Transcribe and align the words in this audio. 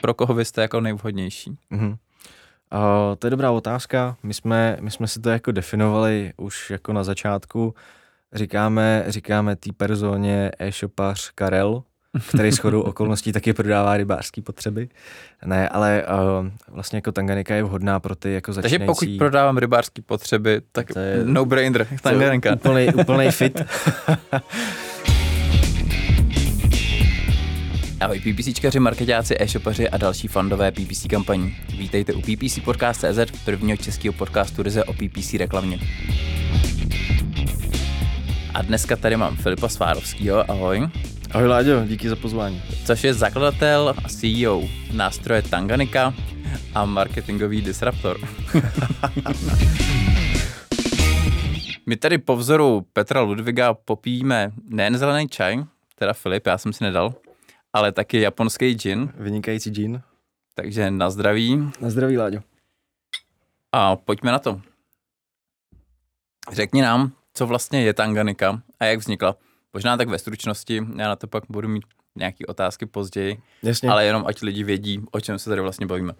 pro 0.00 0.14
koho 0.14 0.34
vy 0.34 0.44
jste 0.44 0.62
jako 0.62 0.80
nejvhodnější? 0.80 1.56
Uh-huh. 1.72 1.96
Uh, 2.74 3.16
to 3.18 3.26
je 3.26 3.30
dobrá 3.30 3.50
otázka. 3.50 4.16
My 4.22 4.34
jsme, 4.34 4.76
my 4.80 4.90
jsme 4.90 5.06
si 5.06 5.20
to 5.20 5.30
jako 5.30 5.52
definovali 5.52 6.32
už 6.36 6.70
jako 6.70 6.92
na 6.92 7.04
začátku. 7.04 7.74
Říkáme, 8.32 9.04
říkáme 9.08 9.56
té 9.56 9.70
personě 9.76 10.50
e-shopař 10.58 11.30
Karel, 11.34 11.82
který 12.28 12.50
shodou 12.50 12.80
okolností 12.90 13.32
taky 13.32 13.52
prodává 13.52 13.96
rybářské 13.96 14.42
potřeby. 14.42 14.88
Ne, 15.44 15.68
ale 15.68 16.04
uh, 16.40 16.48
vlastně 16.68 16.96
jako 16.96 17.12
Tanganika 17.12 17.54
je 17.54 17.62
vhodná 17.62 18.00
pro 18.00 18.14
ty 18.14 18.32
jako 18.32 18.52
začínající... 18.52 18.78
Takže 18.78 18.86
pokud 18.86 19.18
prodávám 19.18 19.58
rybářské 19.58 20.02
potřeby, 20.02 20.60
tak 20.72 20.92
to 20.92 20.98
je, 20.98 21.20
no 21.24 21.44
brainer, 21.44 21.86
Tanganika. 22.02 22.54
Úplný, 22.54 22.88
úplný 22.94 23.30
fit. 23.30 23.62
Ahoj 28.00 28.20
PPCčkaři, 28.20 28.80
marketáci, 28.80 29.36
e-shopaři 29.38 29.90
a 29.90 29.96
další 29.96 30.28
fandové 30.28 30.72
PPC 30.72 31.06
kampaní. 31.10 31.56
Vítejte 31.78 32.12
u 32.12 32.20
PPC 32.20 32.58
Podcast.cz, 32.64 33.44
prvního 33.44 33.76
českého 33.76 34.12
podcastu 34.12 34.62
ryze 34.62 34.84
o 34.84 34.92
PPC 34.92 35.34
reklamě. 35.34 35.78
A 38.54 38.62
dneska 38.62 38.96
tady 38.96 39.16
mám 39.16 39.36
Filipa 39.36 39.68
Svárovského, 39.68 40.50
ahoj. 40.50 40.88
Ahoj 41.30 41.48
Láďo, 41.48 41.84
díky 41.86 42.08
za 42.08 42.16
pozvání. 42.16 42.62
Což 42.84 43.04
je 43.04 43.14
zakladatel 43.14 43.94
a 44.04 44.08
CEO 44.08 44.62
nástroje 44.92 45.42
Tanganika 45.42 46.14
a 46.74 46.84
marketingový 46.84 47.62
disruptor. 47.62 48.16
My 51.86 51.96
tady 51.96 52.18
po 52.18 52.36
vzoru 52.36 52.86
Petra 52.92 53.20
Ludviga 53.20 53.74
popijíme 53.74 54.52
nejen 54.68 54.98
zelený 54.98 55.28
čaj, 55.28 55.64
teda 55.94 56.12
Filip, 56.12 56.46
já 56.46 56.58
jsem 56.58 56.72
si 56.72 56.84
nedal, 56.84 57.14
ale 57.72 57.92
taky 57.92 58.20
japonský 58.20 58.74
gin. 58.74 59.12
Vynikající 59.14 59.70
gin. 59.70 60.02
Takže 60.54 60.90
na 60.90 61.10
zdraví. 61.10 61.70
Na 61.80 61.90
zdraví, 61.90 62.18
Láďo. 62.18 62.40
A 63.72 63.96
pojďme 63.96 64.32
na 64.32 64.38
to. 64.38 64.60
Řekni 66.52 66.82
nám, 66.82 67.12
co 67.34 67.46
vlastně 67.46 67.82
je 67.82 67.94
Tanganika 67.94 68.62
a 68.80 68.84
jak 68.84 68.98
vznikla. 68.98 69.36
Možná 69.74 69.96
tak 69.96 70.08
ve 70.08 70.18
stručnosti, 70.18 70.76
já 70.96 71.08
na 71.08 71.16
to 71.16 71.26
pak 71.26 71.44
budu 71.48 71.68
mít 71.68 71.84
nějaké 72.16 72.46
otázky 72.46 72.86
později, 72.86 73.38
Jasně. 73.62 73.88
ale 73.88 74.04
jenom 74.04 74.24
ať 74.26 74.42
lidi 74.42 74.64
vědí, 74.64 75.00
o 75.10 75.20
čem 75.20 75.38
se 75.38 75.50
tady 75.50 75.60
vlastně 75.62 75.86
bavíme. 75.86 76.12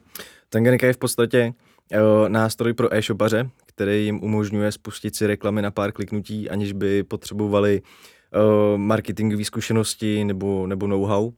Tanganika 0.48 0.87
je 0.87 0.92
v 0.92 0.98
podstatě 0.98 1.53
uh, 1.92 2.28
nástroj 2.28 2.72
pro 2.72 2.94
e-shopaře, 2.94 3.50
který 3.67 4.05
jim 4.05 4.22
umožňuje 4.22 4.72
spustit 4.72 5.17
si 5.17 5.27
reklamy 5.27 5.62
na 5.62 5.70
pár 5.70 5.92
kliknutí, 5.92 6.50
aniž 6.50 6.72
by 6.72 7.03
potřebovali 7.03 7.83
uh, 7.83 8.78
marketingové 8.78 9.44
zkušenosti 9.44 10.25
nebo, 10.25 10.67
nebo 10.67 10.87
know-how. 10.87 11.33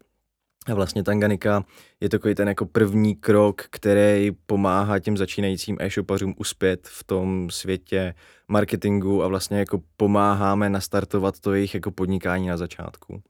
A 0.66 0.74
vlastně 0.74 1.02
Tanganika 1.02 1.64
je 2.00 2.08
takový 2.08 2.34
ten 2.34 2.48
jako 2.48 2.66
první 2.66 3.16
krok, 3.16 3.62
který 3.70 4.30
pomáhá 4.46 4.98
těm 4.98 5.16
začínajícím 5.16 5.76
e-shopařům 5.80 6.34
uspět 6.36 6.88
v 6.88 7.04
tom 7.04 7.50
světě 7.50 8.14
marketingu 8.48 9.22
a 9.22 9.28
vlastně 9.28 9.58
jako 9.58 9.80
pomáháme 9.96 10.70
nastartovat 10.70 11.40
to 11.40 11.54
jejich 11.54 11.74
jako 11.74 11.90
podnikání 11.90 12.48
na 12.48 12.56
začátku. 12.56 13.22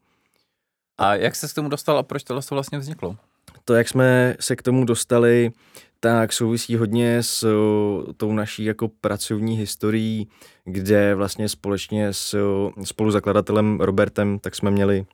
A 0.98 1.14
jak 1.14 1.36
se 1.36 1.48
k 1.48 1.54
tomu 1.54 1.68
dostal 1.68 1.98
a 1.98 2.02
proč 2.02 2.22
tohle 2.22 2.42
vlastně 2.50 2.78
vzniklo? 2.78 3.16
To, 3.64 3.74
jak 3.74 3.88
jsme 3.88 4.36
se 4.40 4.56
k 4.56 4.62
tomu 4.62 4.84
dostali, 4.84 5.50
tak 6.00 6.32
souvisí 6.32 6.76
hodně 6.76 7.22
s 7.22 7.46
tou 8.16 8.32
naší 8.32 8.64
jako 8.64 8.88
pracovní 8.88 9.56
historií, 9.56 10.28
kde 10.64 11.14
vlastně 11.14 11.48
společně 11.48 12.12
s 12.12 12.36
spoluzakladatelem 12.84 13.80
Robertem, 13.80 14.38
tak 14.38 14.54
jsme 14.54 14.70
měli 14.70 15.06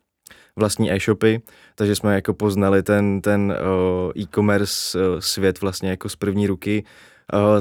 vlastní 0.56 0.92
e-shopy, 0.92 1.42
takže 1.74 1.96
jsme 1.96 2.14
jako 2.14 2.34
poznali 2.34 2.82
ten, 2.82 3.20
ten 3.20 3.54
e-commerce 4.16 4.98
svět 5.18 5.60
vlastně 5.60 5.90
jako 5.90 6.08
z 6.08 6.16
první 6.16 6.46
ruky. 6.46 6.84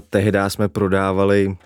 Tehdy 0.10 0.40
jsme 0.48 0.70
prodávali 0.70 1.58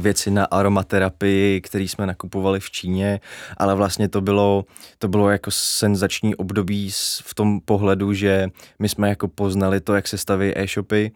věci 0.00 0.30
na 0.30 0.44
aromaterapii, 0.44 1.60
které 1.60 1.84
jsme 1.84 2.06
nakupovali 2.06 2.60
v 2.60 2.70
Číně, 2.70 3.20
ale 3.56 3.74
vlastně 3.74 4.08
to 4.08 4.20
bylo, 4.20 4.64
to 4.98 5.08
bylo 5.08 5.30
jako 5.30 5.50
senzační 5.50 6.34
období 6.34 6.90
v 7.22 7.34
tom 7.34 7.60
pohledu, 7.60 8.12
že 8.12 8.48
my 8.78 8.88
jsme 8.88 9.08
jako 9.08 9.28
poznali 9.28 9.80
to, 9.80 9.94
jak 9.94 10.08
se 10.08 10.18
staví 10.18 10.52
e-shopy, 10.58 11.12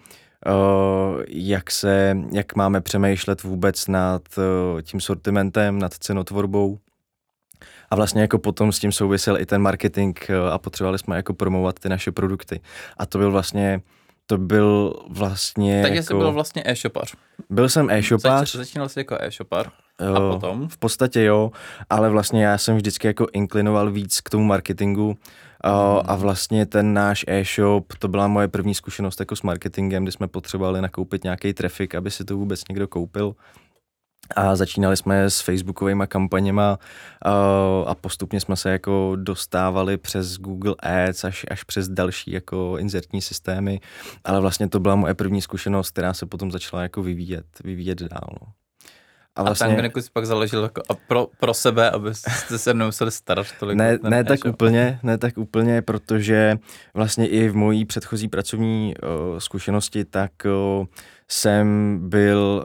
jak, 1.29 1.71
se, 1.71 2.17
jak 2.33 2.57
máme 2.57 2.81
přemýšlet 2.81 3.43
vůbec 3.43 3.89
nad 3.89 4.23
tím 4.83 5.01
sortimentem, 5.01 5.79
nad 5.79 5.95
cenotvorbou. 5.95 6.79
A 7.93 7.95
vlastně 7.95 8.23
jako 8.23 8.39
potom 8.39 8.73
s 8.73 8.79
tím 8.79 8.93
souvisel 8.93 9.41
i 9.41 9.47
ten 9.47 9.63
marketing 9.63 10.19
a 10.53 10.59
potřebovali 10.59 10.99
jsme 10.99 11.17
jako 11.17 11.35
promovat 11.35 11.79
ty 11.79 11.89
naše 11.89 12.13
produkty. 12.13 12.61
A 12.97 13.07
to 13.07 13.19
byl 13.19 13.31
vlastně 13.31 13.81
to 14.27 14.39
byl 14.39 14.95
vlastně 15.09 15.83
Takže 15.83 15.97
jako... 15.97 16.07
jsi 16.07 16.15
byl 16.15 16.33
vlastně 16.33 16.63
e-shopař. 16.67 17.15
Byl 17.51 17.69
jsem 17.69 17.91
e-shopář. 17.91 18.57
Začínal 18.57 18.89
jsi 18.89 19.01
jako 19.01 19.17
e-shopar 19.21 19.71
a 20.17 20.21
potom? 20.21 20.69
V 20.69 20.79
podstatě 20.79 21.23
jo, 21.23 21.51
ale 21.91 22.11
vlastně 22.11 22.45
já 22.45 22.59
jsem 22.59 22.77
vždycky 22.77 23.07
jako 23.07 23.27
inklinoval 23.33 23.91
víc 23.91 24.21
k 24.21 24.31
tomu 24.31 24.45
marketingu 24.45 25.07
hmm. 25.07 25.17
a 26.05 26.17
vlastně 26.17 26.67
ten 26.67 26.95
náš 26.95 27.25
e-shop, 27.29 27.93
to 27.99 28.09
byla 28.09 28.29
moje 28.29 28.49
první 28.49 28.75
zkušenost 28.75 29.21
jako 29.21 29.37
s 29.37 29.43
marketingem, 29.43 30.03
kdy 30.03 30.13
jsme 30.13 30.29
potřebovali 30.29 30.81
nakoupit 30.81 31.25
nějaký 31.25 31.53
trafik, 31.53 31.95
aby 31.95 32.11
si 32.11 32.25
to 32.25 32.37
vůbec 32.37 32.63
někdo 32.69 32.89
koupil. 32.89 33.35
A 34.37 34.57
začínali 34.57 34.97
jsme 34.97 35.31
s 35.31 35.41
facebookovými 35.41 36.05
kampaněma 36.09 36.79
uh, 37.27 37.89
a 37.91 37.95
postupně 37.95 38.41
jsme 38.41 38.57
se 38.57 38.71
jako 38.71 39.13
dostávali 39.17 39.97
přes 39.97 40.37
Google 40.39 40.75
Ads 40.79 41.25
až, 41.25 41.47
až 41.51 41.65
přes 41.65 41.89
další 41.89 42.33
jako 42.33 42.77
inzertní 42.79 43.23
systémy, 43.23 43.81
ale 44.25 44.41
vlastně 44.41 44.69
to 44.69 44.81
byla 44.81 44.97
moje 44.97 45.15
první 45.15 45.43
zkušenost, 45.43 45.91
která 45.91 46.15
se 46.15 46.27
potom 46.27 46.51
začala 46.51 46.83
jako 46.83 47.03
vyvíjet, 47.03 47.47
vyvíjet 47.65 48.03
dál. 48.03 48.53
A, 49.37 49.43
vlastně... 49.43 49.65
a 49.65 49.69
Tanganiku 49.69 50.03
si 50.03 50.11
pak 50.13 50.27
založil 50.27 50.63
jako 50.63 50.83
a 50.89 50.95
pro, 50.95 51.27
pro 51.41 51.55
sebe, 51.55 51.91
abyste 51.91 52.59
se 52.59 52.75
nemuseli 52.75 53.11
starat 53.11 53.47
tolik. 53.61 53.79
Ne, 53.79 53.99
ne 54.03 54.25
tak 54.25 54.41
úplně, 54.45 55.01
ne 55.03 55.19
tak 55.19 55.39
úplně, 55.39 55.83
protože 55.83 56.59
vlastně 56.95 57.29
i 57.29 57.49
v 57.49 57.57
mojí 57.57 57.85
předchozí 57.85 58.29
pracovní 58.29 58.95
uh, 59.03 59.39
zkušenosti, 59.39 60.05
tak 60.05 60.33
uh, 60.45 60.87
jsem 61.29 61.99
byl, 62.03 62.65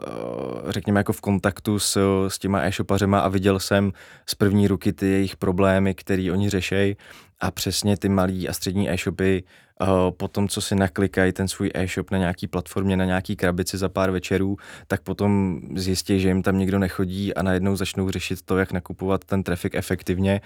uh, 0.64 0.70
řekněme, 0.70 1.00
jako 1.00 1.12
v 1.12 1.20
kontaktu 1.20 1.78
s, 1.78 1.98
s 2.28 2.38
těma 2.38 2.60
e-shopařema 2.60 3.20
a 3.20 3.28
viděl 3.28 3.58
jsem 3.58 3.92
z 4.26 4.34
první 4.34 4.68
ruky 4.68 4.92
ty 4.92 5.06
jejich 5.06 5.36
problémy, 5.36 5.94
které 5.94 6.32
oni 6.32 6.50
řešejí 6.50 6.96
a 7.40 7.50
přesně 7.50 7.96
ty 7.96 8.08
malí 8.08 8.48
a 8.48 8.52
střední 8.52 8.90
e-shopy 8.90 9.44
uh, 9.80 9.88
potom, 10.10 10.48
co 10.48 10.60
si 10.60 10.74
naklikají 10.74 11.32
ten 11.32 11.48
svůj 11.48 11.70
e-shop 11.74 12.10
na 12.10 12.18
nějaký 12.18 12.46
platformě, 12.46 12.96
na 12.96 13.04
nějaký 13.04 13.36
krabici 13.36 13.78
za 13.78 13.88
pár 13.88 14.10
večerů, 14.10 14.56
tak 14.86 15.02
potom 15.02 15.60
zjistí, 15.74 16.20
že 16.20 16.28
jim 16.28 16.42
tam 16.42 16.58
nikdo 16.58 16.78
nechodí 16.78 17.34
a 17.34 17.42
najednou 17.42 17.76
začnou 17.76 18.10
řešit 18.10 18.42
to, 18.42 18.58
jak 18.58 18.72
nakupovat 18.72 19.24
ten 19.24 19.42
trafik 19.42 19.74
efektivně. 19.74 20.40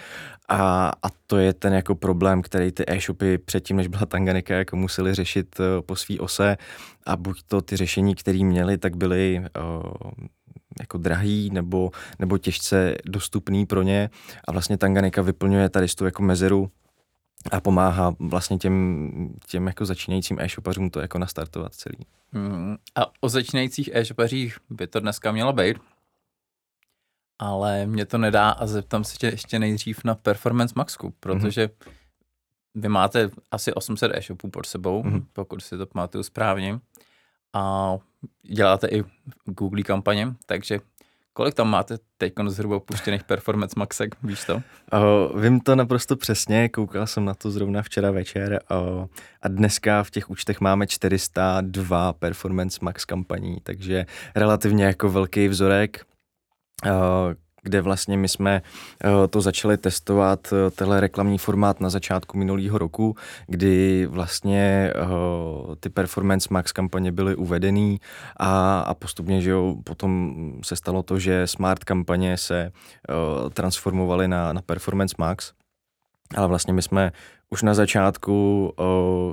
A, 0.48 0.92
a 1.02 1.08
to 1.26 1.38
je 1.38 1.52
ten 1.52 1.72
jako 1.72 1.94
problém, 1.94 2.42
který 2.42 2.72
ty 2.72 2.84
e-shopy 2.86 3.38
předtím, 3.38 3.76
než 3.76 3.88
byla 3.88 4.06
Tanganika, 4.06 4.54
jako 4.54 4.76
museli 4.76 5.14
řešit 5.14 5.60
uh, 5.60 5.66
po 5.86 5.96
svý 5.96 6.20
ose. 6.20 6.56
A 7.06 7.16
buď 7.16 7.42
to 7.46 7.60
ty 7.60 7.76
řešení, 7.76 8.14
které 8.14 8.44
měli, 8.44 8.78
tak 8.78 8.96
byly 8.96 9.40
uh, 9.40 10.10
jako 10.80 10.98
drahý 10.98 11.50
nebo, 11.52 11.90
nebo 12.18 12.38
těžce 12.38 12.94
dostupný 13.04 13.66
pro 13.66 13.82
ně. 13.82 14.10
A 14.48 14.52
vlastně 14.52 14.76
Tanganika 14.78 15.22
vyplňuje 15.22 15.68
tady 15.68 15.86
tu 15.88 16.04
jako 16.04 16.22
mezeru 16.22 16.70
a 17.50 17.60
pomáhá 17.60 18.14
vlastně 18.18 18.58
těm, 18.58 19.34
těm 19.46 19.66
jako 19.66 19.84
začínajícím 19.84 20.40
e-shopařům 20.40 20.90
to 20.90 21.00
jako 21.00 21.18
nastartovat 21.18 21.74
celý. 21.74 22.06
Mm, 22.32 22.76
a 22.94 23.06
o 23.20 23.28
začínajících 23.28 23.90
e-shopařích 23.92 24.58
by 24.70 24.86
to 24.86 25.00
dneska 25.00 25.32
mělo 25.32 25.52
být, 25.52 25.76
ale 27.38 27.86
mě 27.86 28.06
to 28.06 28.18
nedá 28.18 28.50
a 28.50 28.66
zeptám 28.66 29.04
se 29.04 29.16
tě 29.16 29.26
ještě 29.26 29.58
nejdřív 29.58 30.04
na 30.04 30.14
Performance 30.14 30.74
Maxku, 30.76 31.14
protože 31.20 31.66
mm-hmm. 31.66 31.92
vy 32.74 32.88
máte 32.88 33.30
asi 33.50 33.74
800 33.74 34.12
e-shopů 34.14 34.50
pod 34.50 34.66
sebou, 34.66 35.02
mm-hmm. 35.02 35.24
pokud 35.32 35.62
si 35.62 35.78
to 35.78 35.86
pamatuju 35.86 36.24
správně, 36.24 36.80
a 37.52 37.96
děláte 38.42 38.88
i 38.88 39.04
Google 39.44 39.82
kampaně, 39.82 40.34
takže 40.46 40.78
Kolik 41.34 41.54
tam 41.54 41.70
máte 41.70 41.98
teď 42.18 42.32
zhruba 42.46 42.76
opuštěných 42.76 43.24
Performance 43.24 43.74
Maxek, 43.78 44.14
víš 44.22 44.44
to? 44.44 44.54
Uh, 44.54 45.40
vím 45.40 45.60
to 45.60 45.76
naprosto 45.76 46.16
přesně, 46.16 46.68
koukal 46.68 47.06
jsem 47.06 47.24
na 47.24 47.34
to 47.34 47.50
zrovna 47.50 47.82
včera 47.82 48.10
večer 48.10 48.60
uh, 48.70 49.06
a 49.42 49.48
dneska 49.48 50.02
v 50.02 50.10
těch 50.10 50.30
účtech 50.30 50.60
máme 50.60 50.86
402 50.86 52.12
Performance 52.12 52.78
Max 52.82 53.04
kampaní, 53.04 53.56
takže 53.62 54.06
relativně 54.34 54.84
jako 54.84 55.08
velký 55.08 55.48
vzorek. 55.48 56.06
Uh, 56.86 56.90
kde 57.62 57.80
vlastně 57.80 58.16
my 58.16 58.28
jsme 58.28 58.62
eh, 59.04 59.28
to 59.28 59.40
začali 59.40 59.76
testovat, 59.76 60.52
eh, 60.52 61.00
reklamní 61.00 61.38
formát 61.38 61.80
na 61.80 61.90
začátku 61.90 62.38
minulého 62.38 62.78
roku, 62.78 63.16
kdy 63.46 64.06
vlastně 64.06 64.92
eh, 64.94 65.76
ty 65.80 65.88
Performance 65.88 66.48
Max 66.50 66.72
kampaně 66.72 67.12
byly 67.12 67.34
uvedený 67.34 68.00
a, 68.36 68.80
a 68.80 68.94
postupně, 68.94 69.40
že 69.40 69.50
jo, 69.50 69.76
potom 69.84 70.34
se 70.64 70.76
stalo 70.76 71.02
to, 71.02 71.18
že 71.18 71.46
smart 71.46 71.84
kampaně 71.84 72.36
se 72.36 72.72
transformovaly 73.52 74.28
na, 74.28 74.52
na 74.52 74.62
Performance 74.62 75.14
Max. 75.18 75.52
ale 76.36 76.48
vlastně 76.48 76.72
my 76.72 76.82
jsme 76.82 77.12
už 77.50 77.62
na 77.62 77.74
začátku 77.74 78.72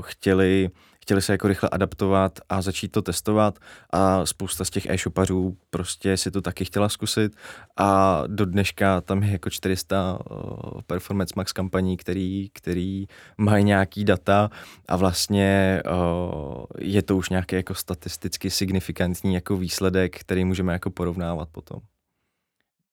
chtěli 0.02 0.70
chtěli 1.02 1.22
se 1.22 1.32
jako 1.32 1.48
rychle 1.48 1.70
adaptovat 1.70 2.40
a 2.50 2.62
začít 2.62 2.92
to 2.92 3.02
testovat 3.02 3.60
a 3.90 4.26
spousta 4.26 4.66
z 4.66 4.70
těch 4.70 4.86
e-shopařů 4.86 5.58
prostě 5.70 6.18
si 6.18 6.32
to 6.32 6.42
taky 6.42 6.66
chtěla 6.66 6.90
zkusit 6.90 7.36
a 7.78 8.24
do 8.28 8.46
dneška 8.46 9.02
tam 9.02 9.24
je 9.24 9.32
jako 9.32 9.50
400 9.50 10.20
uh, 10.32 10.82
Performance 10.88 11.34
Max 11.38 11.54
kampaní, 11.54 11.98
který, 11.98 12.50
který 12.54 13.06
mají 13.38 13.64
nějaký 13.64 14.06
data 14.06 14.50
a 14.88 14.96
vlastně 14.96 15.82
uh, 15.92 16.64
je 16.80 17.02
to 17.02 17.18
už 17.18 17.30
nějaký 17.30 17.56
jako 17.56 17.76
statisticky 17.76 18.50
signifikantní 18.50 19.34
jako 19.34 19.58
výsledek, 19.58 20.20
který 20.20 20.46
můžeme 20.46 20.74
jako 20.74 20.90
porovnávat 20.90 21.50
potom. 21.52 21.80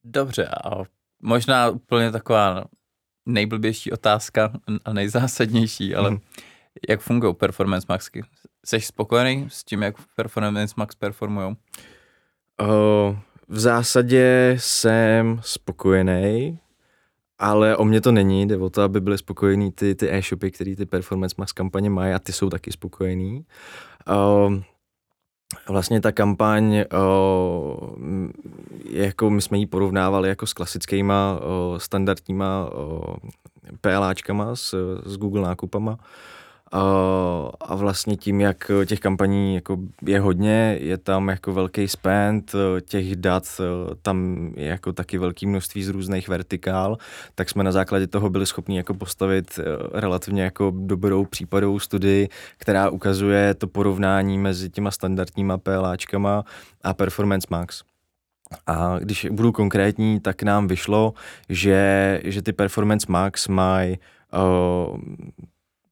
Dobře 0.04 0.46
a 0.46 0.82
možná 1.22 1.68
úplně 1.68 2.12
taková 2.12 2.64
nejblbější 3.26 3.92
otázka 3.92 4.52
a 4.84 4.92
nejzásadnější, 4.92 5.94
ale 5.94 6.10
mm 6.10 6.18
jak 6.88 7.00
fungují 7.00 7.34
Performance 7.34 7.86
Maxky? 7.88 8.22
Jsi 8.66 8.80
spokojený 8.80 9.46
s 9.50 9.64
tím, 9.64 9.82
jak 9.82 9.94
Performance 10.16 10.74
Max 10.76 10.94
performují? 10.94 11.56
Uh, 12.60 13.16
v 13.48 13.58
zásadě 13.58 14.56
jsem 14.60 15.40
spokojený, 15.42 16.58
ale 17.38 17.76
o 17.76 17.84
mě 17.84 18.00
to 18.00 18.12
není, 18.12 18.46
jde 18.46 18.56
o 18.56 18.70
to, 18.70 18.82
aby 18.82 19.00
byly 19.00 19.18
spokojení 19.18 19.72
ty, 19.72 19.94
ty 19.94 20.12
e-shopy, 20.12 20.50
které 20.50 20.76
ty 20.76 20.86
Performance 20.86 21.34
Max 21.38 21.52
kampaně 21.52 21.90
mají 21.90 22.14
a 22.14 22.18
ty 22.18 22.32
jsou 22.32 22.50
taky 22.50 22.72
spokojení. 22.72 23.44
Uh, 24.08 24.54
Vlastně 25.68 26.00
ta 26.00 26.12
kampaň, 26.12 26.84
uh, 26.92 27.90
jako 28.90 29.30
my 29.30 29.42
jsme 29.42 29.58
ji 29.58 29.66
porovnávali 29.66 30.28
jako 30.28 30.46
s 30.46 30.52
klasickýma 30.52 31.40
uh, 31.40 31.78
standardníma 31.78 32.70
uh, 32.70 33.16
PLAčkama 33.80 34.56
s, 34.56 34.74
s 35.04 35.16
Google 35.16 35.42
nákupama. 35.42 35.98
A 36.72 37.74
vlastně 37.74 38.16
tím, 38.16 38.40
jak 38.40 38.70
těch 38.86 39.00
kampaní 39.00 39.54
jako 39.54 39.78
je 40.06 40.20
hodně, 40.20 40.78
je 40.80 40.98
tam 40.98 41.28
jako 41.28 41.52
velký 41.52 41.88
spend, 41.88 42.52
těch 42.84 43.16
dat 43.16 43.60
tam 44.02 44.50
je 44.56 44.66
jako 44.66 44.92
taky 44.92 45.18
velké 45.18 45.46
množství 45.46 45.84
z 45.84 45.88
různých 45.88 46.28
vertikál, 46.28 46.98
tak 47.34 47.50
jsme 47.50 47.64
na 47.64 47.72
základě 47.72 48.06
toho 48.06 48.30
byli 48.30 48.46
schopni 48.46 48.76
jako 48.76 48.94
postavit 48.94 49.60
relativně 49.92 50.42
jako 50.42 50.72
dobrou 50.76 51.24
případovou 51.24 51.78
studii, 51.78 52.28
která 52.58 52.90
ukazuje 52.90 53.54
to 53.54 53.66
porovnání 53.66 54.38
mezi 54.38 54.70
těma 54.70 54.90
standardníma 54.90 55.58
PLAčkama 55.58 56.44
a 56.82 56.94
Performance 56.94 57.46
Max. 57.50 57.82
A 58.66 58.98
když 58.98 59.26
budu 59.30 59.52
konkrétní, 59.52 60.20
tak 60.20 60.42
nám 60.42 60.66
vyšlo, 60.66 61.14
že, 61.48 62.20
že 62.24 62.42
ty 62.42 62.52
Performance 62.52 63.06
Max 63.08 63.48
mají 63.48 63.98
uh, 64.90 64.98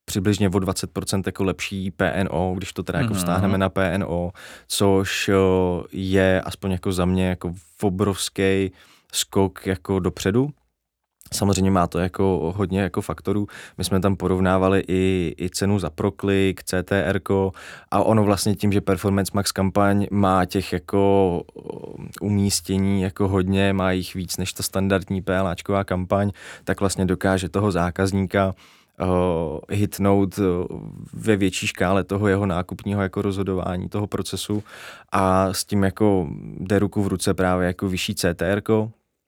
přibližně 0.05 0.49
o 0.49 0.53
20% 0.53 1.23
jako 1.27 1.45
lepší 1.45 1.91
PNO, 1.91 2.55
když 2.57 2.73
to 2.73 2.83
teda 2.83 3.01
jako 3.01 3.15
mm-hmm. 3.15 3.57
na 3.57 3.69
PNO, 3.69 4.33
což 4.67 5.31
je 5.93 6.41
aspoň 6.41 6.71
jako 6.71 6.93
za 6.93 7.05
mě 7.05 7.29
jako 7.29 7.55
obrovský 7.83 8.73
skok 9.13 9.67
jako 9.67 9.99
dopředu. 9.99 10.51
Samozřejmě 11.33 11.71
má 11.71 11.87
to 11.87 11.99
jako 11.99 12.53
hodně 12.57 12.81
jako 12.81 13.01
faktorů. 13.01 13.47
My 13.79 13.85
jsme 13.85 14.01
tam 14.01 14.17
porovnávali 14.17 14.85
i, 14.89 15.35
i 15.41 15.51
cenu 15.51 15.79
za 15.79 15.91
proklik, 15.91 16.63
CTR 16.63 17.21
a 17.91 18.03
ono 18.03 18.25
vlastně 18.25 18.55
tím, 18.55 18.73
že 18.73 18.81
Performance 18.81 19.31
Max 19.35 19.53
kampaň 19.53 20.07
má 20.11 20.45
těch 20.45 20.73
jako 20.73 21.43
umístění 22.21 23.03
jako 23.03 23.29
hodně, 23.29 23.73
má 23.73 23.93
jich 23.93 24.15
víc 24.15 24.37
než 24.37 24.53
ta 24.53 24.63
standardní 24.63 25.23
PLAčková 25.23 25.85
kampaň, 25.85 26.31
tak 26.65 26.81
vlastně 26.81 27.05
dokáže 27.05 27.49
toho 27.49 27.71
zákazníka 27.71 28.55
hitnout 29.71 30.39
uh, 30.39 30.45
ve 31.13 31.37
větší 31.37 31.67
škále 31.67 32.05
toho 32.05 32.29
jeho 32.29 32.47
nákupního 32.47 33.03
jako 33.03 33.23
rozhodování, 33.23 33.89
toho 33.89 34.07
procesu 34.07 34.63
a 35.13 35.53
s 35.53 35.65
tím 35.65 35.83
jako 35.83 36.29
jde 36.61 36.79
ruku 36.79 37.03
v 37.03 37.07
ruce 37.07 37.35
právě 37.35 37.67
jako 37.67 37.89
vyšší 37.89 38.15
CTR, 38.15 38.63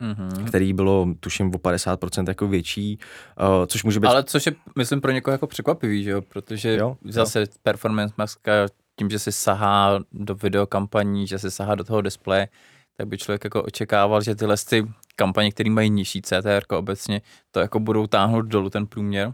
Mm-hmm. 0.03 0.45
který 0.45 0.73
bylo, 0.73 1.09
tuším, 1.21 1.55
o 1.55 1.59
50% 1.59 2.29
jako 2.29 2.49
větší, 2.49 2.99
uh, 3.41 3.67
což 3.67 3.85
může 3.85 4.01
být... 4.01 4.09
Ale 4.09 4.25
což 4.25 4.47
je, 4.47 4.53
myslím, 4.79 5.01
pro 5.01 5.11
někoho 5.11 5.33
jako 5.33 5.47
překvapivý, 5.47 6.05
že 6.05 6.11
jo? 6.11 6.23
Protože 6.23 6.77
jo, 6.77 6.97
zase 7.05 7.41
jo. 7.41 7.47
performance 7.63 8.15
maska 8.19 8.53
tím, 8.99 9.11
že 9.11 9.19
se 9.19 9.33
sahá 9.33 9.99
do 10.13 10.35
videokampaní, 10.35 11.27
že 11.27 11.39
se 11.39 11.51
sahá 11.51 11.75
do 11.75 11.85
toho 11.85 12.01
displeje, 12.01 12.49
tak 12.97 13.09
by 13.09 13.19
člověk 13.19 13.45
jako 13.45 13.63
očekával, 13.63 14.23
že 14.23 14.35
tyhle 14.35 14.57
ty 14.69 14.87
kampaně, 15.17 15.51
které 15.51 15.71
mají 15.71 15.91
nižší 15.91 16.23
CTR 16.23 16.63
obecně, 16.77 17.21
to 17.51 17.61
jako 17.61 17.81
budou 17.81 18.07
táhnout 18.07 18.47
dolů 18.47 18.71
ten 18.71 18.87
průměr. 18.87 19.33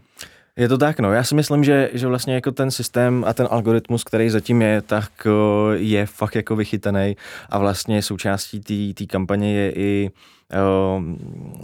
Je 0.57 0.67
to 0.67 0.77
tak, 0.77 0.99
no. 0.99 1.13
Já 1.13 1.23
si 1.23 1.35
myslím, 1.35 1.63
že, 1.63 1.89
že 1.93 2.07
vlastně 2.07 2.33
jako 2.33 2.51
ten 2.51 2.71
systém 2.71 3.23
a 3.27 3.33
ten 3.33 3.47
algoritmus, 3.51 4.03
který 4.03 4.29
zatím 4.29 4.61
je, 4.61 4.81
tak 4.81 5.27
je 5.73 6.05
fakt 6.05 6.35
jako 6.35 6.55
vychytaný 6.55 7.15
a 7.49 7.59
vlastně 7.59 8.01
součástí 8.01 8.93
té 8.93 9.05
kampaně 9.05 9.53
je 9.53 9.73
i 9.75 10.11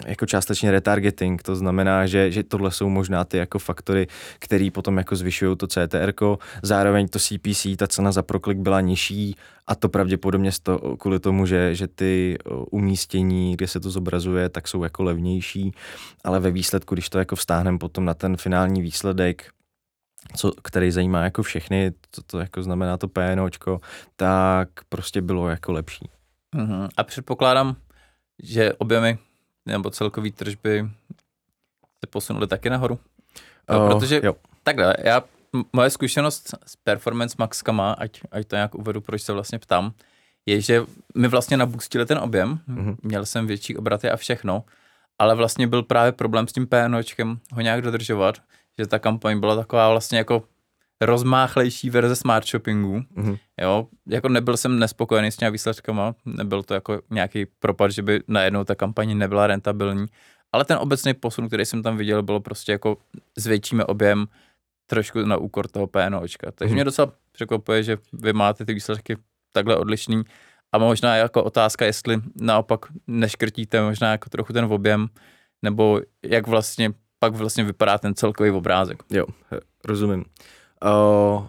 jako 0.05 0.25
částečně 0.25 0.71
retargeting, 0.71 1.43
to 1.43 1.55
znamená, 1.55 2.05
že, 2.05 2.31
že 2.31 2.43
tohle 2.43 2.71
jsou 2.71 2.89
možná 2.89 3.23
ty 3.23 3.37
jako 3.37 3.59
faktory, 3.59 4.07
které 4.39 4.69
potom 4.73 4.97
jako 4.97 5.15
zvyšují 5.15 5.57
to 5.57 5.67
CTR, 5.67 6.13
zároveň 6.63 7.07
to 7.07 7.19
CPC, 7.19 7.67
ta 7.77 7.87
cena 7.87 8.11
za 8.11 8.23
proklik 8.23 8.57
byla 8.57 8.81
nižší 8.81 9.35
a 9.67 9.75
to 9.75 9.89
pravděpodobně 9.89 10.51
to, 10.63 10.97
kvůli 10.97 11.19
tomu, 11.19 11.45
že, 11.45 11.75
že 11.75 11.87
ty 11.87 12.37
umístění, 12.71 13.55
kde 13.55 13.67
se 13.67 13.79
to 13.79 13.89
zobrazuje, 13.89 14.49
tak 14.49 14.67
jsou 14.67 14.83
jako 14.83 15.03
levnější, 15.03 15.71
ale 16.23 16.39
ve 16.39 16.51
výsledku, 16.51 16.95
když 16.95 17.09
to 17.09 17.19
jako 17.19 17.35
vstáhneme 17.35 17.77
potom 17.77 18.05
na 18.05 18.13
ten 18.13 18.37
finální 18.37 18.81
výsledek, 18.81 19.45
co, 20.35 20.51
který 20.63 20.91
zajímá 20.91 21.23
jako 21.23 21.43
všechny, 21.43 21.91
co 22.11 22.21
to 22.23 22.39
jako 22.39 22.63
znamená 22.63 22.97
to 22.97 23.07
PNOčko, 23.07 23.81
tak 24.15 24.69
prostě 24.89 25.21
bylo 25.21 25.49
jako 25.49 25.71
lepší. 25.71 26.09
Uh-huh. 26.55 26.89
A 26.97 27.03
předpokládám, 27.03 27.75
že 28.43 28.73
objemy 28.73 29.17
nebo 29.65 29.89
celkový 29.89 30.31
tržby 30.31 30.89
se 31.99 32.07
posunuly 32.09 32.47
taky 32.47 32.69
nahoru. 32.69 32.99
No, 33.69 33.79
uh, 33.79 33.91
protože 33.91 34.21
jo. 34.23 34.35
takhle, 34.63 34.95
já, 35.03 35.23
moje 35.73 35.89
zkušenost 35.89 36.55
s 36.65 36.75
Performance 36.75 37.35
Maxkama, 37.39 37.93
ať, 37.93 38.21
ať 38.31 38.47
to 38.47 38.55
nějak 38.55 38.75
uvedu, 38.75 39.01
proč 39.01 39.21
se 39.21 39.33
vlastně 39.33 39.59
ptám, 39.59 39.93
je, 40.45 40.61
že 40.61 40.85
mi 41.15 41.27
vlastně 41.27 41.57
nabustili 41.57 42.05
ten 42.05 42.17
objem, 42.17 42.59
mm-hmm. 42.69 42.95
měl 43.01 43.25
jsem 43.25 43.47
větší 43.47 43.77
obraty 43.77 44.09
a 44.09 44.15
všechno, 44.15 44.63
ale 45.19 45.35
vlastně 45.35 45.67
byl 45.67 45.83
právě 45.83 46.11
problém 46.11 46.47
s 46.47 46.53
tím 46.53 46.67
PNOčkem 46.67 47.39
ho 47.53 47.61
nějak 47.61 47.81
dodržovat, 47.81 48.35
že 48.79 48.87
ta 48.87 48.99
kampaň 48.99 49.39
byla 49.39 49.55
taková 49.55 49.89
vlastně 49.89 50.17
jako 50.17 50.43
rozmáchlejší 51.01 51.89
verze 51.89 52.15
smart 52.15 52.47
shoppingu. 52.47 52.99
Mm-hmm. 52.99 53.37
Jo, 53.61 53.87
jako 54.07 54.29
nebyl 54.29 54.57
jsem 54.57 54.79
nespokojený 54.79 55.31
s 55.31 55.37
těmi 55.37 55.51
výsledkama, 55.51 56.15
nebyl 56.25 56.63
to 56.63 56.73
jako 56.73 57.01
nějaký 57.09 57.45
propad, 57.45 57.91
že 57.91 58.01
by 58.01 58.23
najednou 58.27 58.63
ta 58.63 58.75
kampaně 58.75 59.15
nebyla 59.15 59.47
rentabilní, 59.47 60.05
ale 60.51 60.65
ten 60.65 60.77
obecný 60.77 61.13
posun, 61.13 61.47
který 61.47 61.65
jsem 61.65 61.83
tam 61.83 61.97
viděl, 61.97 62.23
bylo 62.23 62.39
prostě 62.39 62.71
jako 62.71 62.97
zvětšíme 63.37 63.85
objem 63.85 64.25
trošku 64.85 65.19
na 65.19 65.37
úkor 65.37 65.67
toho 65.67 65.87
PNOčka. 65.87 66.51
Takže 66.51 66.71
mm-hmm. 66.71 66.75
mě 66.75 66.83
docela 66.83 67.11
překvapuje, 67.31 67.83
že 67.83 67.97
vy 68.13 68.33
máte 68.33 68.65
ty 68.65 68.73
výsledky 68.73 69.17
takhle 69.51 69.77
odlišný 69.77 70.23
a 70.71 70.77
možná 70.77 71.15
jako 71.15 71.43
otázka, 71.43 71.85
jestli 71.85 72.17
naopak 72.35 72.85
neškrtíte 73.07 73.81
možná 73.81 74.11
jako 74.11 74.29
trochu 74.29 74.53
ten 74.53 74.65
objem, 74.65 75.07
nebo 75.61 76.01
jak 76.23 76.47
vlastně 76.47 76.93
pak 77.19 77.33
vlastně 77.33 77.63
vypadá 77.63 77.97
ten 77.97 78.15
celkový 78.15 78.51
obrázek. 78.51 79.03
Jo, 79.09 79.25
rozumím. 79.85 80.19
Uh, 80.19 80.25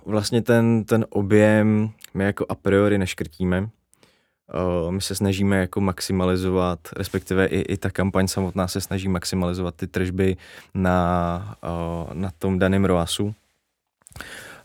vlastně 0.06 0.42
ten, 0.42 0.84
ten 0.84 1.06
objem 1.10 1.90
my 2.14 2.24
jako 2.24 2.46
a 2.48 2.54
priori 2.54 2.98
neškrtíme. 2.98 3.60
Uh, 3.60 4.90
my 4.90 5.00
se 5.00 5.14
snažíme 5.14 5.56
jako 5.58 5.80
maximalizovat, 5.80 6.78
respektive 6.96 7.46
i, 7.46 7.60
i 7.60 7.76
ta 7.76 7.90
kampaň 7.90 8.28
samotná 8.28 8.68
se 8.68 8.80
snaží 8.80 9.08
maximalizovat 9.08 9.74
ty 9.74 9.86
tržby 9.86 10.36
na, 10.74 11.56
uh, 11.64 12.14
na 12.14 12.30
tom 12.38 12.58
daném 12.58 12.84
ROASu. 12.84 13.34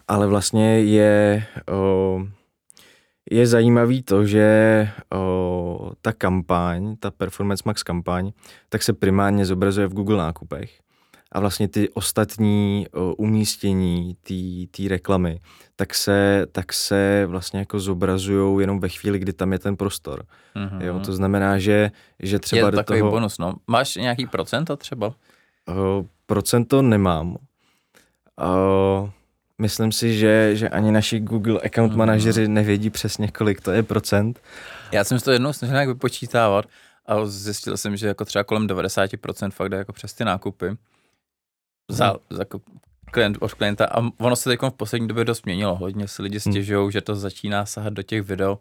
Ale 0.08 0.28
vlastně 0.28 0.80
je, 0.80 1.46
uh, 1.72 2.28
je 3.32 3.48
zajímavý 3.48 4.04
to, 4.04 4.26
že 4.26 4.90
uh, 5.16 5.92
ta 6.02 6.14
kampaň, 6.14 6.96
ta 6.96 7.12
Performance 7.12 7.64
Max 7.66 7.84
kampaň, 7.84 8.32
tak 8.70 8.84
se 8.84 8.94
primárně 8.94 9.46
zobrazuje 9.46 9.88
v 9.88 9.94
Google 9.94 10.18
nákupech 10.18 10.85
a 11.36 11.40
vlastně 11.40 11.68
ty 11.68 11.90
ostatní 11.90 12.88
umístění 13.18 14.18
té 14.72 14.90
reklamy, 14.90 15.40
tak 15.76 15.94
se, 15.94 16.46
tak 16.52 16.74
se 16.74 17.26
vlastně 17.28 17.60
jako 17.60 17.80
zobrazují 17.80 18.62
jenom 18.62 18.80
ve 18.80 18.90
chvíli, 18.90 19.20
kdy 19.20 19.34
tam 19.34 19.54
je 19.54 19.60
ten 19.60 19.78
prostor. 19.78 20.26
Mm-hmm. 20.56 20.82
Jo, 20.82 21.00
to 21.00 21.14
znamená, 21.14 21.60
že, 21.60 21.92
že 22.20 22.40
třeba 22.40 22.68
je 22.68 22.72
do 22.72 22.78
takový 22.78 23.00
toho... 23.00 23.12
bonus, 23.12 23.38
no. 23.38 23.56
Máš 23.68 23.96
nějaký 23.96 24.26
procento 24.26 24.78
třeba? 24.78 25.08
Uh, 25.08 26.06
procento 26.26 26.82
nemám. 26.82 27.30
Uh, 27.30 29.10
myslím 29.58 29.92
si, 29.92 30.18
že, 30.18 30.56
že 30.56 30.70
ani 30.70 30.92
naši 30.92 31.20
Google 31.20 31.60
account 31.60 31.94
mm-hmm. 31.94 31.98
manažeři 31.98 32.48
nevědí 32.48 32.90
přesně, 32.90 33.32
kolik 33.32 33.62
to 33.62 33.72
je 33.72 33.84
procent. 33.84 34.40
Já 34.92 35.04
jsem 35.04 35.20
to 35.20 35.32
jednou 35.32 35.54
snažil 35.54 35.74
nějak 35.74 35.88
vypočítávat 35.88 36.66
a 37.06 37.26
zjistil 37.26 37.78
jsem, 37.78 37.98
že 37.98 38.08
jako 38.08 38.26
třeba 38.26 38.44
kolem 38.44 38.68
90% 38.68 39.52
fakt 39.52 39.70
jde 39.70 39.78
jako 39.78 39.94
přes 39.94 40.14
ty 40.14 40.26
nákupy 40.26 40.78
za, 41.92 42.16
za 42.30 42.42
jako 42.42 42.60
klient 43.12 43.38
od 43.40 43.54
klienta 43.54 43.86
a 43.86 44.02
ono 44.20 44.36
se 44.36 44.50
teď 44.50 44.60
v 44.62 44.74
poslední 44.78 45.08
době 45.08 45.26
dost 45.26 45.46
měnilo. 45.46 45.76
Hodně 45.76 46.08
si 46.08 46.22
lidi 46.22 46.40
stěžují, 46.40 46.82
hmm. 46.82 46.92
že 46.92 47.02
to 47.02 47.16
začíná 47.16 47.66
sahat 47.66 47.94
do 47.94 48.04
těch 48.04 48.22
video, 48.22 48.60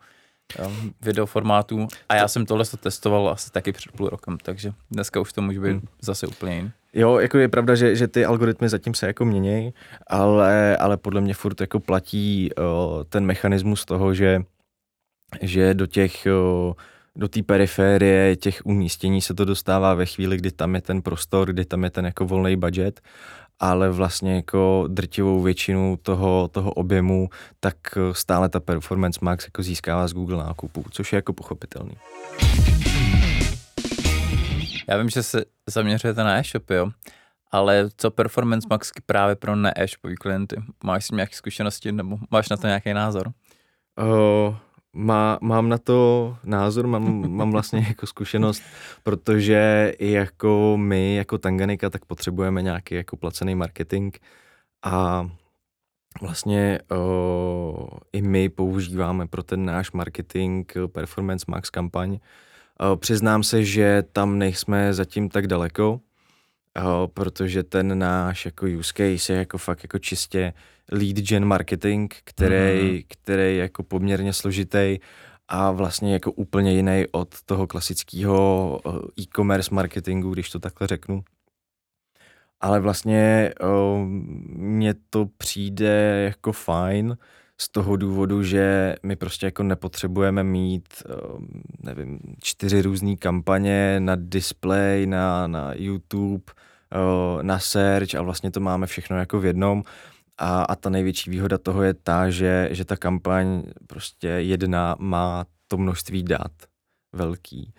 um, 0.66 0.94
video 1.00 1.26
formátů 1.26 1.88
a 2.08 2.14
já 2.16 2.28
jsem 2.28 2.46
tohle 2.46 2.64
to 2.64 2.76
testoval 2.76 3.28
asi 3.28 3.50
taky 3.50 3.72
před 3.72 3.92
půl 3.92 4.08
rokem, 4.08 4.38
takže 4.38 4.72
dneska 4.90 5.20
už 5.20 5.32
to 5.32 5.42
může 5.42 5.60
být 5.60 5.70
hmm. 5.70 5.88
zase 6.00 6.26
úplně 6.26 6.56
jiný. 6.56 6.70
Jo, 6.92 7.18
jako 7.18 7.38
je 7.38 7.48
pravda, 7.48 7.74
že, 7.74 7.96
že 7.96 8.08
ty 8.08 8.24
algoritmy 8.24 8.68
zatím 8.68 8.94
se 8.94 9.06
jako 9.06 9.24
měnějí, 9.24 9.74
ale, 10.06 10.76
ale 10.76 10.96
podle 10.96 11.20
mě 11.20 11.34
furt 11.34 11.60
jako 11.60 11.80
platí 11.80 12.50
o, 12.54 13.04
ten 13.08 13.26
mechanismus 13.26 13.84
toho, 13.84 14.14
že, 14.14 14.42
že 15.42 15.74
do 15.74 15.86
těch 15.86 16.26
o, 16.26 16.74
do 17.16 17.28
té 17.28 17.42
periférie 17.42 18.36
těch 18.36 18.60
umístění 18.64 19.20
se 19.20 19.34
to 19.34 19.44
dostává 19.44 19.94
ve 19.94 20.06
chvíli, 20.06 20.36
kdy 20.36 20.50
tam 20.50 20.74
je 20.74 20.80
ten 20.80 21.02
prostor, 21.02 21.52
kdy 21.52 21.64
tam 21.64 21.84
je 21.84 21.90
ten 21.90 22.04
jako 22.04 22.26
volný 22.26 22.56
budget 22.56 23.00
ale 23.60 23.90
vlastně 23.90 24.34
jako 24.34 24.84
drtivou 24.88 25.42
většinu 25.42 25.98
toho, 26.02 26.48
toho 26.48 26.72
objemu, 26.72 27.28
tak 27.60 27.76
stále 28.12 28.48
ta 28.48 28.60
Performance 28.60 29.18
Max 29.22 29.44
jako 29.44 29.62
získává 29.62 30.08
z 30.08 30.12
Google 30.12 30.36
nákupu, 30.36 30.84
což 30.90 31.12
je 31.12 31.16
jako 31.16 31.32
pochopitelný. 31.32 31.96
Já 34.88 34.98
vím, 34.98 35.08
že 35.08 35.22
se 35.22 35.44
zaměřujete 35.66 36.24
na 36.24 36.38
e-shop, 36.38 36.70
jo? 36.70 36.90
Ale 37.50 37.88
co 37.96 38.10
Performance 38.10 38.68
Max 38.70 38.90
právě 39.06 39.34
pro 39.36 39.56
ne-e-shopový 39.56 40.14
klienty? 40.14 40.56
Máš 40.84 41.04
s 41.04 41.08
tím 41.08 41.16
nějaké 41.16 41.36
zkušenosti 41.36 41.92
nebo 41.92 42.18
máš 42.30 42.48
na 42.48 42.56
to 42.56 42.66
nějaký 42.66 42.92
názor? 42.92 43.32
Uh, 44.02 44.56
má, 44.94 45.38
mám 45.42 45.68
na 45.68 45.78
to 45.78 46.36
názor, 46.44 46.86
mám, 46.86 47.30
mám 47.30 47.50
vlastně 47.52 47.78
jako 47.88 48.06
zkušenost, 48.06 48.62
protože 49.02 49.92
i 49.98 50.10
jako 50.10 50.74
my, 50.76 51.14
jako 51.14 51.38
Tanganika, 51.38 51.90
tak 51.90 52.04
potřebujeme 52.04 52.62
nějaký 52.62 52.94
jako 52.94 53.16
placený 53.16 53.54
marketing 53.54 54.16
a 54.82 55.28
vlastně 56.20 56.78
uh, 56.90 57.86
i 58.12 58.22
my 58.22 58.48
používáme 58.48 59.26
pro 59.26 59.42
ten 59.42 59.64
náš 59.64 59.92
marketing 59.92 60.72
Performance 60.86 61.44
Max 61.48 61.70
kampaň. 61.70 62.10
Uh, 62.10 62.96
přiznám 62.96 63.42
se, 63.42 63.64
že 63.64 64.04
tam 64.12 64.38
nejsme 64.38 64.94
zatím 64.94 65.28
tak 65.28 65.46
daleko, 65.46 66.00
uh, 66.78 67.06
protože 67.14 67.62
ten 67.62 67.98
náš 67.98 68.44
jako 68.44 68.66
use 68.78 68.92
case 68.96 69.32
je 69.32 69.38
jako 69.38 69.58
fakt 69.58 69.82
jako 69.84 69.98
čistě 69.98 70.52
lead 70.92 71.16
gen 71.16 71.44
marketing, 71.44 72.12
který, 72.24 72.54
mm-hmm. 72.54 73.04
který 73.08 73.42
je 73.42 73.56
jako 73.56 73.82
poměrně 73.82 74.32
složitý 74.32 74.98
a 75.48 75.70
vlastně 75.70 76.12
jako 76.12 76.32
úplně 76.32 76.72
jiný 76.72 77.04
od 77.12 77.42
toho 77.46 77.66
klasického 77.66 78.80
eh, 78.86 79.22
e-commerce 79.22 79.74
marketingu, 79.74 80.30
když 80.30 80.50
to 80.50 80.58
takhle 80.58 80.86
řeknu. 80.86 81.24
Ale 82.60 82.80
vlastně 82.80 83.52
uh, 83.62 84.06
mně 84.56 84.94
to 85.10 85.26
přijde 85.38 86.22
jako 86.24 86.52
fajn 86.52 87.16
z 87.60 87.68
toho 87.68 87.96
důvodu, 87.96 88.42
že 88.42 88.94
my 89.02 89.16
prostě 89.16 89.46
jako 89.46 89.62
nepotřebujeme 89.62 90.44
mít, 90.44 90.88
uh, 91.08 91.44
nevím, 91.82 92.18
čtyři 92.42 92.82
různé 92.82 93.16
kampaně 93.16 94.00
na 94.00 94.16
display, 94.16 95.06
na, 95.06 95.46
na 95.46 95.72
YouTube, 95.74 96.44
na 97.42 97.58
search 97.58 98.14
a 98.14 98.22
vlastně 98.22 98.50
to 98.50 98.60
máme 98.60 98.86
všechno 98.86 99.18
jako 99.18 99.40
v 99.40 99.44
jednom 99.44 99.82
a, 100.38 100.62
a 100.62 100.74
ta 100.74 100.90
největší 100.90 101.30
výhoda 101.30 101.58
toho 101.58 101.82
je 101.82 101.94
ta, 101.94 102.30
že, 102.30 102.68
že 102.70 102.84
ta 102.84 102.96
kampaň 102.96 103.62
prostě 103.86 104.28
jedna 104.28 104.96
má 104.98 105.44
to 105.68 105.76
množství 105.76 106.22
dat 106.22 106.52
velký. 107.12 107.72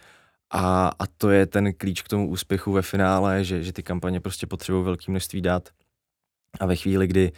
A, 0.52 0.88
a 1.00 1.08
to 1.18 1.30
je 1.30 1.46
ten 1.46 1.74
klíč 1.74 2.02
k 2.02 2.08
tomu 2.08 2.30
úspěchu 2.30 2.72
ve 2.72 2.82
finále, 2.82 3.44
že, 3.44 3.64
že 3.64 3.74
ty 3.74 3.84
kampaně 3.84 4.20
prostě 4.20 4.48
potřebují 4.48 4.86
velké 4.86 5.12
množství 5.12 5.42
dat. 5.42 5.70
A 6.60 6.66
ve 6.66 6.76
chvíli, 6.76 7.08
kdy 7.08 7.32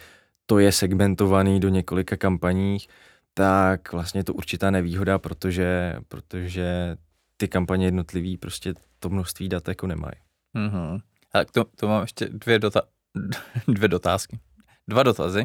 to 0.46 0.58
je 0.58 0.72
segmentovaný 0.72 1.60
do 1.60 1.68
několika 1.68 2.16
kampaních, 2.16 2.88
tak 3.34 3.92
vlastně 3.92 4.20
je 4.20 4.24
to 4.24 4.34
určitá 4.34 4.70
nevýhoda, 4.70 5.18
protože, 5.18 5.96
protože 6.08 6.96
ty 7.36 7.48
kampaně 7.48 7.86
jednotlivý 7.86 8.36
prostě 8.36 8.74
to 8.98 9.08
množství 9.08 9.48
dat 9.48 9.68
jako 9.68 9.86
nemají. 9.86 10.14
Mm-hmm. 10.56 11.00
A 11.34 11.44
to, 11.44 11.64
to 11.64 11.88
mám 11.88 12.02
ještě 12.02 12.28
dvě, 12.28 12.58
dota- 12.58 12.88
dvě 13.68 13.88
dotázky 13.88 14.38
dva 14.88 15.02
dotazy. 15.02 15.42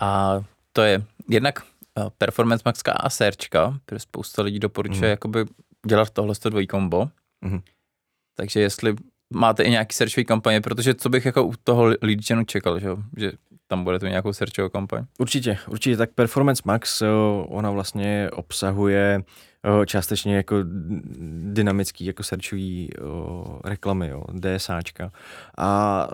A 0.00 0.40
to 0.72 0.82
je 0.82 1.04
jednak 1.28 1.62
eh, 1.98 2.10
Performance 2.18 2.62
Maxka 2.64 2.92
a 2.92 3.10
Searchka, 3.10 3.78
protože 3.84 3.98
spousta 3.98 4.42
lidí 4.42 4.58
doporučuje 4.58 5.08
mm. 5.08 5.10
jakoby 5.10 5.44
dělat 5.86 6.10
tohle 6.10 6.34
dvojí 6.44 6.66
kombo. 6.66 7.08
Mm. 7.40 7.60
Takže 8.36 8.60
jestli 8.60 8.96
máte 9.34 9.62
i 9.62 9.70
nějaký 9.70 9.94
searchový 9.94 10.24
kampaně, 10.24 10.60
protože 10.60 10.94
co 10.94 11.08
bych 11.08 11.24
jako 11.24 11.44
u 11.44 11.52
toho 11.64 11.84
lead 11.84 12.18
genu 12.28 12.44
čekal, 12.44 12.80
že, 12.80 12.88
že 13.16 13.32
tam 13.66 13.84
bude 13.84 13.98
to 13.98 14.06
nějakou 14.06 14.32
searchovou 14.32 14.68
kampaň. 14.68 15.04
Určitě, 15.18 15.58
určitě. 15.68 15.96
Tak 15.96 16.10
Performance 16.10 16.62
Max, 16.64 17.02
eh, 17.02 17.06
ona 17.46 17.70
vlastně 17.70 18.30
obsahuje 18.32 19.22
částečně 19.86 20.36
jako 20.36 20.56
dynamický 21.52 22.04
jako 22.04 22.22
searchový 22.22 22.90
reklamy, 23.64 24.08
jo, 24.08 24.24
DSAčka. 24.32 25.12
A 25.58 26.08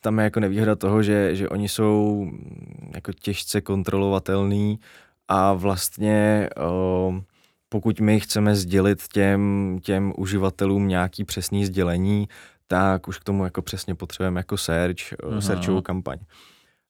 tam 0.00 0.18
je 0.18 0.24
jako 0.24 0.40
nevýhoda 0.40 0.76
toho, 0.76 1.02
že, 1.02 1.36
že 1.36 1.48
oni 1.48 1.68
jsou 1.68 2.24
mm, 2.24 2.90
jako 2.94 3.12
těžce 3.12 3.60
kontrolovatelný 3.60 4.80
a 5.28 5.52
vlastně 5.52 6.48
o, 6.56 7.20
pokud 7.68 8.00
my 8.00 8.20
chceme 8.20 8.54
sdělit 8.54 9.02
těm, 9.12 9.78
těm 9.82 10.12
uživatelům 10.16 10.88
nějaký 10.88 11.24
přesný 11.24 11.66
sdělení, 11.66 12.28
tak 12.66 13.08
už 13.08 13.18
k 13.18 13.24
tomu 13.24 13.44
jako 13.44 13.62
přesně 13.62 13.94
potřebujeme 13.94 14.40
jako 14.40 14.56
search, 14.56 15.12
uh-huh. 15.12 15.38
searchovou 15.38 15.80
kampaň. 15.80 16.18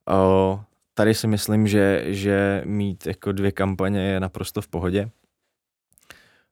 O, 0.09 0.61
tady 0.95 1.15
si 1.15 1.27
myslím, 1.27 1.67
že, 1.67 2.05
že 2.07 2.63
mít 2.65 3.07
jako 3.07 3.33
dvě 3.33 3.53
kampaně 3.53 4.01
je 4.01 4.21
naprosto 4.21 4.63
v 4.63 4.69
pohodě. 4.69 5.11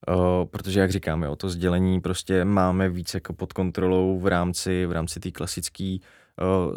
O, 0.08 0.48
protože 0.50 0.80
jak 0.80 0.90
říkám, 0.90 1.22
jo, 1.22 1.36
to 1.36 1.48
sdělení 1.48 2.00
prostě 2.00 2.44
máme 2.44 2.88
víc 2.88 3.14
jako 3.14 3.32
pod 3.32 3.52
kontrolou 3.52 4.18
v 4.18 4.26
rámci 4.26 4.86
v 4.86 4.92
rámci 4.92 5.20
té 5.20 5.30
klasické 5.30 5.96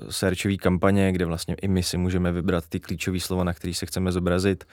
searchové 0.09 0.57
kampaně, 0.57 1.11
kde 1.11 1.25
vlastně 1.25 1.55
i 1.55 1.67
my 1.67 1.83
si 1.83 1.97
můžeme 1.97 2.31
vybrat 2.31 2.67
ty 2.69 2.79
klíčové 2.79 3.19
slova, 3.19 3.43
na 3.43 3.53
který 3.53 3.73
se 3.73 3.85
chceme 3.85 4.11
zobrazit. 4.11 4.63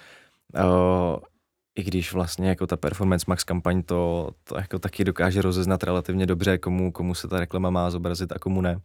I 1.74 1.82
když 1.82 2.12
vlastně 2.12 2.48
jako 2.48 2.66
ta 2.66 2.76
Performance 2.76 3.24
Max 3.28 3.44
kampaň 3.44 3.82
to, 3.82 4.30
to 4.44 4.56
jako 4.56 4.78
taky 4.78 5.04
dokáže 5.04 5.42
rozeznat 5.42 5.82
relativně 5.84 6.26
dobře, 6.26 6.58
komu, 6.58 6.92
komu 6.92 7.14
se 7.14 7.28
ta 7.28 7.40
reklama 7.40 7.70
má 7.70 7.90
zobrazit 7.90 8.32
a 8.32 8.38
komu 8.38 8.60
ne. 8.60 8.80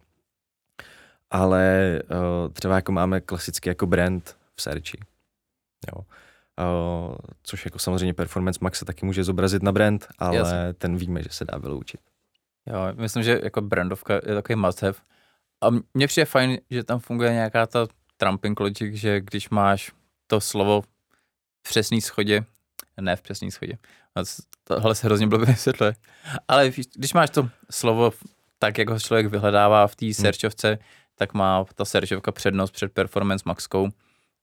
Ale 1.30 2.02
třeba 2.52 2.74
jako 2.74 2.92
máme 2.92 3.20
klasický 3.20 3.68
jako 3.68 3.86
brand 3.86 4.36
v 4.54 4.62
searchi. 4.62 4.98
Jo. 5.92 6.04
Uh, 6.60 7.14
což 7.42 7.64
jako 7.64 7.78
samozřejmě 7.78 8.14
Performance 8.14 8.58
Max 8.62 8.78
se 8.78 8.84
taky 8.84 9.06
může 9.06 9.24
zobrazit 9.24 9.62
na 9.62 9.72
brand, 9.72 10.06
ale 10.18 10.36
Jasně. 10.36 10.56
ten 10.78 10.96
víme, 10.96 11.22
že 11.22 11.28
se 11.28 11.44
dá 11.44 11.58
vyloučit. 11.58 12.00
Jo, 12.66 12.78
myslím, 12.94 13.22
že 13.22 13.40
jako 13.42 13.60
brandovka 13.60 14.14
je 14.14 14.34
takový 14.34 14.56
must 14.56 14.82
have. 14.82 14.98
A 15.60 15.66
mně 15.94 16.06
přijde 16.06 16.24
fajn, 16.24 16.58
že 16.70 16.84
tam 16.84 16.98
funguje 16.98 17.32
nějaká 17.32 17.66
ta 17.66 17.86
trumping 18.16 18.60
logic, 18.60 18.94
že 18.94 19.20
když 19.20 19.50
máš 19.50 19.92
to 20.26 20.40
slovo 20.40 20.82
v 20.82 21.68
přesný 21.68 22.00
schodě, 22.00 22.44
ne 23.00 23.16
v 23.16 23.22
přesný 23.22 23.50
schodě, 23.50 23.78
tohle 24.64 24.94
se 24.94 25.06
hrozně 25.06 25.26
blbě 25.26 25.46
vysvětluje, 25.46 25.94
ale 26.48 26.72
když 26.94 27.12
máš 27.12 27.30
to 27.30 27.48
slovo 27.70 28.12
tak, 28.58 28.78
jak 28.78 28.90
ho 28.90 29.00
člověk 29.00 29.26
vyhledává 29.26 29.86
v 29.86 29.96
té 29.96 30.06
hmm. 30.06 30.14
searchovce, 30.14 30.78
tak 31.14 31.34
má 31.34 31.64
ta 31.74 31.84
searchovka 31.84 32.32
přednost 32.32 32.70
před 32.70 32.92
Performance 32.92 33.42
Maxkou. 33.46 33.88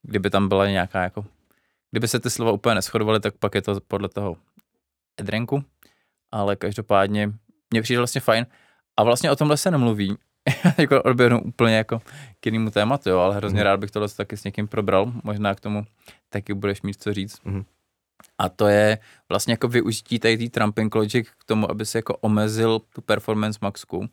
Kdyby 0.01 0.29
tam 0.29 0.47
byla 0.47 0.67
nějaká 0.67 1.03
jako, 1.03 1.25
kdyby 1.91 2.07
se 2.07 2.19
ty 2.19 2.29
slova 2.29 2.51
úplně 2.51 2.75
neschodovaly, 2.75 3.19
tak 3.19 3.37
pak 3.37 3.55
je 3.55 3.61
to 3.61 3.79
podle 3.87 4.09
toho 4.09 4.37
edrenku, 5.17 5.63
ale 6.31 6.55
každopádně 6.55 7.33
mě 7.71 7.81
přijde 7.81 7.99
vlastně 7.99 8.21
fajn. 8.21 8.45
A 8.97 9.03
vlastně 9.03 9.31
o 9.31 9.35
tomhle 9.35 9.57
se 9.57 9.71
nemluví, 9.71 10.17
jako 10.77 11.03
odběhnu 11.03 11.41
úplně 11.41 11.75
jako 11.75 11.99
k 12.39 12.45
jinému 12.45 12.69
tématu, 12.69 13.09
jo, 13.09 13.19
ale 13.19 13.35
hrozně 13.35 13.59
mm. 13.59 13.63
rád 13.63 13.79
bych 13.79 13.91
tohle 13.91 14.09
taky 14.09 14.37
s 14.37 14.43
někým 14.43 14.67
probral, 14.67 15.13
možná 15.23 15.55
k 15.55 15.59
tomu 15.59 15.85
taky 16.29 16.53
budeš 16.53 16.81
mít 16.81 17.01
co 17.01 17.13
říct. 17.13 17.41
Mm. 17.45 17.65
A 18.37 18.49
to 18.49 18.67
je 18.67 18.97
vlastně 19.29 19.53
jako 19.53 19.67
využití 19.67 20.19
tady 20.19 20.37
té 20.37 20.49
trumping 20.49 20.95
logic 20.95 21.29
k 21.29 21.43
tomu, 21.43 21.71
aby 21.71 21.85
se 21.85 21.97
jako 21.97 22.17
omezil 22.17 22.79
tu 22.79 23.01
performance 23.01 23.59
maxku, 23.61 24.09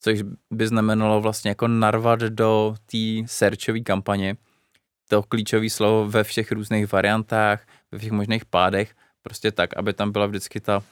což 0.00 0.22
by 0.50 0.68
znamenalo 0.68 1.20
vlastně 1.20 1.48
jako 1.48 1.68
narvat 1.68 2.20
do 2.20 2.74
té 2.86 3.26
searchové 3.26 3.80
kampaně 3.80 4.36
to 5.08 5.22
klíčové 5.22 5.70
slovo 5.70 6.08
ve 6.08 6.24
všech 6.24 6.52
různých 6.52 6.92
variantách, 6.92 7.66
ve 7.92 7.98
všech 7.98 8.12
možných 8.12 8.44
pádech, 8.44 8.94
prostě 9.22 9.52
tak, 9.52 9.76
aby 9.76 9.92
tam 9.92 10.12
byla 10.12 10.26
vždycky 10.26 10.60
ta, 10.60 10.82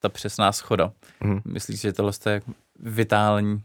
ta 0.00 0.08
přesná 0.08 0.52
schoda. 0.52 0.92
Mm. 1.20 1.40
Myslíš, 1.44 1.80
že 1.80 1.92
tohle 1.92 2.12
je 2.30 2.42
vitální 2.78 3.62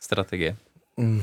strategie? 0.00 0.56
Mm, 0.96 1.22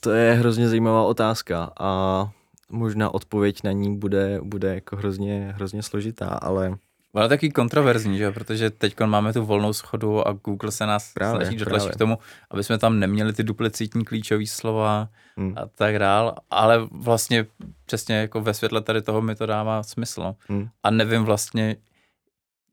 to 0.00 0.10
je 0.10 0.34
hrozně 0.34 0.68
zajímavá 0.68 1.02
otázka 1.02 1.72
a 1.80 2.30
možná 2.70 3.14
odpověď 3.14 3.62
na 3.64 3.72
ní 3.72 3.96
bude, 3.96 4.40
bude 4.42 4.74
jako 4.74 4.96
hrozně, 4.96 5.52
hrozně 5.54 5.82
složitá, 5.82 6.28
ale 6.28 6.78
Ale 7.14 7.28
taky 7.28 7.50
kontroverzní, 7.50 8.18
že? 8.18 8.32
protože 8.32 8.70
teď 8.70 9.00
máme 9.00 9.32
tu 9.32 9.44
volnou 9.44 9.72
schodu 9.72 10.28
a 10.28 10.32
Google 10.32 10.72
se 10.72 10.86
nás 10.86 11.12
právě, 11.12 11.40
snaží 11.40 11.56
dotlačit 11.56 11.90
k 11.90 11.96
tomu, 11.96 12.18
aby 12.50 12.64
jsme 12.64 12.78
tam 12.78 12.98
neměli 12.98 13.32
ty 13.32 13.42
duplicitní 13.42 14.04
klíčové 14.04 14.46
slova 14.46 15.08
hmm. 15.36 15.54
a 15.56 15.66
tak 15.66 15.98
dál, 15.98 16.34
ale 16.50 16.78
vlastně 16.90 17.46
přesně 17.86 18.16
jako 18.16 18.40
ve 18.40 18.54
světle 18.54 18.80
tady 18.80 19.02
toho 19.02 19.22
mi 19.22 19.34
to 19.34 19.46
dává 19.46 19.82
smysl. 19.82 20.34
Hmm. 20.48 20.68
A 20.82 20.90
nevím 20.90 21.24
vlastně, 21.24 21.76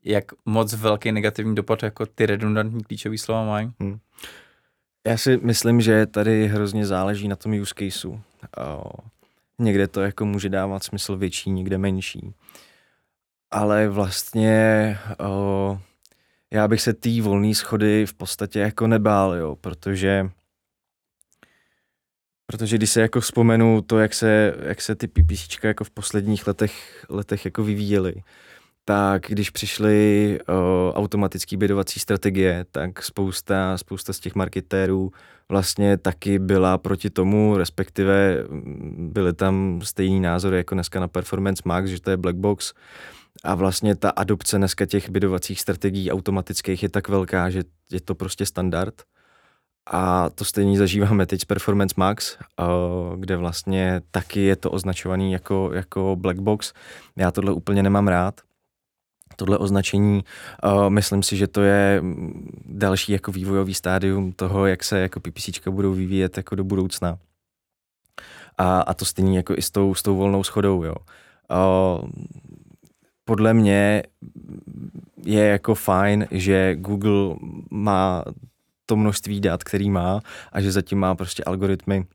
jak 0.04 0.24
moc 0.46 0.74
velký 0.74 1.12
negativní 1.12 1.54
dopad 1.54 1.82
jako 1.82 2.06
ty 2.06 2.26
redundantní 2.26 2.84
klíčové 2.84 3.18
slova 3.18 3.44
mají. 3.44 3.72
Hmm. 3.80 3.98
Já 5.06 5.16
si 5.16 5.36
myslím, 5.42 5.80
že 5.80 6.06
tady 6.06 6.48
hrozně 6.48 6.86
záleží 6.86 7.28
na 7.28 7.36
tom 7.36 7.60
use 7.60 7.74
caseu. 7.78 8.20
někde 9.58 9.88
to 9.88 10.00
jako 10.00 10.24
může 10.24 10.48
dávat 10.48 10.84
smysl 10.84 11.16
větší, 11.16 11.50
někde 11.50 11.78
menší 11.78 12.34
ale 13.50 13.88
vlastně 13.88 14.98
o, 15.20 15.78
já 16.50 16.68
bych 16.68 16.80
se 16.80 16.92
té 16.92 17.22
volné 17.22 17.54
schody 17.54 18.06
v 18.06 18.14
podstatě 18.14 18.58
jako 18.58 18.86
nebál, 18.86 19.34
jo, 19.34 19.56
protože 19.56 20.30
Protože 22.52 22.76
když 22.76 22.90
se 22.90 23.00
jako 23.00 23.20
vzpomenu 23.20 23.82
to, 23.82 23.98
jak 23.98 24.14
se, 24.14 24.54
jak 24.62 24.80
se 24.80 24.94
ty 24.94 25.08
PPC 25.08 25.64
jako 25.64 25.84
v 25.84 25.90
posledních 25.90 26.46
letech, 26.46 27.06
letech 27.08 27.44
jako 27.44 27.64
vyvíjely, 27.64 28.14
tak 28.84 29.22
když 29.28 29.50
přišly 29.50 30.38
automatické 30.92 31.56
bydovací 31.56 32.00
strategie, 32.00 32.64
tak 32.70 33.02
spousta, 33.02 33.78
spousta 33.78 34.12
z 34.12 34.20
těch 34.20 34.34
marketérů 34.34 35.12
vlastně 35.48 35.96
taky 35.96 36.38
byla 36.38 36.78
proti 36.78 37.10
tomu, 37.10 37.56
respektive 37.56 38.44
byly 38.98 39.32
tam 39.32 39.80
stejný 39.82 40.20
názory 40.20 40.56
jako 40.56 40.74
dneska 40.74 41.00
na 41.00 41.08
Performance 41.08 41.62
Max, 41.64 41.88
že 41.88 42.00
to 42.00 42.10
je 42.10 42.16
black 42.16 42.36
box. 42.36 42.74
A 43.44 43.54
vlastně 43.54 43.96
ta 43.96 44.10
adopce 44.10 44.56
dneska 44.56 44.86
těch 44.86 45.10
bydovacích 45.10 45.60
strategií 45.60 46.12
automatických 46.12 46.82
je 46.82 46.88
tak 46.88 47.08
velká, 47.08 47.50
že 47.50 47.64
je 47.92 48.00
to 48.00 48.14
prostě 48.14 48.46
standard. 48.46 49.02
A 49.90 50.30
to 50.30 50.44
stejně 50.44 50.78
zažíváme 50.78 51.26
teď 51.26 51.40
s 51.40 51.44
Performance 51.44 51.94
Max, 51.96 52.36
kde 53.16 53.36
vlastně 53.36 54.02
taky 54.10 54.40
je 54.40 54.56
to 54.56 54.70
označovaný 54.70 55.32
jako, 55.32 55.70
jako 55.74 56.16
black 56.16 56.38
box. 56.38 56.72
Já 57.16 57.30
tohle 57.30 57.52
úplně 57.52 57.82
nemám 57.82 58.08
rád. 58.08 58.40
Tohle 59.36 59.58
označení, 59.58 60.24
myslím 60.88 61.22
si, 61.22 61.36
že 61.36 61.46
to 61.46 61.62
je 61.62 62.02
další 62.64 63.12
jako 63.12 63.32
vývojový 63.32 63.74
stádium 63.74 64.32
toho, 64.32 64.66
jak 64.66 64.84
se 64.84 64.98
jako 64.98 65.20
PPC 65.20 65.68
budou 65.70 65.92
vyvíjet 65.92 66.36
jako 66.36 66.54
do 66.54 66.64
budoucna. 66.64 67.18
A, 68.58 68.80
a 68.80 68.94
to 68.94 69.04
stejně 69.04 69.36
jako 69.36 69.54
i 69.54 69.62
s 69.62 69.70
tou, 69.70 69.94
s 69.94 70.02
tou 70.02 70.16
volnou 70.16 70.44
schodou, 70.44 70.84
jo 70.84 70.94
podle 73.28 73.54
mě 73.54 74.02
je 75.24 75.44
jako 75.44 75.74
fajn, 75.74 76.26
že 76.30 76.76
Google 76.76 77.36
má 77.70 78.24
to 78.86 78.96
množství 78.96 79.40
dat, 79.40 79.64
který 79.64 79.90
má 79.90 80.20
a 80.52 80.60
že 80.60 80.72
zatím 80.72 80.98
má 80.98 81.14
prostě 81.14 81.44
algoritmy 81.44 82.06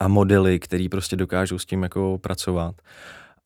a 0.00 0.08
modely, 0.08 0.58
který 0.58 0.88
prostě 0.88 1.16
dokážou 1.16 1.58
s 1.58 1.66
tím 1.66 1.82
jako 1.82 2.18
pracovat. 2.18 2.74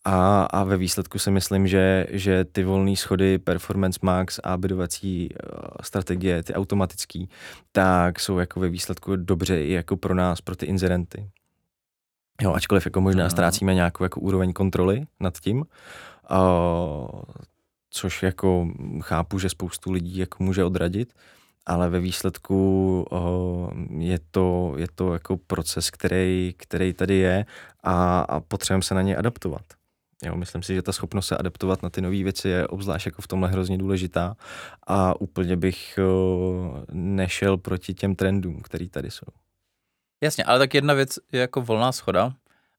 A, 0.05 0.43
a 0.43 0.65
ve 0.65 0.77
výsledku 0.77 1.19
si 1.19 1.31
myslím, 1.31 1.67
že, 1.67 2.07
že 2.11 2.45
ty 2.45 2.65
volné 2.65 2.97
schody, 2.97 3.39
Performance 3.39 3.99
Max 4.03 4.41
a 4.45 4.57
bydovací 4.57 5.29
uh, 5.31 5.59
strategie, 5.83 6.43
ty 6.43 6.55
automatický, 6.55 7.29
tak 7.73 8.21
jsou 8.21 8.39
jako 8.39 8.61
ve 8.61 8.69
výsledku 8.69 9.17
dobře 9.17 9.65
i 9.65 9.73
jako 9.73 9.97
pro 9.97 10.15
nás, 10.15 10.41
pro 10.41 10.57
ty 10.57 10.67
inzerenty. 10.67 11.31
Jo, 12.43 12.53
ačkoliv 12.53 12.85
jako 12.85 13.01
možná 13.01 13.31
ztrácíme 13.31 13.75
nějakou 13.75 14.05
jako 14.05 14.21
úroveň 14.21 14.53
kontroly 14.53 15.07
nad 15.21 15.39
tím, 15.39 15.59
uh, 15.59 15.65
což 17.91 18.23
jako 18.23 18.69
chápu, 19.01 19.39
že 19.39 19.49
spoustu 19.49 19.93
lidí 19.93 20.19
jako 20.19 20.45
může 20.45 20.65
odradit, 20.65 21.15
ale 21.67 21.89
ve 21.89 22.01
výsledku 22.01 23.07
je, 23.99 24.19
to, 24.31 24.75
je 24.77 24.87
to 24.95 25.13
jako 25.13 25.37
proces, 25.37 25.91
který, 25.91 26.55
který 26.57 26.93
tady 26.93 27.15
je 27.15 27.47
a, 27.83 28.21
a 28.21 28.41
potřebujeme 28.41 28.83
se 28.83 28.95
na 28.95 29.03
ně 29.03 29.17
adaptovat. 29.17 29.63
Jo, 30.25 30.37
myslím 30.37 30.63
si, 30.63 30.75
že 30.75 30.83
ta 30.83 30.93
schopnost 30.93 31.27
se 31.27 31.37
adaptovat 31.37 31.83
na 31.83 31.91
ty 31.91 32.01
nové 32.01 32.23
věci 32.23 32.49
je 32.49 32.67
obzvlášť 32.67 33.07
jako 33.07 33.23
v 33.23 33.27
tomhle 33.27 33.49
hrozně 33.49 33.79
důležitá 33.79 34.37
a 34.87 35.21
úplně 35.21 35.57
bych 35.57 35.99
nešel 36.93 37.57
proti 37.57 37.95
těm 37.95 38.15
trendům, 38.17 38.61
který 38.63 38.89
tady 38.89 39.11
jsou. 39.11 39.27
Jasně, 40.23 40.45
ale 40.45 40.59
tak 40.59 40.75
jedna 40.75 40.95
věc 40.95 41.19
je 41.33 41.41
jako 41.41 41.63
volná 41.63 41.93
schoda 41.93 42.35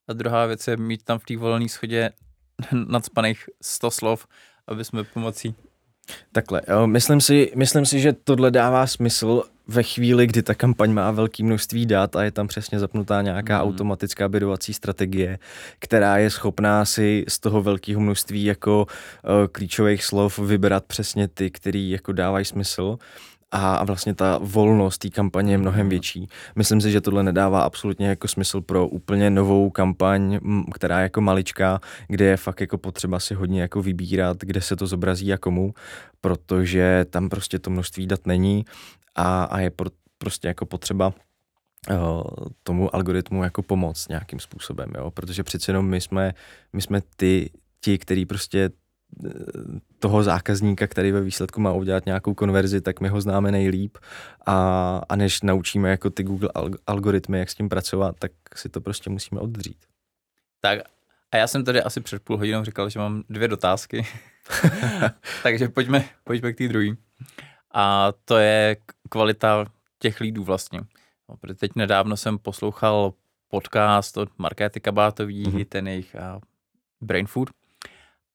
a 0.08 0.14
druhá 0.14 0.46
věc 0.46 0.68
je 0.68 0.78
mít 0.78 1.04
tam 1.04 1.20
v 1.20 1.26
té 1.26 1.38
volné 1.38 1.70
schodě 1.70 2.12
nadspaných 2.88 3.50
100 3.62 3.92
slov, 3.92 4.28
aby 4.68 4.86
jsme 4.86 5.04
pomocí 5.04 5.56
Takhle, 6.32 6.62
jo, 6.70 6.88
myslím, 6.88 7.22
si, 7.22 7.52
myslím 7.56 7.86
si, 7.86 8.00
že 8.00 8.14
tohle 8.14 8.52
dává 8.52 8.88
smysl 8.88 9.44
ve 9.68 9.84
chvíli, 9.84 10.28
kdy 10.28 10.44
ta 10.44 10.54
kampaň 10.54 10.92
má 10.92 11.12
velké 11.12 11.44
množství 11.44 11.86
dat 11.86 12.16
a 12.16 12.24
je 12.24 12.32
tam 12.32 12.48
přesně 12.48 12.80
zapnutá 12.80 13.22
nějaká 13.22 13.58
mm. 13.58 13.64
automatická 13.70 14.30
bydovací 14.30 14.74
strategie, 14.74 15.40
která 15.80 16.18
je 16.18 16.30
schopná 16.30 16.86
si 16.86 17.26
z 17.28 17.40
toho 17.40 17.62
velkého 17.62 18.02
množství 18.02 18.44
jako 18.44 18.86
uh, 18.86 19.32
klíčových 19.52 20.04
slov 20.04 20.40
vybrat 20.40 20.86
přesně 20.86 21.28
ty, 21.28 21.52
který 21.52 21.90
jako 21.90 22.12
dávají 22.12 22.46
smysl 22.46 22.98
a 23.56 23.84
vlastně 23.84 24.16
ta 24.16 24.40
volnost 24.42 24.98
té 24.98 25.10
kampaně 25.10 25.54
je 25.54 25.58
mnohem 25.58 25.90
větší. 25.90 26.28
Myslím 26.56 26.82
si, 26.82 26.92
že 26.92 27.02
tohle 27.02 27.24
nedává 27.24 27.62
absolutně 27.62 28.08
jako 28.08 28.28
smysl 28.28 28.62
pro 28.62 28.88
úplně 28.88 29.30
novou 29.30 29.70
kampaň, 29.70 30.40
která 30.74 31.00
je 31.00 31.04
jako 31.04 31.22
maličká, 31.22 31.80
kde 32.08 32.26
je 32.26 32.38
fakt 32.38 32.62
jako 32.62 32.78
potřeba 32.78 33.20
si 33.20 33.34
hodně 33.34 33.62
jako 33.62 33.82
vybírat, 33.82 34.38
kde 34.40 34.62
se 34.62 34.76
to 34.76 34.88
zobrazí 34.88 35.34
a 35.34 35.38
komu, 35.38 35.74
protože 36.22 37.06
tam 37.10 37.30
prostě 37.30 37.60
to 37.60 37.70
množství 37.70 38.08
dat 38.08 38.28
není 38.28 38.66
a, 39.16 39.44
a 39.44 39.60
je 39.60 39.70
pro, 39.70 39.90
prostě 40.18 40.48
jako 40.48 40.66
potřeba 40.66 41.14
uh, 41.92 42.24
tomu 42.64 42.96
algoritmu 42.96 43.44
jako 43.44 43.62
pomoct 43.62 44.10
nějakým 44.10 44.40
způsobem, 44.40 44.90
jo? 44.98 45.12
protože 45.12 45.44
přece 45.44 45.70
jenom 45.70 45.88
my 45.88 46.02
jsme, 46.02 46.34
my 46.74 46.82
jsme 46.82 47.02
ty, 47.16 47.50
ti, 47.82 47.98
který 47.98 48.26
prostě 48.26 48.70
toho 50.00 50.24
zákazníka, 50.24 50.88
který 50.88 51.12
ve 51.12 51.22
výsledku 51.22 51.62
má 51.62 51.72
udělat 51.72 52.06
nějakou 52.06 52.34
konverzi, 52.34 52.82
tak 52.82 53.00
my 53.02 53.08
ho 53.08 53.22
známe 53.22 53.52
nejlíp 53.52 53.98
a, 54.46 55.02
a 55.10 55.16
než 55.16 55.42
naučíme 55.42 55.90
jako 55.90 56.10
ty 56.10 56.24
Google 56.24 56.50
algoritmy, 56.88 57.40
jak 57.40 57.50
s 57.50 57.56
tím 57.56 57.70
pracovat, 57.70 58.16
tak 58.20 58.32
si 58.56 58.70
to 58.70 58.82
prostě 58.82 59.10
musíme 59.10 59.42
oddřít. 59.42 59.86
Tak 60.62 60.80
a 61.32 61.38
já 61.38 61.48
jsem 61.48 61.64
tady 61.64 61.82
asi 61.82 62.02
před 62.02 62.22
půl 62.22 62.38
hodinou 62.38 62.64
říkal, 62.64 62.90
že 62.90 63.00
mám 63.00 63.24
dvě 63.30 63.48
dotázky, 63.48 64.08
takže 65.44 65.70
pojďme, 65.70 66.06
pojďme 66.24 66.54
k 66.54 66.58
té 66.58 66.68
druhé. 66.68 66.88
A 67.74 68.14
to 68.26 68.38
je 68.38 68.78
kvalita 69.10 69.66
těch 70.00 70.20
lídů 70.20 70.44
vlastně. 70.44 70.80
No, 71.30 71.38
protože 71.38 71.54
teď 71.54 71.72
nedávno 71.76 72.18
jsem 72.18 72.38
poslouchal 72.38 73.14
podcast 73.48 74.18
od 74.18 74.30
Markéty 74.38 74.80
Kabátový, 74.80 75.46
mm-hmm. 75.46 75.66
ten 75.66 75.88
jejich 75.88 76.16
Brain 77.02 77.28
Food. 77.28 77.50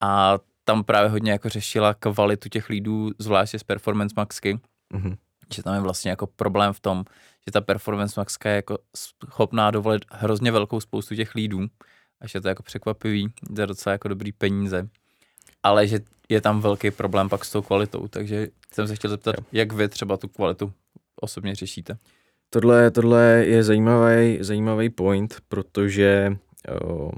A 0.01 0.39
tam 0.65 0.85
právě 0.85 1.11
hodně 1.11 1.33
jako 1.33 1.49
řešila 1.49 1.95
kvalitu 1.95 2.49
těch 2.49 2.69
lídů, 2.69 3.11
zvláště 3.19 3.59
z 3.59 3.63
Performance 3.63 4.15
Maxky. 4.17 4.59
Mm-hmm. 4.95 5.17
Že 5.55 5.63
tam 5.63 5.75
je 5.75 5.81
vlastně 5.81 6.11
jako 6.11 6.27
problém 6.27 6.73
v 6.73 6.81
tom, 6.81 7.05
že 7.47 7.53
ta 7.53 7.61
Performance 7.61 8.21
Maxka 8.21 8.49
je 8.49 8.57
jako 8.57 8.79
schopná 8.97 9.71
dovolit 9.71 10.05
hrozně 10.11 10.53
velkou 10.53 10.81
spoustu 10.81 11.15
těch 11.15 11.35
lídů, 11.35 11.67
až 12.21 12.35
je 12.35 12.41
to 12.41 12.49
jako 12.49 12.63
překvapivý, 12.63 13.33
za 13.51 13.67
docela 13.67 13.93
jako 13.93 14.09
dobrý 14.09 14.33
peníze. 14.33 14.89
Ale 15.63 15.87
že 15.87 16.01
je 16.29 16.41
tam 16.41 16.61
velký 16.61 16.91
problém 16.91 17.29
pak 17.29 17.45
s 17.45 17.53
tou 17.53 17.63
kvalitou, 17.63 18.09
takže 18.09 18.49
jsem 18.73 18.89
se 18.89 18.97
chtěl 18.97 19.11
zeptat, 19.11 19.37
jak 19.53 19.73
vy 19.73 19.89
třeba 19.89 20.17
tu 20.17 20.29
kvalitu 20.29 20.73
osobně 21.21 21.55
řešíte? 21.55 21.99
Tohle, 22.51 22.91
tohle 22.91 23.23
je 23.47 23.65
zajímavý, 23.65 24.39
zajímavý 24.41 24.91
point, 24.91 25.37
protože 25.49 26.37
oh, 26.83 27.11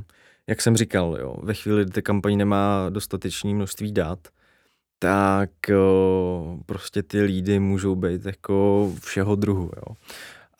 jak 0.52 0.62
jsem 0.62 0.76
říkal, 0.76 1.16
jo, 1.20 1.36
ve 1.42 1.54
chvíli, 1.54 1.84
kdy 1.84 1.90
ta 1.90 2.02
kampaň 2.02 2.36
nemá 2.36 2.86
dostatečné 2.90 3.54
množství 3.54 3.92
dat, 3.92 4.18
tak 4.98 5.50
jo, 5.68 6.58
prostě 6.66 7.02
ty 7.02 7.22
lídy 7.22 7.58
můžou 7.58 7.94
být 7.94 8.26
jako 8.26 8.90
všeho 9.00 9.36
druhu. 9.36 9.70
Jo. 9.76 9.96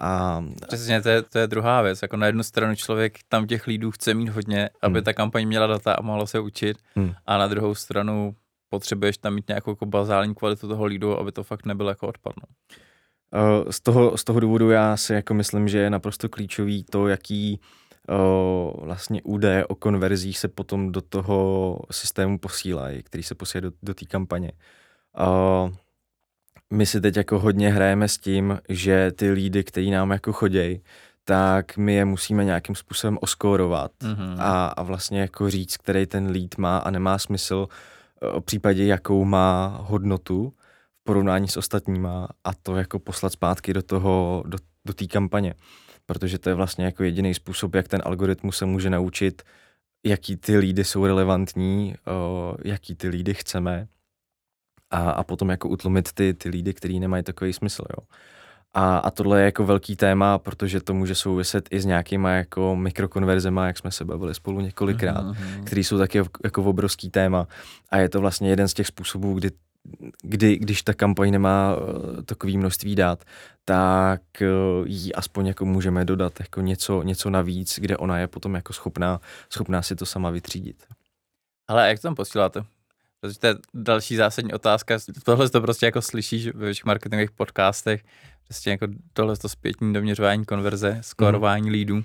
A... 0.01 0.45
Přesně, 0.67 1.03
to 1.03 1.09
je, 1.09 1.23
to 1.23 1.39
je 1.39 1.47
druhá 1.47 1.83
věc. 1.83 2.03
Jako 2.03 2.17
na 2.17 2.27
jednu 2.27 2.43
stranu 2.43 2.75
člověk 2.75 3.19
tam 3.29 3.47
těch 3.47 3.67
lídů 3.67 3.91
chce 3.91 4.15
mít 4.15 4.29
hodně, 4.29 4.71
aby 4.83 4.99
hmm. 4.99 5.05
ta 5.05 5.13
kampaň 5.13 5.47
měla 5.47 5.67
data 5.67 5.93
a 5.93 6.03
mohla 6.03 6.27
se 6.27 6.41
učit, 6.41 6.79
hmm. 6.95 7.13
a 7.27 7.39
na 7.39 7.47
druhou 7.47 7.75
stranu 7.75 8.35
potřebuješ 8.69 9.19
tam 9.19 9.35
mít 9.35 9.49
nějakou 9.49 9.71
jako 9.71 9.87
bazální 9.87 10.35
kvalitu 10.35 10.69
toho 10.69 10.85
lídu, 10.85 11.19
aby 11.19 11.33
to 11.33 11.45
fakt 11.45 11.67
nebylo 11.67 11.89
jako 11.89 12.09
odpadno. 12.09 12.43
Z 13.71 13.81
toho, 13.81 14.17
z 14.17 14.25
toho 14.25 14.41
důvodu 14.41 14.71
já 14.71 14.97
si 14.97 15.13
jako 15.13 15.35
myslím, 15.35 15.69
že 15.69 15.79
je 15.79 15.91
naprosto 15.91 16.29
klíčový 16.29 16.85
to, 16.85 17.09
jaký 17.09 17.61
o, 18.09 18.85
vlastně 18.85 19.23
údaje 19.23 19.67
o 19.67 19.75
konverzích 19.75 20.39
se 20.39 20.49
potom 20.49 20.93
do 20.93 21.01
toho 21.01 21.79
systému 21.91 22.39
posílají, 22.39 23.03
který 23.03 23.23
se 23.23 23.35
posílá 23.35 23.61
do, 23.61 23.71
do 23.83 23.95
té 23.95 24.05
kampaně. 24.05 24.53
O, 25.19 25.71
my 26.71 26.87
si 26.87 27.01
teď 27.01 27.17
jako 27.17 27.39
hodně 27.39 27.71
hrajeme 27.71 28.09
s 28.09 28.19
tím, 28.19 28.59
že 28.69 29.13
ty 29.13 29.31
lídy, 29.31 29.65
který 29.65 29.91
nám 29.91 30.11
jako 30.11 30.33
chodějí, 30.33 30.81
tak 31.25 31.77
my 31.77 31.95
je 31.95 32.05
musíme 32.05 32.45
nějakým 32.45 32.75
způsobem 32.75 33.19
oskórovat 33.21 33.93
mm-hmm. 34.01 34.37
a, 34.39 34.67
a 34.67 34.83
vlastně 34.83 35.21
jako 35.21 35.51
říct, 35.51 35.77
který 35.77 36.07
ten 36.07 36.27
lead 36.27 36.59
má 36.59 36.79
a 36.79 36.91
nemá 36.91 37.19
smysl 37.19 37.69
o 38.33 38.41
případě, 38.41 38.87
jakou 38.87 39.25
má 39.25 39.79
hodnotu 39.83 40.53
v 41.01 41.05
porovnání 41.05 41.49
s 41.49 41.57
ostatníma 41.57 42.29
a 42.45 42.55
to 42.55 42.77
jako 42.77 42.99
poslat 42.99 43.33
zpátky 43.33 43.73
do 43.73 43.83
toho, 43.83 44.43
do, 44.47 44.59
do 44.87 44.95
té 44.95 45.07
kampaně. 45.07 45.55
Protože 46.07 46.39
to 46.39 46.49
je 46.49 46.55
vlastně 46.55 46.85
jako 46.85 47.05
jediný 47.05 47.35
způsob, 47.35 47.75
jak 47.75 47.89
ten 47.89 48.03
algoritmus 48.05 48.57
se 48.57 48.67
může 48.67 48.91
naučit, 48.91 49.43
jaký 50.07 50.37
ty 50.37 50.59
lídy 50.59 50.85
jsou 50.85 51.07
relevantní, 51.07 51.95
o, 52.07 52.55
jaký 52.65 52.95
ty 52.95 53.09
lídy 53.09 53.35
chceme 53.35 53.87
a, 54.91 55.11
a 55.11 55.25
potom 55.25 55.51
jako 55.51 55.69
utlumit 55.69 56.13
ty, 56.13 56.35
ty 56.35 56.49
lídy, 56.49 56.75
který 56.75 57.01
nemají 57.01 57.23
takový 57.23 57.53
smysl. 57.53 57.85
Jo. 57.91 58.07
A, 58.75 58.99
a 58.99 59.11
tohle 59.11 59.41
je 59.41 59.45
jako 59.45 59.67
velký 59.67 59.97
téma, 59.97 60.39
protože 60.39 60.81
to 60.81 60.95
může 60.95 61.15
souviset 61.15 61.69
i 61.71 61.81
s 61.81 61.85
nějakýma 61.85 62.31
jako 62.31 62.77
mikrokonverzema, 62.77 63.67
jak 63.67 63.79
jsme 63.79 63.91
se 63.91 64.05
bavili 64.05 64.35
spolu 64.35 64.61
několikrát, 64.61 65.25
mm-hmm. 65.25 65.65
který 65.65 65.85
jsou 65.85 65.99
taky 65.99 66.23
jako 66.45 66.65
obrovský 66.65 67.11
téma. 67.11 67.47
A 67.91 67.99
je 67.99 68.09
to 68.09 68.21
vlastně 68.21 68.51
jeden 68.51 68.69
z 68.69 68.75
těch 68.75 68.87
způsobů, 68.87 69.35
kdy 69.35 69.51
kdy, 70.23 70.57
když 70.57 70.83
ta 70.83 70.95
kampaň 70.95 71.31
nemá 71.31 71.77
uh, 71.77 72.23
takový 72.23 72.59
množství 72.59 72.95
dát, 72.95 73.25
tak 73.65 74.23
uh, 74.41 74.87
jí 74.87 75.15
aspoň 75.15 75.47
jako 75.47 75.65
můžeme 75.65 76.05
dodat 76.05 76.41
jako 76.41 76.61
něco, 76.61 77.03
něco 77.03 77.31
navíc, 77.31 77.79
kde 77.79 77.97
ona 77.97 78.19
je 78.19 78.27
potom 78.27 78.55
jako 78.55 78.73
schopná, 78.73 79.21
schopná 79.51 79.83
si 79.83 79.97
to 79.97 80.07
sama 80.07 80.31
vytřídit. 80.31 80.87
Ale 81.69 81.89
jak 81.89 82.01
tam 82.01 82.15
posíláte? 82.15 82.65
Protože 83.21 83.39
to 83.39 83.47
je 83.47 83.55
další 83.75 84.17
zásadní 84.17 84.53
otázka. 84.53 84.99
Tohle 85.25 85.51
to 85.51 85.61
prostě 85.61 85.87
jako 85.87 86.03
slyšíš 86.03 86.47
ve 86.47 86.73
všech 86.73 86.85
marketingových 86.85 87.31
podcastech, 87.31 88.05
prostě 88.45 88.71
jako 88.71 88.87
tohle 89.13 89.37
to 89.37 89.49
zpětní 89.49 89.93
doměřování 89.93 90.45
konverze, 90.45 90.99
skórování 91.01 91.67
mm. 91.69 91.73
lídů. 91.73 92.05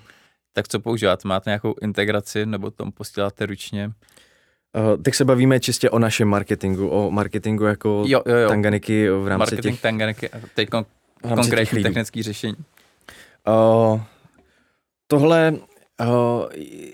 Tak 0.54 0.68
co 0.68 0.80
používáte? 0.80 1.28
Máte 1.28 1.50
nějakou 1.50 1.76
integraci 1.82 2.46
nebo 2.46 2.72
tom 2.72 2.92
posíláte 2.92 3.46
ručně? 3.46 3.92
Uh, 4.76 5.04
teď 5.04 5.14
se 5.16 5.26
bavíme 5.26 5.60
čistě 5.60 5.90
o 5.90 6.00
našem 6.00 6.28
marketingu, 6.28 6.90
o 6.90 7.12
marketingu 7.12 7.64
jako 7.64 8.04
jo, 8.08 8.22
jo, 8.26 8.36
jo. 8.36 8.50
Tanganiky 8.50 9.10
v 9.10 9.28
rámci 9.28 9.40
Marketing 9.40 9.76
těch... 9.76 9.82
Tanganiky 9.82 10.30
a 10.30 10.38
teď 10.56 10.70
kon- 10.70 10.86
konkrétní 11.36 11.84
technické 11.84 12.24
řešení. 12.24 12.58
Uh, 13.48 14.02
tohle 15.08 15.54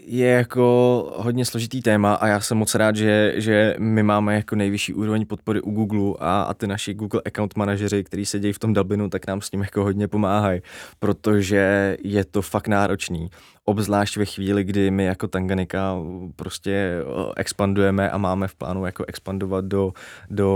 je 0.06 0.30
jako 0.30 1.14
hodně 1.16 1.46
složitý 1.46 1.82
téma 1.82 2.14
a 2.14 2.28
já 2.28 2.40
jsem 2.40 2.58
moc 2.58 2.76
rád, 2.76 2.96
že, 2.96 3.34
že 3.36 3.76
my 3.80 4.04
máme 4.04 4.36
jako 4.36 4.56
nejvyšší 4.56 4.94
úroveň 4.94 5.26
podpory 5.26 5.62
u 5.62 5.72
Google 5.72 6.14
a, 6.20 6.42
a 6.42 6.54
ty 6.54 6.68
naši 6.68 6.94
Google 6.94 7.22
account 7.26 7.56
manažeři, 7.56 8.04
kteří 8.04 8.40
dějí 8.40 8.54
v 8.54 8.60
tom 8.60 8.74
Dublinu, 8.74 9.10
tak 9.10 9.28
nám 9.28 9.42
s 9.42 9.50
tím 9.50 9.62
jako 9.62 9.84
hodně 9.84 10.08
pomáhají, 10.08 10.62
protože 11.00 11.98
je 12.04 12.26
to 12.26 12.42
fakt 12.42 12.68
náročný 12.68 13.30
obzvlášť 13.66 14.18
ve 14.18 14.26
chvíli, 14.26 14.64
kdy 14.64 14.92
my 14.92 15.06
jako 15.06 15.28
Tanganika 15.28 15.96
prostě 16.36 16.72
eh, 16.72 17.34
expandujeme 17.38 18.12
a 18.12 18.18
máme 18.18 18.48
v 18.48 18.56
plánu 18.56 18.86
jako 18.86 19.06
expandovat 19.08 19.66
do, 19.66 19.94
do 20.30 20.50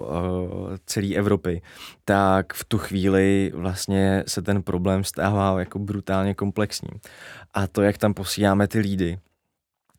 uh, 0.00 0.76
celé 0.86 1.14
Evropy, 1.14 1.62
tak 2.04 2.52
v 2.52 2.64
tu 2.64 2.78
chvíli 2.78 3.52
vlastně 3.54 4.24
se 4.26 4.42
ten 4.42 4.62
problém 4.62 5.04
stává 5.04 5.58
jako 5.58 5.78
brutálně 5.78 6.34
komplexní. 6.34 6.90
A 7.54 7.66
to, 7.66 7.82
jak 7.82 7.98
tam 7.98 8.14
posíláme 8.14 8.68
ty 8.68 8.78
lídy, 8.78 9.18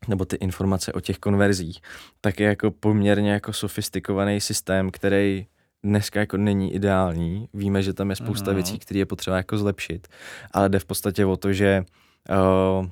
nebo 0.08 0.24
ty 0.24 0.36
informace 0.36 0.92
o 0.92 1.00
těch 1.00 1.18
konverzích, 1.18 1.80
tak 2.20 2.40
je 2.40 2.46
jako 2.46 2.70
poměrně 2.70 3.32
jako 3.32 3.52
sofistikovaný 3.52 4.40
systém, 4.40 4.90
který 4.90 5.46
dneska 5.84 6.20
jako 6.20 6.36
není 6.36 6.74
ideální. 6.74 7.48
Víme, 7.54 7.82
že 7.82 7.92
tam 7.92 8.10
je 8.10 8.16
spousta 8.16 8.50
mm-hmm. 8.50 8.54
věcí, 8.54 8.78
které 8.78 8.98
je 8.98 9.06
potřeba 9.06 9.36
jako 9.36 9.58
zlepšit, 9.58 10.08
ale 10.52 10.68
jde 10.68 10.78
v 10.78 10.84
podstatě 10.84 11.26
o 11.26 11.36
to, 11.36 11.52
že 11.52 11.84
Uh, 12.30 12.86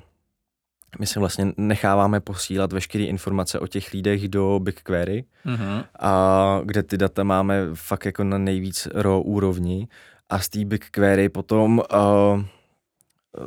my 0.99 1.07
si 1.07 1.19
vlastně 1.19 1.53
necháváme 1.57 2.19
posílat 2.19 2.73
veškeré 2.73 3.03
informace 3.03 3.59
o 3.59 3.67
těch 3.67 3.93
lídech 3.93 4.27
do 4.27 4.59
BigQuery, 4.59 5.25
mm-hmm. 5.45 5.85
a 5.99 6.61
kde 6.63 6.83
ty 6.83 6.97
data 6.97 7.23
máme 7.23 7.61
fakt 7.73 8.05
jako 8.05 8.23
na 8.23 8.37
nejvíc 8.37 8.87
raw 8.93 9.21
úrovni 9.25 9.87
a 10.29 10.39
z 10.39 10.49
té 10.49 10.65
BigQuery 10.65 11.29
potom 11.29 11.81
uh, 11.93 12.43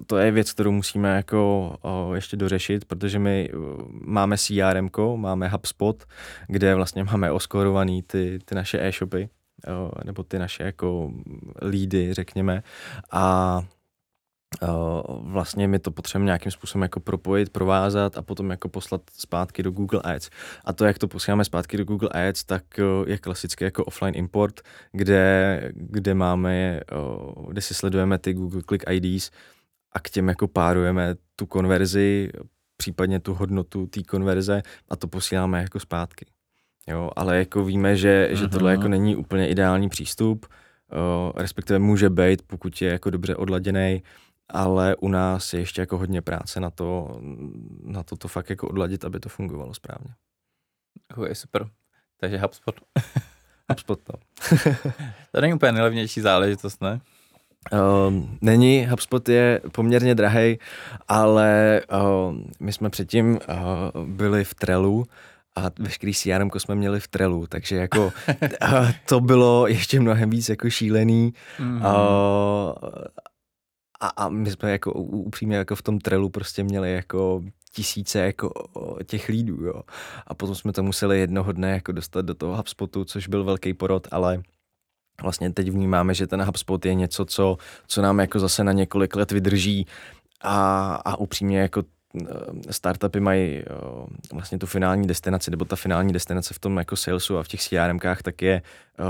to 0.06 0.16
je 0.16 0.30
věc, 0.30 0.52
kterou 0.52 0.72
musíme 0.72 1.16
jako 1.16 1.74
uh, 2.08 2.14
ještě 2.14 2.36
dořešit, 2.36 2.84
protože 2.84 3.18
my 3.18 3.50
uh, 3.52 3.62
máme 3.90 4.38
CRM, 4.38 4.88
máme 5.16 5.48
HubSpot, 5.48 6.04
kde 6.46 6.74
vlastně 6.74 7.04
máme 7.04 7.32
oskorovaný 7.32 8.02
ty, 8.02 8.38
ty 8.44 8.54
naše 8.54 8.86
e-shopy, 8.88 9.28
uh, 9.68 9.90
nebo 10.04 10.22
ty 10.22 10.38
naše 10.38 10.62
jako 10.62 11.12
lídy, 11.68 12.14
řekněme, 12.14 12.62
a 13.10 13.62
vlastně 15.20 15.68
my 15.68 15.78
to 15.78 15.90
potřebujeme 15.90 16.26
nějakým 16.26 16.52
způsobem 16.52 16.82
jako 16.82 17.00
propojit, 17.00 17.50
provázat 17.50 18.18
a 18.18 18.22
potom 18.22 18.50
jako 18.50 18.68
poslat 18.68 19.02
zpátky 19.12 19.62
do 19.62 19.70
Google 19.70 20.00
Ads. 20.04 20.30
A 20.64 20.72
to, 20.72 20.84
jak 20.84 20.98
to 20.98 21.08
posíláme 21.08 21.44
zpátky 21.44 21.76
do 21.76 21.84
Google 21.84 22.08
Ads, 22.08 22.44
tak 22.44 22.62
je 23.06 23.18
klasicky 23.18 23.64
jako 23.64 23.84
offline 23.84 24.14
import, 24.16 24.60
kde, 24.92 25.72
kde 25.74 26.14
máme, 26.14 26.80
kde 27.48 27.60
si 27.60 27.74
sledujeme 27.74 28.18
ty 28.18 28.34
Google 28.34 28.62
Click 28.68 28.84
IDs 28.90 29.30
a 29.92 30.00
k 30.00 30.10
těm 30.10 30.28
jako 30.28 30.48
párujeme 30.48 31.14
tu 31.36 31.46
konverzi, 31.46 32.30
případně 32.76 33.20
tu 33.20 33.34
hodnotu 33.34 33.86
té 33.86 34.02
konverze 34.02 34.62
a 34.88 34.96
to 34.96 35.08
posíláme 35.08 35.62
jako 35.62 35.80
zpátky. 35.80 36.26
Jo, 36.86 37.10
ale 37.16 37.38
jako 37.38 37.64
víme, 37.64 37.96
že, 37.96 38.28
že 38.32 38.48
tohle 38.48 38.70
jako 38.70 38.88
není 38.88 39.16
úplně 39.16 39.48
ideální 39.48 39.88
přístup, 39.88 40.46
respektive 41.36 41.78
může 41.78 42.10
být, 42.10 42.42
pokud 42.46 42.82
je 42.82 42.90
jako 42.90 43.10
dobře 43.10 43.36
odladěný, 43.36 44.02
ale 44.48 44.96
u 44.96 45.08
nás 45.08 45.52
je 45.52 45.60
ještě 45.60 45.80
jako 45.80 45.98
hodně 45.98 46.22
práce 46.22 46.60
na 46.60 46.70
to, 46.70 47.20
na 47.82 48.02
to, 48.02 48.16
to 48.16 48.28
fakt 48.28 48.50
jako 48.50 48.68
odladit, 48.68 49.04
aby 49.04 49.20
to 49.20 49.28
fungovalo 49.28 49.74
správně. 49.74 50.14
Oh, 51.16 51.26
je 51.26 51.34
super. 51.34 51.68
Takže 52.20 52.38
HubSpot. 52.38 52.74
HubSpot, 53.70 54.00
no. 54.08 54.14
to 55.32 55.40
není 55.40 55.54
úplně 55.54 55.72
nejlevnější 55.72 56.20
záležitost, 56.20 56.82
ne? 56.82 57.00
Uh, 57.72 58.14
není, 58.40 58.86
HubSpot 58.86 59.28
je 59.28 59.60
poměrně 59.72 60.14
drahý, 60.14 60.58
ale 61.08 61.80
uh, 61.92 62.36
my 62.60 62.72
jsme 62.72 62.90
předtím 62.90 63.38
uh, 63.94 64.06
byli 64.06 64.44
v 64.44 64.54
Trelu 64.54 65.06
a 65.56 65.70
veškerý 65.78 66.14
CRM 66.14 66.50
jsme 66.58 66.74
měli 66.74 67.00
v 67.00 67.08
Trelu, 67.08 67.46
takže 67.46 67.76
jako 67.76 68.04
uh, 68.04 68.90
to 69.08 69.20
bylo 69.20 69.66
ještě 69.66 70.00
mnohem 70.00 70.30
víc 70.30 70.48
jako 70.48 70.70
šílený. 70.70 71.32
Mm-hmm. 71.58 71.76
Uh, 71.76 72.72
a, 74.00 74.08
a 74.08 74.28
my 74.28 74.50
jsme 74.50 74.70
jako 74.70 74.92
upřímně 74.92 75.56
jako 75.56 75.76
v 75.76 75.82
tom 75.82 75.98
trelu 75.98 76.28
prostě 76.28 76.64
měli 76.64 76.92
jako 76.92 77.42
tisíce 77.72 78.18
jako 78.18 78.52
těch 79.06 79.28
lídů, 79.28 79.64
jo. 79.64 79.82
A 80.26 80.34
potom 80.34 80.54
jsme 80.54 80.72
to 80.72 80.82
museli 80.82 81.20
jednoho 81.20 81.52
dne 81.52 81.70
jako 81.70 81.92
dostat 81.92 82.24
do 82.24 82.34
toho 82.34 82.56
HubSpotu, 82.56 83.04
což 83.04 83.28
byl 83.28 83.44
velký 83.44 83.74
porod, 83.74 84.08
ale 84.10 84.42
vlastně 85.22 85.52
teď 85.52 85.70
vnímáme, 85.70 86.14
že 86.14 86.26
ten 86.26 86.42
HubSpot 86.42 86.86
je 86.86 86.94
něco, 86.94 87.24
co, 87.24 87.56
co 87.86 88.02
nám 88.02 88.20
jako 88.20 88.38
zase 88.40 88.64
na 88.64 88.72
několik 88.72 89.16
let 89.16 89.30
vydrží 89.32 89.86
a, 90.40 90.94
a 90.94 91.16
upřímně 91.16 91.58
jako 91.58 91.82
startupy 92.70 93.20
mají 93.20 93.58
eh, 93.58 93.64
vlastně 94.32 94.58
tu 94.58 94.66
finální 94.66 95.06
destinaci, 95.06 95.50
nebo 95.50 95.64
ta 95.64 95.76
finální 95.76 96.12
destinace 96.12 96.54
v 96.54 96.58
tom 96.58 96.76
jako 96.76 96.96
salesu 96.96 97.38
a 97.38 97.42
v 97.42 97.48
těch 97.48 97.60
CRMkách, 97.60 98.22
tak 98.22 98.42
je 98.42 98.62
eh, 98.98 99.04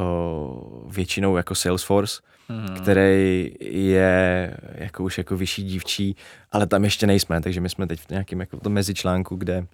většinou 0.89 1.37
jako 1.37 1.55
Salesforce, 1.55 2.23
hmm. 2.49 2.77
který 2.83 3.51
je 3.61 4.57
jako 4.75 5.05
už 5.05 5.19
jako 5.19 5.37
vyšší 5.37 5.63
dívčí, 5.63 6.17
ale 6.53 6.67
tam 6.67 6.85
ještě 6.85 7.07
nejsme, 7.07 7.41
takže 7.41 7.61
my 7.61 7.69
jsme 7.69 7.87
teď 7.87 8.01
v 8.01 8.11
nějakém 8.11 8.41
jako 8.41 8.61
tom 8.61 8.73
mezičlánku, 8.73 9.37
kde 9.37 9.67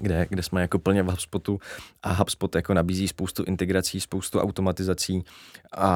kde, 0.00 0.26
kde 0.30 0.42
jsme 0.42 0.60
jako 0.60 0.78
plně 0.78 1.02
v 1.02 1.06
HubSpotu 1.06 1.60
a 2.02 2.12
HubSpot 2.12 2.54
jako 2.54 2.74
nabízí 2.74 3.08
spoustu 3.08 3.44
integrací, 3.44 4.00
spoustu 4.00 4.40
automatizací 4.40 5.24
a, 5.72 5.90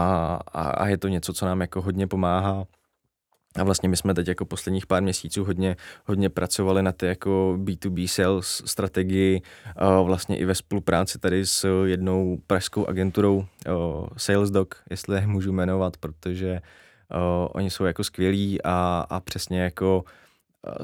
a, 0.53 0.63
a 0.63 0.87
je 0.87 0.99
to 0.99 1.09
něco, 1.09 1.33
co 1.33 1.47
nám 1.47 1.61
jako 1.61 1.83
hodně 1.83 2.07
pomáhá 2.07 2.67
a 3.57 3.65
vlastně 3.65 3.89
my 3.89 3.97
jsme 3.97 4.15
teď 4.15 4.29
jako 4.29 4.45
posledních 4.45 4.87
pár 4.87 5.03
měsíců 5.03 5.45
hodně, 5.45 5.77
hodně 6.05 6.29
pracovali 6.29 6.83
na 6.83 6.93
té 6.93 7.07
jako 7.07 7.57
B2B 7.59 8.07
sales 8.07 8.63
strategii, 8.67 9.43
vlastně 10.05 10.39
i 10.39 10.45
ve 10.45 10.55
spolupráci 10.55 11.19
tady 11.19 11.47
s 11.47 11.85
jednou 11.85 12.39
pražskou 12.47 12.87
agenturou 12.87 13.45
SalesDoc, 14.17 14.69
jestli 14.91 15.17
je 15.17 15.27
můžu 15.27 15.53
jmenovat, 15.53 15.97
protože 15.97 16.61
oni 17.53 17.71
jsou 17.71 17.85
jako 17.85 18.05
skvělí 18.05 18.63
a, 18.63 19.07
a 19.11 19.21
přesně 19.21 19.61
jako 19.61 20.05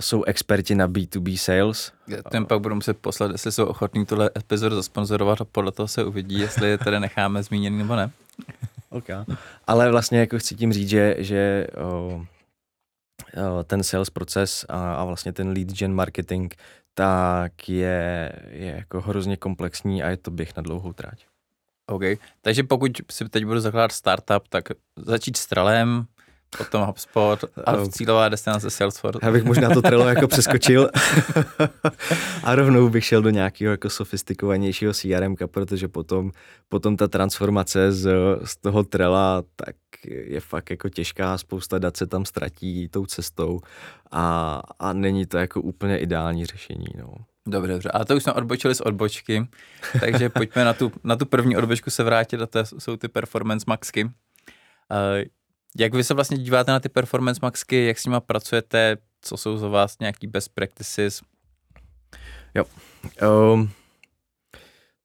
jsou 0.00 0.24
experti 0.24 0.74
na 0.74 0.88
B2B 0.88 1.36
sales. 1.36 1.92
Ten 2.30 2.46
pak 2.46 2.60
budu 2.60 2.74
muset 2.74 2.98
poslat, 2.98 3.30
jestli 3.32 3.52
jsou 3.52 3.64
ochotní 3.64 4.06
tohle 4.06 4.30
epizodu 4.36 4.76
zasponzorovat 4.76 5.40
a 5.40 5.44
podle 5.44 5.72
toho 5.72 5.88
se 5.88 6.04
uvidí, 6.04 6.40
jestli 6.40 6.68
je 6.68 6.78
tady 6.78 7.00
necháme 7.00 7.42
zmíněný 7.42 7.78
nebo 7.78 7.96
ne. 7.96 8.10
okay. 8.90 9.24
Ale 9.66 9.90
vlastně 9.90 10.18
jako 10.18 10.38
chci 10.38 10.54
tím 10.54 10.72
říct, 10.72 10.88
že, 10.88 11.16
že 11.18 11.66
ten 13.64 13.82
sales 13.82 14.10
proces 14.10 14.66
a, 14.68 14.94
a 14.94 15.04
vlastně 15.04 15.32
ten 15.32 15.48
lead 15.48 15.68
gen 15.72 15.94
marketing, 15.94 16.54
tak 16.94 17.68
je, 17.68 18.32
je 18.50 18.74
jako 18.76 19.00
hrozně 19.00 19.36
komplexní 19.36 20.02
a 20.02 20.08
je 20.08 20.16
to 20.16 20.30
běh 20.30 20.56
na 20.56 20.62
dlouhou 20.62 20.92
tráť. 20.92 21.26
OK, 21.86 22.02
takže 22.40 22.62
pokud 22.62 22.90
si 23.10 23.28
teď 23.28 23.44
budu 23.44 23.60
zakládat 23.60 23.92
startup, 23.92 24.48
tak 24.48 24.68
začít 24.96 25.36
s 25.36 25.46
trelem, 25.46 26.06
potom 26.58 26.82
HubSpot 26.82 27.44
a 27.64 27.76
uh, 27.76 27.88
cílová 27.88 28.28
destinace 28.28 28.70
Salesforce. 28.70 29.18
Já 29.22 29.32
bych 29.32 29.44
možná 29.44 29.70
to 29.70 29.82
Trello 29.82 30.08
jako 30.08 30.28
přeskočil 30.28 30.90
a 32.44 32.54
rovnou 32.54 32.88
bych 32.88 33.04
šel 33.04 33.22
do 33.22 33.30
nějakého 33.30 33.70
jako 33.70 33.90
sofistikovanějšího 33.90 34.92
CRM, 34.92 35.36
protože 35.46 35.88
potom, 35.88 36.30
potom 36.68 36.96
ta 36.96 37.08
transformace 37.08 37.92
z, 37.92 38.10
z 38.44 38.56
toho 38.56 38.84
Trella 38.84 39.42
tak 39.56 39.76
je 40.06 40.40
fakt 40.40 40.70
jako 40.70 40.88
těžká, 40.88 41.38
spousta 41.38 41.78
dat 41.78 41.96
se 41.96 42.06
tam 42.06 42.24
ztratí 42.24 42.88
tou 42.88 43.06
cestou 43.06 43.60
a, 44.12 44.60
a 44.78 44.92
není 44.92 45.26
to 45.26 45.38
jako 45.38 45.60
úplně 45.60 45.98
ideální 45.98 46.46
řešení. 46.46 46.86
No. 46.98 47.14
Dobře, 47.46 47.72
dobře. 47.72 47.90
A 47.90 48.04
to 48.04 48.16
už 48.16 48.22
jsme 48.22 48.32
odbočili 48.32 48.74
z 48.74 48.80
odbočky, 48.80 49.48
takže 50.00 50.28
pojďme 50.28 50.64
na 50.64 50.72
tu, 50.72 50.92
na 51.04 51.16
tu 51.16 51.26
první 51.26 51.56
odbočku 51.56 51.90
se 51.90 52.02
vrátit 52.02 52.40
a 52.40 52.46
to 52.46 52.64
jsou 52.78 52.96
ty 52.96 53.08
performance 53.08 53.64
maxky. 53.68 54.10
Jak 55.78 55.94
vy 55.94 56.04
se 56.04 56.14
vlastně 56.14 56.38
díváte 56.38 56.72
na 56.72 56.80
ty 56.80 56.88
performance 56.88 57.38
maxky, 57.42 57.86
jak 57.86 57.98
s 57.98 58.04
nimi 58.04 58.16
pracujete, 58.26 58.96
co 59.20 59.36
jsou 59.36 59.56
za 59.56 59.68
vás 59.68 59.98
nějaký 59.98 60.26
best 60.26 60.54
practices? 60.54 61.22
Jo. 62.54 62.64
Um, 63.52 63.70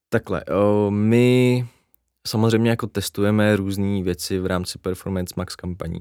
takhle, 0.09 0.43
um, 0.45 0.95
my 0.95 1.67
samozřejmě 2.27 2.69
jako 2.69 2.87
testujeme 2.87 3.55
různé 3.55 4.03
věci 4.03 4.39
v 4.39 4.45
rámci 4.45 4.77
Performance 4.77 5.33
Max 5.37 5.55
kampaní. 5.55 5.99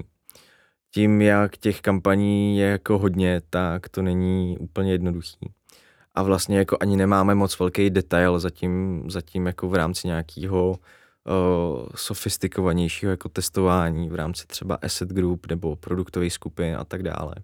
Tím, 0.93 1.21
jak 1.21 1.57
těch 1.57 1.81
kampaní 1.81 2.57
je 2.57 2.67
jako 2.67 2.97
hodně, 2.97 3.41
tak 3.49 3.89
to 3.89 4.01
není 4.01 4.57
úplně 4.57 4.91
jednoduchý. 4.91 5.53
A 6.15 6.23
vlastně 6.23 6.57
jako 6.57 6.77
ani 6.81 6.97
nemáme 6.97 7.35
moc 7.35 7.59
velký 7.59 7.89
detail 7.89 8.39
zatím, 8.39 9.03
zatím 9.07 9.45
jako 9.45 9.69
v 9.69 9.73
rámci 9.73 10.07
nějakého 10.07 10.79
uh, 11.25 11.85
sofistikovanějšího 11.95 13.09
jako 13.09 13.29
testování 13.29 14.09
v 14.09 14.15
rámci 14.15 14.47
třeba 14.47 14.77
asset 14.81 15.09
group 15.09 15.47
nebo 15.47 15.75
produktových 15.75 16.33
skupin 16.33 16.75
a 16.75 16.83
tak 16.83 17.03
dále. 17.03 17.35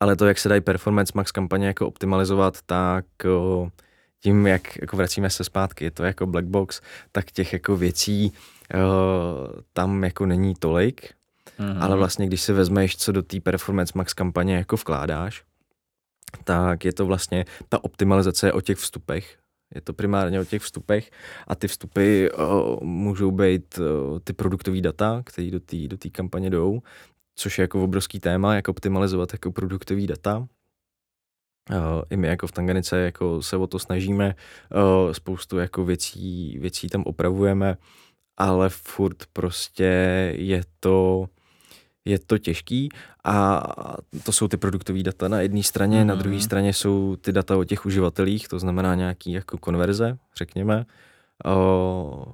Ale 0.00 0.16
to, 0.16 0.26
jak 0.26 0.38
se 0.38 0.48
dají 0.48 0.60
performance 0.60 1.12
max 1.14 1.32
kampaně 1.32 1.66
jako 1.66 1.86
optimalizovat, 1.86 2.58
tak 2.66 3.04
uh, 3.24 3.68
tím, 4.20 4.46
jak 4.46 4.76
jako 4.80 4.96
vracíme 4.96 5.30
se 5.30 5.44
zpátky, 5.44 5.84
je 5.84 5.90
to 5.90 6.04
jako 6.04 6.26
black 6.26 6.46
box, 6.46 6.80
tak 7.12 7.30
těch 7.30 7.52
jako 7.52 7.76
věcí 7.76 8.32
uh, 8.74 8.80
tam 9.72 10.04
jako 10.04 10.26
není 10.26 10.54
tolik, 10.54 11.14
mm-hmm. 11.58 11.82
ale 11.82 11.96
vlastně 11.96 12.26
když 12.26 12.42
si 12.42 12.52
vezmeš, 12.52 12.96
co 12.96 13.12
do 13.12 13.22
té 13.22 13.40
performance 13.40 13.92
max 13.96 14.14
kampaně 14.14 14.56
jako 14.56 14.76
vkládáš, 14.76 15.44
tak 16.44 16.84
je 16.84 16.92
to 16.92 17.06
vlastně 17.06 17.44
ta 17.68 17.84
optimalizace 17.84 18.52
o 18.52 18.60
těch 18.60 18.78
vstupech, 18.78 19.38
je 19.74 19.80
to 19.80 19.92
primárně 19.92 20.40
o 20.40 20.44
těch 20.44 20.62
vstupech 20.62 21.10
a 21.46 21.54
ty 21.54 21.68
vstupy 21.68 22.28
uh, 22.28 22.82
můžou 22.82 23.30
být 23.30 23.78
uh, 23.78 24.18
ty 24.24 24.32
produktové 24.32 24.80
data, 24.80 25.22
které 25.26 25.50
do 25.50 25.60
té 25.60 25.88
do 25.88 25.96
kampaně 26.12 26.50
jdou, 26.50 26.82
což 27.38 27.58
je 27.58 27.62
jako 27.62 27.84
obrovský 27.84 28.20
téma, 28.20 28.54
jak 28.54 28.68
optimalizovat 28.68 29.32
jako 29.32 29.52
produktové 29.52 30.06
data. 30.06 30.38
Uh, 31.70 32.02
I 32.10 32.16
my 32.16 32.28
jako 32.28 32.46
v 32.46 32.52
Tanganice 32.52 32.98
jako 32.98 33.42
se 33.42 33.56
o 33.56 33.66
to 33.66 33.78
snažíme, 33.78 34.34
uh, 34.74 35.12
spoustu 35.12 35.58
jako 35.58 35.84
věcí, 35.84 36.58
věcí 36.58 36.88
tam 36.88 37.02
opravujeme, 37.02 37.76
ale 38.36 38.68
furt 38.68 39.26
prostě 39.32 39.84
je 40.36 40.62
to 40.80 41.26
je 42.04 42.18
to 42.18 42.38
těžký 42.38 42.88
a 43.24 43.62
to 44.24 44.32
jsou 44.32 44.48
ty 44.48 44.56
produktové 44.56 45.02
data 45.02 45.28
na 45.28 45.40
jedné 45.40 45.62
straně, 45.62 46.00
mm. 46.00 46.06
na 46.06 46.14
druhé 46.14 46.36
mhm. 46.36 46.44
straně 46.44 46.72
jsou 46.72 47.16
ty 47.16 47.32
data 47.32 47.56
o 47.56 47.64
těch 47.64 47.86
uživatelích, 47.86 48.48
to 48.48 48.58
znamená 48.58 48.94
nějaký 48.94 49.32
jako 49.32 49.58
konverze, 49.58 50.18
řekněme. 50.36 50.86
O, 51.44 52.32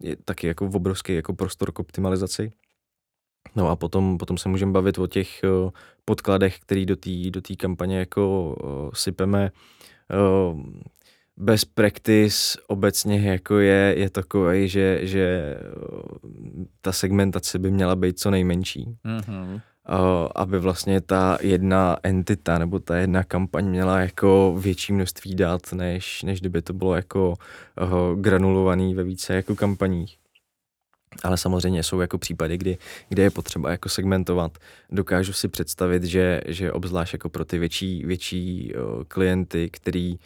je 0.00 0.16
taky 0.16 0.46
jako 0.46 0.66
obrovský 0.66 1.14
jako 1.14 1.34
prostor 1.34 1.72
k 1.72 1.78
optimalizaci. 1.78 2.52
No 3.56 3.68
a 3.68 3.76
potom, 3.76 4.18
potom 4.18 4.38
se 4.38 4.48
můžeme 4.48 4.72
bavit 4.72 4.98
o 4.98 5.06
těch 5.06 5.40
o, 5.44 5.72
podkladech, 6.04 6.58
který 6.58 6.86
do 6.86 6.96
té 6.96 7.10
do 7.30 7.40
kampaně 7.56 7.98
jako 7.98 8.54
o, 8.60 8.90
sypeme. 8.94 9.50
O, 10.18 10.56
best 11.36 11.74
practice 11.74 12.58
obecně 12.66 13.30
jako 13.30 13.58
je, 13.58 13.94
je 13.98 14.10
takový, 14.10 14.68
že, 14.68 14.98
že 15.02 15.56
ta 16.80 16.92
segmentace 16.92 17.58
by 17.58 17.70
měla 17.70 17.96
být 17.96 18.18
co 18.18 18.30
nejmenší. 18.30 18.96
Mm-hmm. 19.04 19.60
aby 20.34 20.58
vlastně 20.58 21.00
ta 21.00 21.38
jedna 21.40 21.96
entita 22.02 22.58
nebo 22.58 22.78
ta 22.78 22.96
jedna 22.96 23.24
kampaň 23.24 23.68
měla 23.68 24.00
jako 24.00 24.56
větší 24.58 24.92
množství 24.92 25.34
dat, 25.34 25.72
než, 25.72 26.22
než 26.22 26.40
kdyby 26.40 26.62
to 26.62 26.72
bylo 26.72 26.94
jako 26.94 27.34
uh, 27.82 28.20
granulovaný 28.20 28.94
ve 28.94 29.04
více 29.04 29.34
jako 29.34 29.56
kampaních. 29.56 30.18
Ale 31.22 31.36
samozřejmě 31.36 31.82
jsou 31.82 32.00
jako 32.00 32.18
případy, 32.18 32.58
kdy, 32.58 32.78
kdy 33.08 33.22
je 33.22 33.30
potřeba 33.30 33.70
jako 33.70 33.88
segmentovat. 33.88 34.58
Dokážu 34.90 35.32
si 35.32 35.48
představit, 35.48 36.04
že, 36.04 36.40
že 36.46 36.72
obzvlášť 36.72 37.12
jako 37.12 37.28
pro 37.28 37.44
ty 37.44 37.58
větší, 37.58 38.04
větší 38.04 38.72
uh, 38.74 39.04
klienty, 39.04 39.70
který 39.70 40.12
uh, 40.12 40.18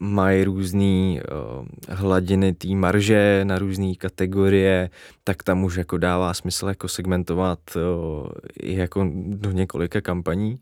mají 0.00 0.44
různé 0.44 1.22
uh, 1.22 1.66
hladiny 1.88 2.52
té 2.52 2.68
marže 2.68 3.40
na 3.44 3.58
různé 3.58 3.94
kategorie, 3.94 4.90
tak 5.24 5.42
tam 5.42 5.64
už 5.64 5.76
jako 5.76 5.98
dává 5.98 6.34
smysl 6.34 6.68
jako 6.68 6.88
segmentovat 6.88 7.58
uh, 7.76 8.28
i 8.62 8.76
jako 8.76 9.10
do 9.26 9.50
několika 9.52 10.00
kampaní, 10.00 10.58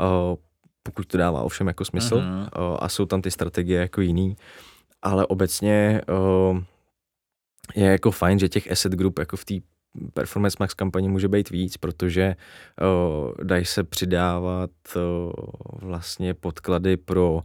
uh, 0.00 0.36
pokud 0.82 1.06
to 1.06 1.18
dává 1.18 1.42
ovšem 1.42 1.66
jako 1.66 1.84
smysl 1.84 2.14
uh-huh. 2.14 2.40
uh, 2.40 2.76
a 2.80 2.88
jsou 2.88 3.06
tam 3.06 3.22
ty 3.22 3.30
strategie 3.30 3.80
jako 3.80 4.00
jiný, 4.00 4.36
ale 5.02 5.26
obecně 5.26 6.00
je 7.74 7.86
jako 7.86 8.10
fajn, 8.10 8.38
že 8.38 8.48
těch 8.48 8.70
asset 8.70 8.92
group 8.92 9.18
jako 9.18 9.36
v 9.36 9.44
té 9.44 9.54
Performance 10.14 10.56
Max 10.60 10.74
kampani 10.74 11.08
může 11.08 11.28
být 11.28 11.50
víc, 11.50 11.76
protože 11.76 12.36
dají 13.42 13.64
se 13.64 13.84
přidávat 13.84 14.70
uh, 14.96 15.32
vlastně 15.80 16.34
podklady 16.34 16.96
pro 16.96 17.42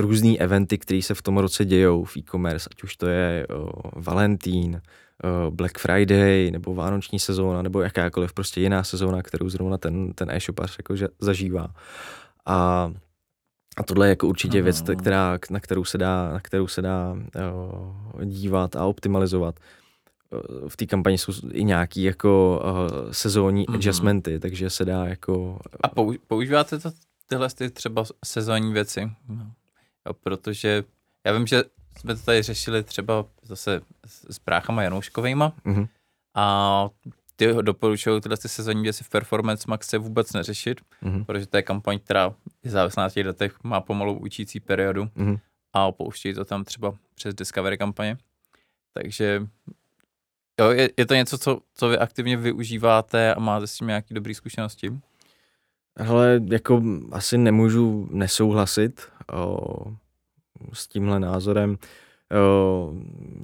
různé 0.00 0.36
eventy, 0.36 0.78
které 0.78 1.02
se 1.02 1.14
v 1.14 1.22
tom 1.22 1.38
roce 1.38 1.64
dějou 1.64 2.04
v 2.04 2.16
e-commerce, 2.16 2.68
ať 2.72 2.82
už 2.82 2.96
to 2.96 3.06
je 3.06 3.46
uh, 3.46 3.68
Valentín, 3.96 4.82
uh, 5.24 5.54
Black 5.54 5.78
Friday, 5.78 6.50
nebo 6.50 6.74
Vánoční 6.74 7.18
sezóna, 7.18 7.62
nebo 7.62 7.80
jakákoliv 7.80 8.32
prostě 8.32 8.60
jiná 8.60 8.84
sezóna, 8.84 9.22
kterou 9.22 9.48
zrovna 9.48 9.78
ten, 9.78 10.12
ten 10.12 10.30
e-shopař 10.30 10.76
jako 10.78 10.96
že 10.96 11.08
zažívá. 11.20 11.68
A 12.46 12.90
a 13.76 13.82
tohle 13.82 14.06
je 14.06 14.08
jako 14.08 14.28
určitě 14.28 14.58
no, 14.58 14.64
věc, 14.64 14.82
která, 14.98 15.38
na 15.50 15.60
kterou 15.60 15.84
se 15.84 15.98
dá, 15.98 16.32
na 16.32 16.40
kterou 16.40 16.66
se 16.66 16.82
dá 16.82 17.12
uh, 17.12 18.24
dívat 18.24 18.76
a 18.76 18.84
optimalizovat. 18.84 19.60
V 20.68 20.76
té 20.76 20.86
kampani 20.86 21.18
jsou 21.18 21.32
i 21.52 21.64
nějaký 21.64 22.02
jako 22.02 22.62
uh, 22.64 23.10
sezónní 23.10 23.66
mm-hmm. 23.66 23.74
adjustmenty, 23.74 24.40
takže 24.40 24.70
se 24.70 24.84
dá 24.84 25.06
jako... 25.06 25.58
A 25.82 25.88
používáte 26.26 26.78
to, 26.78 26.90
tyhle 27.28 27.48
ty 27.48 27.70
třeba 27.70 28.04
sezónní 28.24 28.72
věci? 28.72 29.10
No. 29.28 29.52
Jo, 30.06 30.14
protože 30.14 30.84
já 31.26 31.32
vím, 31.32 31.46
že 31.46 31.62
jsme 31.98 32.14
to 32.14 32.22
tady 32.22 32.42
řešili 32.42 32.84
třeba 32.84 33.26
zase 33.42 33.80
s, 34.06 34.34
s 34.34 34.38
bráchama 34.38 34.82
Janouškovejma 34.82 35.52
mm-hmm. 35.66 35.88
a 36.34 36.88
ty 37.36 37.54
doporučují 37.62 38.20
tyhle 38.20 38.36
ty 38.36 38.48
sezónní 38.48 38.82
věci 38.82 39.04
v 39.04 39.08
Performance 39.08 39.64
Max 39.68 39.88
se 39.88 39.98
vůbec 39.98 40.32
neřešit, 40.32 40.80
mm-hmm. 41.02 41.24
protože 41.24 41.46
to 41.46 41.56
je 41.56 41.62
kampaň, 41.62 41.98
která 41.98 42.34
je 42.62 42.70
závislá 42.70 43.02
na 43.02 43.10
těch 43.10 43.24
datech, 43.24 43.64
má 43.64 43.80
pomalu 43.80 44.18
učící 44.18 44.60
periodu 44.60 45.04
mm-hmm. 45.04 45.40
a 45.72 45.86
opouštějí 45.86 46.34
to 46.34 46.44
tam 46.44 46.64
třeba 46.64 46.94
přes 47.14 47.34
Discovery 47.34 47.78
kampaně. 47.78 48.18
Takže 48.94 49.46
jo, 50.60 50.70
je, 50.70 50.90
je 50.96 51.06
to 51.06 51.14
něco, 51.14 51.38
co, 51.38 51.60
co 51.74 51.88
vy 51.88 51.98
aktivně 51.98 52.36
využíváte 52.36 53.34
a 53.34 53.40
máte 53.40 53.66
s 53.66 53.76
tím 53.76 53.86
nějaké 53.86 54.14
dobré 54.14 54.34
zkušenosti? 54.34 54.92
Hele, 55.98 56.40
jako 56.50 56.82
asi 57.12 57.38
nemůžu 57.38 58.08
nesouhlasit 58.10 59.08
s 60.72 60.88
tímhle 60.88 61.20
názorem. 61.20 61.78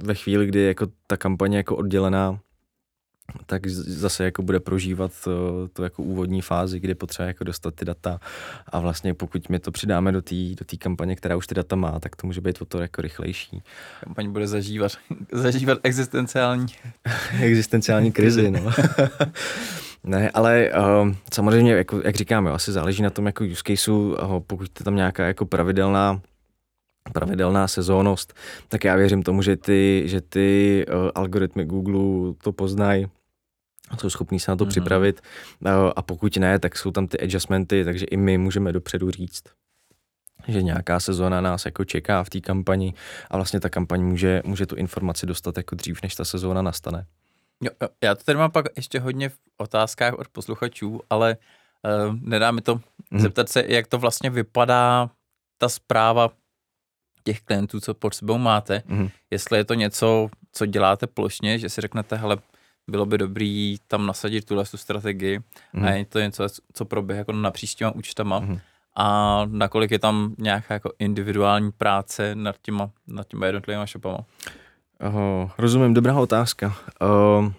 Ve 0.03 0.15
chvíli, 0.15 0.47
kdy 0.47 0.63
jako 0.63 0.87
ta 1.07 1.17
kampaně 1.17 1.57
jako 1.57 1.77
oddělená 1.77 2.39
tak 3.47 3.67
zase 3.67 4.25
jako 4.25 4.43
bude 4.43 4.61
prožívat 4.61 5.13
to, 5.25 5.69
to 5.73 5.85
jako 5.85 6.03
úvodní 6.03 6.43
fázi, 6.43 6.81
kdy 6.81 6.95
potřeba 6.95 7.27
jako 7.27 7.45
dostat 7.45 7.75
ty 7.75 7.85
data 7.85 8.21
a 8.67 8.81
vlastně 8.81 9.15
pokud 9.15 9.49
my 9.49 9.59
to 9.59 9.73
přidáme 9.73 10.13
do 10.13 10.23
té 10.23 10.35
do 10.35 10.65
tý 10.67 10.79
kampaně, 10.79 11.17
která 11.17 11.37
už 11.37 11.47
ty 11.47 11.55
data 11.55 11.77
má, 11.77 12.01
tak 12.01 12.17
to 12.17 12.27
může 12.27 12.41
být 12.41 12.63
o 12.63 12.65
to 12.65 12.79
jako 12.79 13.03
rychlejší. 13.03 13.63
Kampaň 14.05 14.31
bude 14.31 14.47
zažívat, 14.47 14.93
zažívat 15.33 15.79
existenciální 15.83 16.67
existenciální 17.43 18.13
krizi, 18.13 18.51
no. 18.51 18.61
Ne, 20.07 20.31
ale 20.31 20.71
uh, 20.73 21.13
samozřejmě, 21.35 21.73
jako, 21.73 22.01
jak 22.05 22.17
říkám, 22.17 22.47
jo, 22.47 22.53
asi 22.53 22.73
záleží 22.73 23.03
na 23.03 23.11
tom 23.11 23.27
jako 23.27 23.45
use 23.45 23.63
caseu, 23.67 24.13
uh, 24.13 24.41
pokud 24.47 24.69
je 24.79 24.85
tam 24.85 24.97
nějaká 24.97 25.27
jako 25.27 25.47
pravidelná 25.47 26.21
pravidelná 27.13 27.69
sezónnost, 27.69 28.35
tak 28.69 28.85
já 28.85 28.97
věřím 28.97 29.23
tomu, 29.23 29.43
že 29.43 29.57
ty, 29.57 30.03
že 30.07 30.21
ty 30.21 30.85
uh, 30.89 31.11
algoritmy 31.15 31.65
Google 31.65 32.35
to 32.43 32.53
poznají 32.53 33.07
jsou 33.99 34.11
schopní 34.11 34.41
se 34.41 34.51
na 34.51 34.57
to 34.57 34.65
mm-hmm. 34.65 34.69
připravit 34.69 35.21
uh, 35.61 35.71
a 35.97 36.03
pokud 36.03 36.37
ne, 36.37 36.59
tak 36.59 36.79
jsou 36.79 36.91
tam 36.91 37.07
ty 37.07 37.21
adjustmenty, 37.21 37.85
takže 37.85 38.05
i 38.05 38.17
my 38.17 38.39
můžeme 38.39 38.73
dopředu 38.73 39.11
říct, 39.11 39.43
že 40.49 40.63
nějaká 40.63 41.01
sezóna 41.01 41.41
nás 41.41 41.65
jako 41.65 41.85
čeká 41.85 42.25
v 42.25 42.31
té 42.31 42.41
kampani 42.41 42.95
a 43.31 43.37
vlastně 43.37 43.61
ta 43.61 43.69
kampaň 43.69 44.03
může, 44.03 44.43
může 44.45 44.67
tu 44.67 44.77
informaci 44.77 45.27
dostat 45.27 45.57
jako 45.57 45.75
dřív, 45.75 46.03
než 46.03 46.15
ta 46.15 46.25
sezóna 46.25 46.63
nastane. 46.63 47.07
Jo, 47.63 47.71
jo, 47.83 47.89
já 48.03 48.15
to 48.15 48.25
tady 48.25 48.39
mám 48.39 48.51
pak 48.51 48.67
ještě 48.77 49.01
hodně 49.01 49.29
v 49.29 49.39
otázkách 49.57 50.15
od 50.15 50.29
posluchačů, 50.29 51.01
ale 51.11 51.37
uh, 52.07 52.17
nedá 52.21 52.51
mi 52.51 52.61
to 52.61 52.81
mm. 53.11 53.21
zeptat 53.21 53.49
se, 53.49 53.65
jak 53.69 53.87
to 53.87 53.99
vlastně 53.99 54.31
vypadá, 54.31 55.11
ta 55.59 55.69
zpráva 55.69 56.31
těch 57.25 57.41
klientů, 57.41 57.81
co 57.81 57.95
pod 57.95 58.15
sebou 58.15 58.39
máte, 58.39 58.83
mm. 58.87 59.09
jestli 59.31 59.59
je 59.59 59.65
to 59.65 59.75
něco, 59.75 60.29
co 60.53 60.67
děláte 60.67 61.07
plošně, 61.07 61.59
že 61.59 61.69
si 61.69 61.81
řeknete, 61.81 62.17
hele, 62.17 62.39
bylo 62.91 63.07
by 63.07 63.19
dobrý 63.19 63.77
tam 63.89 64.07
nasadit 64.07 64.45
tuhle 64.45 64.65
tu 64.65 64.77
strategii 64.77 65.41
mm. 65.73 65.85
a 65.85 65.91
je 65.91 66.05
to 66.05 66.21
něco, 66.21 66.47
co 66.73 66.85
proběhne 66.85 67.19
jako 67.19 67.33
napříč 67.33 67.75
těma 67.75 67.91
účtama 67.91 68.39
mm. 68.39 68.59
a 68.97 69.45
nakolik 69.51 69.91
je 69.91 69.99
tam 69.99 70.35
nějaká 70.39 70.75
jako 70.75 70.93
individuální 70.99 71.73
práce 71.73 72.35
nad 72.35 72.57
těma, 72.63 72.91
nad 73.07 73.29
těma 73.29 73.47
jednotlivými 73.47 73.87
shopama. 73.87 74.19
Uh, 75.05 75.51
rozumím, 75.59 75.95
dobrá 75.95 76.19
otázka. 76.19 76.77
Uh, 77.03 77.53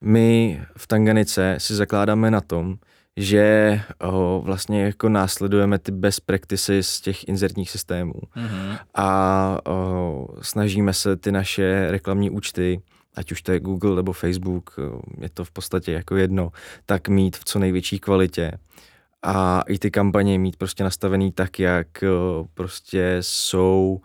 my 0.00 0.60
v 0.76 0.86
Tanganice 0.86 1.56
si 1.58 1.74
zakládáme 1.74 2.30
na 2.30 2.40
tom, 2.40 2.76
že 3.16 3.80
uh, 4.04 4.44
vlastně 4.44 4.82
jako 4.82 5.08
následujeme 5.08 5.78
ty 5.78 5.92
best 5.92 6.20
practices 6.20 6.88
z 6.88 7.00
těch 7.00 7.28
inzertních 7.28 7.70
systémů 7.70 8.12
mm-hmm. 8.36 8.78
a 8.94 9.58
uh, 9.68 10.26
snažíme 10.42 10.94
se 10.94 11.16
ty 11.16 11.32
naše 11.32 11.90
reklamní 11.90 12.30
účty 12.30 12.80
ať 13.14 13.32
už 13.32 13.42
to 13.42 13.52
je 13.52 13.60
Google 13.60 13.96
nebo 13.96 14.12
Facebook, 14.12 14.76
je 15.18 15.28
to 15.28 15.44
v 15.44 15.50
podstatě 15.50 15.92
jako 15.92 16.16
jedno, 16.16 16.50
tak 16.86 17.08
mít 17.08 17.36
v 17.36 17.44
co 17.44 17.58
největší 17.58 17.98
kvalitě 17.98 18.52
a 19.22 19.62
i 19.68 19.78
ty 19.78 19.90
kampaně 19.90 20.38
mít 20.38 20.56
prostě 20.56 20.84
nastavený 20.84 21.32
tak, 21.32 21.58
jak 21.58 21.86
prostě 22.54 23.16
jsou 23.20 24.00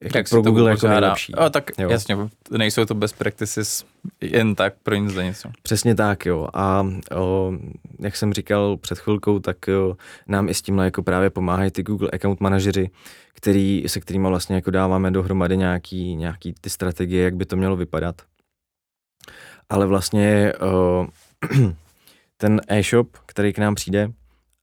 jak 0.00 0.28
pro 0.30 0.42
Google 0.42 0.70
jako 0.70 0.88
nejlepší. 0.88 1.34
A, 1.34 1.50
tak 1.50 1.70
jo. 1.78 1.90
jasně, 1.90 2.16
nejsou 2.50 2.84
to 2.84 2.94
best 2.94 3.18
practices 3.18 3.84
jen 4.20 4.54
tak 4.54 4.74
pro 4.82 4.94
nic 4.94 5.12
za 5.12 5.22
něco. 5.22 5.50
Přesně 5.62 5.94
tak, 5.94 6.26
jo. 6.26 6.48
A 6.54 6.86
o, 7.16 7.52
jak 7.98 8.16
jsem 8.16 8.32
říkal 8.32 8.76
před 8.76 8.98
chvilkou, 8.98 9.38
tak 9.38 9.56
jo, 9.68 9.96
nám 10.26 10.48
i 10.48 10.54
s 10.54 10.62
tímhle 10.62 10.84
jako 10.84 11.02
právě 11.02 11.30
pomáhají 11.30 11.70
ty 11.70 11.82
Google 11.82 12.10
account 12.12 12.40
manažeři, 12.40 12.90
který, 13.34 13.84
se 13.86 14.00
kterými 14.00 14.28
vlastně 14.28 14.54
jako 14.54 14.70
dáváme 14.70 15.10
dohromady 15.10 15.56
nějaký, 15.56 16.16
nějaký 16.16 16.54
ty 16.60 16.70
strategie, 16.70 17.24
jak 17.24 17.36
by 17.36 17.44
to 17.44 17.56
mělo 17.56 17.76
vypadat. 17.76 18.22
Ale 19.68 19.86
vlastně 19.86 20.52
o, 20.60 21.06
ten 22.36 22.60
e-shop, 22.68 23.16
který 23.26 23.52
k 23.52 23.58
nám 23.58 23.74
přijde 23.74 24.08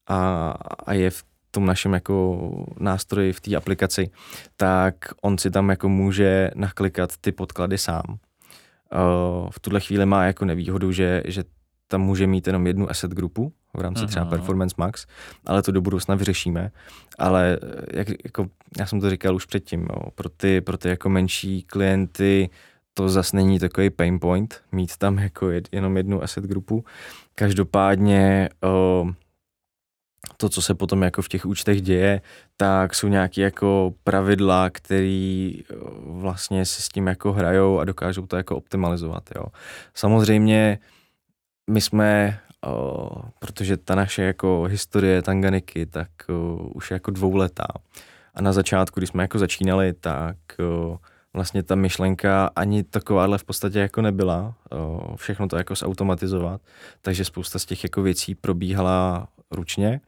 a, 0.06 0.50
a 0.86 0.92
je 0.92 1.10
v 1.10 1.24
tom 1.54 1.66
našem 1.66 1.92
jako 1.92 2.38
nástroji 2.78 3.32
v 3.32 3.40
té 3.40 3.56
aplikaci, 3.56 4.10
tak 4.56 4.94
on 5.22 5.38
si 5.38 5.50
tam 5.50 5.70
jako 5.70 5.88
může 5.88 6.50
naklikat 6.54 7.16
ty 7.20 7.32
podklady 7.32 7.78
sám. 7.78 8.04
Uh, 8.08 9.50
v 9.50 9.60
tuhle 9.60 9.80
chvíli 9.80 10.06
má 10.06 10.24
jako 10.24 10.44
nevýhodu, 10.44 10.92
že, 10.92 11.22
že 11.24 11.44
tam 11.88 12.00
může 12.00 12.26
mít 12.26 12.46
jenom 12.46 12.66
jednu 12.66 12.90
asset 12.90 13.10
grupu 13.10 13.52
v 13.76 13.80
rámci 13.80 14.06
třeba 14.06 14.24
mhm. 14.24 14.30
Performance 14.30 14.74
Max, 14.78 15.06
ale 15.46 15.62
to 15.62 15.72
do 15.72 15.80
budoucna 15.80 16.14
vyřešíme. 16.14 16.70
Ale 17.18 17.58
eh, 17.62 17.98
jak, 17.98 18.08
jako, 18.24 18.46
já 18.78 18.86
jsem 18.86 19.00
to 19.00 19.10
říkal 19.10 19.34
už 19.34 19.46
předtím, 19.46 19.80
jo, 19.80 20.10
pro, 20.14 20.28
ty, 20.28 20.60
pro 20.60 20.78
ty 20.78 20.88
jako 20.88 21.08
menší 21.08 21.62
klienty 21.62 22.50
to 22.94 23.08
zase 23.08 23.36
není 23.36 23.58
takový 23.58 23.90
pain 23.90 24.20
point, 24.20 24.60
mít 24.72 24.96
tam 24.96 25.18
jako 25.18 25.50
jed, 25.50 25.68
jenom 25.72 25.96
jednu 25.96 26.22
asset 26.22 26.44
grupu. 26.44 26.84
Každopádně 27.34 28.48
uh, 29.02 29.10
to, 30.36 30.48
co 30.48 30.62
se 30.62 30.74
potom 30.74 31.02
jako 31.02 31.22
v 31.22 31.28
těch 31.28 31.46
účtech 31.46 31.82
děje, 31.82 32.20
tak 32.56 32.94
jsou 32.94 33.08
nějaké 33.08 33.40
jako 33.40 33.94
pravidla, 34.04 34.70
které 34.70 35.52
eh, 35.60 35.74
vlastně 36.04 36.64
si 36.64 36.82
s 36.82 36.88
tím 36.88 37.06
jako 37.06 37.32
hrajou 37.32 37.78
a 37.78 37.84
dokážou 37.84 38.26
to 38.26 38.36
jako 38.36 38.56
optimalizovat. 38.56 39.30
Jo. 39.36 39.44
Samozřejmě 39.94 40.78
my 41.70 41.80
jsme, 41.80 42.40
o, 42.66 43.10
eh, 43.26 43.30
protože 43.38 43.76
ta 43.76 43.94
naše 43.94 44.22
jako 44.22 44.62
historie 44.62 45.22
Tanganiky, 45.22 45.86
tak 45.86 46.08
o, 46.28 46.32
eh, 46.32 46.70
už 46.74 46.90
je 46.90 46.94
jako 46.94 47.10
dvouletá. 47.10 47.66
A 48.34 48.42
na 48.42 48.52
začátku, 48.52 49.00
když 49.00 49.10
jsme 49.10 49.22
jako 49.22 49.38
začínali, 49.38 49.92
tak 49.92 50.36
o, 50.60 50.98
vlastně 51.34 51.62
ta 51.62 51.74
myšlenka 51.74 52.50
ani 52.56 52.82
takováhle 52.82 53.38
v 53.38 53.44
podstatě 53.44 53.78
jako 53.78 54.02
nebyla, 54.02 54.54
o, 54.70 55.16
všechno 55.16 55.48
to 55.48 55.56
jako 55.56 55.74
zautomatizovat, 55.74 56.60
takže 57.02 57.24
spousta 57.24 57.58
z 57.58 57.64
těch 57.64 57.84
jako 57.84 58.02
věcí 58.02 58.34
probíhala 58.34 59.28
ručně 59.50 60.00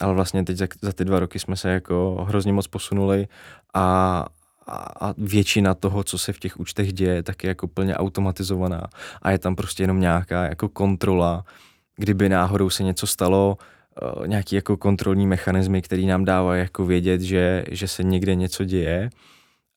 ale 0.00 0.14
vlastně 0.14 0.44
teď 0.44 0.56
za, 0.56 0.66
za 0.82 0.92
ty 0.92 1.04
dva 1.04 1.18
roky 1.18 1.38
jsme 1.38 1.56
se 1.56 1.70
jako 1.70 2.26
hrozně 2.28 2.52
moc 2.52 2.66
posunuli 2.66 3.28
a, 3.74 4.24
a 5.00 5.14
většina 5.18 5.74
toho, 5.74 6.04
co 6.04 6.18
se 6.18 6.32
v 6.32 6.38
těch 6.38 6.60
účtech 6.60 6.92
děje, 6.92 7.22
tak 7.22 7.44
je 7.44 7.48
jako 7.48 7.68
plně 7.68 7.96
automatizovaná. 7.96 8.82
A 9.22 9.30
je 9.30 9.38
tam 9.38 9.56
prostě 9.56 9.82
jenom 9.82 10.00
nějaká 10.00 10.44
jako 10.44 10.68
kontrola, 10.68 11.44
kdyby 11.96 12.28
náhodou 12.28 12.70
se 12.70 12.82
něco 12.82 13.06
stalo, 13.06 13.56
eh, 14.24 14.28
nějaký 14.28 14.56
jako 14.56 14.76
kontrolní 14.76 15.26
mechanismy, 15.26 15.82
který 15.82 16.06
nám 16.06 16.24
dávají 16.24 16.60
jako 16.60 16.86
vědět, 16.86 17.20
že, 17.20 17.64
že 17.70 17.88
se 17.88 18.02
někde 18.02 18.34
něco 18.34 18.64
děje, 18.64 19.10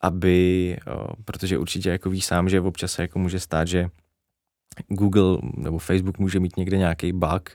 aby, 0.02 0.78
eh, 0.88 0.92
protože 1.26 1.58
určitě 1.58 1.90
jako 1.90 2.10
ví 2.10 2.22
sám, 2.22 2.50
že 2.50 2.62
občas 2.62 2.92
se 2.92 3.02
jako 3.02 3.20
může 3.20 3.40
stát, 3.40 3.68
že 3.68 3.90
Google 4.88 5.38
nebo 5.58 5.80
Facebook 5.80 6.20
může 6.20 6.40
mít 6.40 6.58
někde 6.58 6.78
nějaký 6.78 7.14
bug, 7.14 7.50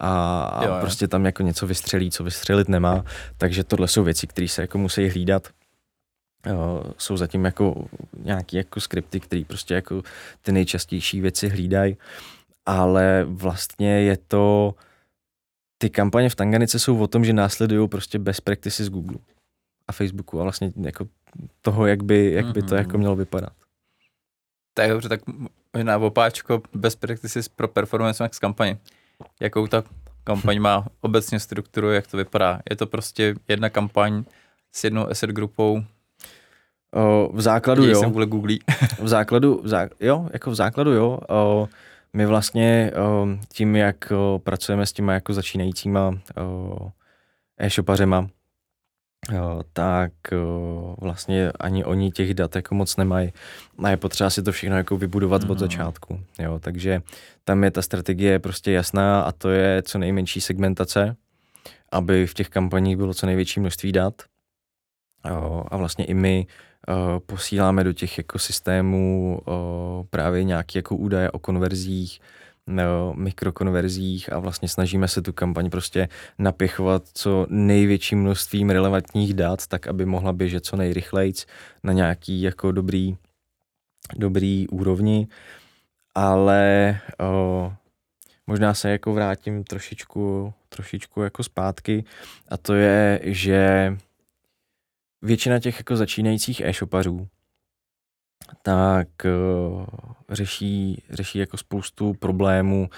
a, 0.00 0.42
a 0.42 0.64
jo, 0.64 0.74
jo. 0.74 0.80
prostě 0.80 1.08
tam 1.08 1.26
jako 1.26 1.42
něco 1.42 1.66
vystřelí, 1.66 2.10
co 2.10 2.24
vystřelit 2.24 2.68
nemá. 2.68 3.04
Takže 3.36 3.64
tohle 3.64 3.88
jsou 3.88 4.04
věci, 4.04 4.26
které 4.26 4.48
se 4.48 4.62
jako 4.62 4.78
musí 4.78 5.08
hlídat. 5.08 5.48
Jo, 6.46 6.84
jsou 6.98 7.16
zatím 7.16 7.44
jako 7.44 7.84
nějaký 8.18 8.56
jako 8.56 8.80
skripty, 8.80 9.20
které 9.20 9.42
prostě 9.46 9.74
jako 9.74 10.02
ty 10.42 10.52
nejčastější 10.52 11.20
věci 11.20 11.48
hlídají, 11.48 11.96
ale 12.66 13.24
vlastně 13.28 14.00
je 14.00 14.16
to, 14.28 14.74
ty 15.78 15.90
kampaně 15.90 16.30
v 16.30 16.34
Tanganice 16.34 16.78
jsou 16.78 16.98
o 16.98 17.06
tom, 17.06 17.24
že 17.24 17.32
následují 17.32 17.88
prostě 17.88 18.18
best 18.18 18.40
practices 18.40 18.88
Google 18.88 19.18
a 19.88 19.92
Facebooku 19.92 20.40
a 20.40 20.42
vlastně 20.42 20.72
jako 20.76 21.08
toho, 21.62 21.86
jak 21.86 22.02
by, 22.02 22.32
jak 22.32 22.46
by 22.46 22.62
to 22.62 22.68
mm-hmm. 22.68 22.78
jako 22.78 22.98
mělo 22.98 23.16
vypadat. 23.16 23.52
Tak 24.74 24.90
dobře, 24.90 25.08
tak 25.08 25.20
možná 25.76 25.98
opáčko 25.98 26.62
best 26.74 27.00
practices 27.00 27.48
pro 27.48 27.68
Performance 27.68 28.22
Max 28.22 28.38
kampaně 28.38 28.78
jakou 29.40 29.66
ta 29.66 29.82
kampaň 30.24 30.58
má 30.58 30.86
obecně 31.00 31.40
strukturu, 31.40 31.92
jak 31.92 32.06
to 32.06 32.16
vypadá. 32.16 32.60
Je 32.70 32.76
to 32.76 32.86
prostě 32.86 33.34
jedna 33.48 33.70
kampaň 33.70 34.24
s 34.72 34.84
jednou 34.84 35.08
asset 35.08 35.30
grupou. 35.30 35.82
O, 36.94 37.30
v 37.32 37.40
základu 37.40 37.86
jo. 37.86 38.00
Se 38.00 38.06
vůle 38.06 38.26
googlí. 38.26 38.60
v 39.02 39.08
základu, 39.08 39.60
v 39.64 39.68
zá, 39.68 39.88
jo, 40.00 40.28
jako 40.32 40.50
v 40.50 40.54
základu 40.54 40.92
jo. 40.92 41.18
O, 41.28 41.68
my 42.12 42.26
vlastně 42.26 42.92
o, 43.04 43.26
tím, 43.52 43.76
jak 43.76 44.12
o, 44.12 44.38
pracujeme 44.38 44.86
s 44.86 44.92
těma 44.92 45.12
jako 45.12 45.34
začínajícíma 45.34 46.14
e-shopařema, 47.58 48.16
jo, 48.16 48.28
tak 49.72 50.12
jo, 50.32 50.96
vlastně 51.00 51.52
ani 51.52 51.84
oni 51.84 52.10
těch 52.10 52.34
dat 52.34 52.56
jako 52.56 52.74
moc 52.74 52.96
nemají 52.96 53.32
a 53.84 53.90
je 53.90 53.96
potřeba 53.96 54.30
si 54.30 54.42
to 54.42 54.52
všechno 54.52 54.76
jako 54.76 54.96
vybudovat 54.96 55.44
mm. 55.44 55.50
od 55.50 55.54
mhm. 55.54 55.60
začátku. 55.60 56.20
Jo, 56.38 56.58
takže 56.58 57.02
tam 57.44 57.64
je 57.64 57.70
ta 57.70 57.82
strategie 57.82 58.38
prostě 58.38 58.72
jasná 58.72 59.22
a 59.22 59.32
to 59.32 59.50
je 59.50 59.82
co 59.82 59.98
nejmenší 59.98 60.40
segmentace, 60.40 61.16
aby 61.92 62.26
v 62.26 62.34
těch 62.34 62.48
kampaních 62.48 62.96
bylo 62.96 63.14
co 63.14 63.26
největší 63.26 63.60
množství 63.60 63.92
dat. 63.92 64.14
Jo, 65.28 65.64
a 65.68 65.76
vlastně 65.76 66.04
i 66.04 66.14
my 66.14 66.46
o, 66.88 67.20
posíláme 67.20 67.84
do 67.84 67.92
těch 67.92 68.18
jako 68.18 68.38
systémů 68.38 69.40
o, 69.44 70.04
právě 70.10 70.44
nějaké 70.44 70.78
jako 70.78 70.96
údaje 70.96 71.30
o 71.30 71.38
konverzích, 71.38 72.20
mikrokonverzích 73.14 74.32
a 74.32 74.38
vlastně 74.38 74.68
snažíme 74.68 75.08
se 75.08 75.22
tu 75.22 75.32
kampaň 75.32 75.70
prostě 75.70 76.08
napěchovat 76.38 77.02
co 77.14 77.46
největším 77.48 78.20
množstvím 78.20 78.70
relevantních 78.70 79.34
dat, 79.34 79.66
tak 79.66 79.86
aby 79.86 80.06
mohla 80.06 80.32
běžet 80.32 80.64
co 80.64 80.76
nejrychleji 80.76 81.32
na 81.82 81.92
nějaký 81.92 82.42
jako 82.42 82.72
dobrý, 82.72 83.16
dobrý 84.16 84.68
úrovni, 84.68 85.28
ale 86.14 86.98
o, 87.20 87.72
možná 88.46 88.74
se 88.74 88.90
jako 88.90 89.14
vrátím 89.14 89.64
trošičku, 89.64 90.52
trošičku 90.68 91.22
jako 91.22 91.42
zpátky. 91.42 92.04
A 92.48 92.56
to 92.56 92.74
je, 92.74 93.20
že 93.22 93.92
většina 95.22 95.58
těch 95.58 95.78
jako 95.78 95.96
začínajících 95.96 96.60
e-shopařů 96.60 97.28
tak 98.62 99.08
uh, 99.24 99.84
řeší, 100.30 101.02
řeší 101.10 101.38
jako 101.38 101.56
spoustu 101.56 102.14
problémů 102.14 102.90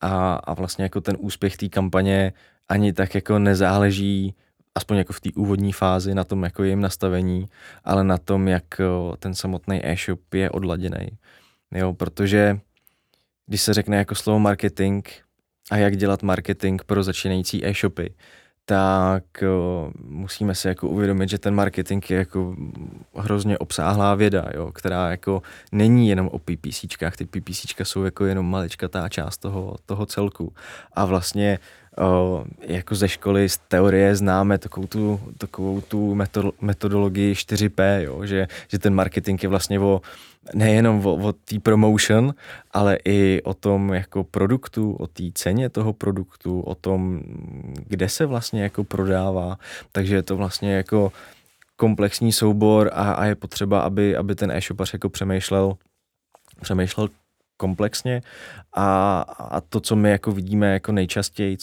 a, 0.00 0.34
a 0.34 0.54
vlastně 0.54 0.82
jako 0.82 1.00
ten 1.00 1.16
úspěch 1.18 1.56
té 1.56 1.68
kampaně 1.68 2.32
ani 2.68 2.92
tak 2.92 3.14
jako 3.14 3.38
nezáleží 3.38 4.34
aspoň 4.74 4.96
jako 4.96 5.12
v 5.12 5.20
té 5.20 5.30
úvodní 5.36 5.72
fázi 5.72 6.14
na 6.14 6.24
tom 6.24 6.44
jako 6.44 6.64
jejím 6.64 6.80
nastavení, 6.80 7.48
ale 7.84 8.04
na 8.04 8.18
tom, 8.18 8.48
jak 8.48 8.64
uh, 8.80 9.16
ten 9.16 9.34
samotný 9.34 9.86
e-shop 9.86 10.34
je 10.34 10.50
odladěný. 10.50 11.08
Jo, 11.74 11.92
protože 11.92 12.58
když 13.46 13.62
se 13.62 13.74
řekne 13.74 13.96
jako 13.96 14.14
slovo 14.14 14.38
marketing 14.38 15.08
a 15.70 15.76
jak 15.76 15.96
dělat 15.96 16.22
marketing 16.22 16.82
pro 16.86 17.02
začínající 17.02 17.66
e-shopy, 17.66 18.14
tak 18.68 19.24
o, 19.42 19.90
musíme 20.04 20.54
si 20.54 20.68
jako 20.68 20.88
uvědomit, 20.88 21.28
že 21.28 21.38
ten 21.38 21.54
marketing 21.54 22.10
je 22.10 22.18
jako 22.18 22.56
hrozně 23.14 23.58
obsáhlá 23.58 24.14
věda, 24.14 24.44
jo, 24.54 24.72
která 24.72 25.10
jako 25.10 25.42
není 25.72 26.08
jenom 26.08 26.28
o 26.28 26.38
PPCčkách, 26.38 27.16
ty 27.16 27.24
PPCčka 27.24 27.84
jsou 27.84 28.04
jako 28.04 28.24
jenom 28.24 28.50
maličkatá 28.50 29.08
část 29.08 29.38
toho, 29.38 29.76
toho 29.86 30.06
celku. 30.06 30.52
A 30.92 31.04
vlastně 31.04 31.58
o, 31.98 32.44
jako 32.60 32.94
ze 32.94 33.08
školy 33.08 33.48
z 33.48 33.58
teorie 33.68 34.16
známe 34.16 34.58
takovou 34.58 34.86
tu, 34.86 35.20
takovou 35.38 35.80
tu 35.80 36.18
metodologii 36.60 37.34
4P, 37.34 38.00
jo, 38.00 38.26
že, 38.26 38.48
že 38.68 38.78
ten 38.78 38.94
marketing 38.94 39.42
je 39.42 39.48
vlastně 39.48 39.80
o 39.80 40.00
nejenom 40.54 41.06
o, 41.06 41.14
o 41.14 41.32
té 41.32 41.58
promotion, 41.58 42.34
ale 42.70 42.98
i 43.04 43.42
o 43.44 43.54
tom 43.54 43.94
jako 43.94 44.24
produktu, 44.24 44.92
o 44.92 45.06
té 45.06 45.22
ceně 45.34 45.68
toho 45.68 45.92
produktu, 45.92 46.60
o 46.60 46.74
tom, 46.74 47.22
kde 47.86 48.08
se 48.08 48.26
vlastně 48.26 48.62
jako 48.62 48.84
prodává. 48.84 49.58
Takže 49.92 50.14
je 50.14 50.22
to 50.22 50.36
vlastně 50.36 50.74
jako 50.74 51.12
komplexní 51.76 52.32
soubor 52.32 52.90
a, 52.92 53.12
a 53.12 53.24
je 53.24 53.34
potřeba, 53.34 53.80
aby, 53.80 54.16
aby 54.16 54.34
ten 54.34 54.50
e-shopař 54.50 54.92
jako 54.92 55.08
přemýšlel, 55.08 55.76
přemýšlel 56.60 57.08
komplexně 57.56 58.22
a, 58.72 59.20
a 59.38 59.60
to, 59.60 59.80
co 59.80 59.96
my 59.96 60.10
jako 60.10 60.32
vidíme 60.32 60.72
jako 60.72 60.92
nejčastěji, 60.92 61.56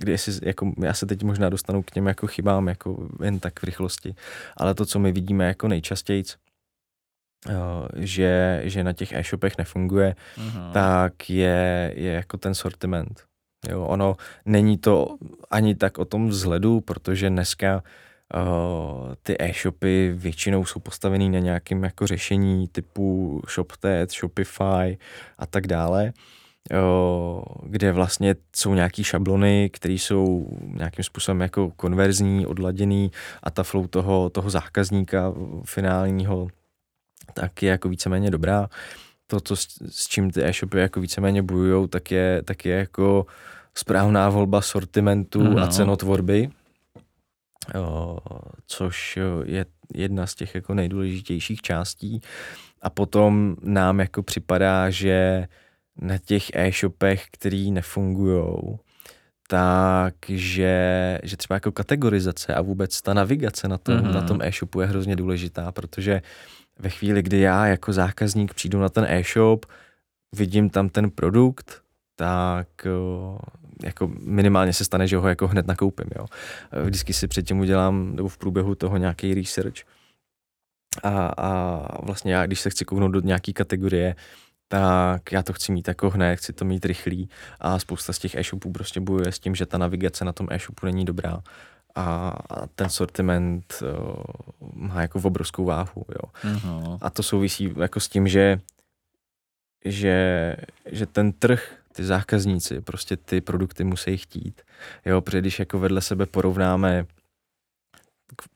kdy 0.00 0.18
si, 0.18 0.30
jako, 0.42 0.72
já 0.82 0.94
se 0.94 1.06
teď 1.06 1.22
možná 1.22 1.48
dostanu 1.48 1.82
k 1.82 1.90
těm 1.90 2.06
jako 2.06 2.26
chybám 2.26 2.68
jako 2.68 3.08
jen 3.22 3.40
tak 3.40 3.60
v 3.60 3.64
rychlosti, 3.64 4.14
ale 4.56 4.74
to, 4.74 4.86
co 4.86 4.98
my 4.98 5.12
vidíme 5.12 5.46
jako 5.46 5.68
nejčastěji, 5.68 6.24
Eh, 7.48 7.88
že, 7.94 8.60
že 8.64 8.84
na 8.84 8.92
těch 8.92 9.12
e-shopech 9.12 9.58
nefunguje, 9.58 10.14
uh-huh. 10.36 10.72
tak 10.72 11.30
je, 11.30 11.92
je 11.96 12.12
jako 12.12 12.36
ten 12.36 12.54
sortiment. 12.54 13.24
Jo, 13.68 13.84
ono 13.84 14.16
není 14.44 14.78
to 14.78 15.16
ani 15.50 15.74
tak 15.74 15.98
o 15.98 16.04
tom 16.04 16.28
vzhledu, 16.28 16.80
protože 16.80 17.30
dneska 17.30 17.82
uh, 18.34 19.14
ty 19.22 19.36
e-shopy 19.38 20.12
většinou 20.16 20.64
jsou 20.64 20.80
postavený 20.80 21.30
na 21.30 21.38
nějakém 21.38 21.84
jako 21.84 22.06
řešení 22.06 22.68
typu 22.68 23.40
ShopTet, 23.48 24.12
Shopify 24.12 24.98
a 25.38 25.46
tak 25.46 25.66
dále, 25.66 26.04
uh, 26.04 26.39
kde 27.62 27.92
vlastně 27.92 28.34
jsou 28.56 28.74
nějaký 28.74 29.04
šablony, 29.04 29.70
které 29.72 29.94
jsou 29.94 30.48
nějakým 30.62 31.04
způsobem 31.04 31.40
jako 31.40 31.70
konverzní, 31.76 32.46
odladěný 32.46 33.10
a 33.42 33.50
ta 33.50 33.62
flow 33.62 33.86
toho, 33.86 34.30
toho 34.30 34.50
zákazníka 34.50 35.32
finálního 35.64 36.48
tak 37.34 37.62
je 37.62 37.70
jako 37.70 37.88
víceméně 37.88 38.30
dobrá. 38.30 38.68
To, 39.26 39.40
co, 39.40 39.56
s, 39.56 39.66
s 39.88 40.08
čím 40.08 40.30
ty 40.30 40.44
e-shopy 40.44 40.78
jako 40.78 41.00
víceméně 41.00 41.42
bojují, 41.42 41.88
tak 41.88 42.10
je, 42.10 42.42
tak 42.42 42.64
je 42.64 42.76
jako 42.76 43.26
správná 43.74 44.28
volba 44.28 44.60
sortimentu 44.60 45.40
mm, 45.40 45.56
a 45.56 45.60
no. 45.60 45.68
cenotvorby, 45.68 46.48
o, 47.80 48.18
což 48.66 49.18
je 49.44 49.66
jedna 49.94 50.26
z 50.26 50.34
těch 50.34 50.54
jako 50.54 50.74
nejdůležitějších 50.74 51.62
částí. 51.62 52.20
A 52.82 52.90
potom 52.90 53.56
nám 53.62 54.00
jako 54.00 54.22
připadá, 54.22 54.90
že 54.90 55.46
na 56.00 56.18
těch 56.18 56.50
e-shopech, 56.54 57.24
který 57.30 57.70
nefungují, 57.70 58.78
takže 59.48 61.18
že 61.22 61.36
třeba 61.36 61.56
jako 61.56 61.72
kategorizace 61.72 62.54
a 62.54 62.60
vůbec 62.60 63.02
ta 63.02 63.14
navigace 63.14 63.68
na 63.68 63.78
tom, 63.78 63.94
mm-hmm. 63.94 64.14
na 64.14 64.22
tom 64.22 64.42
e-shopu 64.42 64.80
je 64.80 64.86
hrozně 64.86 65.16
důležitá, 65.16 65.72
protože 65.72 66.22
ve 66.78 66.88
chvíli, 66.88 67.22
kdy 67.22 67.40
já 67.40 67.66
jako 67.66 67.92
zákazník 67.92 68.54
přijdu 68.54 68.80
na 68.80 68.88
ten 68.88 69.06
e-shop, 69.08 69.66
vidím 70.34 70.70
tam 70.70 70.88
ten 70.88 71.10
produkt, 71.10 71.82
tak 72.16 72.68
jako 73.82 74.10
minimálně 74.20 74.72
se 74.72 74.84
stane, 74.84 75.06
že 75.06 75.16
ho 75.16 75.28
jako 75.28 75.48
hned 75.48 75.66
nakoupím. 75.66 76.06
Jo. 76.18 76.26
Vždycky 76.84 77.12
si 77.12 77.28
předtím 77.28 77.60
udělám, 77.60 78.16
nebo 78.16 78.28
v 78.28 78.38
průběhu 78.38 78.74
toho 78.74 78.96
nějaký 78.96 79.34
research. 79.34 79.76
A, 81.02 81.26
a 81.36 81.82
vlastně 82.02 82.34
já, 82.34 82.46
když 82.46 82.60
se 82.60 82.70
chci 82.70 82.84
kouknout 82.84 83.12
do 83.12 83.20
nějaké 83.20 83.52
kategorie, 83.52 84.16
tak 84.72 85.32
já 85.32 85.42
to 85.42 85.52
chci 85.52 85.72
mít 85.72 85.88
jako 85.88 86.10
hned, 86.10 86.36
chci 86.36 86.52
to 86.52 86.64
mít 86.64 86.84
rychlý 86.84 87.28
a 87.60 87.78
spousta 87.78 88.12
z 88.12 88.18
těch 88.18 88.34
e-shopů 88.34 88.72
prostě 88.72 89.00
bojuje 89.00 89.32
s 89.32 89.38
tím, 89.38 89.54
že 89.54 89.66
ta 89.66 89.78
navigace 89.78 90.24
na 90.24 90.32
tom 90.32 90.46
e-shopu 90.50 90.86
není 90.86 91.04
dobrá 91.04 91.42
a, 91.94 92.36
ten 92.74 92.88
sortiment 92.88 93.82
uh, 93.82 94.22
má 94.74 95.02
jako 95.02 95.18
v 95.18 95.26
obrovskou 95.26 95.64
váhu, 95.64 96.04
jo. 96.08 96.52
Uh-huh. 96.54 96.98
A 97.02 97.10
to 97.10 97.22
souvisí 97.22 97.74
jako 97.76 98.00
s 98.00 98.08
tím, 98.08 98.28
že, 98.28 98.60
že, 99.84 100.56
že 100.86 101.06
ten 101.06 101.32
trh, 101.32 101.76
ty 101.92 102.04
zákazníci, 102.04 102.80
prostě 102.80 103.16
ty 103.16 103.40
produkty 103.40 103.84
musí 103.84 104.16
chtít, 104.16 104.62
jo, 105.06 105.20
protože 105.20 105.40
když 105.40 105.58
jako 105.58 105.78
vedle 105.78 106.00
sebe 106.00 106.26
porovnáme 106.26 107.06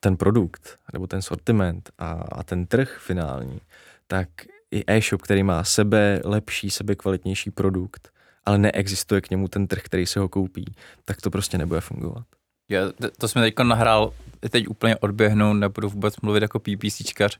ten 0.00 0.16
produkt, 0.16 0.78
nebo 0.92 1.06
ten 1.06 1.22
sortiment 1.22 1.90
a, 1.98 2.10
a 2.10 2.42
ten 2.42 2.66
trh 2.66 2.98
finální, 2.98 3.60
tak 4.06 4.28
i 4.74 4.84
e-shop, 4.86 5.22
který 5.22 5.42
má 5.42 5.64
sebe 5.64 6.20
lepší, 6.24 6.70
sebe 6.70 6.94
kvalitnější 6.94 7.50
produkt, 7.50 8.10
ale 8.44 8.58
neexistuje 8.58 9.20
k 9.20 9.30
němu 9.30 9.48
ten 9.48 9.66
trh, 9.66 9.82
který 9.82 10.06
se 10.06 10.20
ho 10.20 10.28
koupí, 10.28 10.64
tak 11.04 11.20
to 11.20 11.30
prostě 11.30 11.58
nebude 11.58 11.80
fungovat. 11.80 12.24
Já, 12.68 12.80
to 13.18 13.28
jsme 13.28 13.42
teď 13.42 13.54
nahrál, 13.62 14.12
teď 14.50 14.68
úplně 14.68 14.96
odběhnu, 14.96 15.52
nebudu 15.52 15.88
vůbec 15.88 16.20
mluvit 16.20 16.42
jako 16.42 16.60
PPCčkař, 16.60 17.38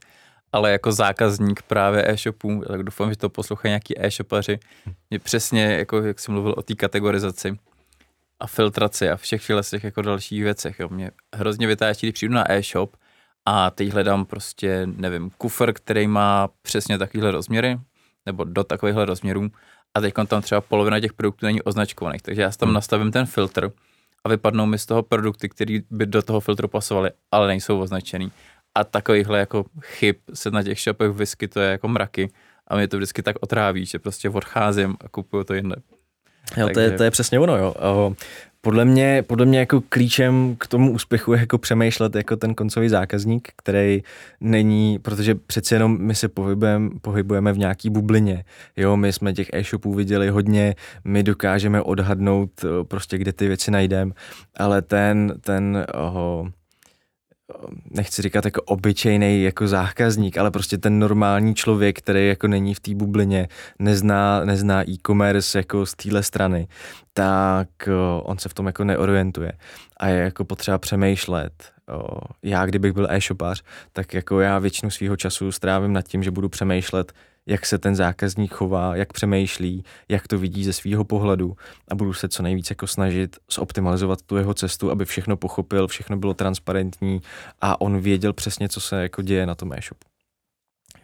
ale 0.51 0.71
jako 0.71 0.91
zákazník 0.91 1.61
právě 1.61 2.11
e-shopů, 2.11 2.63
tak 2.67 2.83
doufám, 2.83 3.09
že 3.09 3.17
to 3.17 3.29
poslouchají 3.29 3.69
nějaký 3.69 4.05
e-shopaři. 4.05 4.59
Mě 5.09 5.19
přesně, 5.19 5.63
jako 5.63 6.01
jak 6.01 6.19
jsem 6.19 6.33
mluvil 6.33 6.55
o 6.57 6.61
té 6.61 6.75
kategorizaci 6.75 7.57
a 8.39 8.47
filtraci 8.47 9.09
a 9.09 9.15
všech 9.15 9.41
těch 9.69 9.83
jako 9.83 10.01
dalších 10.01 10.43
věcech. 10.43 10.79
Jo. 10.79 10.89
Mě 10.89 11.11
hrozně 11.35 11.67
vytáčí, 11.67 12.07
když 12.07 12.13
přijdu 12.13 12.33
na 12.33 12.51
e-shop 12.51 12.97
a 13.45 13.69
teď 13.69 13.89
hledám 13.89 14.25
prostě, 14.25 14.87
nevím, 14.95 15.29
kufr, 15.37 15.73
který 15.73 16.07
má 16.07 16.49
přesně 16.61 16.97
takovýhle 16.97 17.31
rozměry, 17.31 17.79
nebo 18.25 18.43
do 18.43 18.63
takovýchhle 18.63 19.05
rozměrů 19.05 19.49
a 19.93 20.01
teď 20.01 20.13
tam 20.27 20.41
třeba 20.41 20.61
polovina 20.61 20.99
těch 20.99 21.13
produktů 21.13 21.45
není 21.45 21.61
označkovaných, 21.61 22.21
takže 22.21 22.41
já 22.41 22.51
si 22.51 22.57
tam 22.57 22.67
hmm. 22.67 22.73
nastavím 22.73 23.11
ten 23.11 23.25
filtr 23.25 23.71
a 24.23 24.29
vypadnou 24.29 24.65
mi 24.65 24.79
z 24.79 24.85
toho 24.85 25.03
produkty, 25.03 25.49
které 25.49 25.79
by 25.89 26.05
do 26.05 26.21
toho 26.21 26.39
filtru 26.39 26.67
pasovaly, 26.67 27.11
ale 27.31 27.47
nejsou 27.47 27.79
označený. 27.79 28.31
A 28.75 28.83
takovýchhle 28.83 29.39
jako 29.39 29.65
chyb 29.81 30.15
se 30.33 30.51
na 30.51 30.63
těch 30.63 30.79
shopech 30.79 31.11
vyskytuje 31.11 31.71
jako 31.71 31.87
mraky 31.87 32.29
a 32.67 32.75
mě 32.75 32.87
to 32.87 32.97
vždycky 32.97 33.23
tak 33.23 33.35
otráví, 33.39 33.85
že 33.85 33.99
prostě 33.99 34.29
odcházím 34.29 34.97
a 35.01 35.09
kupuju 35.09 35.43
to 35.43 35.53
jinde. 35.53 35.75
Jo, 36.57 36.65
Takže... 36.65 36.73
to, 36.73 36.79
je, 36.79 36.91
to 36.91 37.03
je 37.03 37.11
přesně 37.11 37.39
ono, 37.39 37.57
jo. 37.57 37.75
Podle 38.65 38.85
mě, 38.85 39.23
podle 39.27 39.45
mě 39.45 39.59
jako 39.59 39.81
klíčem 39.89 40.55
k 40.59 40.67
tomu 40.67 40.91
úspěchu 40.91 41.33
je 41.33 41.39
jako 41.39 41.57
přemýšlet 41.57 42.15
jako 42.15 42.35
ten 42.35 42.55
koncový 42.55 42.89
zákazník, 42.89 43.49
který 43.55 44.03
není, 44.41 44.99
protože 44.99 45.35
přeci 45.35 45.75
jenom 45.75 45.97
my 46.01 46.15
se 46.15 46.27
pohybujeme, 46.27 46.89
pohybujeme 47.01 47.53
v 47.53 47.57
nějaký 47.57 47.89
bublině. 47.89 48.43
Jo, 48.77 48.97
my 48.97 49.13
jsme 49.13 49.33
těch 49.33 49.49
e-shopů 49.53 49.93
viděli 49.93 50.29
hodně, 50.29 50.75
my 51.03 51.23
dokážeme 51.23 51.81
odhadnout 51.81 52.49
eh, 52.63 52.83
prostě, 52.83 53.17
kde 53.17 53.33
ty 53.33 53.47
věci 53.47 53.71
najdeme, 53.71 54.11
ale 54.57 54.81
ten, 54.81 55.33
ten 55.41 55.85
oh, 55.93 56.47
nechci 57.91 58.21
říkat 58.21 58.45
jako 58.45 58.61
obyčejný 58.61 59.43
jako 59.43 59.67
zákazník, 59.67 60.37
ale 60.37 60.51
prostě 60.51 60.77
ten 60.77 60.99
normální 60.99 61.55
člověk, 61.55 61.97
který 61.97 62.27
jako 62.27 62.47
není 62.47 62.73
v 62.73 62.79
té 62.79 62.95
bublině, 62.95 63.47
nezná, 63.79 64.45
nezná 64.45 64.89
e-commerce 64.89 65.59
jako 65.59 65.85
z 65.85 65.95
téhle 65.95 66.23
strany, 66.23 66.67
tak 67.13 67.67
on 68.21 68.37
se 68.37 68.49
v 68.49 68.53
tom 68.53 68.67
jako 68.67 68.83
neorientuje 68.83 69.51
a 69.97 70.07
je 70.07 70.19
jako 70.19 70.45
potřeba 70.45 70.77
přemýšlet. 70.77 71.71
Já, 72.43 72.65
kdybych 72.65 72.93
byl 72.93 73.07
e-shopář, 73.09 73.63
tak 73.93 74.13
jako 74.13 74.39
já 74.39 74.59
většinu 74.59 74.91
svého 74.91 75.15
času 75.15 75.51
strávím 75.51 75.93
nad 75.93 76.07
tím, 76.07 76.23
že 76.23 76.31
budu 76.31 76.49
přemýšlet, 76.49 77.13
jak 77.45 77.65
se 77.65 77.77
ten 77.77 77.95
zákazník 77.95 78.53
chová, 78.53 78.95
jak 78.95 79.13
přemýšlí, 79.13 79.83
jak 80.09 80.27
to 80.27 80.39
vidí 80.39 80.63
ze 80.63 80.73
svého 80.73 81.03
pohledu 81.03 81.55
a 81.87 81.95
budu 81.95 82.13
se 82.13 82.27
co 82.27 82.43
nejvíce 82.43 82.71
jako 82.71 82.87
snažit 82.87 83.37
zoptimalizovat 83.51 84.21
tu 84.21 84.37
jeho 84.37 84.53
cestu, 84.53 84.91
aby 84.91 85.05
všechno 85.05 85.37
pochopil, 85.37 85.87
všechno 85.87 86.17
bylo 86.17 86.33
transparentní 86.33 87.21
a 87.61 87.81
on 87.81 87.99
věděl 87.99 88.33
přesně, 88.33 88.69
co 88.69 88.81
se 88.81 89.01
jako 89.01 89.21
děje 89.21 89.45
na 89.45 89.55
tom 89.55 89.73
e-shopu. 89.73 90.07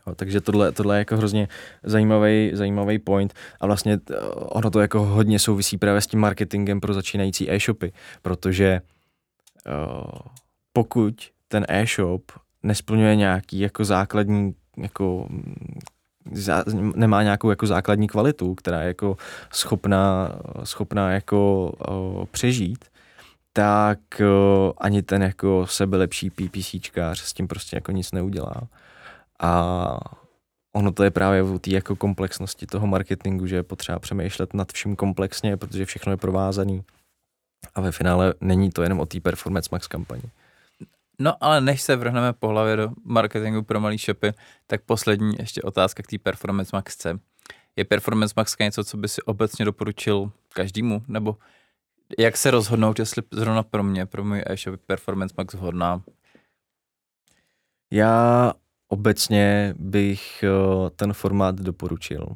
Jo, 0.07 0.15
takže 0.15 0.41
tohle, 0.41 0.71
tohle 0.71 0.95
je 0.95 0.99
jako 0.99 1.17
hrozně 1.17 1.47
zajímavý, 1.83 2.51
zajímavý 2.53 2.99
point 2.99 3.33
a 3.59 3.65
vlastně 3.65 3.99
eh, 4.11 4.15
ono 4.35 4.69
to 4.69 4.79
jako 4.79 5.05
hodně 5.05 5.39
souvisí 5.39 5.77
právě 5.77 6.01
s 6.01 6.07
tím 6.07 6.19
marketingem 6.19 6.81
pro 6.81 6.93
začínající 6.93 7.51
e-shopy, 7.51 7.93
protože 8.21 8.81
uh, 9.67 10.11
pokud 10.73 11.15
ten 11.47 11.65
e-shop 11.69 12.31
nesplňuje 12.63 13.15
nějaký 13.15 13.59
jako 13.59 13.85
základní 13.85 14.53
jako 14.77 15.27
nemá 16.95 17.24
nějakou 17.24 17.49
jako 17.49 17.67
základní 17.67 18.07
kvalitu, 18.07 18.55
která 18.55 18.82
je 18.82 18.88
jako 18.88 19.17
schopná, 19.53 20.32
schopná 20.63 21.11
jako 21.11 21.72
uh, 21.89 22.26
přežít, 22.26 22.86
tak 23.53 23.99
uh, 24.19 24.72
ani 24.78 25.01
ten 25.01 25.22
jako 25.22 25.67
sebelepší 25.67 26.30
PPCčkář 26.30 27.19
s 27.19 27.34
tím 27.34 27.47
prostě 27.47 27.78
jako 27.78 27.91
nic 27.91 28.11
neudělá. 28.11 28.61
A 29.39 29.97
ono 30.74 30.91
to 30.91 31.03
je 31.03 31.11
právě 31.11 31.43
o 31.43 31.59
té 31.59 31.72
jako 31.72 31.95
komplexnosti 31.95 32.65
toho 32.65 32.88
marketingu, 32.88 33.47
že 33.47 33.55
je 33.55 33.63
potřeba 33.63 33.99
přemýšlet 33.99 34.53
nad 34.53 34.72
vším 34.72 34.95
komplexně, 34.95 35.57
protože 35.57 35.86
všechno 35.86 36.11
je 36.13 36.17
provázaný 36.17 36.84
A 37.76 37.82
ve 37.82 37.91
finále 37.91 38.34
není 38.41 38.69
to 38.69 38.84
jenom 38.84 38.99
o 38.99 39.05
té 39.05 39.19
Performance 39.19 39.69
Max 39.72 39.88
kampani. 39.88 40.24
No 41.22 41.43
ale 41.43 41.61
než 41.61 41.82
se 41.82 41.95
vrhneme 41.95 42.34
po 42.34 42.47
hlavě 42.47 42.76
do 42.76 42.89
marketingu 43.05 43.63
pro 43.63 43.80
malý 43.80 43.97
shopy, 43.97 44.34
tak 44.67 44.82
poslední 44.82 45.36
ještě 45.39 45.61
otázka 45.61 46.03
k 46.03 46.07
té 46.07 46.17
Performance 46.17 46.69
Maxce. 46.74 47.19
Je 47.76 47.86
Performance 47.86 48.34
Max 48.38 48.57
něco, 48.59 48.84
co 48.84 48.97
by 48.97 49.07
si 49.07 49.22
obecně 49.22 49.65
doporučil 49.65 50.32
každému? 50.53 51.03
Nebo 51.07 51.38
jak 52.19 52.38
se 52.38 52.51
rozhodnout, 52.51 52.99
jestli 52.99 53.24
zrovna 53.32 53.63
pro 53.63 53.84
mě, 53.84 54.05
pro 54.05 54.24
můj 54.24 54.43
e-shop 54.45 54.80
Performance 54.86 55.36
Max 55.38 55.53
vhodná? 55.53 56.01
Já 57.91 58.53
obecně 58.88 59.76
bych 59.78 60.43
eh, 60.43 60.89
ten 60.89 61.13
formát 61.13 61.55
doporučil. 61.55 62.28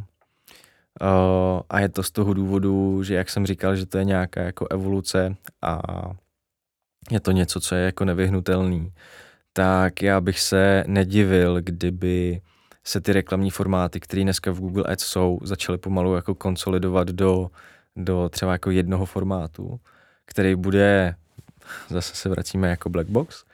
Eh, 1.01 1.61
a 1.69 1.79
je 1.79 1.89
to 1.89 2.03
z 2.03 2.11
toho 2.11 2.33
důvodu, 2.33 3.03
že 3.03 3.15
jak 3.15 3.29
jsem 3.29 3.45
říkal, 3.45 3.75
že 3.75 3.85
to 3.85 3.97
je 3.97 4.03
nějaká 4.03 4.41
jako 4.41 4.67
evoluce 4.67 5.35
a 5.61 5.81
je 7.11 7.19
to 7.19 7.31
něco, 7.31 7.59
co 7.59 7.75
je 7.75 7.85
jako 7.85 8.05
nevyhnutelný, 8.05 8.93
tak 9.53 10.01
já 10.01 10.21
bych 10.21 10.39
se 10.39 10.83
nedivil, 10.87 11.61
kdyby 11.61 12.41
se 12.83 13.01
ty 13.01 13.13
reklamní 13.13 13.49
formáty, 13.49 13.99
které 13.99 14.23
dneska 14.23 14.51
v 14.51 14.59
Google 14.59 14.83
Ads 14.83 15.03
jsou, 15.03 15.39
začaly 15.43 15.77
pomalu 15.77 16.15
jako 16.15 16.35
konsolidovat 16.35 17.07
do, 17.07 17.49
do 17.95 18.29
třeba 18.29 18.51
jako 18.51 18.71
jednoho 18.71 19.05
formátu, 19.05 19.79
který 20.25 20.55
bude, 20.55 21.15
zase 21.89 22.15
se 22.15 22.29
vracíme 22.29 22.69
jako 22.69 22.89
black 22.89 23.07
box, 23.07 23.45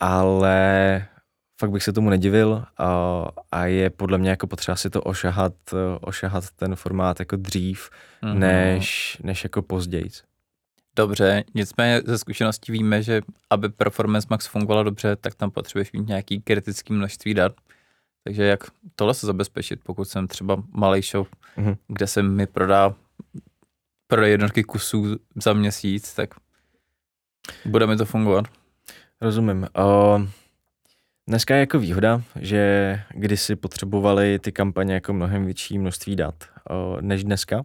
ale 0.00 1.06
fakt 1.60 1.70
bych 1.70 1.82
se 1.82 1.92
tomu 1.92 2.10
nedivil 2.10 2.64
a, 2.78 3.24
a 3.52 3.64
je 3.64 3.90
podle 3.90 4.18
mě 4.18 4.30
jako 4.30 4.46
potřeba 4.46 4.76
si 4.76 4.90
to 4.90 5.02
ošahat, 5.02 5.52
ošahat 6.00 6.44
ten 6.50 6.76
formát 6.76 7.20
jako 7.20 7.36
dřív, 7.36 7.90
mm-hmm. 8.22 8.38
než, 8.38 9.18
než 9.22 9.44
jako 9.44 9.62
později. 9.62 10.10
Dobře, 10.96 11.44
nicméně 11.54 12.02
ze 12.04 12.18
zkušeností 12.18 12.72
víme, 12.72 13.02
že 13.02 13.20
aby 13.50 13.68
Performance 13.68 14.26
Max 14.30 14.46
fungovala 14.46 14.82
dobře, 14.82 15.16
tak 15.16 15.34
tam 15.34 15.50
potřebuješ 15.50 15.92
mít 15.92 16.08
nějaký 16.08 16.40
kritický 16.40 16.92
množství 16.92 17.34
dat. 17.34 17.52
Takže 18.24 18.44
jak 18.44 18.60
tohle 18.96 19.14
se 19.14 19.26
zabezpečit, 19.26 19.80
pokud 19.82 20.04
jsem 20.04 20.28
třeba 20.28 20.62
malý 20.72 21.02
shop, 21.02 21.28
mm-hmm. 21.58 21.76
kde 21.88 22.06
se 22.06 22.22
mi 22.22 22.46
prodá 22.46 22.94
pro 24.06 24.24
jednotky 24.24 24.64
kusů 24.64 25.16
za 25.36 25.52
měsíc, 25.52 26.14
tak 26.14 26.34
bude 27.64 27.86
mi 27.86 27.96
to 27.96 28.04
fungovat. 28.04 28.44
Rozumím. 29.20 29.66
Uh, 29.78 30.26
dneska 31.28 31.54
je 31.54 31.60
jako 31.60 31.78
výhoda, 31.78 32.22
že 32.40 33.02
kdysi 33.10 33.56
potřebovali 33.56 34.38
ty 34.38 34.52
kampaně 34.52 34.94
jako 34.94 35.12
mnohem 35.12 35.44
větší 35.44 35.78
množství 35.78 36.16
dat 36.16 36.34
uh, 36.70 37.00
než 37.00 37.24
dneska, 37.24 37.64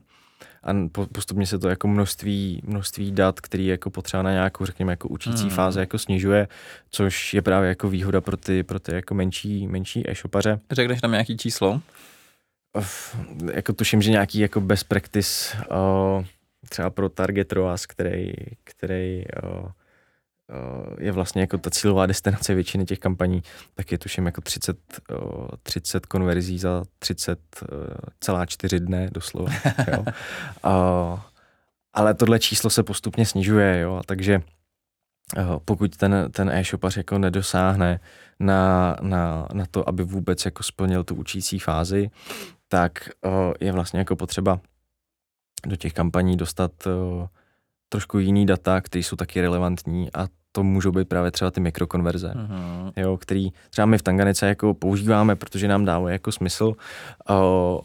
a 0.64 0.74
postupně 1.12 1.48
se 1.48 1.60
to 1.60 1.70
jako 1.70 1.88
množství, 1.88 2.62
množství 2.66 3.12
dat, 3.12 3.42
který 3.42 3.66
jako 3.66 3.90
potřeba 3.90 4.24
na 4.24 4.32
nějakou, 4.32 4.66
řekněme, 4.66 4.94
jako 4.94 5.08
učící 5.08 5.44
mm. 5.44 5.50
fáze 5.50 5.80
jako 5.80 5.98
snižuje, 5.98 6.48
což 6.90 7.34
je 7.34 7.42
právě 7.42 7.70
jako 7.70 7.90
výhoda 7.90 8.22
pro 8.22 8.38
ty, 8.38 8.64
pro 8.64 8.80
ty 8.80 8.94
jako 8.94 9.14
menší, 9.14 9.68
menší 9.68 10.10
e-shopaře. 10.10 10.60
Řekneš 10.72 11.02
tam 11.02 11.12
nějaký 11.12 11.38
číslo? 11.38 11.82
Uf, 12.78 13.18
jako 13.54 13.74
tuším, 13.74 14.02
že 14.02 14.12
nějaký 14.12 14.40
jako 14.40 14.62
best 14.62 14.88
practice 14.88 15.58
uh, 15.58 16.26
třeba 16.70 16.90
pro 16.90 17.10
Target 17.10 17.54
ROAS, 17.54 17.86
který, 17.86 18.34
který 18.64 19.24
uh, 19.44 19.70
je 21.00 21.12
vlastně 21.12 21.42
jako 21.42 21.58
ta 21.58 21.70
cílová 21.70 22.06
destinace 22.06 22.54
většiny 22.54 22.86
těch 22.86 23.00
kampaní, 23.00 23.44
tak 23.74 23.92
je 23.92 23.98
tuším 23.98 24.26
jako 24.26 24.42
30, 24.42 24.78
30 25.64 26.04
eh, 26.04 26.08
konverzí 26.08 26.60
za 26.60 26.84
30 27.00 27.40
eh, 27.40 27.66
celá 28.20 28.46
čtyři 28.46 28.80
dne 28.80 29.10
doslova. 29.12 29.52
jo. 29.92 30.06
A, 30.64 31.32
ale 31.94 32.14
tohle 32.14 32.40
číslo 32.40 32.70
se 32.70 32.84
postupně 32.84 33.26
snižuje, 33.26 33.80
jo, 33.80 34.02
takže 34.06 34.42
pokud 35.66 35.98
ten, 35.98 36.28
ten 36.32 36.50
e-shopař 36.50 36.98
jako 36.98 37.18
nedosáhne 37.18 38.00
na, 38.40 38.96
na, 39.02 39.48
na 39.54 39.66
to, 39.72 39.90
aby 39.90 40.04
vůbec 40.04 40.46
jako 40.46 40.64
splnil 40.64 41.04
tu 41.04 41.16
učící 41.16 41.60
fázi, 41.60 42.10
tak 42.68 43.10
je 43.60 43.72
vlastně 43.72 44.00
jako 44.00 44.16
potřeba 44.16 44.60
do 45.66 45.76
těch 45.76 45.94
kampaní 45.94 46.38
dostat 46.38 46.72
trošku 47.90 48.20
jiný 48.20 48.46
data, 48.46 48.82
které 48.82 49.04
jsou 49.04 49.16
taky 49.16 49.42
relevantní 49.42 50.14
a 50.14 50.28
to 50.52 50.64
můžou 50.64 50.92
být 50.92 51.10
právě 51.10 51.32
třeba 51.32 51.52
ty 51.52 51.60
mikrokonverze, 51.60 52.34
uh-huh. 52.36 52.92
jo, 52.96 53.18
který 53.18 53.50
třeba 53.70 53.86
my 53.86 53.98
v 53.98 54.04
Tanganice 54.04 54.48
jako 54.48 54.74
používáme, 54.74 55.36
protože 55.36 55.68
nám 55.68 55.86
dávají 55.86 56.14
jako 56.14 56.32
smysl 56.32 56.74
o, 57.30 57.82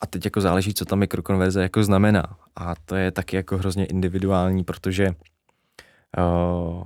a 0.00 0.06
teď 0.06 0.24
jako 0.24 0.40
záleží, 0.40 0.74
co 0.74 0.84
ta 0.84 0.96
mikrokonverze 0.96 1.62
jako 1.62 1.84
znamená 1.84 2.24
a 2.56 2.74
to 2.84 2.96
je 2.96 3.10
taky 3.10 3.36
jako 3.36 3.58
hrozně 3.58 3.84
individuální, 3.86 4.64
protože 4.64 5.10
o, 6.18 6.84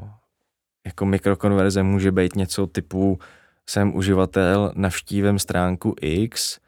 jako 0.86 1.06
mikrokonverze 1.06 1.82
může 1.82 2.12
být 2.12 2.36
něco 2.36 2.66
typu 2.66 3.18
jsem 3.68 3.96
uživatel, 3.96 4.72
navštívím 4.74 5.38
stránku 5.38 5.94
X, 6.00 6.58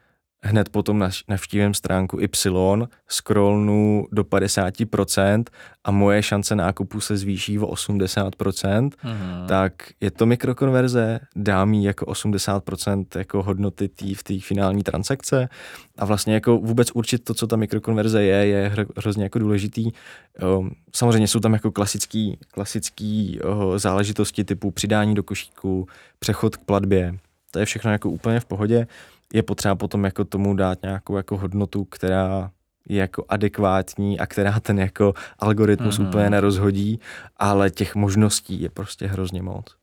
hned 0.43 0.69
potom 0.69 1.09
navštívím 1.27 1.73
stránku 1.73 2.19
Y, 2.19 2.87
scrollnu 3.07 4.07
do 4.11 4.23
50% 4.23 5.43
a 5.83 5.91
moje 5.91 6.23
šance 6.23 6.55
nákupu 6.55 6.99
se 6.99 7.17
zvýší 7.17 7.59
o 7.59 7.67
80%, 7.67 8.31
mm-hmm. 8.31 9.45
tak 9.47 9.73
je 10.01 10.11
to 10.11 10.25
mikrokonverze, 10.25 11.19
dá 11.35 11.65
mi 11.65 11.83
jako 11.83 12.05
80% 12.05 13.05
jako 13.15 13.43
hodnoty 13.43 13.87
tý, 13.87 14.13
v 14.13 14.23
té 14.23 14.39
finální 14.39 14.83
transakce? 14.83 15.49
A 15.97 16.05
vlastně 16.05 16.33
jako 16.33 16.57
vůbec 16.57 16.91
určit 16.93 17.23
to, 17.23 17.33
co 17.33 17.47
ta 17.47 17.55
mikrokonverze 17.55 18.23
je, 18.23 18.47
je 18.47 18.71
hrozně 18.97 19.23
jako 19.23 19.39
důležitý. 19.39 19.91
Ehm, 20.39 20.71
samozřejmě 20.95 21.27
jsou 21.27 21.39
tam 21.39 21.53
jako 21.53 21.71
klasický, 21.71 22.37
klasický 22.51 23.39
záležitosti 23.75 24.43
typu 24.43 24.71
přidání 24.71 25.15
do 25.15 25.23
košíku, 25.23 25.87
přechod 26.19 26.55
k 26.55 26.63
platbě, 26.65 27.17
to 27.51 27.59
je 27.59 27.65
všechno 27.65 27.91
jako 27.91 28.09
úplně 28.09 28.39
v 28.39 28.45
pohodě 28.45 28.87
je 29.33 29.43
potřeba 29.43 29.75
potom 29.75 30.03
jako 30.03 30.25
tomu 30.25 30.55
dát 30.55 30.81
nějakou 30.81 31.17
jako 31.17 31.37
hodnotu, 31.37 31.85
která 31.85 32.51
je 32.89 32.99
jako 32.99 33.25
adekvátní 33.29 34.19
a 34.19 34.25
která 34.25 34.59
ten 34.59 34.79
jako 34.79 35.13
algoritmus 35.39 35.99
mm-hmm. 35.99 36.07
úplně 36.07 36.29
nerozhodí, 36.29 36.99
ale 37.37 37.69
těch 37.69 37.95
možností 37.95 38.61
je 38.61 38.69
prostě 38.69 39.07
hrozně 39.07 39.41
moc. 39.41 39.75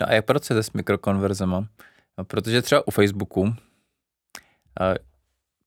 No 0.00 0.08
a 0.08 0.12
jak 0.12 0.24
pracujete 0.24 0.62
s 0.62 0.72
mikrokonverzema? 0.72 1.66
No, 2.18 2.24
protože 2.24 2.62
třeba 2.62 2.88
u 2.88 2.90
Facebooku 2.90 3.54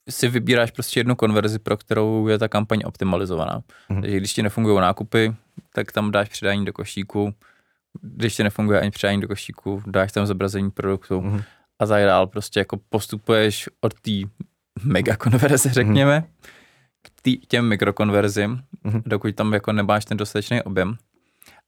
si 0.09 0.27
vybíráš 0.27 0.71
prostě 0.71 0.99
jednu 0.99 1.15
konverzi, 1.15 1.59
pro 1.59 1.77
kterou 1.77 2.27
je 2.27 2.38
ta 2.38 2.47
kampaň 2.47 2.81
optimalizovaná. 2.86 3.59
Mm-hmm. 3.59 4.01
Takže 4.01 4.17
když 4.17 4.33
ti 4.33 4.43
nefungují 4.43 4.81
nákupy, 4.81 5.36
tak 5.73 5.91
tam 5.91 6.11
dáš 6.11 6.29
přidání 6.29 6.65
do 6.65 6.73
košíku. 6.73 7.33
Když 8.01 8.36
ti 8.36 8.43
nefunguje 8.43 8.81
ani 8.81 8.91
přidání 8.91 9.21
do 9.21 9.27
košíku, 9.27 9.83
dáš 9.88 10.11
tam 10.11 10.25
zobrazení 10.25 10.71
produktu. 10.71 11.21
Mm-hmm 11.21 11.43
a 11.80 11.86
tak 11.86 12.03
dál. 12.03 12.28
Prostě 12.28 12.59
jako 12.59 12.78
postupuješ 12.89 13.69
od 13.82 13.93
té 13.93 14.11
mega 14.84 15.15
konverze, 15.15 15.69
řekněme, 15.69 16.23
k 17.01 17.21
tý, 17.21 17.38
těm 17.38 17.67
mikrokonverzím, 17.67 18.61
mm. 18.84 19.01
dokud 19.05 19.36
tam 19.36 19.53
jako 19.53 19.71
nemáš 19.71 20.05
ten 20.05 20.17
dostatečný 20.17 20.61
objem. 20.61 20.97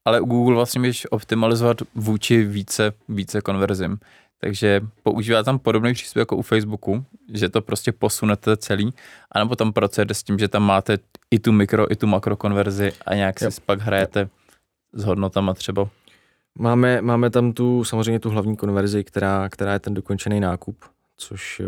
Ale 0.05 0.21
u 0.21 0.25
Google 0.25 0.55
vlastně 0.55 0.79
můžeš 0.79 1.07
optimalizovat 1.11 1.77
vůči 1.95 2.43
více, 2.43 2.93
více 3.09 3.41
konverzím. 3.41 3.99
Takže 4.39 4.81
používá 5.03 5.43
tam 5.43 5.59
podobný 5.59 5.93
přístup 5.93 6.19
jako 6.19 6.37
u 6.37 6.41
Facebooku, 6.41 7.05
že 7.33 7.49
to 7.49 7.61
prostě 7.61 7.91
posunete 7.91 8.57
celý, 8.57 8.93
anebo 9.31 9.55
tam 9.55 9.73
pracujete 9.73 10.13
s 10.13 10.23
tím, 10.23 10.39
že 10.39 10.47
tam 10.47 10.63
máte 10.63 10.97
i 11.31 11.39
tu 11.39 11.51
mikro, 11.51 11.91
i 11.91 11.95
tu 11.95 12.07
makro 12.07 12.35
konverzi 12.35 12.93
a 13.05 13.15
nějak 13.15 13.39
si 13.39 13.61
pak 13.65 13.79
hrajete 13.81 14.29
s 14.93 15.03
hodnotama 15.03 15.53
třeba. 15.53 15.89
Máme, 16.59 17.01
máme 17.01 17.29
tam 17.29 17.53
tu 17.53 17.83
samozřejmě 17.83 18.19
tu 18.19 18.29
hlavní 18.29 18.57
konverzi, 18.57 19.03
která, 19.03 19.49
která 19.49 19.73
je 19.73 19.79
ten 19.79 19.93
dokončený 19.93 20.39
nákup, 20.39 20.85
což 21.17 21.61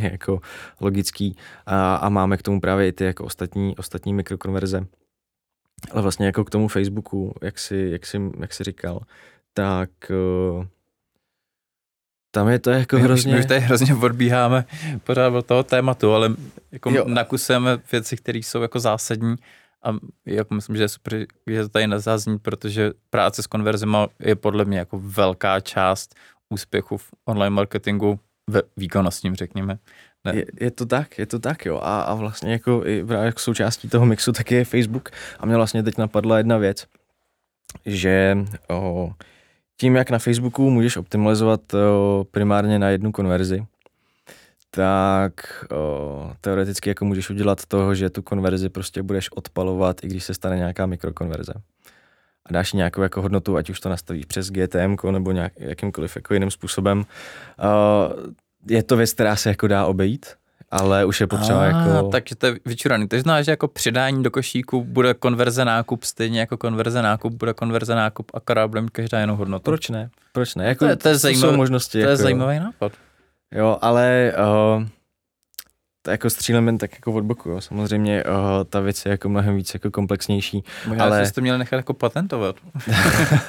je 0.00 0.10
jako 0.12 0.40
logický. 0.80 1.36
A, 1.66 1.94
a 1.94 2.08
máme 2.08 2.36
k 2.36 2.42
tomu 2.42 2.60
právě 2.60 2.88
i 2.88 2.92
ty 2.92 3.04
jako 3.04 3.24
ostatní, 3.24 3.76
ostatní 3.76 4.14
mikrokonverze. 4.14 4.86
Ale 5.90 6.02
vlastně 6.02 6.26
jako 6.26 6.44
k 6.44 6.50
tomu 6.50 6.68
Facebooku, 6.68 7.34
jak 7.42 7.58
si, 7.58 7.88
jak 7.92 8.06
si, 8.06 8.20
jak 8.40 8.54
si 8.54 8.64
říkal, 8.64 9.00
tak 9.54 9.90
uh, 10.10 10.64
tam 12.30 12.48
je 12.48 12.58
to 12.58 12.70
jako 12.70 12.96
my, 12.96 13.02
hrozně... 13.02 13.32
My 13.32 13.40
už 13.40 13.46
tady 13.46 13.60
hrozně 13.60 13.94
odbíháme 13.94 14.64
pořád 15.04 15.34
od 15.34 15.46
toho 15.46 15.62
tématu, 15.62 16.12
ale 16.12 16.34
jako 16.72 16.90
nakusujeme 17.06 17.78
věci, 17.92 18.16
které 18.16 18.38
jsou 18.38 18.62
jako 18.62 18.80
zásadní 18.80 19.36
a 19.82 19.96
jako 20.26 20.54
myslím, 20.54 20.76
že 20.76 20.82
je 20.82 20.88
super, 20.88 21.26
že 21.46 21.62
to 21.62 21.68
tady 21.68 21.86
nezazní, 21.86 22.38
protože 22.38 22.92
práce 23.10 23.42
s 23.42 23.46
konverzima 23.46 24.08
je 24.18 24.34
podle 24.34 24.64
mě 24.64 24.78
jako 24.78 25.00
velká 25.02 25.60
část 25.60 26.14
úspěchu 26.48 26.96
v 26.96 27.10
online 27.24 27.50
marketingu 27.50 28.20
ve 28.50 28.62
výkonnostním, 28.76 29.34
řekněme. 29.34 29.78
Ne. 30.24 30.36
Je, 30.36 30.46
je, 30.60 30.70
to 30.70 30.86
tak, 30.86 31.18
je 31.18 31.26
to 31.26 31.38
tak, 31.38 31.66
jo. 31.66 31.80
A, 31.82 32.00
a 32.00 32.14
vlastně 32.14 32.52
jako, 32.52 32.82
i 32.86 33.04
právě 33.04 33.26
jako 33.26 33.38
součástí 33.38 33.88
toho 33.88 34.06
mixu 34.06 34.32
taky 34.32 34.54
je 34.54 34.64
Facebook. 34.64 35.10
A 35.38 35.46
mě 35.46 35.56
vlastně 35.56 35.82
teď 35.82 35.98
napadla 35.98 36.38
jedna 36.38 36.56
věc, 36.56 36.86
že 37.86 38.38
o, 38.68 39.12
tím, 39.80 39.96
jak 39.96 40.10
na 40.10 40.18
Facebooku 40.18 40.70
můžeš 40.70 40.96
optimalizovat 40.96 41.74
o, 41.74 42.24
primárně 42.30 42.78
na 42.78 42.88
jednu 42.88 43.12
konverzi, 43.12 43.66
tak 44.70 45.32
o, 45.72 46.32
teoreticky 46.40 46.90
jako 46.90 47.04
můžeš 47.04 47.30
udělat 47.30 47.66
toho, 47.66 47.94
že 47.94 48.10
tu 48.10 48.22
konverzi 48.22 48.68
prostě 48.68 49.02
budeš 49.02 49.32
odpalovat, 49.32 50.04
i 50.04 50.06
když 50.06 50.24
se 50.24 50.34
stane 50.34 50.56
nějaká 50.56 50.86
mikrokonverze. 50.86 51.52
A 52.46 52.52
dáš 52.52 52.72
nějakou 52.72 53.02
jako 53.02 53.22
hodnotu, 53.22 53.56
ať 53.56 53.70
už 53.70 53.80
to 53.80 53.88
nastavíš 53.88 54.24
přes 54.24 54.50
GTM 54.50 54.96
nebo 55.10 55.32
nějak, 55.32 55.52
jakýmkoliv 55.56 56.16
jako 56.16 56.34
jiným 56.34 56.50
způsobem. 56.50 57.04
O, 57.58 58.10
je 58.68 58.82
to 58.82 58.96
věc, 58.96 59.12
která 59.12 59.36
se 59.36 59.48
jako 59.48 59.68
dá 59.68 59.86
obejít, 59.86 60.26
ale 60.70 61.04
už 61.04 61.20
je 61.20 61.26
potřeba 61.26 61.60
A, 61.60 61.64
jako... 61.64 62.08
Takže 62.08 62.34
to 62.36 62.46
je 62.46 62.58
vyčuraný. 62.66 63.08
To 63.08 63.20
znamená, 63.20 63.42
že 63.42 63.50
jako 63.50 63.68
přidání 63.68 64.22
do 64.22 64.30
košíku 64.30 64.84
bude 64.84 65.14
konverze 65.14 65.64
nákup, 65.64 66.04
stejně 66.04 66.40
jako 66.40 66.56
konverze 66.56 67.02
nákup 67.02 67.32
bude 67.32 67.54
konverze 67.54 67.94
nákup, 67.94 68.30
akorát 68.34 68.68
bude 68.68 68.80
mít 68.80 68.90
každá 68.90 69.20
jinou 69.20 69.36
hodnotu. 69.36 69.64
Proč 69.64 69.88
ne? 69.88 70.10
Proč 70.32 70.54
ne? 70.54 70.66
Jako, 70.66 70.84
to 70.84 70.90
je, 70.90 70.96
to 70.96 71.08
je 71.08 71.14
jsou 71.14 71.18
zajímavý, 71.18 71.56
možnosti. 71.56 71.92
To 71.92 71.98
je 71.98 72.10
jako, 72.10 72.22
zajímavý 72.22 72.58
nápad. 72.58 72.92
Jo, 73.54 73.78
ale 73.80 74.32
uh, 74.78 74.84
to 76.02 76.10
jako 76.10 76.30
střílem 76.30 76.66
jen 76.66 76.78
tak 76.78 76.94
jako 76.94 77.12
od 77.12 77.24
boku, 77.24 77.50
jo. 77.50 77.60
Samozřejmě 77.60 78.24
uh, 78.24 78.64
ta 78.68 78.80
věc 78.80 79.06
je 79.06 79.10
jako 79.10 79.28
mnohem 79.28 79.56
víc 79.56 79.74
jako 79.74 79.90
komplexnější. 79.90 80.64
Možná 80.86 81.04
ale... 81.04 81.26
jste 81.26 81.34
to 81.34 81.40
měli 81.40 81.58
nechat 81.58 81.76
jako 81.76 81.94
patentovat. 81.94 82.56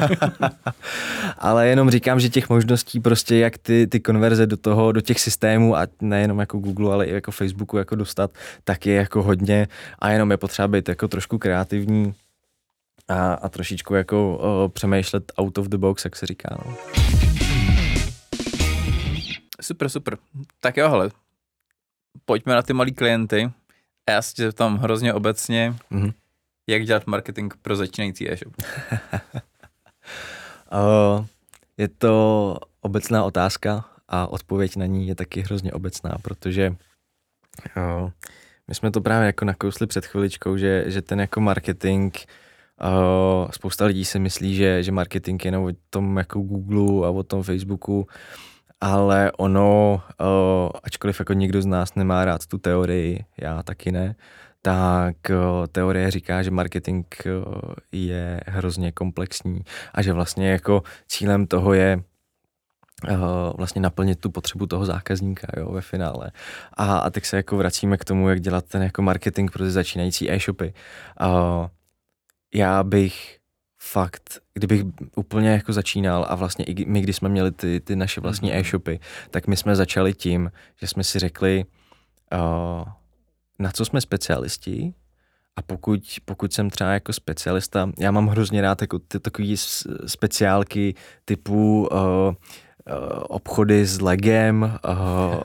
ale 1.38 1.68
jenom 1.68 1.90
říkám, 1.90 2.20
že 2.20 2.30
těch 2.30 2.50
možností 2.50 3.00
prostě, 3.00 3.36
jak 3.36 3.58
ty, 3.58 3.88
ty 3.88 4.00
konverze 4.00 4.48
do 4.48 4.58
toho, 4.58 4.92
do 4.92 5.02
těch 5.02 5.20
systémů 5.20 5.78
a 5.78 5.88
nejenom 6.02 6.40
jako 6.40 6.58
Google, 6.58 6.94
ale 6.94 7.06
i 7.06 7.14
jako 7.14 7.32
Facebooku 7.32 7.78
jako 7.78 7.96
dostat, 7.96 8.32
tak 8.64 8.86
je 8.86 8.96
jako 8.96 9.24
hodně 9.24 9.68
a 10.00 10.10
jenom 10.10 10.32
je 10.32 10.38
potřeba 10.38 10.68
být 10.68 10.90
jako 10.90 11.08
trošku 11.08 11.38
kreativní 11.38 12.14
a, 13.08 13.34
a 13.34 13.50
trošičku 13.50 13.96
jako 13.96 14.38
uh, 14.38 14.72
přemýšlet 14.72 15.32
out 15.38 15.58
of 15.58 15.68
the 15.68 15.78
box, 15.78 16.06
jak 16.06 16.16
se 16.16 16.26
říká. 16.26 16.58
No. 16.66 16.76
Super, 19.70 19.90
super. 19.90 20.18
Tak 20.60 20.78
jo, 20.78 20.90
hele, 20.90 21.12
pojďme 22.26 22.56
na 22.56 22.62
ty 22.62 22.74
malý 22.74 22.92
klienty. 22.92 23.52
Já 24.10 24.22
si 24.22 24.34
tě 24.34 24.52
tam 24.52 24.78
hrozně 24.78 25.14
obecně, 25.14 25.76
mm-hmm. 25.92 26.14
jak 26.70 26.86
dělat 26.86 27.08
marketing 27.08 27.54
pro 27.62 27.76
začínající 27.76 28.32
e-shop. 28.32 28.54
uh, 30.74 31.26
je 31.78 31.88
to 31.88 32.56
obecná 32.82 33.24
otázka 33.24 33.86
a 34.08 34.28
odpověď 34.28 34.76
na 34.76 34.86
ní 34.86 35.08
je 35.08 35.16
taky 35.16 35.42
hrozně 35.42 35.74
obecná, 35.74 36.18
protože 36.22 36.76
uh, 37.78 38.12
my 38.68 38.76
jsme 38.76 38.92
to 38.92 39.02
právě 39.02 39.26
jako 39.26 39.46
nakousli 39.46 39.88
před 39.88 40.06
chviličkou, 40.06 40.58
že, 40.58 40.84
že 40.88 41.02
ten 41.02 41.20
jako 41.20 41.42
marketing 41.42 42.18
Uh, 42.84 43.52
spousta 43.52 43.86
lidí 43.86 44.06
si 44.06 44.20
myslí, 44.20 44.56
že, 44.56 44.84
že 44.84 44.92
marketing 44.92 45.46
je 45.46 45.48
jenom 45.48 45.64
o 45.64 45.72
tom 45.90 46.18
jako 46.18 46.40
Google 46.40 47.08
a 47.08 47.10
o 47.10 47.24
tom 47.24 47.44
Facebooku, 47.44 48.08
ale 48.82 49.32
ono, 49.38 50.02
ačkoliv 50.84 51.20
jako 51.20 51.34
někdo 51.34 51.62
z 51.62 51.66
nás 51.66 51.96
nemá 51.96 52.26
rád 52.26 52.46
tu 52.46 52.58
teorii, 52.58 53.26
já 53.42 53.64
taky 53.64 53.92
ne, 53.92 54.16
tak 54.62 55.16
teorie 55.72 56.12
říká, 56.12 56.44
že 56.44 56.52
marketing 56.52 57.06
je 57.92 58.40
hrozně 58.48 58.92
komplexní 58.92 59.62
a 59.94 60.02
že 60.02 60.14
vlastně 60.14 60.50
jako 60.50 60.84
cílem 61.08 61.48
toho 61.48 61.74
je 61.74 62.04
vlastně 63.58 63.82
naplnit 63.82 64.20
tu 64.20 64.30
potřebu 64.30 64.66
toho 64.66 64.86
zákazníka 64.86 65.48
jo, 65.58 65.72
ve 65.72 65.82
finále. 65.82 66.32
A, 66.74 66.98
a 66.98 67.10
teď 67.10 67.26
se 67.26 67.38
jako 67.38 67.58
vracíme 67.58 67.98
k 67.98 68.06
tomu, 68.06 68.30
jak 68.30 68.40
dělat 68.40 68.66
ten 68.66 68.84
jako 68.84 69.02
marketing 69.02 69.52
pro 69.52 69.64
ty 69.64 69.72
začínající 69.72 70.32
e-shopy. 70.32 70.74
Já 72.54 72.84
bych 72.84 73.39
fakt, 73.82 74.40
kdybych 74.54 74.84
úplně 75.16 75.50
jako 75.50 75.74
začínal 75.74 76.26
a 76.30 76.36
vlastně 76.36 76.66
i 76.66 76.86
my, 76.86 77.02
když 77.02 77.16
jsme 77.16 77.30
měli 77.30 77.52
ty, 77.52 77.80
ty 77.80 77.96
naše 77.96 78.22
vlastní 78.22 78.52
mm-hmm. 78.52 78.60
e-shopy, 78.60 79.00
tak 79.32 79.48
my 79.48 79.58
jsme 79.58 79.76
začali 79.76 80.14
tím, 80.14 80.52
že 80.76 80.88
jsme 80.88 81.04
si 81.04 81.20
řekli, 81.20 81.66
uh, 82.34 82.84
na 83.60 83.72
co 83.72 83.86
jsme 83.86 84.02
specialisti 84.02 84.94
a 85.56 85.62
pokud, 85.62 86.00
pokud 86.26 86.54
jsem 86.54 86.70
třeba 86.70 86.94
jako 86.94 87.14
specialista, 87.14 87.92
já 88.00 88.12
mám 88.12 88.28
hrozně 88.28 88.62
rád 88.62 88.82
jako 88.82 89.00
ty 89.00 89.20
takové 89.20 89.54
speciálky 90.06 90.96
typu 91.26 91.90
uh, 91.92 92.34
obchody 93.22 93.86
s 93.86 94.02
legem, 94.02 94.80
eh, 94.86 94.90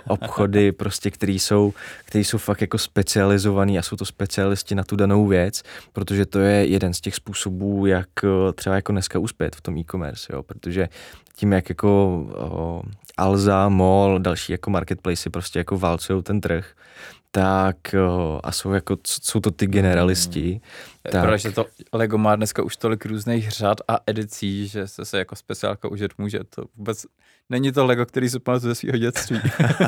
obchody 0.09 0.73
prostě, 0.83 1.11
které 1.11 1.33
jsou, 1.33 1.73
který 2.05 2.25
jsou 2.25 2.39
fakt 2.39 2.61
jako 2.61 2.79
specializovaný 2.79 3.79
a 3.79 3.83
jsou 3.83 3.97
to 3.97 4.05
specialisti 4.05 4.75
na 4.75 4.85
tu 4.85 4.97
danou 4.97 5.27
věc, 5.27 5.63
protože 5.93 6.27
to 6.27 6.39
je 6.39 6.67
jeden 6.67 6.95
z 6.95 7.01
těch 7.01 7.15
způsobů, 7.15 7.87
jak 7.87 8.09
eh, 8.25 8.53
třeba 8.53 8.75
jako 8.75 8.93
dneska 8.93 9.19
uspět 9.19 9.57
v 9.57 9.61
tom 9.61 9.77
e-commerce, 9.77 10.33
jo, 10.33 10.43
protože 10.43 10.89
tím, 11.37 11.53
jak 11.53 11.69
jako 11.69 12.27
Alza, 13.17 13.69
Mall, 13.69 14.19
další 14.19 14.53
jako 14.53 14.71
marketplace 14.71 15.31
prostě 15.31 15.59
jako 15.59 15.79
válcují 15.79 16.23
ten 16.23 16.41
trh, 16.41 16.75
tak 17.35 17.77
uh, 17.95 18.41
a 18.43 18.53
jsou 18.53 18.73
jako, 18.73 18.97
jsou 19.07 19.41
to 19.41 19.51
ty 19.51 19.67
generalisti, 19.67 20.51
hmm 20.51 20.61
tak. 21.11 21.25
Protože 21.25 21.51
to 21.51 21.67
Lego 21.93 22.19
má 22.19 22.37
dneska 22.37 22.63
už 22.63 22.77
tolik 22.77 23.07
různých 23.07 23.51
řad 23.51 23.81
a 23.89 23.99
edicí, 24.07 24.69
že 24.69 24.89
se 24.89 25.05
se 25.05 25.19
jako 25.19 25.37
speciálka 25.37 25.89
užit 25.89 26.13
může. 26.19 26.41
To 26.45 26.65
vůbec 26.77 27.07
není 27.51 27.73
to 27.73 27.87
Lego, 27.87 28.07
který 28.07 28.29
se 28.29 28.41
pamatuje 28.41 28.71
ze 28.71 28.75
svého 28.75 28.99
dětství. 28.99 29.41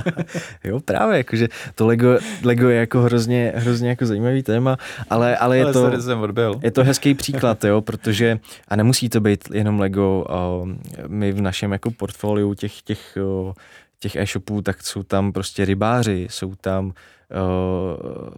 jo, 0.65 0.81
právě, 0.81 1.17
jakože 1.17 1.49
to 1.75 1.87
Lego, 1.87 2.19
Lego 2.45 2.69
je 2.69 2.79
jako 2.81 3.01
hrozně, 3.01 3.53
hrozně 3.57 3.89
jako 3.89 4.07
zajímavý 4.07 4.43
téma, 4.43 4.77
ale, 5.11 5.37
ale, 5.37 5.59
je, 5.59 5.65
ale 5.65 5.73
to, 5.73 6.03
jsem 6.03 6.21
odbil. 6.21 6.61
je 6.63 6.71
to 6.71 6.85
hezký 6.85 7.15
příklad, 7.15 7.65
jo, 7.65 7.81
protože, 7.81 8.39
a 8.69 8.77
nemusí 8.77 9.09
to 9.09 9.21
být 9.21 9.49
jenom 9.53 9.81
Lego, 9.81 10.27
uh, 10.29 10.69
my 11.07 11.33
v 11.33 11.41
našem 11.41 11.73
jako 11.73 11.91
portfoliu 11.91 12.55
těch, 12.55 12.83
těch, 12.83 13.19
uh, 13.47 13.53
těch 13.99 14.17
e-shopů, 14.17 14.63
tak 14.63 14.83
jsou 14.83 15.03
tam 15.03 15.33
prostě 15.33 15.65
rybáři, 15.65 16.27
jsou 16.31 16.55
tam, 16.55 16.87
uh, 16.87 16.93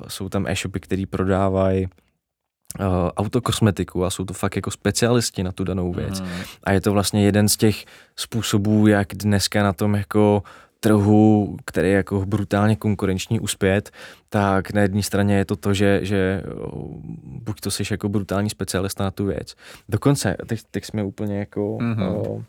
jsou 0.08 0.28
tam 0.28 0.46
e-shopy, 0.46 0.80
který 0.80 1.06
prodávají 1.06 1.86
uh, 1.86 2.86
autokosmetiku 3.16 4.04
a 4.04 4.10
jsou 4.10 4.24
to 4.24 4.34
fakt 4.34 4.56
jako 4.56 4.70
specialisti 4.70 5.42
na 5.42 5.52
tu 5.52 5.64
danou 5.64 5.92
věc. 5.92 6.20
Mm. 6.20 6.28
A 6.64 6.72
je 6.72 6.80
to 6.80 6.92
vlastně 6.92 7.24
jeden 7.24 7.48
z 7.48 7.56
těch 7.56 7.84
způsobů, 8.16 8.86
jak 8.86 9.14
dneska 9.14 9.62
na 9.62 9.72
tom 9.72 9.94
jako 9.94 10.42
trhu, 10.80 11.56
který 11.64 11.88
je 11.88 11.94
jako 11.96 12.26
brutálně 12.26 12.76
konkurenční 12.76 13.40
uspět, 13.40 13.90
tak 14.28 14.72
na 14.72 14.82
jedné 14.82 15.02
straně 15.02 15.36
je 15.36 15.44
to 15.44 15.56
to, 15.56 15.74
že, 15.74 16.00
že 16.02 16.42
buď 17.24 17.60
to 17.60 17.70
jsi 17.70 17.82
jako 17.90 18.08
brutální 18.08 18.50
specialista 18.50 19.04
na 19.04 19.10
tu 19.10 19.24
věc. 19.24 19.54
Dokonce, 19.88 20.36
teď, 20.46 20.60
teď 20.70 20.84
jsme 20.84 21.02
úplně 21.02 21.38
jako... 21.38 21.60
Mm-hmm. 21.60 22.28
Uh, 22.28 22.42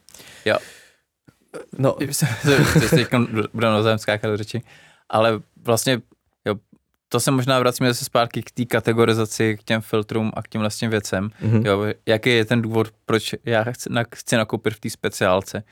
jo. 0.46 0.58
No. 1.78 1.98
Teď 2.90 3.08
budeme 3.54 3.74
navzájem 3.74 4.00
skákat 4.00 4.32
do 4.32 4.38
řeči, 4.38 4.62
ale 5.10 5.42
vlastně 5.64 6.02
to 7.12 7.20
se 7.20 7.32
možná 7.32 7.60
vracíme 7.60 7.90
zase 7.90 8.06
zpátky 8.06 8.44
k 8.44 8.52
té 8.52 8.66
kategorizaci, 8.66 9.58
k 9.58 9.64
těm 9.64 9.82
filtrům 9.82 10.32
a 10.34 10.44
k 10.44 10.48
těm 10.48 10.62
vlastně 10.62 10.90
věcem. 10.90 11.30
Mm-hmm. 11.30 11.66
Jo, 11.66 11.86
jaký 12.06 12.30
je 12.30 12.46
ten 12.46 12.62
důvod, 12.62 12.88
proč 13.06 13.36
já 13.46 13.64
chci, 13.64 13.90
na, 13.90 14.04
chci 14.16 14.36
nakoupit 14.36 14.74
v 14.74 14.80
té 14.80 14.90
speciálce? 14.90 15.64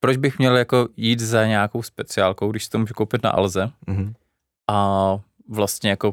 Proč 0.00 0.16
bych 0.16 0.38
měl 0.38 0.56
jako 0.56 0.88
jít 0.96 1.20
za 1.20 1.46
nějakou 1.46 1.82
speciálkou, 1.82 2.50
když 2.50 2.68
to 2.68 2.78
můžu 2.78 2.94
koupit 2.94 3.22
na 3.22 3.30
Alze? 3.30 3.70
Mm-hmm. 3.88 4.12
A 4.70 5.18
vlastně 5.48 5.90
jako, 5.90 6.12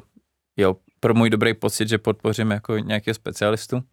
jo, 0.57 0.75
pro 0.99 1.13
můj 1.13 1.29
dobrý 1.29 1.53
pocit, 1.53 1.89
že 1.89 1.97
podpořím 1.97 2.51
jako 2.51 2.77
nějakého 2.77 3.15
specialistu. 3.15 3.83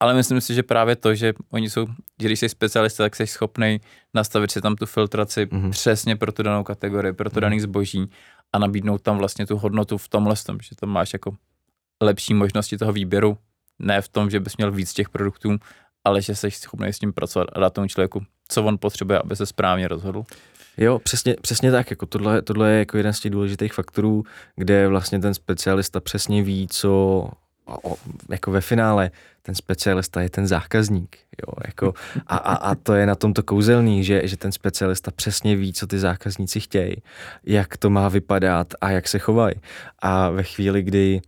Ale 0.00 0.14
myslím 0.14 0.40
si, 0.40 0.54
že 0.54 0.62
právě 0.62 0.96
to, 0.96 1.14
že 1.14 1.32
oni 1.50 1.70
jsou, 1.70 1.86
že 2.20 2.28
když 2.28 2.40
jsi 2.40 2.48
specialista, 2.48 3.04
tak 3.04 3.16
jsi 3.16 3.26
schopný 3.26 3.80
nastavit 4.14 4.50
si 4.50 4.60
tam 4.60 4.76
tu 4.76 4.86
filtraci 4.86 5.46
mm-hmm. 5.46 5.70
přesně 5.70 6.16
pro 6.16 6.32
tu 6.32 6.42
danou 6.42 6.64
kategorii, 6.64 7.12
pro 7.12 7.30
to 7.30 7.36
mm-hmm. 7.36 7.40
daný 7.40 7.60
zboží 7.60 8.10
a 8.52 8.58
nabídnout 8.58 9.02
tam 9.02 9.18
vlastně 9.18 9.46
tu 9.46 9.56
hodnotu 9.56 9.98
v 9.98 10.08
tomhle 10.08 10.34
tom, 10.46 10.58
že 10.62 10.76
tam 10.76 10.88
máš 10.88 11.12
jako 11.12 11.36
lepší 12.02 12.34
možnosti 12.34 12.78
toho 12.78 12.92
výběru, 12.92 13.38
ne 13.78 14.00
v 14.00 14.08
tom, 14.08 14.30
že 14.30 14.40
bys 14.40 14.56
měl 14.56 14.72
víc 14.72 14.92
těch 14.92 15.08
produktů, 15.08 15.56
ale 16.04 16.22
že 16.22 16.34
jsi 16.34 16.50
schopný 16.50 16.88
s 16.88 16.98
tím 16.98 17.12
pracovat 17.12 17.48
a 17.52 17.60
dát 17.60 17.72
tomu 17.72 17.88
člověku, 17.88 18.22
co 18.48 18.64
on 18.64 18.78
potřebuje, 18.78 19.18
aby 19.18 19.36
se 19.36 19.46
správně 19.46 19.88
rozhodl. 19.88 20.24
Jo, 20.76 20.98
přesně, 20.98 21.36
přesně 21.42 21.70
tak. 21.70 21.90
Jako 21.90 22.06
tohle, 22.06 22.42
tohle 22.42 22.70
je 22.70 22.78
jako 22.78 22.96
jeden 22.96 23.12
z 23.12 23.20
těch 23.20 23.32
důležitých 23.32 23.72
faktorů, 23.72 24.24
kde 24.56 24.88
vlastně 24.88 25.18
ten 25.18 25.34
specialista 25.34 26.00
přesně 26.00 26.42
ví, 26.42 26.68
co 26.70 27.22
o, 27.68 27.96
jako 28.28 28.50
ve 28.50 28.60
finále 28.60 29.10
ten 29.42 29.54
specialista 29.54 30.20
je 30.20 30.30
ten 30.30 30.46
zákazník. 30.46 31.16
Jo, 31.16 31.52
jako, 31.66 31.94
a, 32.26 32.36
a, 32.36 32.54
a 32.54 32.74
to 32.74 32.94
je 32.94 33.06
na 33.06 33.14
tomto 33.14 33.42
kouzelný, 33.42 34.04
že, 34.04 34.28
že 34.28 34.36
ten 34.36 34.52
specialista 34.52 35.10
přesně 35.10 35.56
ví, 35.56 35.72
co 35.72 35.86
ty 35.86 35.98
zákazníci 35.98 36.60
chtějí, 36.60 36.96
jak 37.44 37.76
to 37.76 37.90
má 37.90 38.08
vypadat 38.08 38.74
a 38.80 38.90
jak 38.90 39.08
se 39.08 39.18
chovají. 39.18 39.54
A 39.98 40.30
ve 40.30 40.42
chvíli, 40.42 40.82
kdy 40.82 41.20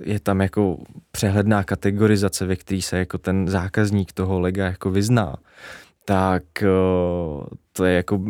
je 0.00 0.20
tam 0.20 0.40
jako 0.40 0.78
přehledná 1.10 1.64
kategorizace, 1.64 2.46
ve 2.46 2.56
které 2.56 2.82
se 2.82 2.98
jako 2.98 3.18
ten 3.18 3.48
zákazník 3.48 4.12
toho 4.12 4.40
lega 4.40 4.64
jako 4.64 4.90
vyzná, 4.90 5.36
tak 6.10 6.42
to 7.72 7.84
je 7.84 7.94
jako, 7.94 8.20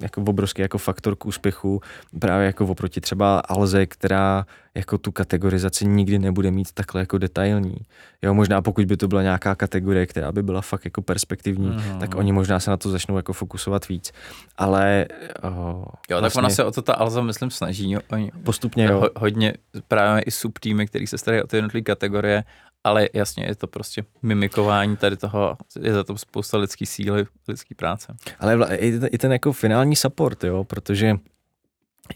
jako 0.00 0.20
obrovský 0.20 0.62
jako 0.62 0.78
faktor 0.78 1.16
k 1.16 1.26
úspěchu 1.26 1.80
právě 2.20 2.46
jako 2.46 2.66
oproti 2.66 3.00
třeba 3.00 3.38
Alze, 3.38 3.86
která 3.86 4.46
jako 4.74 4.98
tu 4.98 5.12
kategorizaci 5.12 5.86
nikdy 5.86 6.18
nebude 6.18 6.50
mít 6.50 6.72
takhle 6.72 7.00
jako 7.00 7.18
detailní. 7.18 7.76
Jo, 8.22 8.34
možná 8.34 8.62
pokud 8.62 8.84
by 8.84 8.96
to 8.96 9.08
byla 9.08 9.22
nějaká 9.22 9.54
kategorie, 9.54 10.06
která 10.06 10.32
by 10.32 10.42
byla 10.42 10.60
fakt 10.60 10.84
jako 10.84 11.02
perspektivní, 11.02 11.68
mm. 11.68 11.98
tak 12.00 12.14
oni 12.14 12.32
možná 12.32 12.60
se 12.60 12.70
na 12.70 12.76
to 12.76 12.90
začnou 12.90 13.16
jako 13.16 13.32
fokusovat 13.32 13.88
víc. 13.88 14.12
Ale 14.56 15.06
oh, 15.42 15.50
Jo, 15.50 15.84
tak 16.08 16.20
vlastně, 16.20 16.38
ona 16.38 16.50
se 16.50 16.64
o 16.64 16.70
to 16.70 16.82
ta 16.82 16.94
Alza, 16.94 17.22
myslím, 17.22 17.50
snaží. 17.50 17.96
Oni 18.12 18.30
postupně, 18.44 18.84
jo. 18.84 19.00
Ho, 19.00 19.10
hodně 19.16 19.54
právě 19.88 20.22
i 20.22 20.30
subtýmy, 20.30 20.86
který 20.86 21.06
se 21.06 21.18
starají 21.18 21.42
o 21.42 21.46
ty 21.46 21.56
jednotlivé 21.56 21.82
kategorie 21.82 22.44
ale 22.84 23.08
jasně 23.12 23.44
je 23.44 23.54
to 23.54 23.66
prostě 23.66 24.04
mimikování 24.22 24.96
tady 24.96 25.16
toho, 25.16 25.56
je 25.80 25.92
za 25.92 26.04
to 26.04 26.18
spousta 26.18 26.58
lidský 26.58 26.86
síly, 26.86 27.26
lidský 27.48 27.74
práce. 27.74 28.14
Ale 28.40 28.76
i, 28.76 29.18
ten, 29.18 29.32
jako 29.32 29.52
finální 29.52 29.96
support, 29.96 30.44
jo, 30.44 30.64
protože 30.64 31.16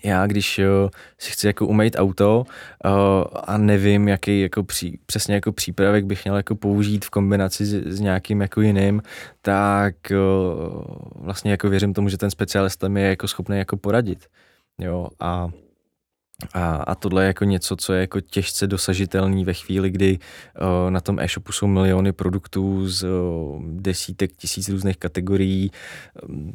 já, 0.04 0.26
když 0.26 0.58
jo, 0.58 0.90
si 1.18 1.30
chci 1.30 1.46
jako 1.46 1.66
umýt 1.66 1.96
auto 1.98 2.46
uh, 2.84 2.92
a 3.44 3.58
nevím, 3.58 4.08
jaký 4.08 4.40
jako 4.40 4.64
pří, 4.64 4.98
přesně 5.06 5.34
jako 5.34 5.52
přípravek 5.52 6.04
bych 6.04 6.24
měl 6.24 6.36
jako 6.36 6.54
použít 6.54 7.04
v 7.04 7.10
kombinaci 7.10 7.66
s, 7.66 7.72
s 7.72 8.00
nějakým 8.00 8.40
jako 8.40 8.60
jiným, 8.60 9.02
tak 9.42 9.94
uh, 10.10 10.82
vlastně 11.14 11.50
jako 11.50 11.68
věřím 11.68 11.94
tomu, 11.94 12.08
že 12.08 12.18
ten 12.18 12.30
specialista 12.30 12.88
mi 12.88 13.02
je 13.02 13.08
jako 13.08 13.28
schopný 13.28 13.58
jako 13.58 13.76
poradit. 13.76 14.26
Jo, 14.78 15.08
a 15.20 15.48
a, 16.54 16.76
a 16.76 16.94
tohle 16.94 17.22
je 17.22 17.26
jako 17.26 17.44
něco, 17.44 17.76
co 17.76 17.92
je 17.92 18.00
jako 18.00 18.20
těžce 18.20 18.66
dosažitelný 18.66 19.44
ve 19.44 19.54
chvíli, 19.54 19.90
kdy 19.90 20.18
uh, 20.18 20.90
na 20.90 21.00
tom 21.00 21.20
e-shopu 21.20 21.52
jsou 21.52 21.66
miliony 21.66 22.12
produktů 22.12 22.88
z 22.88 23.04
uh, 23.04 23.62
desítek 23.64 24.36
tisíc 24.36 24.68
různých 24.68 24.96
kategorií. 24.96 25.70
Um, 26.28 26.52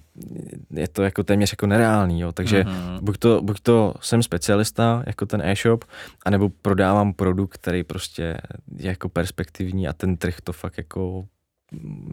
je 0.71 0.87
to 0.87 1.03
jako 1.03 1.23
téměř 1.23 1.53
jako 1.53 1.67
nereálný, 1.67 2.19
jo. 2.19 2.31
takže 2.31 2.63
mm-hmm. 2.63 2.99
buď, 3.01 3.17
to, 3.17 3.41
buď 3.41 3.59
to 3.59 3.93
jsem 4.01 4.23
specialista, 4.23 5.03
jako 5.07 5.25
ten 5.25 5.41
e-shop, 5.41 5.85
anebo 6.25 6.49
prodávám 6.49 7.13
produkt, 7.13 7.53
který 7.53 7.83
prostě 7.83 8.37
je 8.77 8.89
jako 8.89 9.09
perspektivní 9.09 9.87
a 9.87 9.93
ten 9.93 10.17
trh 10.17 10.41
to 10.43 10.53
fakt 10.53 10.77
jako, 10.77 11.25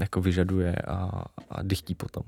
jako 0.00 0.20
vyžaduje 0.20 0.76
a, 0.76 1.24
a 1.50 1.62
dychtí 1.62 1.94
potom. 1.94 2.22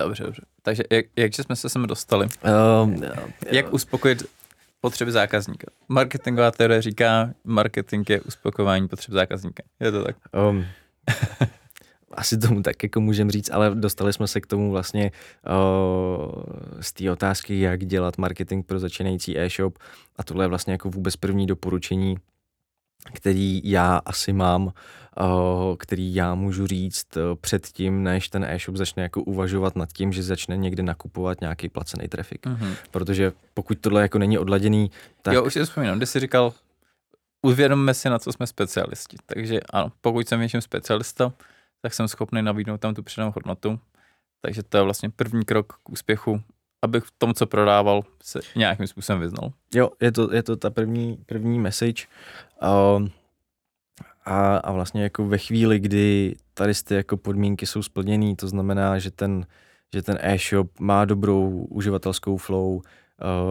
Dobře, 0.00 0.24
dobře. 0.24 0.42
Takže 0.62 0.82
jak, 0.90 1.06
jak 1.16 1.34
jsme 1.34 1.56
se 1.56 1.68
sem 1.68 1.86
dostali? 1.86 2.28
Um, 2.82 3.02
jak 3.50 3.72
uspokojit 3.72 4.22
potřeby 4.80 5.12
zákazníka? 5.12 5.66
Marketingová 5.88 6.50
teorie 6.50 6.82
říká, 6.82 7.30
marketing 7.44 8.10
je 8.10 8.20
uspokojování 8.20 8.88
potřeb 8.88 9.14
zákazníka. 9.14 9.62
Je 9.80 9.92
to 9.92 10.04
tak? 10.04 10.16
Um, 10.50 10.64
asi 12.12 12.38
tomu 12.38 12.62
tak 12.62 12.82
jako 12.82 13.00
můžeme 13.00 13.30
říct, 13.30 13.50
ale 13.50 13.74
dostali 13.74 14.12
jsme 14.12 14.26
se 14.28 14.40
k 14.40 14.46
tomu 14.46 14.70
vlastně 14.70 15.10
uh, 15.46 16.42
z 16.80 16.92
té 16.92 17.10
otázky, 17.10 17.60
jak 17.60 17.84
dělat 17.84 18.18
marketing 18.18 18.66
pro 18.66 18.78
začínající 18.78 19.38
e-shop 19.38 19.78
a 20.16 20.22
tohle 20.22 20.44
je 20.44 20.48
vlastně 20.48 20.72
jako 20.72 20.90
vůbec 20.90 21.16
první 21.16 21.46
doporučení, 21.46 22.16
který 23.12 23.60
já 23.64 24.00
asi 24.04 24.32
mám 24.32 24.72
Eh, 24.72 25.01
který 25.78 26.14
já 26.14 26.34
můžu 26.34 26.66
říct 26.66 27.16
eh, 27.16 27.20
předtím, 27.40 28.02
než 28.02 28.28
ten 28.28 28.44
e-shop 28.44 28.76
začne 28.76 29.02
jako 29.02 29.22
uvažovat 29.22 29.76
nad 29.76 29.92
tím, 29.92 30.12
že 30.12 30.22
začne 30.22 30.56
někde 30.56 30.82
nakupovat 30.82 31.40
nějaký 31.40 31.68
placený 31.68 32.08
trafik. 32.08 32.46
Mm-hmm. 32.46 32.74
Protože 32.90 33.32
pokud 33.54 33.78
tohle 33.80 34.02
jako 34.02 34.18
není 34.18 34.38
odladěný, 34.38 34.90
tak... 35.22 35.34
Jo, 35.34 35.44
už 35.44 35.52
si 35.52 35.64
vzpomínám, 35.64 35.96
kdy 35.96 36.06
jsi 36.06 36.20
říkal, 36.20 36.52
uvědomme 37.42 37.94
si, 37.94 38.10
na 38.10 38.18
co 38.18 38.32
jsme 38.32 38.46
specialisti. 38.46 39.16
Takže 39.26 39.60
ano, 39.70 39.92
pokud 40.00 40.28
jsem 40.28 40.40
něčím 40.40 40.60
specialista, 40.60 41.32
tak 41.82 41.94
jsem 41.94 42.08
schopný 42.08 42.42
nabídnout 42.42 42.80
tam 42.80 42.94
tu 42.94 43.02
přidanou 43.02 43.32
hodnotu. 43.34 43.80
Takže 44.40 44.62
to 44.62 44.76
je 44.76 44.82
vlastně 44.82 45.10
první 45.10 45.44
krok 45.44 45.72
k 45.82 45.90
úspěchu, 45.90 46.40
abych 46.82 47.04
v 47.04 47.12
tom, 47.18 47.34
co 47.34 47.46
prodával, 47.46 48.02
se 48.22 48.40
nějakým 48.56 48.86
způsobem 48.86 49.20
vyznal. 49.20 49.52
Jo, 49.74 49.90
je 50.00 50.12
to, 50.12 50.34
je 50.34 50.42
to 50.42 50.56
ta 50.56 50.70
první, 50.70 51.18
první 51.26 51.58
message. 51.58 52.06
Uh, 52.62 53.08
a, 54.24 54.56
a 54.56 54.72
vlastně 54.72 55.02
jako 55.02 55.26
ve 55.26 55.38
chvíli, 55.38 55.78
kdy 55.78 56.34
tady 56.54 56.72
ty 56.84 56.94
jako 56.94 57.16
podmínky 57.16 57.66
jsou 57.66 57.82
splněné, 57.82 58.36
to 58.36 58.48
znamená, 58.48 58.98
že 58.98 59.10
ten, 59.10 59.46
že 59.94 60.02
ten 60.02 60.18
e-shop 60.20 60.80
má 60.80 61.04
dobrou 61.04 61.66
uživatelskou 61.70 62.36
flow, 62.36 62.74
uh, 62.76 62.80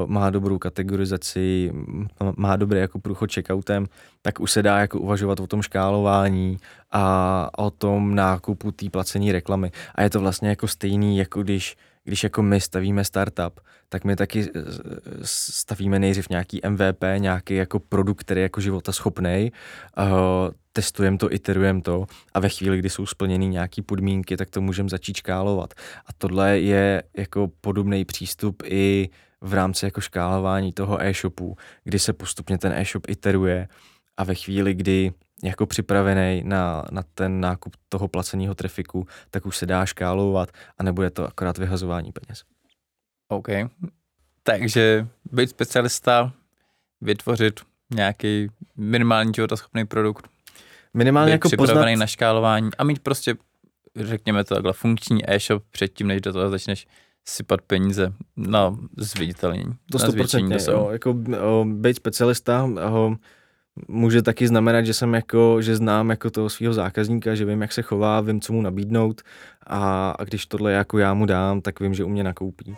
má 0.06 0.30
dobrou 0.30 0.58
kategorizaci, 0.58 1.72
má 2.36 2.56
dobrý 2.56 2.80
jako 2.80 3.00
průchod 3.00 3.34
checkoutem, 3.34 3.88
tak 4.22 4.40
už 4.40 4.52
se 4.52 4.64
dá 4.64 4.80
jako 4.80 5.00
uvažovat 5.00 5.40
o 5.40 5.48
tom 5.48 5.62
škálování 5.62 6.58
a 6.92 7.50
o 7.58 7.72
tom 7.72 8.16
nákupu 8.16 8.72
té 8.72 8.90
placení 8.90 9.32
reklamy. 9.32 9.72
A 9.96 10.02
je 10.04 10.10
to 10.10 10.20
vlastně 10.20 10.50
jako 10.50 10.68
stejný, 10.68 11.18
jako 11.18 11.44
když 11.44 11.78
když 12.04 12.24
jako 12.24 12.44
my 12.44 12.62
stavíme 12.62 13.04
startup, 13.04 13.60
tak 13.90 14.04
my 14.04 14.16
taky 14.16 14.42
eh, 14.56 14.62
stavíme 15.24 16.00
nejdřív 16.00 16.30
nějaký 16.30 16.62
MVP, 16.70 17.04
nějaký 17.18 17.56
jako 17.56 17.80
produkt, 17.80 18.20
který 18.20 18.40
je 18.40 18.44
jako 18.44 18.62
života 18.62 18.92
schopný, 18.92 19.52
uh, 19.98 20.06
testujeme 20.74 21.18
to, 21.18 21.34
iterujeme 21.34 21.82
to 21.82 22.06
a 22.34 22.40
ve 22.40 22.50
chvíli, 22.50 22.80
kdy 22.80 22.90
jsou 22.90 23.06
splněny 23.06 23.48
nějaké 23.48 23.82
podmínky, 23.82 24.38
tak 24.38 24.50
to 24.50 24.62
můžeme 24.62 24.90
začít 24.90 25.18
škálovat. 25.18 25.74
A 26.06 26.14
tohle 26.18 26.60
je 26.60 27.04
jako 27.18 27.52
podobný 27.62 28.06
přístup 28.06 28.64
i 28.66 29.10
v 29.42 29.54
rámci 29.54 29.86
jako 29.86 30.02
škálování 30.02 30.74
toho 30.74 31.02
e-shopu, 31.02 31.56
kdy 31.84 32.00
se 32.00 32.14
postupně 32.14 32.58
ten 32.58 32.74
e-shop 32.74 33.10
iteruje 33.10 33.68
a 34.22 34.24
ve 34.24 34.36
chvíli, 34.36 34.74
kdy 34.74 35.12
jako 35.44 35.66
připravený 35.66 36.42
na, 36.46 36.84
na 36.92 37.04
ten 37.14 37.42
nákup 37.42 37.76
toho 37.90 38.08
placeného 38.08 38.56
trafiku, 38.56 39.08
tak 39.32 39.46
už 39.46 39.58
se 39.58 39.66
dá 39.66 39.86
škálovat 39.86 40.50
a 40.78 40.84
nebude 40.84 41.10
to 41.10 41.28
akorát 41.28 41.58
vyhazování 41.58 42.12
peněz. 42.12 42.44
OK. 43.28 43.48
Takže 44.44 45.08
být 45.32 45.50
specialista, 45.50 46.34
vytvořit 47.02 47.60
nějaký 47.94 48.48
minimální 48.76 49.32
životaschopný 49.36 49.86
produkt, 49.86 50.28
minimálně 50.94 51.32
jako 51.32 51.50
připravený 51.50 51.94
poznat... 51.94 52.00
na 52.00 52.08
škálování 52.08 52.70
a 52.78 52.84
mít 52.84 53.00
prostě, 53.00 53.36
řekněme 53.96 54.44
to 54.44 54.56
takhle, 54.56 54.74
funkční 54.74 55.30
e-shop 55.32 55.64
předtím, 55.72 56.08
než 56.08 56.22
do 56.22 56.34
toho 56.34 56.50
začneš 56.50 56.88
sypat 57.26 57.62
peníze 57.62 58.14
na 58.38 58.78
zviditelnění. 58.98 59.74
To 59.92 59.98
100%, 59.98 60.72
jo, 60.72 60.90
jako 60.92 61.16
o, 61.42 61.66
být 61.66 61.96
specialista, 61.96 62.70
o, 62.92 63.16
může 63.88 64.22
taky 64.22 64.48
znamenat, 64.48 64.86
že 64.86 64.94
jsem 64.94 65.14
jako, 65.14 65.62
že 65.62 65.76
znám 65.76 66.10
jako 66.10 66.30
toho 66.30 66.50
svého 66.50 66.74
zákazníka, 66.74 67.36
že 67.36 67.46
vím, 67.46 67.62
jak 67.62 67.74
se 67.74 67.82
chová, 67.82 68.22
vím, 68.22 68.42
co 68.42 68.54
mu 68.54 68.62
nabídnout 68.62 69.22
a, 69.68 70.12
a 70.12 70.24
když 70.24 70.46
tohle 70.46 70.72
jako 70.72 70.98
já 70.98 71.14
mu 71.14 71.26
dám, 71.26 71.62
tak 71.62 71.80
vím, 71.80 71.94
že 71.94 72.04
u 72.04 72.10
mě 72.10 72.24
nakoupí. 72.24 72.76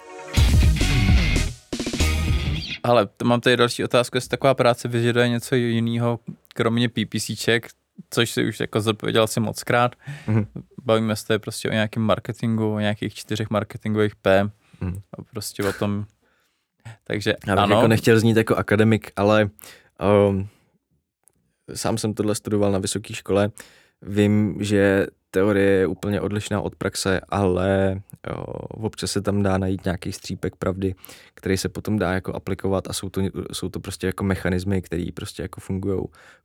Ale 2.83 3.07
mám 3.23 3.41
tady 3.41 3.57
další 3.57 3.83
otázku, 3.83 4.17
jestli 4.17 4.29
taková 4.29 4.53
práce 4.53 4.87
vyžaduje 4.87 5.29
něco 5.29 5.55
jiného, 5.55 6.19
kromě 6.53 6.89
PPCček, 6.89 7.67
což 8.09 8.31
si 8.31 8.47
už 8.47 8.59
jako 8.59 8.81
zodpověděl 8.81 9.27
si 9.27 9.39
moc 9.39 9.63
krát. 9.63 9.95
Mm-hmm. 10.27 10.45
Bavíme 10.83 11.15
se 11.15 11.39
prostě 11.39 11.69
o 11.69 11.73
nějakém 11.73 12.03
marketingu, 12.03 12.73
o 12.73 12.79
nějakých 12.79 13.13
čtyřech 13.13 13.49
marketingových 13.49 14.15
P, 14.15 14.49
mm. 14.81 14.99
a 15.17 15.23
prostě 15.31 15.63
o 15.63 15.73
tom, 15.73 16.05
takže 17.03 17.33
Já 17.47 17.55
bych 17.55 17.63
ano. 17.63 17.75
jako 17.75 17.87
nechtěl 17.87 18.19
znít 18.19 18.37
jako 18.37 18.55
akademik, 18.55 19.11
ale 19.15 19.49
um, 20.29 20.47
sám 21.73 21.97
jsem 21.97 22.13
tohle 22.13 22.35
studoval 22.35 22.71
na 22.71 22.79
vysoké 22.79 23.13
škole, 23.13 23.51
vím, 24.01 24.57
že 24.59 25.07
teorie 25.31 25.69
je 25.69 25.87
úplně 25.87 26.21
odlišná 26.21 26.61
od 26.61 26.75
praxe, 26.75 27.21
ale 27.29 28.01
jo, 28.29 28.43
občas 28.69 29.11
se 29.11 29.21
tam 29.21 29.43
dá 29.43 29.57
najít 29.57 29.85
nějaký 29.85 30.11
střípek 30.11 30.55
pravdy, 30.55 30.95
který 31.33 31.57
se 31.57 31.69
potom 31.69 31.99
dá 31.99 32.13
jako 32.13 32.35
aplikovat 32.35 32.89
a 32.89 32.93
jsou 32.93 33.09
to, 33.09 33.21
jsou 33.51 33.69
to 33.69 33.79
prostě 33.79 34.07
jako 34.07 34.23
mechanismy, 34.23 34.81
které 34.81 35.05
prostě 35.13 35.41
jako 35.41 35.61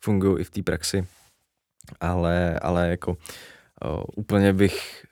fungují 0.01 0.41
i 0.41 0.45
v 0.45 0.51
té 0.51 0.63
praxi. 0.63 1.07
Ale, 2.01 2.59
ale 2.59 2.89
jako 2.89 3.17
o, 3.85 4.05
úplně 4.17 4.53
bych 4.53 5.07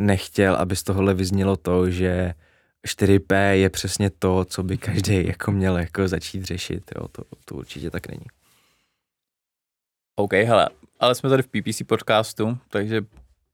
nechtěl, 0.00 0.56
aby 0.56 0.76
z 0.76 0.82
tohohle 0.82 1.14
vyznělo 1.14 1.56
to, 1.56 1.90
že 1.90 2.34
4P 2.86 3.52
je 3.52 3.70
přesně 3.70 4.10
to, 4.10 4.44
co 4.44 4.62
by 4.62 4.78
každý 4.78 5.26
jako 5.26 5.52
měl 5.52 5.78
jako 5.78 6.08
začít 6.08 6.44
řešit. 6.44 6.92
Jo, 6.96 7.08
to, 7.08 7.22
to 7.44 7.54
určitě 7.54 7.90
tak 7.90 8.08
není. 8.08 8.26
OK, 10.16 10.32
hele, 10.32 10.68
ale 11.00 11.14
jsme 11.14 11.30
tady 11.30 11.42
v 11.42 11.46
PPC 11.46 11.82
podcastu, 11.86 12.58
takže 12.68 13.02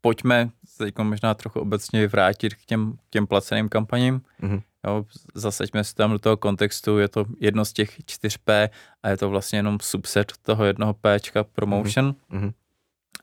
pojďme 0.01 0.51
se 0.65 0.85
teď 0.85 0.99
možná 0.99 1.35
trochu 1.35 1.61
obecně 1.61 2.09
vrátit 2.09 2.55
k 2.55 2.65
těm, 2.65 2.93
k 2.93 3.11
těm 3.11 3.27
placeným 3.27 3.69
kampaním. 3.69 4.23
Mm-hmm. 4.43 4.63
Jo, 4.87 5.05
zasaďme 5.35 5.85
se 5.85 5.95
tam 5.95 6.11
do 6.11 6.19
toho 6.19 6.37
kontextu, 6.37 6.99
je 6.99 7.09
to 7.09 7.25
jedno 7.41 7.65
z 7.65 7.73
těch 7.73 8.01
4P 8.01 8.69
a 9.03 9.09
je 9.09 9.17
to 9.17 9.31
vlastně 9.31 9.59
jenom 9.59 9.79
subset 9.81 10.33
toho 10.43 10.65
jednoho 10.65 10.95
Pčka 10.95 11.45
promotion, 11.45 12.15
mm-hmm. 12.31 12.53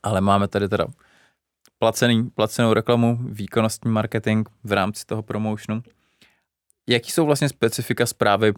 ale 0.03 0.21
máme 0.21 0.47
tady 0.47 0.69
teda 0.69 0.87
placený, 1.79 2.29
placenou 2.29 2.73
reklamu, 2.73 3.17
výkonnostní 3.21 3.91
marketing 3.91 4.47
v 4.63 4.71
rámci 4.71 5.05
toho 5.05 5.23
promotionu. 5.23 5.83
Jaký 6.87 7.11
jsou 7.11 7.25
vlastně 7.25 7.49
specifika 7.49 8.05
zprávy 8.05 8.53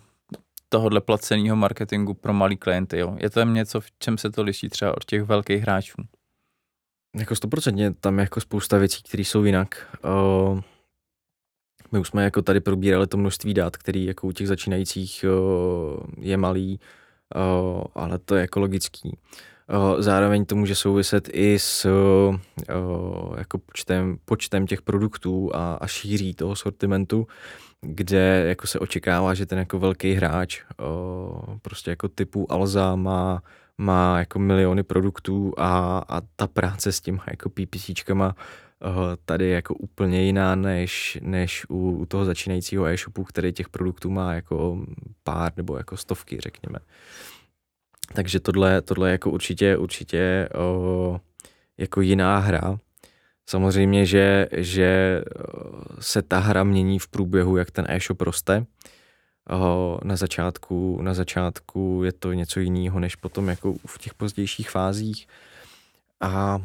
tohohle 0.72 1.02
placeného 1.02 1.56
marketingu 1.56 2.14
pro 2.14 2.34
malý 2.34 2.58
klienty. 2.58 2.98
Jo? 2.98 3.18
Je 3.20 3.30
to 3.30 3.44
něco, 3.44 3.82
v 3.82 3.92
čem 4.00 4.18
se 4.18 4.32
to 4.32 4.44
liší 4.44 4.70
třeba 4.70 4.98
od 4.98 5.06
těch 5.06 5.24
velkých 5.24 5.62
hráčů? 5.62 6.02
Jako 7.18 7.36
stoprocentně, 7.36 7.94
tam 7.94 8.20
je 8.20 8.24
jako 8.24 8.42
spousta 8.42 8.78
věcí, 8.78 9.04
které 9.04 9.24
jsou 9.24 9.44
jinak. 9.44 9.98
Uh, 10.04 10.62
my 11.92 12.00
už 12.00 12.08
jsme 12.08 12.24
jako 12.24 12.42
tady 12.42 12.60
probírali 12.60 13.08
to 13.08 13.18
množství 13.18 13.54
dát, 13.54 13.78
který 13.78 14.06
jako 14.06 14.28
u 14.28 14.32
těch 14.32 14.48
začínajících 14.48 15.26
uh, 15.28 16.04
je 16.18 16.38
malý, 16.38 16.80
uh, 17.36 17.84
ale 17.96 18.20
to 18.20 18.36
je 18.36 18.42
jako 18.42 18.60
logický. 18.60 19.10
Uh, 19.10 19.51
zároveň 20.00 20.46
to 20.46 20.56
může 20.56 20.76
souviset 20.76 21.30
i 21.34 21.60
s 21.60 21.86
uh, 21.86 22.36
jako 23.38 23.58
počtem, 23.58 24.18
počtem 24.26 24.68
těch 24.68 24.82
produktů 24.82 25.52
a, 25.54 25.74
a 25.74 25.88
šíří 25.88 26.34
toho 26.34 26.56
sortimentu, 26.56 27.28
kde 27.82 28.46
jako 28.48 28.68
se 28.68 28.80
očekává, 28.80 29.34
že 29.34 29.46
ten 29.46 29.60
jako 29.60 29.80
velký 29.80 30.14
hráč 30.14 30.62
uh, 30.62 31.58
prostě 31.62 31.90
jako 31.90 32.08
typu 32.08 32.52
Alza 32.52 32.96
má 32.96 33.42
má 33.78 34.20
jako 34.20 34.40
miliony 34.40 34.84
produktů 34.84 35.54
a, 35.58 36.04
a 36.08 36.22
ta 36.36 36.48
práce 36.48 36.92
s 36.92 37.02
těma 37.02 37.24
jako 37.32 37.50
PPCčkama 37.50 38.36
tady 39.26 39.46
je 39.46 39.56
jako 39.56 39.74
úplně 39.74 40.24
jiná 40.24 40.56
než, 40.56 41.18
než 41.22 41.66
u, 41.70 41.92
u 41.92 42.06
toho 42.06 42.26
začínajícího 42.26 42.86
e-shopu, 42.86 43.24
který 43.24 43.54
těch 43.54 43.70
produktů 43.70 44.10
má 44.10 44.34
jako 44.34 44.86
pár 45.24 45.52
nebo 45.58 45.78
jako 45.78 45.98
stovky, 45.98 46.40
řekněme. 46.40 46.80
Takže 48.14 48.40
tohle, 48.40 48.82
tohle 48.82 49.10
je 49.10 49.12
jako 49.12 49.32
určitě, 49.32 49.78
určitě 49.78 50.50
uh, 51.10 51.18
jako 51.78 52.02
jiná 52.02 52.38
hra. 52.38 52.80
Samozřejmě, 53.50 54.06
že, 54.06 54.48
že 54.52 55.22
se 56.00 56.22
ta 56.22 56.40
hra 56.40 56.64
mění 56.64 57.00
v 57.00 57.08
průběhu, 57.08 57.58
jak 57.58 57.72
ten 57.72 57.86
e-shop 57.90 58.22
roste 58.22 58.66
na 60.04 60.16
začátku, 60.16 61.00
na 61.02 61.14
začátku 61.14 62.02
je 62.06 62.12
to 62.12 62.34
něco 62.34 62.60
jiného, 62.60 63.00
než 63.00 63.16
potom 63.16 63.48
jako 63.50 63.76
v 63.88 63.98
těch 63.98 64.14
pozdějších 64.14 64.70
fázích. 64.70 65.28
A 66.22 66.62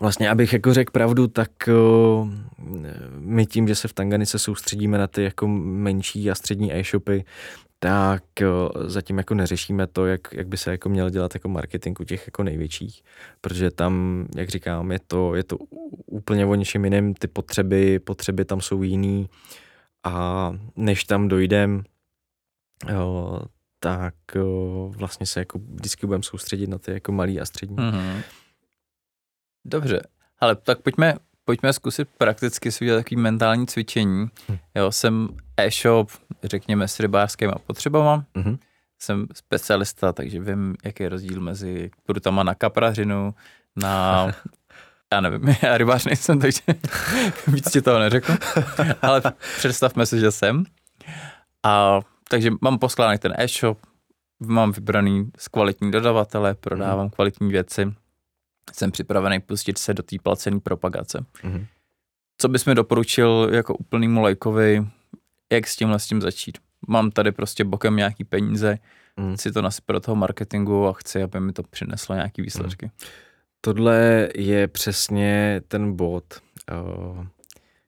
vlastně, 0.00 0.30
abych 0.30 0.52
jako 0.52 0.74
řekl 0.74 0.92
pravdu, 0.92 1.28
tak 1.28 1.50
my 3.18 3.46
tím, 3.46 3.68
že 3.68 3.74
se 3.74 3.88
v 3.88 3.92
Tanganice 3.92 4.38
soustředíme 4.38 4.98
na 4.98 5.06
ty 5.06 5.22
jako 5.22 5.46
menší 5.48 6.30
a 6.30 6.34
střední 6.34 6.74
e-shopy, 6.74 7.24
tak 7.78 8.24
zatím 8.86 9.18
jako 9.18 9.34
neřešíme 9.34 9.86
to, 9.86 10.06
jak, 10.06 10.20
jak 10.32 10.48
by 10.48 10.56
se 10.56 10.70
jako 10.70 10.88
měl 10.88 11.10
dělat 11.10 11.34
jako 11.34 11.48
marketing 11.48 12.00
u 12.00 12.04
těch 12.04 12.26
jako 12.26 12.42
největších, 12.42 13.04
protože 13.40 13.70
tam, 13.70 14.26
jak 14.36 14.48
říkám, 14.48 14.92
je 14.92 14.98
to, 15.06 15.34
je 15.34 15.44
to 15.44 15.56
úplně 16.06 16.46
o 16.46 16.54
něčem 16.54 16.84
jiném, 16.84 17.14
ty 17.14 17.28
potřeby, 17.28 17.98
potřeby 17.98 18.44
tam 18.44 18.60
jsou 18.60 18.82
jiný, 18.82 19.28
a 20.04 20.52
než 20.76 21.04
tam 21.04 21.28
dojdem, 21.28 21.84
jo, 22.92 23.40
tak 23.80 24.14
jo, 24.34 24.92
vlastně 24.96 25.26
se 25.26 25.40
jako 25.40 25.58
vždycky 25.58 26.06
budeme 26.06 26.22
soustředit 26.22 26.66
na 26.66 26.78
ty 26.78 26.90
jako 26.90 27.12
malý 27.12 27.40
a 27.40 27.46
střední. 27.46 27.76
Mm-hmm. 27.76 28.22
Dobře, 29.64 30.02
ale 30.38 30.56
tak 30.56 30.82
pojďme, 30.82 31.14
pojďme 31.48 31.72
zkusit 31.72 32.08
prakticky 32.18 32.72
si 32.72 32.84
udělat 32.84 32.98
takový 32.98 33.20
mentální 33.20 33.66
cvičení. 33.66 34.26
Hm. 34.48 34.56
Jo, 34.74 34.92
jsem 34.92 35.28
e-shop, 35.56 36.10
řekněme, 36.44 36.88
s 36.88 37.00
rybářskými 37.00 37.52
potřebama. 37.66 38.24
Mm-hmm. 38.36 38.58
Jsem 38.98 39.26
specialista, 39.34 40.12
takže 40.12 40.40
vím, 40.40 40.76
jaký 40.84 41.02
je 41.02 41.08
rozdíl 41.08 41.40
mezi 41.40 41.90
prutama 42.06 42.42
na 42.42 42.54
kaprařinu, 42.54 43.34
na 43.76 44.26
já 45.12 45.20
nevím, 45.20 45.56
já 45.62 45.78
rybář 45.78 46.04
nejsem, 46.04 46.38
takže 46.38 46.60
víc 47.46 47.70
ti 47.70 47.82
toho 47.82 47.98
neřeknu, 47.98 48.34
ale 49.02 49.22
představme 49.58 50.06
si, 50.06 50.20
že 50.20 50.30
jsem. 50.30 50.64
A 51.64 52.00
takže 52.28 52.50
mám 52.60 52.78
poskládaný 52.78 53.18
ten 53.18 53.34
e-shop, 53.38 53.78
mám 54.40 54.72
vybraný 54.72 55.30
z 55.38 55.48
kvalitní 55.48 55.90
dodavatele, 55.90 56.54
prodávám 56.54 57.06
mm. 57.06 57.10
kvalitní 57.10 57.48
věci, 57.48 57.92
jsem 58.72 58.90
připravený 58.90 59.40
pustit 59.40 59.78
se 59.78 59.94
do 59.94 60.02
té 60.02 60.16
placené 60.22 60.60
propagace. 60.60 61.24
Mm. 61.42 61.66
Co 62.38 62.48
bys 62.48 62.64
mi 62.64 62.74
doporučil 62.74 63.50
jako 63.52 63.74
úplnýmu 63.74 64.22
lajkovi, 64.22 64.86
jak 65.52 65.66
s 65.66 65.76
tímhle 65.76 65.98
s 65.98 66.06
tím 66.06 66.20
začít? 66.20 66.58
Mám 66.88 67.10
tady 67.10 67.32
prostě 67.32 67.64
bokem 67.64 67.96
nějaký 67.96 68.24
peníze, 68.24 68.78
mm. 69.16 69.36
chci 69.36 69.52
to 69.52 69.62
nasypat 69.62 69.94
do 69.94 70.00
toho 70.00 70.16
marketingu 70.16 70.86
a 70.86 70.92
chci, 70.92 71.22
aby 71.22 71.40
mi 71.40 71.52
to 71.52 71.62
přineslo 71.62 72.14
nějaký 72.14 72.42
výsledky. 72.42 72.86
Mm. 72.86 72.92
Tohle 73.60 74.28
je 74.34 74.68
přesně 74.68 75.60
ten 75.68 75.96
bod, 75.96 76.24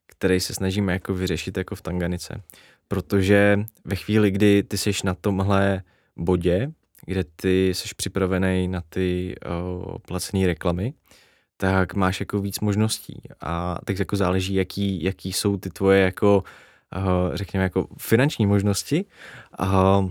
který 0.07 0.41
se 0.41 0.55
snažíme 0.55 0.93
jako 0.93 1.15
vyřešit 1.15 1.57
jako 1.57 1.75
v 1.75 1.83
Tanganice. 1.83 2.43
Protože 2.89 3.59
ve 3.85 3.97
chvíli, 3.97 4.31
kdy 4.31 4.63
ty 4.63 4.79
jsi 4.79 4.91
na 5.05 5.15
tomhle 5.15 5.83
bodě, 6.17 6.73
kde 7.07 7.25
ty 7.37 7.75
jsi 7.75 7.89
připravený 7.97 8.69
na 8.69 8.83
ty 8.89 9.35
uh, 9.47 9.99
placené 10.09 10.47
reklamy, 10.47 10.95
tak 11.57 11.95
máš 11.95 12.21
jako 12.21 12.41
víc 12.41 12.61
možností. 12.61 13.23
A 13.41 13.79
tak 13.85 13.99
jako 13.99 14.17
záleží, 14.17 14.55
jaký, 14.55 15.03
jaký 15.03 15.33
jsou 15.33 15.57
ty 15.57 15.71
tvoje 15.71 16.03
jako, 16.03 16.45
uh, 16.97 17.35
řekněme, 17.35 17.63
jako 17.63 17.87
finanční 17.99 18.47
možnosti. 18.47 19.05
Uh, 19.61 20.11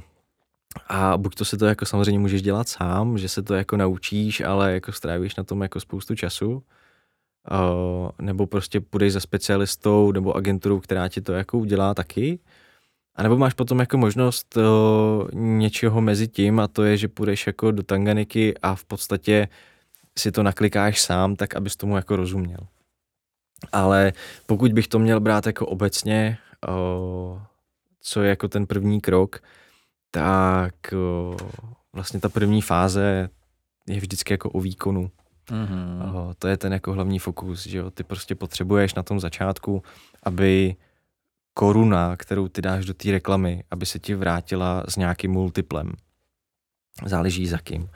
a 0.88 1.18
buď 1.18 1.36
to 1.36 1.46
se 1.46 1.58
to 1.58 1.66
jako 1.66 1.86
samozřejmě 1.86 2.20
můžeš 2.20 2.42
dělat 2.42 2.70
sám, 2.70 3.18
že 3.18 3.30
se 3.30 3.44
to 3.44 3.54
jako 3.54 3.78
naučíš, 3.78 4.42
ale 4.42 4.74
jako 4.74 4.92
strávíš 4.92 5.36
na 5.36 5.44
tom 5.44 5.62
jako 5.62 5.80
spoustu 5.80 6.16
času, 6.16 6.52
uh, 6.54 8.10
nebo 8.22 8.48
prostě 8.48 8.82
půjdeš 8.82 9.14
za 9.14 9.20
specialistou 9.20 10.12
nebo 10.12 10.36
agenturou, 10.36 10.80
která 10.80 11.08
ti 11.08 11.22
to 11.22 11.34
jako 11.34 11.58
udělá 11.58 11.94
taky, 11.94 12.40
a 13.20 13.24
nebo 13.24 13.38
máš 13.38 13.54
potom 13.54 13.80
jako 13.80 13.98
možnost 13.98 14.58
uh, 14.58 14.64
něčeho 15.34 16.02
mezi 16.02 16.28
tím 16.28 16.60
a 16.60 16.68
to 16.68 16.84
je, 16.84 16.98
že 16.98 17.08
půjdeš 17.08 17.48
jako 17.48 17.72
do 17.72 17.84
Tanganiky 17.84 18.58
a 18.58 18.76
v 18.76 18.86
podstatě 18.86 19.48
si 20.18 20.32
to 20.32 20.44
naklikáš 20.44 21.02
sám, 21.02 21.36
tak 21.36 21.56
abys 21.56 21.76
tomu 21.76 21.96
jako 21.96 22.16
rozuměl. 22.16 22.60
Ale 23.72 24.14
pokud 24.46 24.74
bych 24.74 24.88
to 24.88 25.00
měl 25.00 25.20
brát 25.20 25.46
jako 25.46 25.66
obecně, 25.66 26.38
uh, 26.68 27.40
co 28.02 28.22
je 28.22 28.30
jako 28.30 28.48
ten 28.48 28.68
první 28.68 29.02
krok, 29.02 29.40
tak 30.12 30.76
vlastně 31.94 32.20
ta 32.20 32.30
první 32.30 32.62
fáze 32.62 33.30
je 33.88 34.00
vždycky 34.00 34.34
jako 34.34 34.50
o 34.50 34.60
výkonu. 34.60 35.12
Mm-hmm. 35.52 36.34
To 36.40 36.48
je 36.48 36.58
ten 36.58 36.74
jako 36.74 36.94
hlavní 36.94 37.20
fokus, 37.20 37.68
že 37.68 37.78
jo? 37.78 37.92
Ty 37.92 38.04
prostě 38.04 38.36
potřebuješ 38.36 38.94
na 38.94 39.04
tom 39.04 39.20
začátku, 39.20 39.84
aby 40.24 40.76
koruna, 41.60 42.16
kterou 42.16 42.48
ty 42.48 42.62
dáš 42.62 42.86
do 42.86 42.94
té 42.94 43.12
reklamy, 43.12 43.64
aby 43.72 43.86
se 43.86 44.00
ti 44.00 44.16
vrátila 44.16 44.84
s 44.88 44.96
nějakým 44.96 45.32
multiplem. 45.32 45.92
Záleží 47.06 47.48
za 47.48 47.58
kým. 47.58 47.90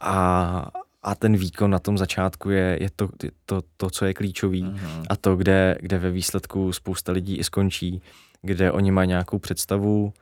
A, 0.00 0.70
a 1.02 1.14
ten 1.14 1.36
výkon 1.36 1.70
na 1.70 1.78
tom 1.78 1.98
začátku 1.98 2.50
je, 2.50 2.78
je 2.80 2.90
to, 2.96 3.08
je 3.22 3.30
to, 3.46 3.62
to, 3.76 3.90
co 3.90 4.04
je 4.04 4.14
klíčový 4.14 4.64
mm-hmm. 4.64 5.04
a 5.10 5.16
to, 5.16 5.36
kde, 5.36 5.78
kde 5.80 5.98
ve 5.98 6.10
výsledku 6.10 6.72
spousta 6.72 7.12
lidí 7.12 7.36
i 7.36 7.44
skončí, 7.44 8.02
kde 8.42 8.72
oni 8.72 8.90
mají 8.90 9.08
nějakou 9.08 9.38
představu, 9.38 10.12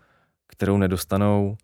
kterou 0.47 0.77
nedostanou 0.77 1.57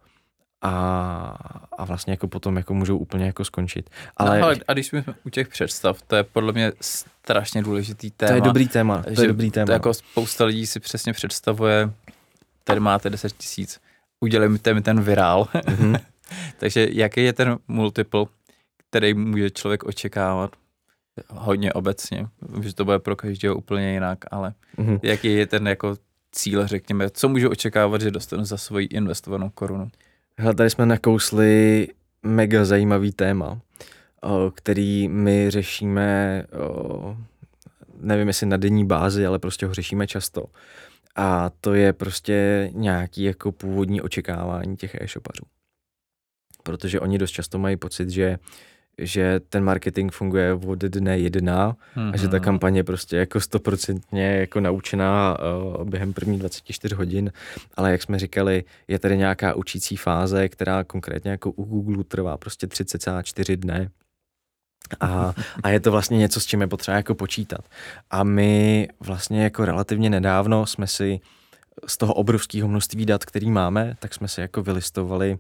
a, 0.63 1.37
a 1.79 1.85
vlastně 1.85 2.13
jako 2.13 2.29
potom 2.29 2.57
jako 2.57 2.75
můžou 2.75 2.99
úplně 2.99 3.27
jako 3.27 3.45
skončit. 3.45 3.91
Ale, 4.17 4.39
no, 4.39 4.45
ale 4.45 4.57
a 4.69 4.73
když 4.73 4.87
jsme 4.87 5.05
u 5.27 5.31
těch 5.31 5.49
představ, 5.49 6.03
to 6.03 6.17
je 6.17 6.23
podle 6.23 6.53
mě 6.53 6.73
strašně 6.81 7.63
důležitý 7.63 8.11
téma. 8.11 8.31
To 8.31 8.35
je 8.35 8.41
dobrý 8.41 8.69
téma, 8.69 9.03
to 9.15 9.23
je 9.23 9.29
dobrý 9.29 9.51
téma. 9.51 9.67
To 9.67 9.73
jako 9.73 9.95
spousta 9.95 10.45
lidí 10.45 10.67
si 10.67 10.81
přesně 10.81 11.13
představuje, 11.13 11.91
tady 12.65 12.81
máte 12.81 13.11
10 13.11 13.33
tisíc, 13.33 13.81
udělejte 14.21 14.75
mi 14.75 14.83
ten 14.83 15.01
virál. 15.01 15.49
Mm-hmm. 15.55 16.01
Takže 16.59 16.89
jaký 16.93 17.25
je 17.25 17.33
ten 17.33 17.59
multiple, 17.69 18.27
který 18.89 19.15
může 19.15 19.51
člověk 19.51 19.85
očekávat? 19.85 20.51
Hodně 21.29 21.73
obecně, 21.73 22.27
že 22.63 22.75
to 22.75 22.85
bude 22.85 22.99
pro 22.99 23.17
každého 23.17 23.57
úplně 23.57 23.93
jinak, 23.93 24.19
ale 24.31 24.55
mm-hmm. 24.79 25.01
jaký 25.03 25.35
je 25.35 25.47
ten 25.47 25.69
jako 25.69 25.97
cíle, 26.33 26.69
řekněme, 26.69 27.11
co 27.11 27.29
můžu 27.29 27.51
očekávat, 27.51 28.01
že 28.01 28.11
dostanu 28.11 28.45
za 28.45 28.57
svoji 28.57 28.87
investovanou 28.87 29.51
korunu? 29.51 29.91
Hele, 30.41 30.55
tady 30.55 30.71
jsme 30.71 30.87
nakousli 30.87 31.89
mega 32.23 32.65
zajímavý 32.65 33.13
téma, 33.13 33.61
který 34.55 35.09
my 35.09 35.51
řešíme, 35.51 36.45
nevím 38.01 38.29
jestli 38.29 38.47
na 38.47 38.57
denní 38.57 38.87
bázi, 38.87 39.27
ale 39.27 39.39
prostě 39.39 39.67
ho 39.67 39.75
řešíme 39.75 40.07
často. 40.07 40.45
A 41.17 41.51
to 41.61 41.75
je 41.75 41.93
prostě 41.93 42.71
nějaký 42.75 43.23
jako 43.23 43.53
původní 43.53 44.01
očekávání 44.01 44.77
těch 44.77 44.95
e-shopařů. 44.95 45.45
Protože 46.63 47.01
oni 47.01 47.19
dost 47.19 47.31
často 47.31 47.59
mají 47.59 47.77
pocit, 47.77 48.11
že 48.11 48.39
že 48.99 49.41
ten 49.49 49.65
marketing 49.65 50.13
funguje 50.13 50.55
od 50.55 50.79
dne 50.79 51.19
jedna 51.19 51.77
mm-hmm. 51.97 52.11
a 52.15 52.17
že 52.17 52.29
ta 52.29 52.37
mhm. 52.37 52.45
kampaně 52.45 52.85
prostě 52.85 53.17
jako 53.17 53.41
stoprocentně 53.41 54.27
jako 54.27 54.61
naučená 54.61 55.39
uh, 55.77 55.85
během 55.85 56.13
prvních 56.13 56.39
24 56.39 56.95
hodin, 56.95 57.33
ale 57.75 57.93
jak 57.93 58.03
jsme 58.03 58.19
říkali, 58.19 58.65
je 58.89 58.99
tady 58.99 59.17
nějaká 59.17 59.55
učící 59.55 59.97
fáze, 59.97 60.49
která 60.49 60.85
konkrétně 60.85 61.31
jako 61.31 61.51
u 61.51 61.65
Google 61.65 62.05
trvá 62.05 62.37
prostě 62.37 62.67
30,4 62.67 63.57
dne. 63.57 63.91
A, 65.01 65.35
a 65.63 65.69
je 65.69 65.81
to 65.81 65.91
vlastně 65.91 66.19
něco, 66.19 66.41
s 66.41 66.47
čím 66.47 66.61
je 66.61 66.67
potřeba 66.67 66.97
jako 66.97 67.15
počítat. 67.15 67.61
A 68.11 68.25
my 68.25 68.89
vlastně 69.01 69.43
jako 69.43 69.65
relativně 69.65 70.11
nedávno 70.11 70.67
jsme 70.67 70.87
si 70.87 71.21
z 71.87 71.97
toho 71.97 72.15
obrovského 72.15 72.69
množství 72.69 73.07
dat, 73.07 73.25
který 73.25 73.51
máme, 73.51 73.95
tak 73.99 74.15
jsme 74.15 74.29
si 74.29 74.41
jako 74.41 74.63
vylistovali 74.63 75.39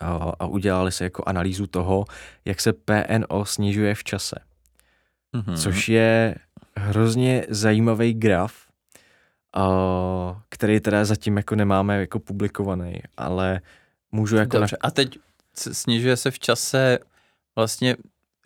a 0.00 0.46
udělali 0.46 0.92
si 0.92 1.04
jako 1.04 1.22
analýzu 1.26 1.66
toho, 1.66 2.04
jak 2.44 2.60
se 2.60 2.72
PNO 2.72 3.44
snižuje 3.44 3.94
v 3.94 4.04
čase. 4.04 4.36
mm-hmm. 5.34 5.56
což 5.56 5.88
je 5.88 6.34
hrozně 6.76 7.46
zajímavý 7.48 8.14
graf, 8.14 8.52
uh, 9.56 10.36
který 10.48 10.80
teda 10.80 11.04
zatím 11.04 11.36
jako 11.36 11.54
nemáme 11.54 12.00
jako 12.00 12.18
publikovaný, 12.18 12.94
ale 13.16 13.60
můžu 14.12 14.36
jako... 14.36 14.58
Dobře, 14.58 14.76
na... 14.82 14.88
a 14.88 14.90
teď 14.90 15.18
snižuje 15.54 16.16
se 16.16 16.30
v 16.30 16.38
čase 16.38 16.98
vlastně, 17.56 17.96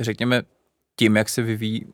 řekněme, 0.00 0.42
tím, 0.96 1.16
jak 1.16 1.28
se 1.28 1.42
vyvíjí 1.42 1.86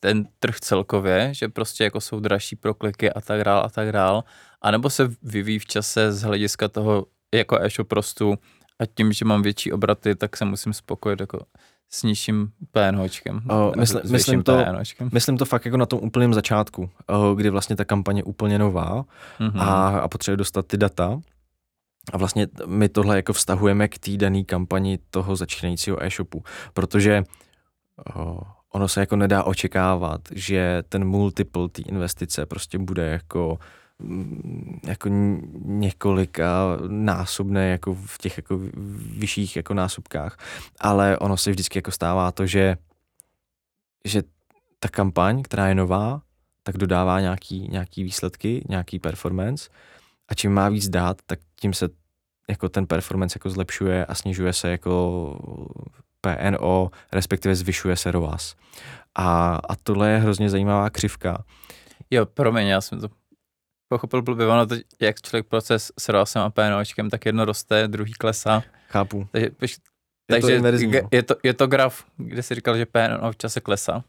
ten 0.00 0.28
trh 0.38 0.60
celkově, 0.60 1.34
že 1.34 1.48
prostě 1.48 1.84
jako 1.84 2.00
jsou 2.00 2.20
dražší 2.20 2.56
pro 2.56 2.74
kliky 2.74 3.12
a 3.12 3.20
tak 3.20 3.44
dál 3.44 3.64
a 3.64 3.68
tak 3.68 3.92
dál, 3.92 4.24
anebo 4.62 4.90
se 4.90 5.10
vyvíjí 5.22 5.58
v 5.58 5.66
čase 5.66 6.12
z 6.12 6.22
hlediska 6.22 6.68
toho 6.68 7.06
jako 7.34 7.60
e-shop 7.60 7.88
prostu 7.88 8.38
a 8.78 8.86
tím, 8.86 9.12
že 9.12 9.24
mám 9.24 9.42
větší 9.42 9.72
obraty, 9.72 10.14
tak 10.14 10.36
se 10.36 10.44
musím 10.44 10.72
spokojit 10.72 11.20
jako 11.20 11.38
s 11.90 12.02
nižším 12.02 12.52
PNHčkem. 12.70 13.40
O, 13.50 13.72
mysl, 13.76 14.00
myslím, 14.10 14.42
to, 14.42 14.64
PNHčkem. 14.64 15.10
myslím 15.12 15.36
to 15.36 15.44
fakt 15.44 15.64
jako 15.64 15.76
na 15.76 15.86
tom 15.86 15.98
úplném 16.02 16.34
začátku, 16.34 16.90
kdy 17.34 17.50
vlastně 17.50 17.76
ta 17.76 17.84
kampaně 17.84 18.18
je 18.18 18.24
úplně 18.24 18.58
nová 18.58 19.04
mm-hmm. 19.40 19.60
a, 19.60 19.98
a 19.98 20.08
potřebuje 20.08 20.36
dostat 20.36 20.66
ty 20.66 20.76
data. 20.76 21.20
A 22.12 22.18
vlastně 22.18 22.46
my 22.66 22.88
tohle 22.88 23.16
jako 23.16 23.32
vztahujeme 23.32 23.88
k 23.88 23.98
té 23.98 24.16
dané 24.16 24.44
kampani 24.44 24.98
toho 25.10 25.36
začínajícího 25.36 26.04
e-shopu, 26.04 26.44
protože 26.74 27.24
o, 28.16 28.40
ono 28.72 28.88
se 28.88 29.00
jako 29.00 29.16
nedá 29.16 29.44
očekávat, 29.44 30.20
že 30.34 30.82
ten 30.88 31.04
multiple 31.04 31.68
té 31.68 31.82
investice 31.82 32.46
prostě 32.46 32.78
bude 32.78 33.06
jako 33.06 33.58
jako 34.86 35.08
několika 35.64 36.78
násobné 36.88 37.68
jako 37.68 37.94
v 37.94 38.18
těch 38.18 38.36
jako 38.36 38.60
vyšších 39.18 39.56
jako 39.56 39.74
násobkách, 39.74 40.36
ale 40.80 41.18
ono 41.18 41.36
se 41.36 41.50
vždycky 41.50 41.78
jako 41.78 41.90
stává 41.90 42.32
to, 42.32 42.46
že 42.46 42.76
že 44.04 44.22
ta 44.78 44.88
kampaň, 44.88 45.42
která 45.42 45.68
je 45.68 45.74
nová, 45.74 46.22
tak 46.62 46.76
dodává 46.76 47.20
nějaký, 47.20 47.68
nějaký 47.70 48.02
výsledky, 48.02 48.64
nějaký 48.68 48.98
performance 48.98 49.70
a 50.28 50.34
čím 50.34 50.52
má 50.52 50.68
víc 50.68 50.88
dát, 50.88 51.16
tak 51.26 51.38
tím 51.60 51.72
se 51.72 51.88
jako 52.48 52.68
ten 52.68 52.86
performance 52.86 53.36
jako 53.36 53.50
zlepšuje 53.50 54.06
a 54.06 54.14
snižuje 54.14 54.52
se 54.52 54.70
jako 54.70 55.34
PNO, 56.20 56.90
respektive 57.12 57.54
zvyšuje 57.54 57.96
se 57.96 58.10
ROAS. 58.10 58.54
A, 59.14 59.54
a 59.68 59.76
tohle 59.82 60.10
je 60.10 60.18
hrozně 60.18 60.50
zajímavá 60.50 60.90
křivka. 60.90 61.44
Jo, 62.10 62.26
promiň, 62.26 62.66
já 62.66 62.80
jsem 62.80 63.00
to 63.00 63.08
pochopil 63.88 64.22
blbě, 64.22 64.46
ono 64.46 64.66
to, 64.66 64.74
jak 65.00 65.22
člověk 65.22 65.46
proces 65.46 65.92
s 65.98 66.08
ROASem 66.08 66.42
a 66.42 66.50
PNOčkem, 66.50 67.10
tak 67.10 67.26
jedno 67.26 67.44
roste, 67.44 67.88
druhý 67.88 68.12
klesá. 68.12 68.62
Chápu. 68.88 69.28
Takže, 69.32 69.76
je 70.30 70.60
takže 70.60 70.60
to 70.60 71.08
je, 71.10 71.22
to, 71.22 71.34
je 71.42 71.54
to 71.54 71.66
graf, 71.66 72.04
kde 72.16 72.42
jsi 72.42 72.54
říkal, 72.54 72.76
že 72.76 72.86
PNO 72.86 73.32
v 73.32 73.36
čase 73.36 73.60
klesá. 73.60 74.04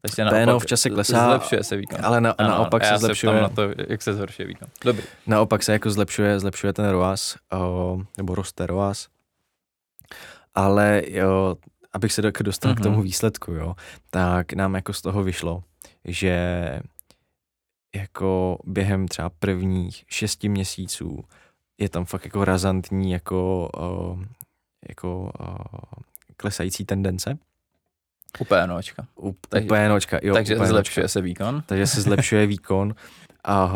Takže 0.00 0.24
naopak, 0.24 0.44
PNO 0.44 0.58
v 0.58 0.66
čase 0.66 0.90
klesá, 0.90 1.26
zlepšuje 1.26 1.64
se 1.64 1.76
výkon. 1.76 1.98
Ale 2.02 2.20
na, 2.20 2.30
ano, 2.30 2.48
naopak 2.48 2.84
se 2.84 2.98
zlepšuje. 2.98 3.40
na 3.40 3.48
to, 3.48 3.62
jak 3.88 4.02
se 4.02 4.14
zhoršuje 4.14 4.48
výkon. 4.48 4.68
Dobrý. 4.84 5.04
Naopak 5.26 5.62
se 5.62 5.72
jako 5.72 5.90
zlepšuje, 5.90 6.40
zlepšuje 6.40 6.72
ten 6.72 6.88
ROAS, 6.88 7.36
o, 7.52 8.00
nebo 8.16 8.34
roste 8.34 8.66
ROAS. 8.66 9.08
Ale 10.54 11.02
jo, 11.08 11.56
abych 11.92 12.12
se 12.12 12.22
dostal 12.22 12.72
mm-hmm. 12.72 12.76
k 12.76 12.82
tomu 12.82 12.96
mhm. 12.96 13.04
výsledku, 13.04 13.52
jo, 13.52 13.74
tak 14.10 14.52
nám 14.52 14.74
jako 14.74 14.92
z 14.92 15.02
toho 15.02 15.22
vyšlo, 15.22 15.62
že 16.04 16.36
jako 17.96 18.58
během 18.64 19.08
třeba 19.08 19.30
prvních 19.30 20.04
šesti 20.08 20.48
měsíců 20.48 21.24
je 21.78 21.88
tam 21.88 22.04
fakt 22.04 22.24
jako 22.24 22.44
razantní 22.44 23.12
jako, 23.12 23.70
uh, 23.78 24.24
jako 24.88 25.32
uh, 25.40 25.56
klesající 26.36 26.84
tendence. 26.84 27.38
U 28.38 28.44
PNOčka. 28.44 29.06
U, 29.22 29.36
takže, 29.48 29.66
u 29.66 29.68
PNOčka, 29.68 30.18
jo. 30.22 30.34
Takže 30.34 30.56
se 30.56 30.66
zlepšuje 30.66 31.08
se 31.08 31.20
výkon. 31.20 31.62
Takže 31.66 31.86
se 31.86 32.00
zlepšuje 32.00 32.46
výkon, 32.56 32.94
a, 33.44 33.72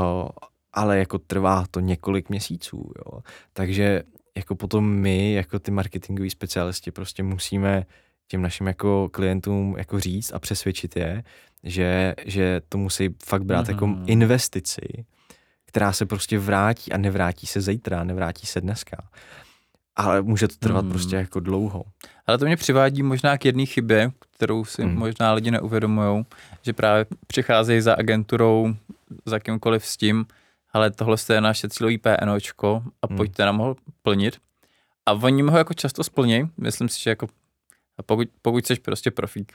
ale 0.73 0.99
jako 0.99 1.19
trvá 1.19 1.65
to 1.71 1.81
několik 1.81 2.29
měsíců, 2.29 2.93
jo. 2.99 3.21
Takže 3.53 4.03
jako 4.37 4.55
potom 4.55 4.85
my, 4.85 5.33
jako 5.33 5.59
ty 5.59 5.71
marketingoví 5.71 6.31
specialisti, 6.31 6.91
prostě 6.91 7.23
musíme 7.23 7.87
těm 8.29 8.43
našim 8.43 8.67
jako 8.67 9.09
klientům 9.13 9.75
jako 9.79 10.01
říct 10.01 10.33
a 10.33 10.39
přesvědčit 10.39 10.97
je, 10.97 11.25
že, 11.63 12.15
že 12.25 12.61
to 12.69 12.79
musí 12.79 13.15
fakt 13.25 13.45
brát 13.45 13.67
mm-hmm. 13.67 13.71
jako 13.71 13.87
mhm. 13.87 14.05
investici, 14.07 15.05
která 15.67 15.93
se 15.93 16.07
prostě 16.07 16.39
vrátí 16.39 16.93
a 16.93 16.97
nevrátí 16.97 17.47
se 17.47 17.61
zítra, 17.61 18.05
nevrátí 18.05 18.47
se 18.47 18.61
dneska. 18.61 18.97
Ale 19.97 20.23
může 20.23 20.49
to 20.49 20.55
trvat 20.59 20.85
mm. 20.85 20.91
prostě 20.91 21.17
jako 21.17 21.41
dlouho. 21.41 21.85
Ale 22.27 22.39
to 22.39 22.45
mě 22.45 22.57
přivádí 22.57 23.03
možná 23.03 23.39
k 23.39 23.45
jedné 23.45 23.67
chybě, 23.67 24.13
kterou 24.31 24.65
si 24.65 24.85
mm. 24.85 24.95
možná 24.95 25.33
lidi 25.33 25.51
neuvědomují, 25.51 26.25
že 26.63 26.73
právě 26.73 27.07
přicházejí 27.27 27.81
za 27.81 27.95
agenturou, 27.95 28.75
za 29.27 29.39
kýmkoliv 29.39 29.87
s 29.87 29.97
tím, 29.97 30.27
ale 30.73 30.91
tohle 30.91 31.17
je 31.33 31.41
naše 31.41 31.69
cílový 31.69 31.99
PNOčko 31.99 32.83
a 33.03 33.07
mm. 33.11 33.17
pojďte 33.17 33.45
nám 33.45 33.59
ho 33.59 33.77
plnit. 34.03 34.39
A 35.07 35.13
oni 35.13 35.43
ho 35.43 35.59
jako 35.59 35.75
často 35.75 36.05
splní, 36.05 36.51
myslím 36.57 36.89
si, 36.89 37.03
že 37.03 37.11
jako 37.11 37.27
a 37.99 38.03
pokud, 38.03 38.29
pokud 38.43 38.67
jsi 38.67 38.75
prostě 38.75 39.11
profík 39.11 39.53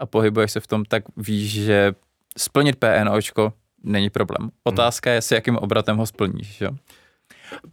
a 0.00 0.06
pohybuješ 0.06 0.52
se 0.52 0.60
v 0.60 0.66
tom, 0.66 0.84
tak 0.84 1.02
víš, 1.16 1.52
že 1.52 1.92
splnit 2.38 2.76
PNOčko 2.76 3.52
není 3.82 4.10
problém. 4.10 4.50
Otázka 4.64 5.10
je, 5.10 5.22
s 5.22 5.30
jakým 5.30 5.56
obratem 5.56 5.96
ho 5.96 6.06
splníš. 6.06 6.60
Jo? 6.60 6.70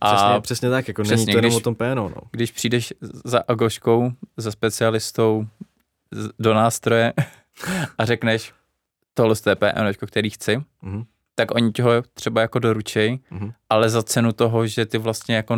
A 0.02 0.16
přesně, 0.16 0.42
přesně 0.42 0.70
tak, 0.70 0.88
jako 0.88 1.04
přesně, 1.04 1.26
není 1.26 1.34
to 1.34 1.38
jenom 1.38 1.50
když, 1.50 1.58
o 1.58 1.64
tom 1.64 1.76
PNO. 1.76 2.10
No. 2.10 2.22
Když 2.32 2.52
přijdeš 2.52 2.94
za 3.02 3.44
Agoškou, 3.48 4.12
za 4.38 4.52
specialistou 4.52 5.48
do 6.40 6.54
nástroje 6.54 7.14
a 7.98 8.06
řekneš, 8.06 8.54
tohle 9.14 9.36
je 9.50 9.56
PNOčko, 9.56 10.08
který 10.08 10.30
chci, 10.30 10.64
hmm 10.82 11.06
tak 11.40 11.56
oni 11.56 11.72
ti 11.72 11.82
ho 11.82 11.92
třeba 12.14 12.42
jako 12.42 12.60
doručej, 12.60 13.20
hmm 13.30 13.52
ale 13.70 13.90
za 13.90 14.04
cenu 14.04 14.34
toho, 14.34 14.68
že 14.68 14.86
ty 14.86 14.98
vlastně 14.98 15.36
jako 15.36 15.58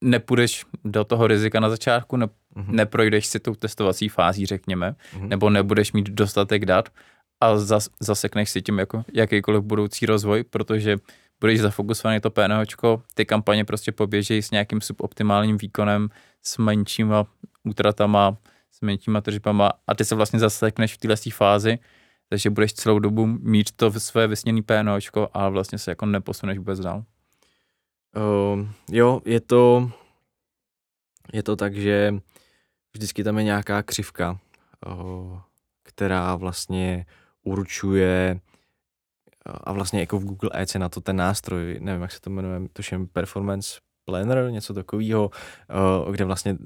nepůjdeš 0.00 0.64
do 0.84 1.04
toho 1.04 1.26
rizika 1.26 1.60
na 1.60 1.70
začátku, 1.70 2.16
mm-hmm. 2.56 2.74
neprojdeš 2.74 3.26
si 3.26 3.40
tou 3.40 3.54
testovací 3.54 4.08
fází, 4.08 4.46
řekněme, 4.46 4.90
mm-hmm. 4.90 5.28
nebo 5.28 5.50
nebudeš 5.50 5.92
mít 5.92 6.10
dostatek 6.10 6.64
dat 6.66 6.88
a 7.40 7.58
zas, 7.58 7.88
zasekneš 8.00 8.50
si 8.50 8.62
tím 8.62 8.78
jako 8.78 9.04
jakýkoliv 9.12 9.62
budoucí 9.62 10.06
rozvoj, 10.06 10.44
protože 10.44 10.96
budeš 11.40 11.60
zafokusovaný 11.60 12.20
to 12.20 12.30
PNHčko, 12.30 13.02
ty 13.14 13.24
kampaně 13.24 13.64
prostě 13.64 13.92
poběžejí 13.92 14.42
s 14.42 14.50
nějakým 14.50 14.80
suboptimálním 14.80 15.58
výkonem, 15.58 16.08
s 16.42 16.58
menšíma 16.58 17.26
útratama, 17.64 18.36
s 18.72 18.80
menšíma 18.80 19.20
tržbama 19.20 19.72
a 19.86 19.94
ty 19.94 20.04
se 20.04 20.14
vlastně 20.14 20.38
zasekneš 20.38 20.94
v 20.94 20.98
téhle 20.98 21.16
fázi, 21.32 21.78
takže 22.28 22.50
budeš 22.50 22.72
celou 22.72 22.98
dobu 22.98 23.26
mít 23.26 23.72
to 23.72 23.92
své 24.00 24.26
vysněné 24.26 24.62
PNHčko 24.62 25.28
a 25.34 25.48
vlastně 25.48 25.78
se 25.78 25.90
jako 25.90 26.06
neposuneš 26.06 26.58
vůbec 26.58 26.80
dál. 26.80 27.04
Uh, 28.16 28.66
jo, 28.90 29.20
je 29.24 29.40
to, 29.40 29.90
je 31.32 31.42
to 31.42 31.56
tak, 31.56 31.76
že 31.76 32.14
vždycky 32.94 33.24
tam 33.24 33.38
je 33.38 33.44
nějaká 33.44 33.82
křivka, 33.82 34.38
uh, 34.86 35.38
která 35.82 36.34
vlastně 36.34 37.06
určuje 37.42 38.40
a 39.44 39.72
vlastně 39.72 40.00
jako 40.00 40.18
v 40.18 40.24
Google 40.24 40.50
Ads 40.50 40.74
je 40.74 40.80
na 40.80 40.88
to 40.88 41.00
ten 41.00 41.16
nástroj, 41.16 41.78
nevím, 41.80 42.02
jak 42.02 42.12
se 42.12 42.20
to 42.20 42.30
jmenuje, 42.30 42.60
tuším 42.72 43.06
Performance 43.06 43.80
Planner, 44.04 44.50
něco 44.50 44.74
takového, 44.74 45.30
uh, 46.04 46.12
kde 46.12 46.24
vlastně 46.24 46.56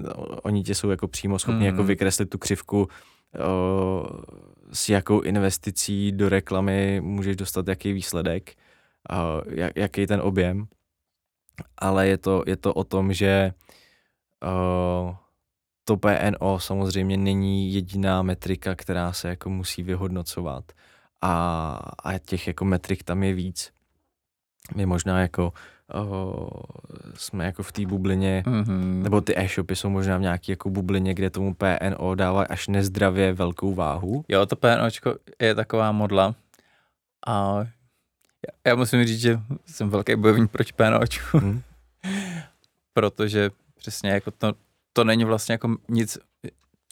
oni 0.42 0.62
tě 0.62 0.74
jsou 0.74 0.90
jako 0.90 1.08
přímo 1.08 1.38
schopni 1.38 1.60
mm. 1.60 1.66
jako 1.66 1.78
mhm. 1.78 1.86
vykreslit 1.86 2.30
tu 2.30 2.38
křivku, 2.38 2.88
s 4.72 4.88
jakou 4.88 5.20
investicí 5.20 6.12
do 6.12 6.28
reklamy 6.28 7.00
můžeš 7.00 7.36
dostat 7.36 7.68
jaký 7.68 7.92
výsledek, 7.92 8.54
jak, 9.46 9.72
jaký 9.76 10.06
ten 10.06 10.20
objem 10.20 10.68
ale 11.78 12.08
je 12.08 12.18
to, 12.18 12.42
je 12.46 12.56
to 12.56 12.74
o 12.74 12.84
tom, 12.84 13.12
že 13.12 13.52
to 15.89 15.97
PNO 15.97 16.61
samozřejmě 16.61 17.16
není 17.16 17.74
jediná 17.74 18.22
metrika, 18.22 18.74
která 18.74 19.12
se 19.12 19.28
jako 19.28 19.51
musí 19.51 19.82
vyhodnocovat 19.82 20.64
a, 21.22 21.78
a 22.05 22.18
těch 22.18 22.47
jako 22.47 22.64
metrik 22.64 23.03
tam 23.03 23.22
je 23.22 23.32
víc. 23.34 23.72
My 24.74 24.87
možná 24.87 25.20
jako 25.20 25.53
uh, 25.95 26.49
jsme 27.14 27.45
jako 27.45 27.62
v 27.62 27.72
té 27.72 27.87
bublině, 27.87 28.43
mm-hmm. 28.47 29.03
nebo 29.03 29.20
ty 29.20 29.39
e-shopy 29.39 29.76
jsou 29.76 29.89
možná 29.89 30.16
v 30.16 30.20
nějaké 30.20 30.53
jako 30.53 30.70
bublině, 30.70 31.14
kde 31.14 31.30
tomu 31.30 31.55
PNO 31.55 32.14
dává 32.14 32.43
až 32.43 32.68
nezdravě 32.68 33.32
velkou 33.32 33.74
váhu. 33.74 34.24
Jo, 34.28 34.47
to 34.47 34.57
PNOčko 34.57 35.14
je 35.41 35.55
taková 35.55 35.93
modla 35.93 36.34
a 37.26 37.64
já 38.66 38.74
musím 38.74 39.05
říct, 39.05 39.20
že 39.20 39.41
jsem 39.66 39.91
velký 39.91 40.16
bojovník 40.16 40.51
proti 40.51 40.72
PNOčku. 40.72 41.39
Hmm. 41.39 41.62
Protože 42.93 43.51
přesně 43.76 44.11
jako 44.11 44.30
to, 44.30 44.53
to 44.97 45.05
není 45.05 45.24
vlastně 45.24 45.53
jako 45.53 45.76
nic, 45.88 46.18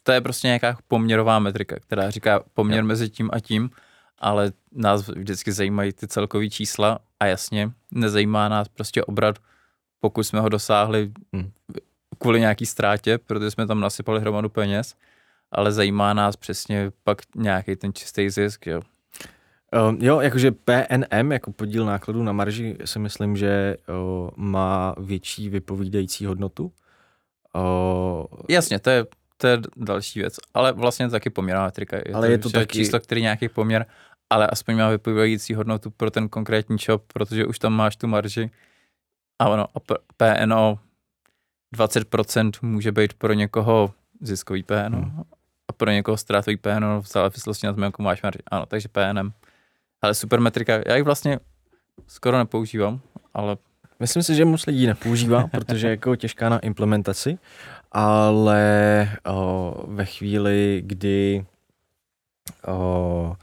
to 0.03 0.13
je 0.13 0.21
prostě 0.21 0.47
nějaká 0.47 0.79
poměrová 0.89 1.39
metrika, 1.39 1.77
která 1.81 2.11
říká 2.11 2.41
poměr 2.55 2.79
ja. 2.79 2.85
mezi 2.85 3.09
tím 3.11 3.31
a 3.33 3.41
tím, 3.41 3.71
ale 4.19 4.53
nás 4.73 5.09
vždycky 5.09 5.53
zajímají 5.53 5.93
ty 5.93 6.09
celkové 6.09 6.49
čísla 6.51 6.99
a 7.21 7.27
jasně, 7.27 7.71
nezajímá 7.91 8.49
nás 8.49 8.69
prostě 8.69 9.05
obrat, 9.05 9.39
pokud 10.01 10.25
jsme 10.25 10.41
ho 10.41 10.49
dosáhli 10.49 11.13
hmm. 11.33 11.51
kvůli 12.19 12.41
nějaký 12.41 12.67
ztrátě, 12.67 13.19
protože 13.19 13.51
jsme 13.51 13.67
tam 13.67 13.81
nasypali 13.81 14.21
hromadu 14.21 14.49
peněz, 14.49 14.95
ale 15.53 15.73
zajímá 15.73 16.13
nás 16.15 16.37
přesně 16.37 16.93
pak 17.05 17.19
nějaký 17.37 17.77
ten 17.77 17.93
čistý 17.93 18.31
zisk, 18.31 18.67
jo. 18.67 18.81
Uh, 19.75 19.95
jo, 20.05 20.21
jakože 20.21 20.51
PNM, 20.51 21.33
jako 21.33 21.53
podíl 21.53 21.85
nákladů 21.85 22.23
na 22.23 22.33
marži, 22.33 22.77
si 22.85 22.99
myslím, 22.99 23.37
že 23.37 23.77
uh, 23.89 24.31
má 24.37 24.95
větší 24.99 25.49
vypovídající 25.49 26.27
hodnotu. 26.27 26.73
Uh, 27.57 28.25
Jasně, 28.49 28.79
to 28.79 28.91
je, 28.91 29.07
to 29.37 29.47
je 29.47 29.59
další 29.77 30.21
věc, 30.21 30.37
ale 30.55 30.73
vlastně 30.73 31.09
taky 31.09 31.31
poměrná 31.31 31.65
metrika. 31.65 31.97
Je 31.97 32.15
ale 32.15 32.27
to, 32.27 32.33
je 32.33 32.39
to 32.39 32.51
taky... 32.51 32.79
číslo, 32.79 33.01
který 33.01 33.23
nějaký 33.23 33.49
poměr, 33.49 33.87
ale 34.31 34.47
aspoň 34.47 34.77
má 34.77 34.91
vypovídající 34.91 35.55
hodnotu 35.55 35.91
pro 35.91 36.11
ten 36.11 36.29
konkrétní 36.29 36.79
shop, 36.79 37.13
protože 37.13 37.47
už 37.47 37.59
tam 37.59 37.73
máš 37.73 37.97
tu 37.97 38.07
marži. 38.07 38.51
A 39.39 39.49
ono, 39.49 39.67
a 39.75 39.81
PNO 40.17 40.79
20% 41.77 42.51
může 42.63 42.93
být 42.93 43.15
pro 43.15 43.33
někoho 43.33 43.95
ziskový 44.21 44.63
PNO 44.63 44.99
hmm. 44.99 45.23
a 45.69 45.73
pro 45.73 45.91
někoho 45.91 46.17
ztrátový 46.17 46.57
PNO 46.57 47.03
v 47.03 47.09
závislosti 47.09 47.67
na 47.67 47.73
tom, 47.73 47.83
jakou 47.83 48.03
máš 48.03 48.23
marži. 48.23 48.39
Ano, 48.51 48.67
takže 48.67 48.89
PNM. 48.89 49.33
Ale 50.03 50.15
supermetrika, 50.15 50.81
já 50.87 50.97
ji 50.97 51.03
vlastně 51.03 51.39
skoro 52.07 52.39
nepoužívám, 52.39 53.01
ale 53.35 53.57
Myslím 54.01 54.23
si, 54.23 54.35
že 54.35 54.45
moc 54.45 54.67
lidí 54.67 54.87
nepoužívá, 54.87 55.47
protože 55.51 55.87
je 55.87 55.91
jako 55.91 56.17
těžká 56.17 56.49
na 56.49 56.59
implementaci, 56.59 57.39
ale 57.93 59.09
o, 59.27 59.85
ve 59.89 60.05
chvíli, 60.05 60.83
kdy 60.87 61.45
o, 62.67 63.37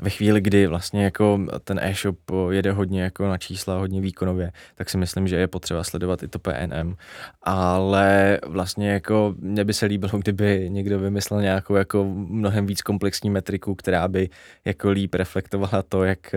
ve 0.00 0.10
chvíli, 0.10 0.40
kdy 0.40 0.66
vlastně 0.66 1.04
jako 1.04 1.40
ten 1.64 1.78
e-shop 1.82 2.18
jede 2.50 2.72
hodně 2.72 3.02
jako 3.02 3.28
na 3.28 3.38
čísla, 3.38 3.78
hodně 3.78 4.00
výkonově, 4.00 4.52
tak 4.74 4.90
si 4.90 4.98
myslím, 4.98 5.28
že 5.28 5.36
je 5.36 5.46
potřeba 5.46 5.84
sledovat 5.84 6.22
i 6.22 6.28
to 6.28 6.38
PNM. 6.38 6.96
Ale 7.42 8.38
vlastně 8.46 8.90
jako 8.90 9.34
mně 9.38 9.64
by 9.64 9.74
se 9.74 9.86
líbilo, 9.86 10.18
kdyby 10.18 10.66
někdo 10.70 10.98
vymyslel 10.98 11.42
nějakou 11.42 11.74
jako 11.74 12.04
mnohem 12.28 12.66
víc 12.66 12.82
komplexní 12.82 13.30
metriku, 13.30 13.74
která 13.74 14.08
by 14.08 14.28
jako 14.64 14.90
líp 14.90 15.14
reflektovala 15.14 15.82
to, 15.88 16.04
jak, 16.04 16.34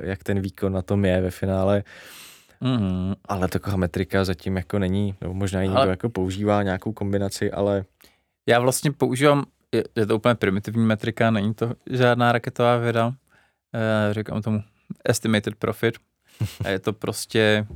jak 0.00 0.24
ten 0.24 0.40
výkon 0.40 0.72
na 0.72 0.82
tom 0.82 1.04
je 1.04 1.20
ve 1.20 1.30
finále. 1.30 1.82
Mm-hmm. 2.62 3.16
Ale 3.24 3.48
taková 3.48 3.76
metrika 3.76 4.24
zatím 4.24 4.56
jako 4.56 4.78
není, 4.78 5.14
nebo 5.20 5.34
možná 5.34 5.62
ji 5.62 5.68
někdo 5.68 5.80
ale... 5.80 5.90
jako 5.90 6.10
používá 6.10 6.62
nějakou 6.62 6.92
kombinaci, 6.92 7.52
ale... 7.52 7.84
Já 8.46 8.60
vlastně 8.60 8.92
používám 8.92 9.44
je, 9.72 9.84
je 9.96 10.06
to 10.06 10.16
úplně 10.16 10.34
primitivní 10.34 10.86
metrika, 10.86 11.30
není 11.30 11.54
to 11.54 11.74
žádná 11.90 12.32
raketová 12.32 12.76
věda. 12.76 13.14
E, 13.74 14.14
říkám 14.14 14.42
tomu 14.42 14.62
estimated 15.04 15.54
profit. 15.54 15.98
A 16.64 16.68
je 16.68 16.78
to 16.78 16.92
prostě 16.92 17.66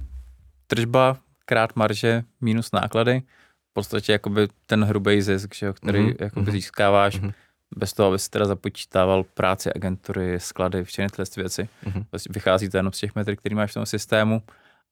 tržba 0.66 1.16
krát 1.44 1.76
marže 1.76 2.22
minus 2.40 2.72
náklady. 2.72 3.22
V 3.70 3.72
podstatě 3.72 4.12
jakoby 4.12 4.48
ten 4.66 4.84
hrubý 4.84 5.22
zisk, 5.22 5.54
že, 5.54 5.72
který 5.72 5.98
mm-hmm. 5.98 6.16
jakoby 6.20 6.46
mm-hmm. 6.46 6.52
získáváš 6.52 7.20
mm-hmm. 7.20 7.32
bez 7.76 7.92
toho, 7.92 8.08
aby 8.08 8.18
si 8.18 8.30
teda 8.30 8.44
započítával 8.44 9.24
práci 9.24 9.72
agentury, 9.72 10.40
sklady, 10.40 10.84
všechny 10.84 11.08
tyhle 11.08 11.26
věci. 11.36 11.68
Mm-hmm. 11.84 12.04
Vlastně 12.12 12.32
vychází 12.32 12.68
to 12.68 12.76
jenom 12.76 12.92
z 12.92 12.98
těch 12.98 13.14
metrik, 13.14 13.40
který 13.40 13.54
máš 13.54 13.70
v 13.70 13.74
tom 13.74 13.86
systému, 13.86 14.42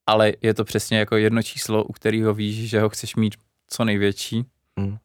ale 0.07 0.33
je 0.43 0.55
to 0.55 0.65
přesně 0.65 0.99
jako 0.99 1.17
jedno 1.17 1.43
číslo, 1.43 1.85
u 1.85 1.93
kterého 1.93 2.35
víš, 2.35 2.71
že 2.71 2.81
ho 2.81 2.89
chceš 2.89 3.17
mít 3.17 3.35
co 3.69 3.85
největší. 3.85 4.45
Mm. 4.77 4.97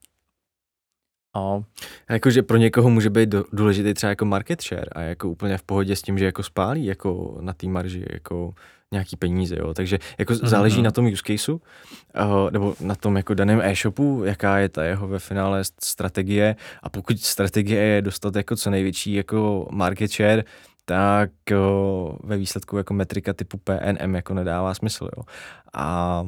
A 1.35 1.63
jakože 2.09 2.43
pro 2.43 2.57
někoho 2.57 2.89
může 2.89 3.09
být 3.09 3.35
důležitý 3.53 3.93
třeba 3.93 4.09
jako 4.09 4.25
market 4.25 4.61
share 4.61 4.89
a 4.91 5.01
jako 5.01 5.29
úplně 5.29 5.57
v 5.57 5.63
pohodě 5.63 5.95
s 5.95 6.01
tím, 6.01 6.17
že 6.17 6.25
jako 6.25 6.43
spálí 6.43 6.85
jako 6.85 7.37
na 7.41 7.53
té 7.53 7.67
marži 7.67 8.05
jako 8.13 8.53
nějaký 8.91 9.17
peníze, 9.17 9.55
jo. 9.59 9.73
Takže 9.73 9.99
jako 10.19 10.33
mm-hmm. 10.33 10.47
záleží 10.47 10.81
na 10.81 10.91
tom 10.91 11.05
use 11.05 11.23
caseu, 11.27 11.55
uh, 11.55 12.51
nebo 12.51 12.75
na 12.81 12.95
tom 12.95 13.17
jako 13.17 13.33
daném 13.33 13.61
e-shopu, 13.61 14.23
jaká 14.25 14.57
je 14.57 14.69
ta 14.69 14.83
jeho 14.83 15.07
ve 15.07 15.19
finále 15.19 15.61
strategie 15.83 16.55
a 16.83 16.89
pokud 16.89 17.19
strategie 17.19 17.81
je 17.81 18.01
dostat 18.01 18.35
jako 18.35 18.55
co 18.55 18.69
největší 18.69 19.13
jako 19.13 19.67
market 19.71 20.11
share, 20.11 20.43
tak 20.89 21.31
uh, 21.51 22.15
ve 22.23 22.37
výsledku 22.37 22.77
jako 22.77 22.93
metrika 22.93 23.33
typu 23.33 23.57
PNM 23.57 24.15
jako 24.15 24.33
nedává 24.33 24.73
smysl, 24.73 25.09
jo. 25.17 25.23
A 25.73 26.23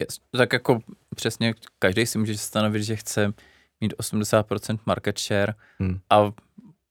Yes. 0.00 0.18
Tak 0.38 0.52
jako 0.52 0.78
přesně 1.16 1.54
každý 1.78 2.06
si 2.06 2.18
může 2.18 2.38
stanovit, 2.38 2.82
že 2.82 2.96
chce 2.96 3.32
mít 3.80 3.94
80% 3.94 4.78
market 4.86 5.18
share 5.18 5.54
hmm. 5.78 5.98
a 6.10 6.32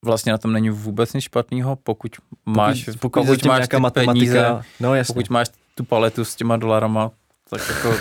vlastně 0.06 0.32
na 0.32 0.38
tom 0.38 0.54
není 0.54 0.70
vůbec 0.70 1.14
nic 1.14 1.24
špatného, 1.24 1.76
pokud 1.76 2.12
máš, 2.46 2.86
pokud, 2.86 3.00
pokud, 3.00 3.26
pokud 3.26 3.46
máš 3.46 3.68
ty 3.68 3.78
peníze, 3.92 4.64
no 4.80 4.96
jasně. 4.96 5.14
pokud 5.14 5.30
máš 5.30 5.48
tu 5.76 5.84
paletu 5.84 6.26
s 6.26 6.36
těma 6.36 6.58
dolarama, 6.58 7.12
tak 7.50 7.62
jako 7.70 7.94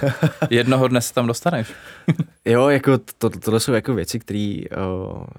jednoho 0.50 0.88
dne 0.88 1.00
se 1.00 1.14
tam 1.14 1.26
dostaneš. 1.26 1.72
jo, 2.44 2.68
jako 2.68 2.98
to, 3.18 3.30
tohle 3.30 3.60
jsou 3.60 3.72
jako 3.72 3.94
věci, 3.94 4.18
které, 4.18 4.60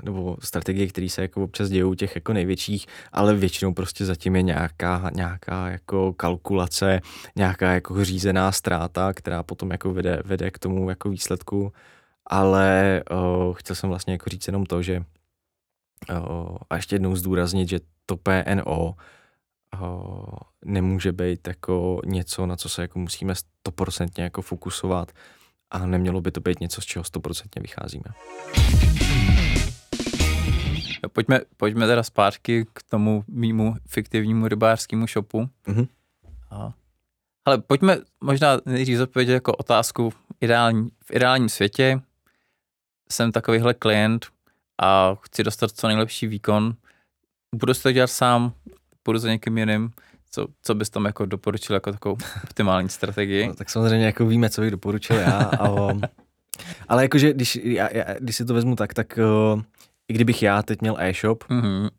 nebo 0.03 0.37
strategie, 0.43 0.87
které 0.87 1.09
se 1.09 1.21
jako 1.21 1.43
občas 1.43 1.69
dějou 1.69 1.93
těch 1.93 2.15
jako 2.15 2.33
největších, 2.33 2.87
ale 3.11 3.33
většinou 3.33 3.73
prostě 3.73 4.05
zatím 4.05 4.35
je 4.35 4.41
nějaká, 4.41 5.11
nějaká 5.15 5.69
jako 5.69 6.13
kalkulace, 6.13 7.01
nějaká 7.35 7.71
jako 7.71 8.05
řízená 8.05 8.51
ztráta, 8.51 9.13
která 9.13 9.43
potom 9.43 9.71
jako 9.71 9.93
vede, 9.93 10.21
vede 10.25 10.51
k 10.51 10.59
tomu 10.59 10.89
jako 10.89 11.09
výsledku 11.09 11.71
ale 12.27 13.03
uh, 13.11 13.53
chtěl 13.53 13.75
jsem 13.75 13.89
vlastně 13.89 14.13
jako 14.13 14.29
říct 14.29 14.47
jenom 14.47 14.65
to, 14.65 14.81
že 14.81 15.03
uh, 16.11 16.57
a 16.69 16.75
ještě 16.75 16.95
jednou 16.95 17.15
zdůraznit, 17.15 17.69
že 17.69 17.79
to 18.05 18.17
PNO 18.17 18.95
nemůže 20.65 21.11
být 21.11 21.47
jako 21.47 22.01
něco, 22.05 22.45
na 22.45 22.55
co 22.55 22.69
se 22.69 22.81
jako 22.81 22.99
musíme 22.99 23.35
stoprocentně 23.35 24.23
jako 24.23 24.41
fokusovat 24.41 25.11
a 25.71 25.85
nemělo 25.85 26.21
by 26.21 26.31
to 26.31 26.41
být 26.41 26.59
něco, 26.59 26.81
z 26.81 26.85
čeho 26.85 27.03
stoprocentně 27.03 27.61
vycházíme. 27.61 28.05
Pojďme, 31.13 31.39
pojďme 31.57 31.87
teda 31.87 32.03
zpátky 32.03 32.65
k 32.73 32.83
tomu 32.83 33.23
mýmu 33.27 33.75
fiktivnímu 33.87 34.47
rybářskému 34.47 35.07
shopu. 35.07 35.49
Mm-hmm. 35.67 35.87
A, 36.51 36.73
ale 37.45 37.57
pojďme 37.57 37.97
možná 38.21 38.59
nejdřív 38.65 38.97
zodpovědět 38.97 39.33
jako 39.33 39.53
otázku 39.53 40.13
ideální, 40.41 40.89
v 41.05 41.11
ideálním 41.11 41.49
světě, 41.49 42.01
jsem 43.11 43.31
takovýhle 43.31 43.73
klient 43.73 44.27
a 44.81 45.15
chci 45.21 45.43
dostat 45.43 45.71
co 45.71 45.87
nejlepší 45.87 46.27
výkon, 46.27 46.75
budu 47.55 47.73
si 47.73 47.83
to 47.83 47.91
dělat 47.91 48.07
sám, 48.07 48.53
půjdu 49.05 49.19
za 49.19 49.29
někým 49.29 49.57
jiným, 49.57 49.91
co, 50.31 50.47
co 50.61 50.75
bys 50.75 50.89
tam 50.89 51.05
jako 51.05 51.25
doporučil 51.25 51.73
jako 51.73 51.91
takovou 51.91 52.17
optimální 52.43 52.89
strategii? 52.89 53.47
No, 53.47 53.53
tak 53.53 53.69
samozřejmě 53.69 54.05
jako 54.05 54.25
víme, 54.25 54.49
co 54.49 54.61
bych 54.61 54.71
doporučil 54.71 55.15
já, 55.15 55.39
ale, 55.39 55.93
ale 56.87 57.03
jakože 57.03 57.33
když, 57.33 57.55
já, 57.55 57.89
já, 57.91 58.03
když 58.19 58.35
si 58.35 58.45
to 58.45 58.53
vezmu 58.53 58.75
tak, 58.75 58.93
tak 58.93 59.19
uh, 59.53 59.61
i 60.07 60.13
kdybych 60.13 60.43
já 60.43 60.63
teď 60.63 60.81
měl 60.81 60.97
e-shop, 60.99 61.43
mm-hmm. 61.43 61.89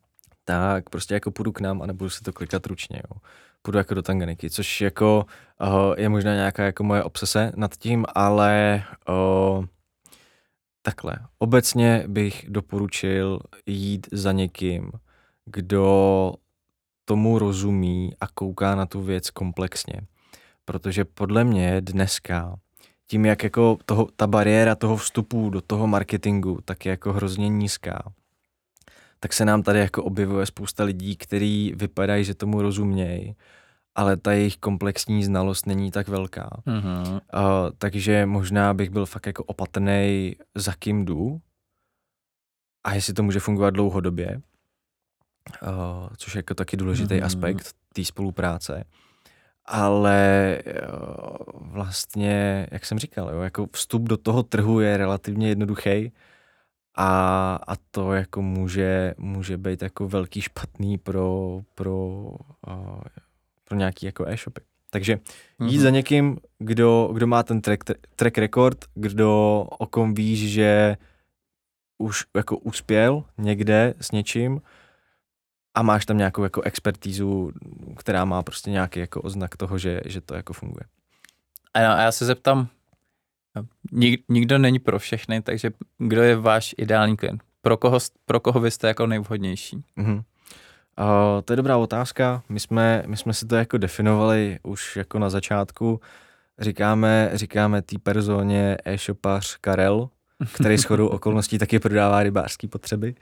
tak 0.45 0.91
prostě 0.91 1.15
jako 1.15 1.31
půjdu 1.31 1.53
k 1.53 1.61
nám 1.61 1.83
a 1.83 1.87
nebudu 1.87 2.11
si 2.11 2.23
to 2.23 2.33
klikat 2.33 2.67
ručně, 2.67 3.03
jo. 3.11 3.21
Půjdu 3.63 3.79
jako 3.79 3.95
do 3.95 4.03
Tanganiky, 4.03 4.51
což 4.51 4.81
jako 4.81 5.27
uh, 5.61 5.95
je 5.97 6.09
možná 6.09 6.35
nějaká 6.35 6.65
jako 6.65 6.85
moje 6.85 7.03
obsese 7.03 7.53
nad 7.57 7.77
tím, 7.77 8.05
ale 8.15 8.85
uh, 9.09 9.65
Takhle, 10.87 11.17
obecně 11.39 12.05
bych 12.09 12.47
doporučil 12.49 13.41
jít 13.67 14.07
za 14.13 14.33
někým, 14.33 14.91
kdo 15.45 16.35
tomu 17.09 17.39
rozumí 17.39 18.13
a 18.21 18.27
kouká 18.27 18.75
na 18.75 18.87
tu 18.87 19.03
věc 19.03 19.31
komplexně. 19.31 20.01
Protože 20.65 21.05
podle 21.05 21.45
mě 21.45 21.81
dneska 21.81 22.57
tím, 23.07 23.25
jak 23.25 23.43
jako 23.43 23.79
toho, 23.85 24.09
ta 24.17 24.27
bariéra 24.27 24.75
toho 24.75 24.97
vstupu 24.97 25.51
do 25.51 25.61
toho 25.61 25.87
marketingu 25.87 26.59
tak 26.65 26.87
je 26.87 26.91
jako 26.91 27.13
hrozně 27.13 27.49
nízká, 27.49 28.13
tak 29.21 29.33
se 29.33 29.45
nám 29.45 29.63
tady 29.63 29.79
jako 29.79 30.05
objevuje 30.05 30.47
spousta 30.47 30.85
lidí, 30.85 31.17
kteří 31.17 31.73
vypadají, 31.77 32.25
že 32.25 32.35
tomu 32.35 32.63
rozumějí, 32.63 33.37
ale 33.95 34.17
ta 34.17 34.33
jejich 34.33 34.57
komplexní 34.57 35.25
znalost 35.25 35.67
není 35.67 35.91
tak 35.91 36.09
velká. 36.09 36.51
Mm-hmm. 36.67 37.13
Uh, 37.13 37.21
takže 37.79 38.27
možná 38.27 38.75
bych 38.75 38.91
byl 38.91 39.07
fakt 39.07 39.27
jako 39.27 39.45
opatrný, 39.45 40.37
za 40.55 40.73
kým 40.79 41.05
jdu 41.05 41.41
a 42.85 42.95
jestli 42.95 43.13
to 43.13 43.23
může 43.23 43.41
fungovat 43.41 43.71
dlouhodobě, 43.71 44.41
uh, 45.63 45.69
což 46.17 46.35
je 46.35 46.39
jako 46.39 46.55
taky 46.55 46.77
důležitý 46.77 47.15
mm-hmm. 47.15 47.25
aspekt 47.25 47.73
té 47.93 48.05
spolupráce. 48.05 48.85
Ale 49.65 50.63
uh, 50.67 51.37
vlastně, 51.73 52.67
jak 52.71 52.87
jsem 52.87 52.99
říkal, 52.99 53.31
jo, 53.33 53.41
jako 53.41 53.67
vstup 53.73 54.03
do 54.03 54.17
toho 54.17 54.43
trhu 54.43 54.81
je 54.81 54.97
relativně 54.97 55.49
jednoduchý 55.49 56.13
a, 56.95 57.55
a 57.67 57.77
to 57.91 58.13
jako 58.13 58.43
může, 58.43 59.15
může 59.19 59.57
být 59.59 59.83
jako 59.83 60.09
velký 60.09 60.41
špatný 60.41 60.99
pro, 60.99 61.61
pro 61.75 62.09
uh, 62.67 63.01
pro 63.69 63.79
nějaký 63.79 64.07
jako 64.07 64.27
e-shopy. 64.27 64.61
Takže 64.91 65.13
jít 65.13 65.79
mm-hmm. 65.79 65.83
za 65.83 65.91
někým, 65.91 66.39
kdo, 66.59 67.11
kdo 67.13 67.27
má 67.27 67.43
ten 67.43 67.61
track, 67.61 67.85
track 68.17 68.39
record, 68.39 68.85
kdo 68.95 69.61
o 69.79 69.87
kom 69.87 70.15
víš, 70.15 70.53
že 70.53 70.97
už 71.99 72.25
jako 72.37 72.59
uspěl 72.59 73.25
někde 73.39 73.95
s 74.01 74.11
něčím 74.13 74.61
a 75.77 75.83
máš 75.83 76.07
tam 76.07 76.19
nějakou 76.19 76.43
jako 76.43 76.63
expertízu, 76.63 77.53
která 77.97 78.25
má 78.25 78.43
prostě 78.43 78.71
nějaký 78.71 79.01
jako 79.01 79.21
oznak 79.23 79.57
toho, 79.57 79.79
že, 79.79 80.01
že 80.07 80.21
to 80.21 80.35
jako 80.35 80.53
funguje. 80.53 80.85
A 81.75 81.81
já, 81.81 81.93
a 81.93 82.01
já 82.01 82.13
se 82.13 82.25
zeptám, 82.25 82.69
nik, 83.93 84.25
nikdo 84.29 84.59
není 84.59 84.79
pro 84.79 84.99
všechny, 84.99 85.43
takže 85.43 85.71
kdo 85.99 86.23
je 86.23 86.37
váš 86.37 86.75
ideální 86.79 87.17
klient? 87.17 87.43
pro 87.67 87.77
koho, 87.77 87.99
pro 88.27 88.41
koho 88.41 88.61
vy 88.61 88.71
jste 88.71 88.89
jako 88.89 89.07
nejvhodnější? 89.07 89.77
Mm-hmm. 89.99 90.17
Uh, 90.17 91.43
to 91.45 91.53
je 91.53 91.57
dobrá 91.57 91.77
otázka. 91.77 92.43
My 92.49 92.61
jsme, 92.61 93.03
my 93.07 93.17
jsme 93.17 93.35
si 93.35 93.47
to 93.47 93.57
jako 93.57 93.79
definovali 93.79 94.59
už 94.63 94.97
jako 94.97 95.19
na 95.19 95.31
začátku. 95.31 96.01
Říkáme, 96.59 97.31
říkáme 97.35 97.83
té 97.83 97.99
personě 97.99 98.77
e-shopař 98.85 99.57
Karel, 99.61 100.09
který 100.55 100.77
shodou 100.77 101.07
okolností 101.07 101.59
taky 101.59 101.79
prodává 101.79 102.23
rybářské 102.23 102.69
potřeby. 102.69 103.15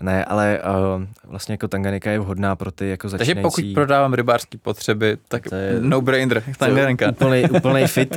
Ne, 0.00 0.24
ale 0.24 0.60
uh, 0.96 1.04
vlastně 1.24 1.52
jako 1.52 1.68
Tanganika 1.68 2.10
je 2.10 2.18
vhodná 2.18 2.56
pro 2.56 2.70
ty 2.70 2.88
jako 2.88 3.08
začínající... 3.08 3.34
Takže 3.34 3.42
pokud 3.42 3.74
prodávám 3.74 4.14
rybářské 4.14 4.58
potřeby, 4.58 5.18
tak 5.28 5.48
to 5.48 5.54
je, 5.54 5.76
no 5.80 6.00
brainer, 6.00 6.42
Tanganika. 6.58 7.10
Úplný, 7.10 7.42
úplný 7.42 7.86
fit. 7.86 8.16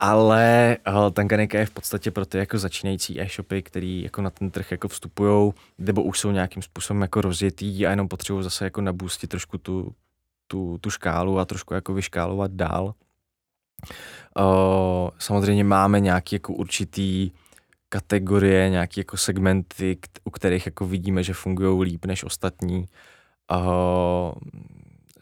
ale 0.00 0.76
uh, 0.88 1.10
Tanganika 1.10 1.58
je 1.58 1.66
v 1.66 1.70
podstatě 1.70 2.10
pro 2.10 2.26
ty 2.26 2.38
jako 2.38 2.58
začínající 2.58 3.20
e-shopy, 3.20 3.62
který 3.62 4.02
jako 4.02 4.22
na 4.22 4.30
ten 4.30 4.50
trh 4.50 4.70
jako 4.70 4.88
vstupují, 4.88 5.52
nebo 5.78 6.02
už 6.02 6.18
jsou 6.18 6.30
nějakým 6.30 6.62
způsobem 6.62 7.02
jako 7.02 7.20
rozjetý 7.20 7.86
a 7.86 7.90
jenom 7.90 8.08
potřebují 8.08 8.44
zase 8.44 8.64
jako 8.64 8.80
nabůstit 8.80 9.30
trošku 9.30 9.58
tu, 9.58 9.94
tu, 10.46 10.78
tu 10.80 10.90
škálu 10.90 11.38
a 11.38 11.44
trošku 11.44 11.74
jako 11.74 11.94
vyškálovat 11.94 12.50
dál. 12.50 12.94
Uh, 14.38 15.10
samozřejmě 15.18 15.64
máme 15.64 16.00
nějaký 16.00 16.36
jako 16.36 16.52
určitý 16.52 17.30
kategorie, 17.88 18.70
nějaké 18.70 19.00
jako 19.00 19.16
segmenty, 19.16 19.98
u 20.24 20.30
kterých 20.30 20.66
jako 20.66 20.86
vidíme, 20.86 21.22
že 21.22 21.34
fungují 21.34 21.90
líp 21.90 22.04
než 22.04 22.24
ostatní. 22.24 22.88
Uh, 23.52 24.32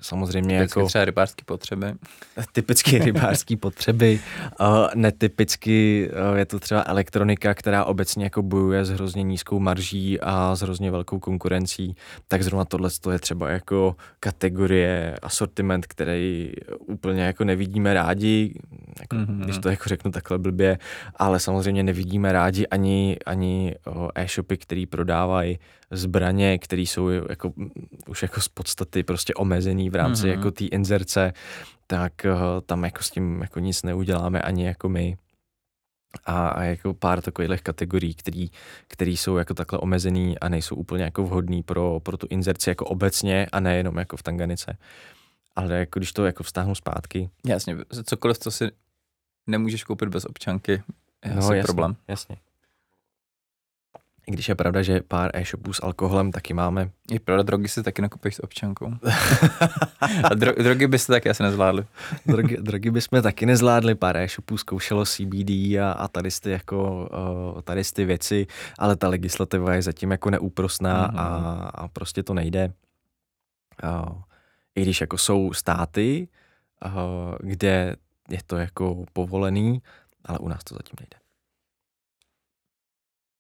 samozřejmě 0.03 0.59
typicky 0.59 0.79
jako... 0.79 0.89
třeba 0.89 1.05
rybářské 1.05 1.45
potřeby. 1.45 1.87
Typicky 2.53 2.99
rybářské 2.99 3.57
potřeby. 3.57 4.20
Uh, 4.61 4.66
netypicky 4.95 6.11
uh, 6.31 6.39
je 6.39 6.47
to 6.47 6.59
třeba 6.59 6.85
elektronika, 6.87 7.55
která 7.55 7.85
obecně 7.85 8.24
jako 8.24 8.43
bojuje 8.43 8.85
s 8.85 8.91
hrozně 8.91 9.23
nízkou 9.23 9.59
marží 9.59 10.20
a 10.20 10.57
s 10.57 10.61
hrozně 10.61 10.91
velkou 10.91 11.19
konkurencí. 11.19 11.97
Tak 12.29 12.43
zrovna 12.43 12.65
tohle 12.65 12.91
je 13.12 13.19
třeba 13.19 13.51
jako 13.51 13.97
kategorie, 14.20 15.16
asortiment, 15.23 15.87
který 15.87 16.53
úplně 16.79 17.23
jako 17.23 17.45
nevidíme 17.45 17.95
rádi, 17.95 18.55
jako, 19.01 19.16
mm-hmm. 19.16 19.45
když 19.45 19.59
to 19.59 19.69
jako 19.69 19.89
řeknu 19.89 20.11
takhle 20.11 20.39
blbě, 20.39 20.79
ale 21.16 21.41
samozřejmě 21.41 21.83
nevidíme 21.83 22.33
rádi 22.33 22.66
ani, 22.66 23.16
ani 23.27 23.74
uh, 23.87 24.09
e-shopy, 24.15 24.57
který 24.57 24.87
prodávají 24.87 25.59
zbraně, 25.93 26.59
které 26.59 26.82
jsou 26.82 27.09
jako, 27.09 27.52
už 28.06 28.23
jako 28.23 28.40
z 28.40 28.48
podstaty 28.48 29.02
prostě 29.02 29.35
omezený 29.35 29.90
v 29.90 29.94
rámci 29.94 30.23
mm-hmm. 30.23 30.31
jako 30.31 30.51
té 30.51 30.64
inzerce, 30.64 31.32
tak 31.86 32.12
uh, 32.24 32.60
tam 32.66 32.85
jako 32.85 33.02
s 33.02 33.10
tím 33.10 33.40
jako 33.40 33.60
nic 33.60 33.82
neuděláme 33.82 34.40
ani 34.40 34.66
jako 34.66 34.89
my. 34.89 35.16
A, 36.24 36.48
a 36.48 36.62
jako 36.62 36.94
pár 36.94 37.20
takových 37.20 37.62
kategorií, 37.62 38.14
který, 38.14 38.51
který 38.86 39.16
jsou 39.16 39.36
jako 39.36 39.55
takhle 39.55 39.78
omezený 39.78 40.39
a 40.39 40.48
nejsou 40.48 40.77
úplně 40.77 41.05
jako 41.05 41.23
vhodný 41.23 41.62
pro, 41.62 42.01
pro 42.01 42.16
tu 42.16 42.27
inzerci 42.31 42.70
jako 42.70 42.85
obecně 42.85 43.47
a 43.52 43.60
nejenom 43.60 43.98
jako 43.98 44.16
v 44.16 44.23
Tanganice. 44.23 44.78
Ale 45.56 45.74
jako 45.74 45.98
když 45.98 46.12
to 46.12 46.24
jako 46.24 46.43
vztáhnu 46.43 46.74
zpátky. 46.74 47.31
Jasně, 47.47 47.77
cokoliv, 48.05 48.39
co 48.39 48.51
si 48.51 48.70
nemůžeš 49.47 49.85
koupit 49.85 50.09
bez 50.09 50.24
občanky, 50.24 50.73
je 51.24 51.35
no, 51.35 51.39
asi 51.39 51.56
jasně, 51.56 51.62
problém. 51.62 51.97
Jasně. 52.09 52.36
I 54.27 54.32
když 54.32 54.49
je 54.49 54.55
pravda, 54.55 54.82
že 54.82 55.01
pár 55.01 55.31
e-shopů 55.35 55.73
s 55.73 55.82
alkoholem 55.82 56.32
taky 56.32 56.55
máme. 56.55 56.90
Je 57.11 57.20
pravda, 57.20 57.43
drogy 57.43 57.69
si 57.69 57.82
taky 57.82 58.03
nakupíš 58.03 58.35
s 58.35 58.44
občankou. 58.44 58.86
a 60.01 60.35
dro- 60.35 60.62
drogy 60.62 60.86
byste 60.86 61.12
taky 61.12 61.31
asi 61.31 61.43
nezvládli. 61.43 61.86
drogy, 62.27 62.57
drogy 62.57 62.90
bychom 62.90 63.23
taky 63.23 63.47
nezvládli, 63.47 63.94
pár 63.94 64.16
e-shopů 64.16 64.57
zkoušelo 64.57 65.05
CBD 65.05 65.51
a, 65.51 65.93
a 65.93 66.09
tady 66.09 66.28
ty 66.43 66.51
jako, 66.51 67.09
uh, 67.55 67.61
tady 67.61 67.82
ty 67.93 68.05
věci, 68.05 68.47
ale 68.78 68.97
ta 68.97 69.09
legislativa 69.09 69.74
je 69.74 69.82
zatím 69.82 70.11
jako 70.11 70.31
neúprosná 70.31 71.09
mm-hmm. 71.09 71.19
a, 71.19 71.69
a 71.74 71.89
prostě 71.89 72.23
to 72.23 72.35
nejde. 72.35 72.73
Uh, 73.85 74.23
I 74.74 74.82
když 74.82 75.01
jako 75.01 75.19
jsou 75.19 75.53
státy, 75.53 76.28
uh, 76.86 76.93
kde 77.40 77.97
je 78.31 78.39
to 78.47 78.57
jako 78.57 79.05
povolený, 79.12 79.82
ale 80.24 80.39
u 80.39 80.49
nás 80.49 80.65
to 80.65 80.74
zatím 80.74 80.97
nejde. 81.01 81.22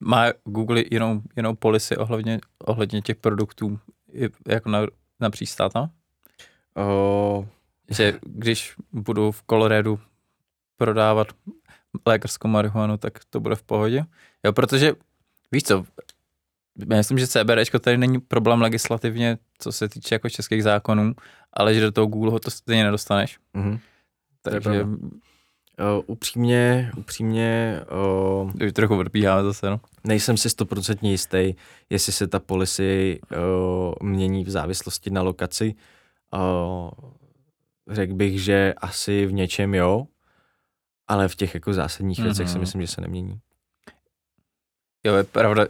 Má 0.04 0.26
Google 0.44 0.84
jinou, 0.90 1.22
jinou 1.36 1.54
policy 1.54 1.96
ohledně, 1.96 2.40
ohledně 2.58 3.02
těch 3.02 3.16
produktů 3.16 3.78
jako 4.48 4.68
na, 4.68 4.86
na 5.20 5.30
přístata? 5.30 5.90
Oh. 6.74 7.46
Že 7.90 8.18
když 8.22 8.74
budu 8.92 9.32
v 9.32 9.42
Coloradu 9.50 10.00
prodávat 10.76 11.28
lékařskou 12.06 12.48
marihuanu, 12.48 12.96
tak 12.96 13.24
to 13.30 13.40
bude 13.40 13.56
v 13.56 13.62
pohodě. 13.62 14.04
Jo, 14.44 14.52
protože 14.52 14.92
víš 15.52 15.62
co, 15.62 15.84
já 16.90 16.96
myslím, 16.96 17.18
že 17.18 17.26
CBD 17.26 17.80
tady 17.80 17.98
není 17.98 18.20
problém 18.20 18.62
legislativně, 18.62 19.38
co 19.58 19.72
se 19.72 19.88
týče 19.88 20.14
jako 20.14 20.30
českých 20.30 20.62
zákonů, 20.62 21.14
ale 21.52 21.74
že 21.74 21.80
do 21.80 21.92
toho 21.92 22.06
Google 22.06 22.30
ho 22.30 22.38
to 22.38 22.50
stejně 22.50 22.84
nedostaneš. 22.84 23.38
Mm-hmm. 23.54 23.78
Takže 24.42 24.86
Uh, 25.78 26.04
upřímně, 26.06 26.92
upřímně... 26.96 27.80
Uh, 28.42 28.66
Už 28.66 28.72
trochu 28.72 28.98
odbíháme 28.98 29.42
zase, 29.42 29.70
no. 29.70 29.80
Nejsem 30.04 30.36
si 30.36 30.50
stoprocentně 30.50 31.10
jistý, 31.10 31.54
jestli 31.90 32.12
se 32.12 32.26
ta 32.26 32.38
policy 32.38 33.20
uh, 33.30 34.08
mění 34.08 34.44
v 34.44 34.50
závislosti 34.50 35.10
na 35.10 35.22
lokaci. 35.22 35.74
Uh, 36.34 36.90
řekl 37.90 38.14
bych, 38.14 38.42
že 38.42 38.74
asi 38.76 39.26
v 39.26 39.32
něčem 39.32 39.74
jo, 39.74 40.06
ale 41.08 41.28
v 41.28 41.36
těch 41.36 41.54
jako 41.54 41.72
zásadních 41.72 42.18
mm-hmm. 42.18 42.24
věcech 42.24 42.48
si 42.48 42.58
myslím, 42.58 42.80
že 42.80 42.86
se 42.86 43.00
nemění. 43.00 43.40
Jo, 45.06 45.14
je 45.14 45.24
pravda, 45.24 45.66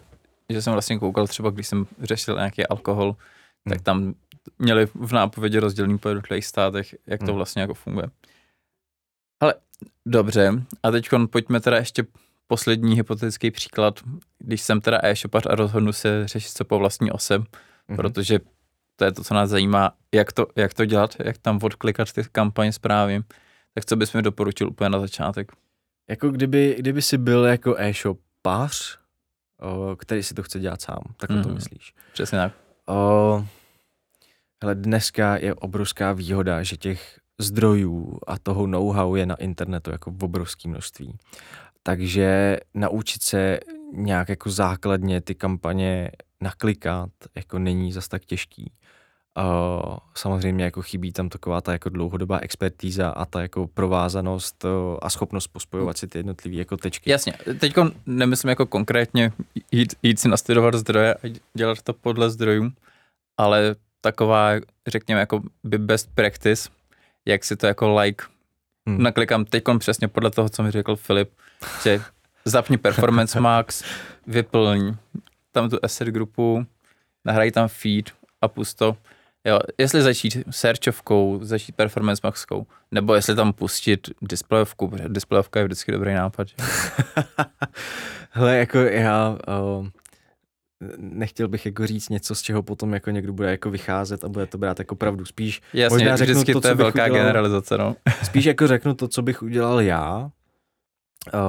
že 0.48 0.62
jsem 0.62 0.72
vlastně 0.72 0.98
koukal 0.98 1.26
třeba, 1.26 1.50
když 1.50 1.66
jsem 1.66 1.86
řešil 2.00 2.34
nějaký 2.34 2.66
alkohol, 2.66 3.06
hmm. 3.06 3.72
tak 3.74 3.80
tam 3.80 4.14
měli 4.58 4.86
v 4.86 5.12
nápovědi 5.12 5.58
rozdělený 5.58 5.98
po 5.98 6.08
jednotlivých 6.08 6.46
státech, 6.46 6.94
jak 7.06 7.20
to 7.20 7.26
hmm. 7.26 7.36
vlastně 7.36 7.62
jako 7.62 7.74
funguje. 7.74 8.06
Dobře, 10.06 10.52
a 10.82 10.90
teď 10.90 11.08
pojďme 11.30 11.60
teda 11.60 11.76
ještě 11.76 12.04
poslední 12.46 12.96
hypotetický 12.96 13.50
příklad, 13.50 14.00
když 14.38 14.62
jsem 14.62 14.80
teda 14.80 14.98
e-shopař 15.02 15.46
a 15.50 15.54
rozhodnu 15.54 15.92
se 15.92 16.28
řešit 16.28 16.48
se 16.48 16.64
po 16.64 16.78
vlastní 16.78 17.12
ose, 17.12 17.38
mm-hmm. 17.38 17.96
protože 17.96 18.40
to 18.96 19.04
je 19.04 19.12
to, 19.12 19.24
co 19.24 19.34
nás 19.34 19.50
zajímá, 19.50 19.92
jak 20.14 20.32
to, 20.32 20.46
jak 20.56 20.74
to 20.74 20.84
dělat, 20.84 21.16
jak 21.18 21.38
tam 21.38 21.58
odklikat 21.62 22.12
ty 22.12 22.22
kampaně 22.32 22.72
zprávy, 22.72 23.22
tak 23.74 23.84
co 23.84 23.96
bys 23.96 24.12
mi 24.12 24.22
doporučil 24.22 24.68
úplně 24.68 24.90
na 24.90 25.00
začátek? 25.00 25.52
Jako 26.10 26.28
kdyby, 26.28 26.76
kdyby 26.78 27.02
si 27.02 27.18
byl 27.18 27.44
jako 27.44 27.74
e-shopař, 27.78 28.98
který 29.98 30.22
si 30.22 30.34
to 30.34 30.42
chce 30.42 30.58
dělat 30.58 30.80
sám, 30.80 31.02
tak 31.16 31.30
mm-hmm. 31.30 31.42
to 31.42 31.48
mhm. 31.48 31.54
myslíš. 31.54 31.94
Přesně 32.12 32.38
tak. 32.38 32.52
O, 32.86 33.46
hele, 34.62 34.74
dneska 34.74 35.36
je 35.36 35.54
obrovská 35.54 36.12
výhoda, 36.12 36.62
že 36.62 36.76
těch 36.76 37.20
zdrojů 37.40 38.18
a 38.26 38.38
toho 38.38 38.66
know-how 38.66 39.14
je 39.14 39.26
na 39.26 39.34
internetu 39.34 39.90
jako 39.90 40.10
v 40.10 40.24
obrovském 40.24 40.70
množství. 40.70 41.16
Takže 41.82 42.58
naučit 42.74 43.22
se 43.22 43.60
nějak 43.92 44.28
jako 44.28 44.50
základně 44.50 45.20
ty 45.20 45.34
kampaně 45.34 46.10
naklikat 46.40 47.10
jako 47.34 47.58
není 47.58 47.92
zas 47.92 48.08
tak 48.08 48.24
těžký. 48.24 48.72
Uh, 49.38 49.96
samozřejmě 50.14 50.64
jako 50.64 50.82
chybí 50.82 51.12
tam 51.12 51.28
taková 51.28 51.60
ta 51.60 51.72
jako 51.72 51.88
dlouhodobá 51.88 52.38
expertíza 52.38 53.08
a 53.08 53.24
ta 53.24 53.42
jako 53.42 53.66
provázanost 53.66 54.64
uh, 54.64 54.70
a 55.02 55.10
schopnost 55.10 55.46
pospojovat 55.46 55.98
si 55.98 56.08
ty 56.08 56.18
jednotlivé 56.18 56.56
jako 56.56 56.76
tečky. 56.76 57.10
Jasně, 57.10 57.32
teď 57.60 57.74
nemyslím 58.06 58.48
jako 58.48 58.66
konkrétně 58.66 59.32
jít, 59.72 59.94
jít 60.02 60.20
si 60.20 60.28
nastudovat 60.28 60.74
zdroje 60.74 61.14
a 61.14 61.40
dělat 61.54 61.82
to 61.82 61.92
podle 61.92 62.30
zdrojů, 62.30 62.70
ale 63.40 63.76
taková, 64.00 64.50
řekněme, 64.86 65.20
jako 65.20 65.42
by 65.64 65.78
best 65.78 66.10
practice, 66.14 66.70
jak 67.26 67.44
si 67.44 67.56
to 67.56 67.66
jako 67.66 67.94
like 67.94 68.24
hmm. 68.86 69.02
naklikám 69.02 69.44
teď 69.44 69.62
přesně 69.78 70.08
podle 70.08 70.30
toho, 70.30 70.48
co 70.48 70.62
mi 70.62 70.70
řekl 70.70 70.96
Filip, 70.96 71.30
že 71.82 72.00
zapni 72.44 72.78
Performance 72.78 73.40
Max, 73.40 73.84
vyplň 74.26 74.94
tam 75.52 75.70
tu 75.70 75.78
asset 75.82 76.08
grupu, 76.08 76.66
nahraj 77.24 77.50
tam 77.50 77.68
feed 77.68 78.10
a 78.40 78.48
pusto. 78.48 78.96
Jo, 79.44 79.58
jestli 79.78 80.02
začít 80.02 80.38
searchovkou, 80.50 81.38
začít 81.42 81.76
Performance 81.76 82.20
Maxkou, 82.24 82.66
nebo 82.90 83.14
jestli 83.14 83.34
tam 83.34 83.52
pustit 83.52 84.10
displejovku, 84.22 84.88
protože 84.88 85.08
displejovka 85.08 85.60
je 85.60 85.64
vždycky 85.64 85.92
dobrý 85.92 86.14
nápad. 86.14 86.48
Hele, 88.30 88.56
jako 88.56 88.78
já, 88.78 89.38
uh, 89.48 89.86
nechtěl 90.98 91.48
bych 91.48 91.66
jako 91.66 91.86
říct 91.86 92.08
něco, 92.08 92.34
z 92.34 92.42
čeho 92.42 92.62
potom 92.62 92.94
jako 92.94 93.10
někdo 93.10 93.32
bude 93.32 93.50
jako 93.50 93.70
vycházet 93.70 94.24
a 94.24 94.28
bude 94.28 94.46
to 94.46 94.58
brát 94.58 94.78
jako 94.78 94.94
pravdu. 94.94 95.24
Spíš 95.24 95.62
Jasně, 95.72 95.94
možná 95.94 96.16
řeknu 96.16 96.34
vždycky 96.34 96.52
to, 96.52 96.60
to 96.60 96.68
je 96.68 96.74
velká 96.74 97.04
udělal, 97.04 97.20
generalizace, 97.20 97.78
no. 97.78 97.96
spíš 98.22 98.44
jako 98.44 98.66
řeknu 98.66 98.94
to, 98.94 99.08
co 99.08 99.22
bych 99.22 99.42
udělal 99.42 99.80
já 99.80 100.30
uh, 101.34 101.40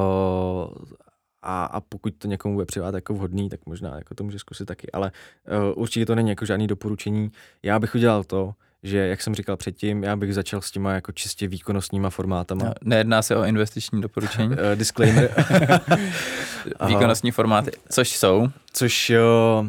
a, 1.42 1.66
a 1.66 1.82
pokud 1.82 2.14
to 2.18 2.28
někomu 2.28 2.54
bude 2.54 2.66
přivat 2.66 2.96
jako 2.96 3.14
vhodný, 3.14 3.50
tak 3.50 3.60
možná 3.66 3.96
jako 3.96 4.16
to 4.16 4.24
může 4.24 4.40
zkusit 4.40 4.66
taky, 4.66 4.92
ale 4.92 5.12
uh, 5.72 5.82
určitě 5.82 6.06
to 6.06 6.16
není 6.16 6.30
jako 6.30 6.46
žádný 6.46 6.68
doporučení. 6.68 7.32
Já 7.64 7.80
bych 7.80 7.96
udělal 7.96 8.24
to, 8.24 8.54
že, 8.84 8.98
jak 8.98 9.22
jsem 9.22 9.36
říkal 9.36 9.58
předtím, 9.58 10.04
já 10.04 10.16
bych 10.16 10.34
začal 10.34 10.62
s 10.62 10.72
těma 10.72 10.94
jako 10.94 11.12
čistě 11.12 11.48
výkonnostníma 11.48 12.10
formátama. 12.10 12.66
No, 12.66 12.74
nejedná 12.84 13.22
se 13.22 13.36
o 13.36 13.44
investiční 13.44 14.02
doporučení. 14.02 14.56
disclaimer. 14.76 15.46
výkonnostní 16.88 17.32
formáty, 17.32 17.72
což 17.90 18.18
jsou? 18.18 18.48
Což 18.74 19.10
jo, 19.10 19.66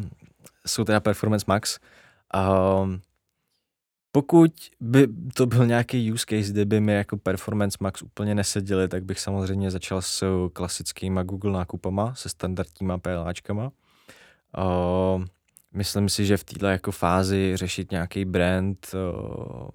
jsou 0.67 0.83
teda 0.83 0.99
Performance 0.99 1.45
Max. 1.47 1.79
Um, 2.83 3.01
pokud 4.11 4.51
by 4.79 5.07
to 5.33 5.45
byl 5.45 5.65
nějaký 5.65 6.11
use 6.11 6.25
case, 6.29 6.51
kde 6.51 6.65
by 6.65 6.79
mi 6.79 6.93
jako 6.93 7.17
Performance 7.17 7.77
Max 7.81 8.01
úplně 8.01 8.35
neseděli, 8.35 8.87
tak 8.87 9.03
bych 9.03 9.19
samozřejmě 9.19 9.71
začal 9.71 10.01
s 10.01 10.49
klasickýma 10.53 11.23
Google 11.23 11.51
nákupama, 11.51 12.15
se 12.15 12.29
standardníma 12.29 12.97
PLAčkama. 12.97 13.71
Uh, 14.57 15.25
myslím 15.75 16.09
si, 16.09 16.25
že 16.25 16.37
v 16.37 16.43
této 16.43 16.65
jako 16.65 16.91
fázi 16.91 17.57
řešit 17.57 17.91
nějaký 17.91 18.25
brand 18.25 18.87
uh, 18.93 19.67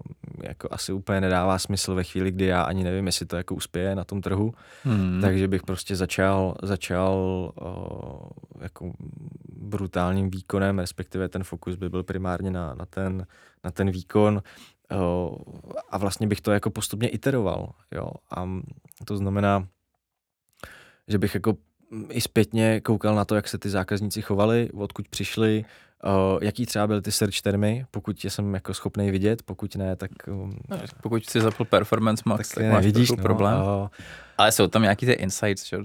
jako 0.43 0.67
asi 0.71 0.93
úplně 0.93 1.21
nedává 1.21 1.59
smysl 1.59 1.95
ve 1.95 2.03
chvíli, 2.03 2.31
kdy 2.31 2.45
já 2.45 2.61
ani 2.61 2.83
nevím, 2.83 3.05
jestli 3.05 3.25
to 3.25 3.37
jako 3.37 3.55
uspěje 3.55 3.95
na 3.95 4.03
tom 4.03 4.21
trhu. 4.21 4.53
Hmm. 4.83 5.21
Takže 5.21 5.47
bych 5.47 5.63
prostě 5.63 5.95
začal, 5.95 6.55
začal 6.63 7.15
uh, 7.61 8.29
jako 8.61 8.93
brutálním 9.49 10.29
výkonem, 10.29 10.79
respektive 10.79 11.29
ten 11.29 11.43
fokus 11.43 11.75
by 11.75 11.89
byl 11.89 12.03
primárně 12.03 12.51
na, 12.51 12.75
na, 12.75 12.85
ten, 12.85 13.27
na 13.63 13.71
ten 13.71 13.91
výkon 13.91 14.41
uh, 14.91 15.37
a 15.89 15.97
vlastně 15.97 16.27
bych 16.27 16.41
to 16.41 16.51
jako 16.51 16.69
postupně 16.69 17.09
iteroval. 17.09 17.71
Jo? 17.91 18.11
A 18.31 18.49
to 19.05 19.17
znamená, 19.17 19.67
že 21.07 21.17
bych 21.17 21.33
jako 21.33 21.57
i 22.09 22.21
zpětně 22.21 22.81
koukal 22.81 23.15
na 23.15 23.25
to, 23.25 23.35
jak 23.35 23.47
se 23.47 23.57
ty 23.57 23.69
zákazníci 23.69 24.21
chovali, 24.21 24.69
odkud 24.73 25.07
přišli, 25.07 25.65
Uh, 26.03 26.39
jaký 26.41 26.65
třeba 26.65 26.87
byly 26.87 27.01
ty 27.01 27.11
search 27.11 27.41
termy, 27.41 27.85
pokud 27.91 28.23
je 28.23 28.29
jsem 28.29 28.53
jako 28.53 28.73
schopný 28.73 29.11
vidět, 29.11 29.43
pokud 29.43 29.75
ne, 29.75 29.95
tak... 29.95 30.11
Um, 30.27 30.57
pokud 31.01 31.25
si 31.25 31.41
zapl 31.41 31.65
Performance 31.65 32.23
Max, 32.25 32.49
tak, 32.49 32.63
tak 32.63 32.73
máš 32.73 32.85
vidíš, 32.85 33.11
no, 33.11 33.17
problém. 33.17 33.61
Uh, 33.61 33.87
Ale 34.37 34.51
jsou 34.51 34.67
tam 34.67 34.81
nějaký 34.81 35.05
ty 35.05 35.11
insights, 35.11 35.65
že? 35.65 35.77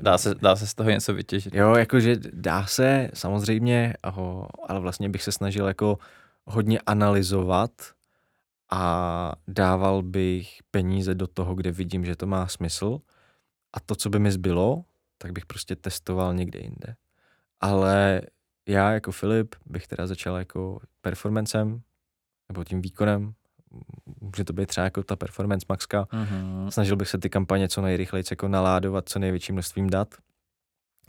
Dá 0.00 0.18
se, 0.18 0.34
dá 0.34 0.56
se 0.56 0.66
z 0.66 0.74
toho 0.74 0.90
něco 0.90 1.14
vytěžit. 1.14 1.54
Jo, 1.54 1.74
jakože 1.74 2.16
dá 2.32 2.66
se, 2.66 3.10
samozřejmě, 3.14 3.94
uh, 4.16 4.46
ale 4.68 4.80
vlastně 4.80 5.08
bych 5.08 5.22
se 5.22 5.32
snažil 5.32 5.66
jako 5.66 5.98
hodně 6.44 6.78
analyzovat 6.86 7.70
a 8.70 9.32
dával 9.48 10.02
bych 10.02 10.58
peníze 10.70 11.14
do 11.14 11.26
toho, 11.26 11.54
kde 11.54 11.70
vidím, 11.70 12.04
že 12.04 12.16
to 12.16 12.26
má 12.26 12.46
smysl 12.46 12.98
a 13.72 13.80
to, 13.80 13.94
co 13.94 14.10
by 14.10 14.18
mi 14.18 14.32
zbylo, 14.32 14.84
tak 15.18 15.32
bych 15.32 15.46
prostě 15.46 15.76
testoval 15.76 16.34
někde 16.34 16.58
jinde. 16.58 16.96
Ale 17.60 18.20
já 18.68 18.92
jako 18.92 19.12
Filip 19.12 19.54
bych 19.66 19.86
teda 19.86 20.06
začal 20.06 20.36
jako 20.36 20.80
performancem, 21.00 21.80
nebo 22.48 22.64
tím 22.64 22.82
výkonem, 22.82 23.34
může 24.20 24.44
to 24.44 24.52
být 24.52 24.66
třeba 24.66 24.84
jako 24.84 25.02
ta 25.02 25.16
performance 25.16 25.66
maxka. 25.68 26.02
Mm-hmm. 26.02 26.68
Snažil 26.68 26.96
bych 26.96 27.08
se 27.08 27.18
ty 27.18 27.30
kampaně 27.30 27.68
co 27.68 27.82
nejrychleji 27.82 28.24
jako 28.30 28.48
naládovat 28.48 29.08
co 29.08 29.18
největším 29.18 29.54
množstvím 29.54 29.90
dat. 29.90 30.14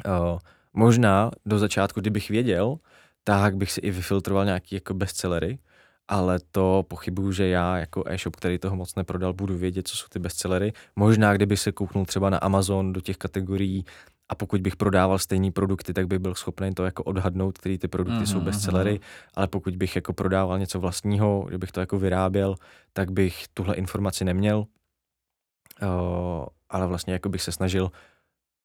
Uh, 0.06 0.40
možná 0.74 1.32
do 1.46 1.60
začátku, 1.60 2.00
kdybych 2.00 2.30
věděl, 2.30 2.78
tak 3.24 3.56
bych 3.56 3.72
si 3.72 3.82
i 3.82 3.92
vyfiltroval 3.92 4.46
nějaký 4.46 4.76
jako 4.76 4.94
bestsellery, 4.94 5.60
ale 6.08 6.40
to 6.52 6.86
pochybuju, 6.88 7.32
že 7.32 7.48
já 7.48 7.78
jako 7.78 8.04
e-shop, 8.08 8.36
který 8.36 8.60
toho 8.60 8.76
moc 8.76 8.96
neprodal, 8.96 9.34
budu 9.34 9.58
vědět, 9.58 9.88
co 9.88 9.98
jsou 9.98 10.08
ty 10.10 10.20
bestsellery. 10.20 10.74
Možná, 10.96 11.34
kdyby 11.34 11.58
se 11.58 11.72
kouknul 11.72 12.06
třeba 12.06 12.30
na 12.30 12.38
Amazon 12.38 12.94
do 12.94 13.02
těch 13.02 13.18
kategorií 13.18 13.86
a 14.30 14.36
pokud 14.36 14.62
bych 14.62 14.76
prodával 14.76 15.20
stejné 15.20 15.52
produkty, 15.52 15.94
tak 15.94 16.08
bych 16.08 16.20
byl 16.20 16.36
schopný 16.36 16.74
to 16.74 16.86
jako 16.86 17.04
odhadnout, 17.04 17.58
který 17.58 17.78
ty 17.78 17.88
produkty 17.88 18.24
mm-hmm. 18.24 18.32
jsou 18.32 18.42
bestsellery, 18.42 18.92
mhm. 18.92 19.02
ale 19.36 19.48
pokud 19.48 19.76
bych 19.76 19.96
jako 19.96 20.14
prodával 20.14 20.60
něco 20.60 20.80
vlastního, 20.80 21.46
kdybych 21.48 21.72
to 21.72 21.80
jako 21.80 22.00
vyráběl, 22.00 22.56
tak 22.94 23.12
bych 23.12 23.48
tuhle 23.54 23.76
informaci 23.76 24.26
neměl, 24.26 24.58
uh, 24.58 26.46
ale 26.70 26.88
vlastně 26.88 27.14
jako 27.14 27.30
bych 27.30 27.42
se 27.42 27.52
snažil 27.52 27.92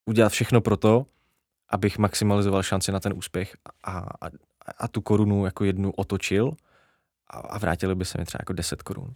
udělat 0.04 0.32
všechno 0.32 0.60
pro 0.60 0.76
to, 0.76 1.06
abych 1.68 1.98
maximalizoval 1.98 2.62
šanci 2.62 2.92
na 2.92 3.00
ten 3.00 3.12
úspěch 3.16 3.56
a, 3.84 3.98
a, 3.98 4.30
a 4.78 4.88
tu 4.88 5.00
korunu 5.00 5.44
jako 5.44 5.64
jednu 5.64 5.92
otočil 5.92 6.52
a, 7.26 7.38
a 7.38 7.58
vrátili 7.58 7.94
by 7.94 8.04
se 8.04 8.18
mi 8.18 8.24
třeba 8.24 8.40
jako 8.42 8.52
10 8.52 8.82
korun 8.82 9.14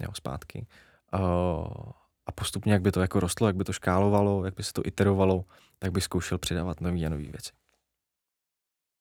jo, 0.00 0.08
zpátky. 0.14 0.66
Uh, 1.14 1.92
a 2.28 2.32
postupně, 2.32 2.72
jak 2.72 2.82
by 2.82 2.92
to 2.92 3.00
jako 3.00 3.20
rostlo, 3.20 3.46
jak 3.46 3.56
by 3.56 3.64
to 3.64 3.72
škálovalo, 3.72 4.44
jak 4.44 4.54
by 4.54 4.62
se 4.62 4.72
to 4.72 4.82
iterovalo, 4.84 5.44
tak 5.78 5.92
bych 5.92 6.04
zkoušel 6.04 6.38
přidávat 6.38 6.80
nové 6.80 7.06
a 7.06 7.08
nové 7.08 7.22
věci. 7.22 7.52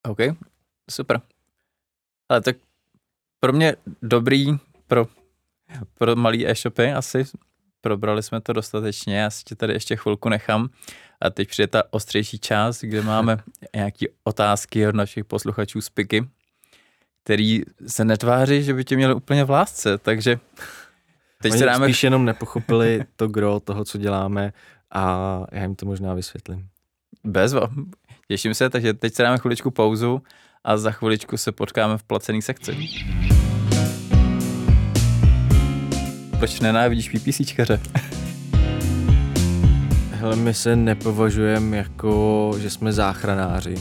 OK, 0.04 0.18
super. 0.90 1.22
Ale 2.30 2.42
tak 2.42 2.58
pro 3.40 3.54
mě 3.54 3.76
dobrý 4.02 4.58
pro, 4.88 5.08
pro 5.94 6.16
malý 6.16 6.48
e-shopy 6.48 6.92
asi. 6.92 7.26
Probrali 7.82 8.24
jsme 8.24 8.42
to 8.42 8.54
dostatečně, 8.54 9.18
já 9.18 9.30
si 9.30 9.44
tě 9.44 9.56
tady 9.56 9.74
ještě 9.74 9.96
chvilku 9.96 10.30
nechám. 10.30 10.70
A 11.22 11.30
teď 11.30 11.50
přijde 11.50 11.68
ta 11.68 11.84
ostřejší 11.94 12.40
část, 12.40 12.82
kde 12.82 13.02
máme 13.02 13.38
nějaké 13.76 14.06
otázky 14.24 14.88
od 14.88 14.96
našich 14.96 15.26
posluchačů 15.26 15.82
z 15.82 15.90
Piky, 15.90 16.28
který 17.24 17.62
se 17.88 18.06
netváří, 18.06 18.64
že 18.64 18.74
by 18.74 18.86
tě 18.86 18.96
měli 18.96 19.14
úplně 19.14 19.44
v 19.44 19.50
lásce, 19.50 19.98
takže 19.98 20.40
teď 21.42 21.52
Oni 21.52 21.60
se 21.60 21.66
dáme... 21.66 21.86
spíš 21.86 22.04
jenom 22.04 22.26
nepochopili 22.26 23.04
to 23.16 23.28
gro 23.28 23.60
toho, 23.60 23.86
co 23.86 23.98
děláme 23.98 24.54
a 24.92 25.44
já 25.52 25.62
jim 25.62 25.76
to 25.76 25.86
možná 25.86 26.14
vysvětlím. 26.14 26.68
Bezva. 27.24 27.70
Těším 28.28 28.54
se, 28.54 28.70
takže 28.70 28.94
teď 28.94 29.14
se 29.14 29.24
dáme 29.24 29.38
chviličku 29.38 29.72
pauzu 29.72 30.22
a 30.64 30.78
za 30.78 30.92
chviličku 30.92 31.38
se 31.38 31.52
potkáme 31.52 31.98
v 31.98 32.04
placený 32.04 32.42
sekci. 32.42 32.78
Proč 36.40 36.60
nenávidíš 36.60 37.10
PPCčkaře? 37.10 37.80
Hele, 40.12 40.36
my 40.36 40.54
se 40.54 40.76
nepovažujeme 40.76 41.78
jako, 41.78 42.52
že 42.60 42.70
jsme 42.70 42.94
záchranáři. 42.94 43.76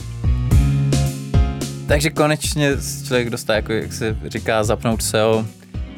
Takže 1.87 2.09
konečně 2.09 2.71
člověk 3.05 3.29
dostane, 3.29 3.57
jako 3.57 3.73
jak 3.73 3.93
se 3.93 4.17
říká, 4.25 4.63
zapnout 4.63 5.01
SEO, 5.01 5.45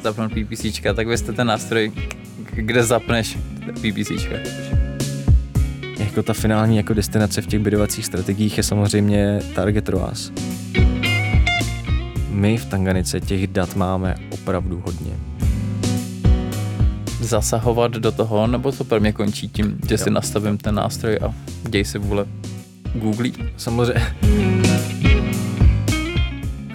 zapnout 0.02 0.32
PPCčka, 0.32 0.94
tak 0.94 1.06
vy 1.06 1.18
jste 1.18 1.32
ten 1.32 1.46
nástroj, 1.46 1.92
kde 2.54 2.82
zapneš 2.84 3.38
PPCčka 3.72 4.36
jako 6.10 6.22
ta 6.22 6.32
finální 6.32 6.76
jako 6.76 6.94
destinace 6.94 7.42
v 7.42 7.46
těch 7.46 7.60
bydovacích 7.60 8.06
strategiích 8.06 8.56
je 8.56 8.62
samozřejmě 8.62 9.40
Target 9.54 9.88
ROAS. 9.88 10.32
My 12.30 12.56
v 12.56 12.64
Tanganice 12.64 13.20
těch 13.20 13.46
dat 13.46 13.76
máme 13.76 14.14
opravdu 14.30 14.82
hodně. 14.86 15.12
Zasahovat 17.20 17.92
do 17.92 18.12
toho, 18.12 18.46
nebo 18.46 18.72
to 18.72 18.84
pro 18.84 19.00
mě 19.00 19.12
končí 19.12 19.48
tím, 19.48 19.78
že 19.88 19.94
jo. 19.94 19.98
si 19.98 20.10
nastavím 20.10 20.58
ten 20.58 20.74
nástroj 20.74 21.18
a 21.22 21.34
děj 21.68 21.84
se 21.84 21.98
vůle 21.98 22.26
Google? 22.94 23.30
Samozřejmě. 23.56 25.09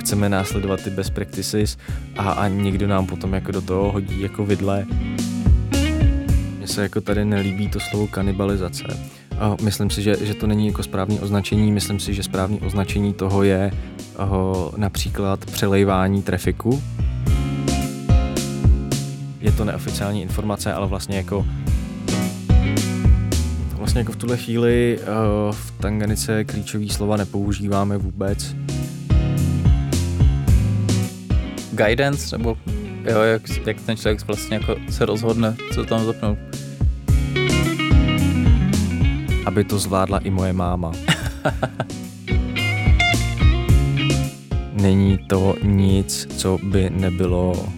Chceme 0.05 0.29
následovat 0.29 0.83
ty 0.83 0.89
best 0.89 1.13
practices 1.13 1.77
a, 2.17 2.31
a 2.31 2.47
někdo 2.47 2.87
nám 2.87 3.05
potom 3.05 3.33
jako 3.33 3.51
do 3.51 3.61
toho 3.61 3.91
hodí 3.91 4.21
jako 4.21 4.45
vidle. 4.45 4.85
Mně 6.57 6.67
se 6.67 6.81
jako 6.81 7.01
tady 7.01 7.25
nelíbí 7.25 7.69
to 7.69 7.79
slovo 7.79 8.07
kanibalizace 8.07 8.83
a 9.39 9.55
myslím 9.61 9.89
si, 9.89 10.01
že, 10.01 10.15
že 10.21 10.33
to 10.33 10.47
není 10.47 10.67
jako 10.67 10.83
správný 10.83 11.19
označení. 11.19 11.71
Myslím 11.71 11.99
si, 11.99 12.13
že 12.13 12.23
správný 12.23 12.59
označení 12.59 13.13
toho 13.13 13.43
je 13.43 13.71
uh, 14.19 14.77
například 14.77 15.45
přelejvání 15.45 16.21
trafiku. 16.21 16.83
Je 19.41 19.51
to 19.51 19.65
neoficiální 19.65 20.21
informace, 20.21 20.73
ale 20.73 20.87
vlastně 20.87 21.17
jako 21.17 21.45
vlastně 23.73 23.99
jako 23.99 24.11
v 24.11 24.15
tuhle 24.15 24.37
chvíli 24.37 24.99
uh, 24.99 25.55
v 25.55 25.71
Tanganice 25.71 26.43
klíčový 26.43 26.89
slova 26.89 27.17
nepoužíváme 27.17 27.97
vůbec. 27.97 28.55
Guidance, 31.75 32.37
nebo 32.37 32.57
jo, 33.11 33.21
jak, 33.21 33.41
jak 33.65 33.81
ten 33.81 33.97
člověk 33.97 34.27
vlastně 34.27 34.57
jako 34.57 34.75
se 34.89 35.05
rozhodne, 35.05 35.55
co 35.73 35.85
tam 35.85 36.05
zapnout 36.05 36.37
aby 39.45 39.63
to 39.63 39.79
zvládla 39.79 40.19
i 40.19 40.29
moje 40.29 40.53
máma. 40.53 40.91
Není 44.73 45.17
to 45.17 45.55
nic, 45.63 46.27
co 46.37 46.59
by 46.63 46.89
nebylo, 46.89 47.69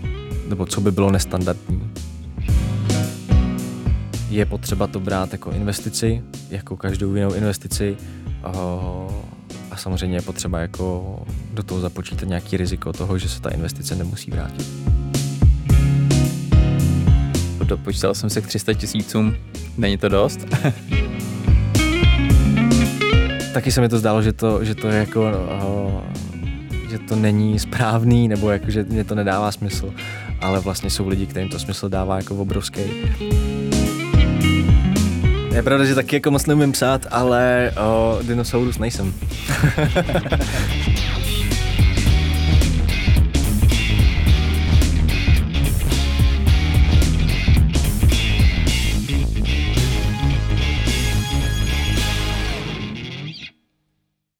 nebo 0.47 0.65
co 0.65 0.81
by 0.81 0.91
bylo 0.91 1.11
nestandardní. 1.11 1.91
Je 4.29 4.45
potřeba 4.45 4.87
to 4.87 4.99
brát 4.99 5.31
jako 5.31 5.51
investici, 5.51 6.23
jako 6.49 6.77
každou 6.77 7.15
jinou 7.15 7.33
investici 7.33 7.97
a 9.77 9.79
samozřejmě 9.79 10.17
je 10.17 10.21
potřeba 10.21 10.59
jako 10.59 11.19
do 11.53 11.63
toho 11.63 11.81
započítat 11.81 12.29
nějaký 12.29 12.57
riziko 12.57 12.93
toho, 12.93 13.17
že 13.17 13.29
se 13.29 13.41
ta 13.41 13.49
investice 13.49 13.95
nemusí 13.95 14.31
vrátit. 14.31 14.67
Dopočítal 17.63 18.15
jsem 18.15 18.29
se 18.29 18.41
k 18.41 18.47
300 18.47 18.73
tisícům, 18.73 19.35
není 19.77 19.97
to 19.97 20.09
dost? 20.09 20.39
taky 23.53 23.71
se 23.71 23.81
mi 23.81 23.89
to 23.89 23.99
zdálo, 23.99 24.21
že 24.21 24.33
to, 24.33 24.65
že 24.65 24.75
to 24.75 24.87
je 24.87 24.97
jako, 24.97 25.21
uh, 25.21 26.89
že 26.89 26.99
to 26.99 27.15
není 27.15 27.59
správný, 27.59 28.27
nebo 28.27 28.49
jako, 28.49 28.71
že 28.71 28.83
mě 28.83 29.03
to 29.03 29.15
nedává 29.15 29.51
smysl, 29.51 29.93
ale 30.41 30.59
vlastně 30.59 30.89
jsou 30.89 31.07
lidi, 31.07 31.25
kterým 31.25 31.49
to 31.49 31.59
smysl 31.59 31.89
dává 31.89 32.17
jako 32.17 32.35
obrovský. 32.35 32.81
Je 35.57 35.63
pravda, 35.63 35.85
že 35.85 35.95
taky 35.95 36.15
jako 36.15 36.31
moc 36.31 36.45
neumím 36.45 36.71
psát, 36.71 37.05
ale 37.11 37.71
o, 37.81 38.19
dinosaurus 38.23 38.77
nejsem. 38.77 39.13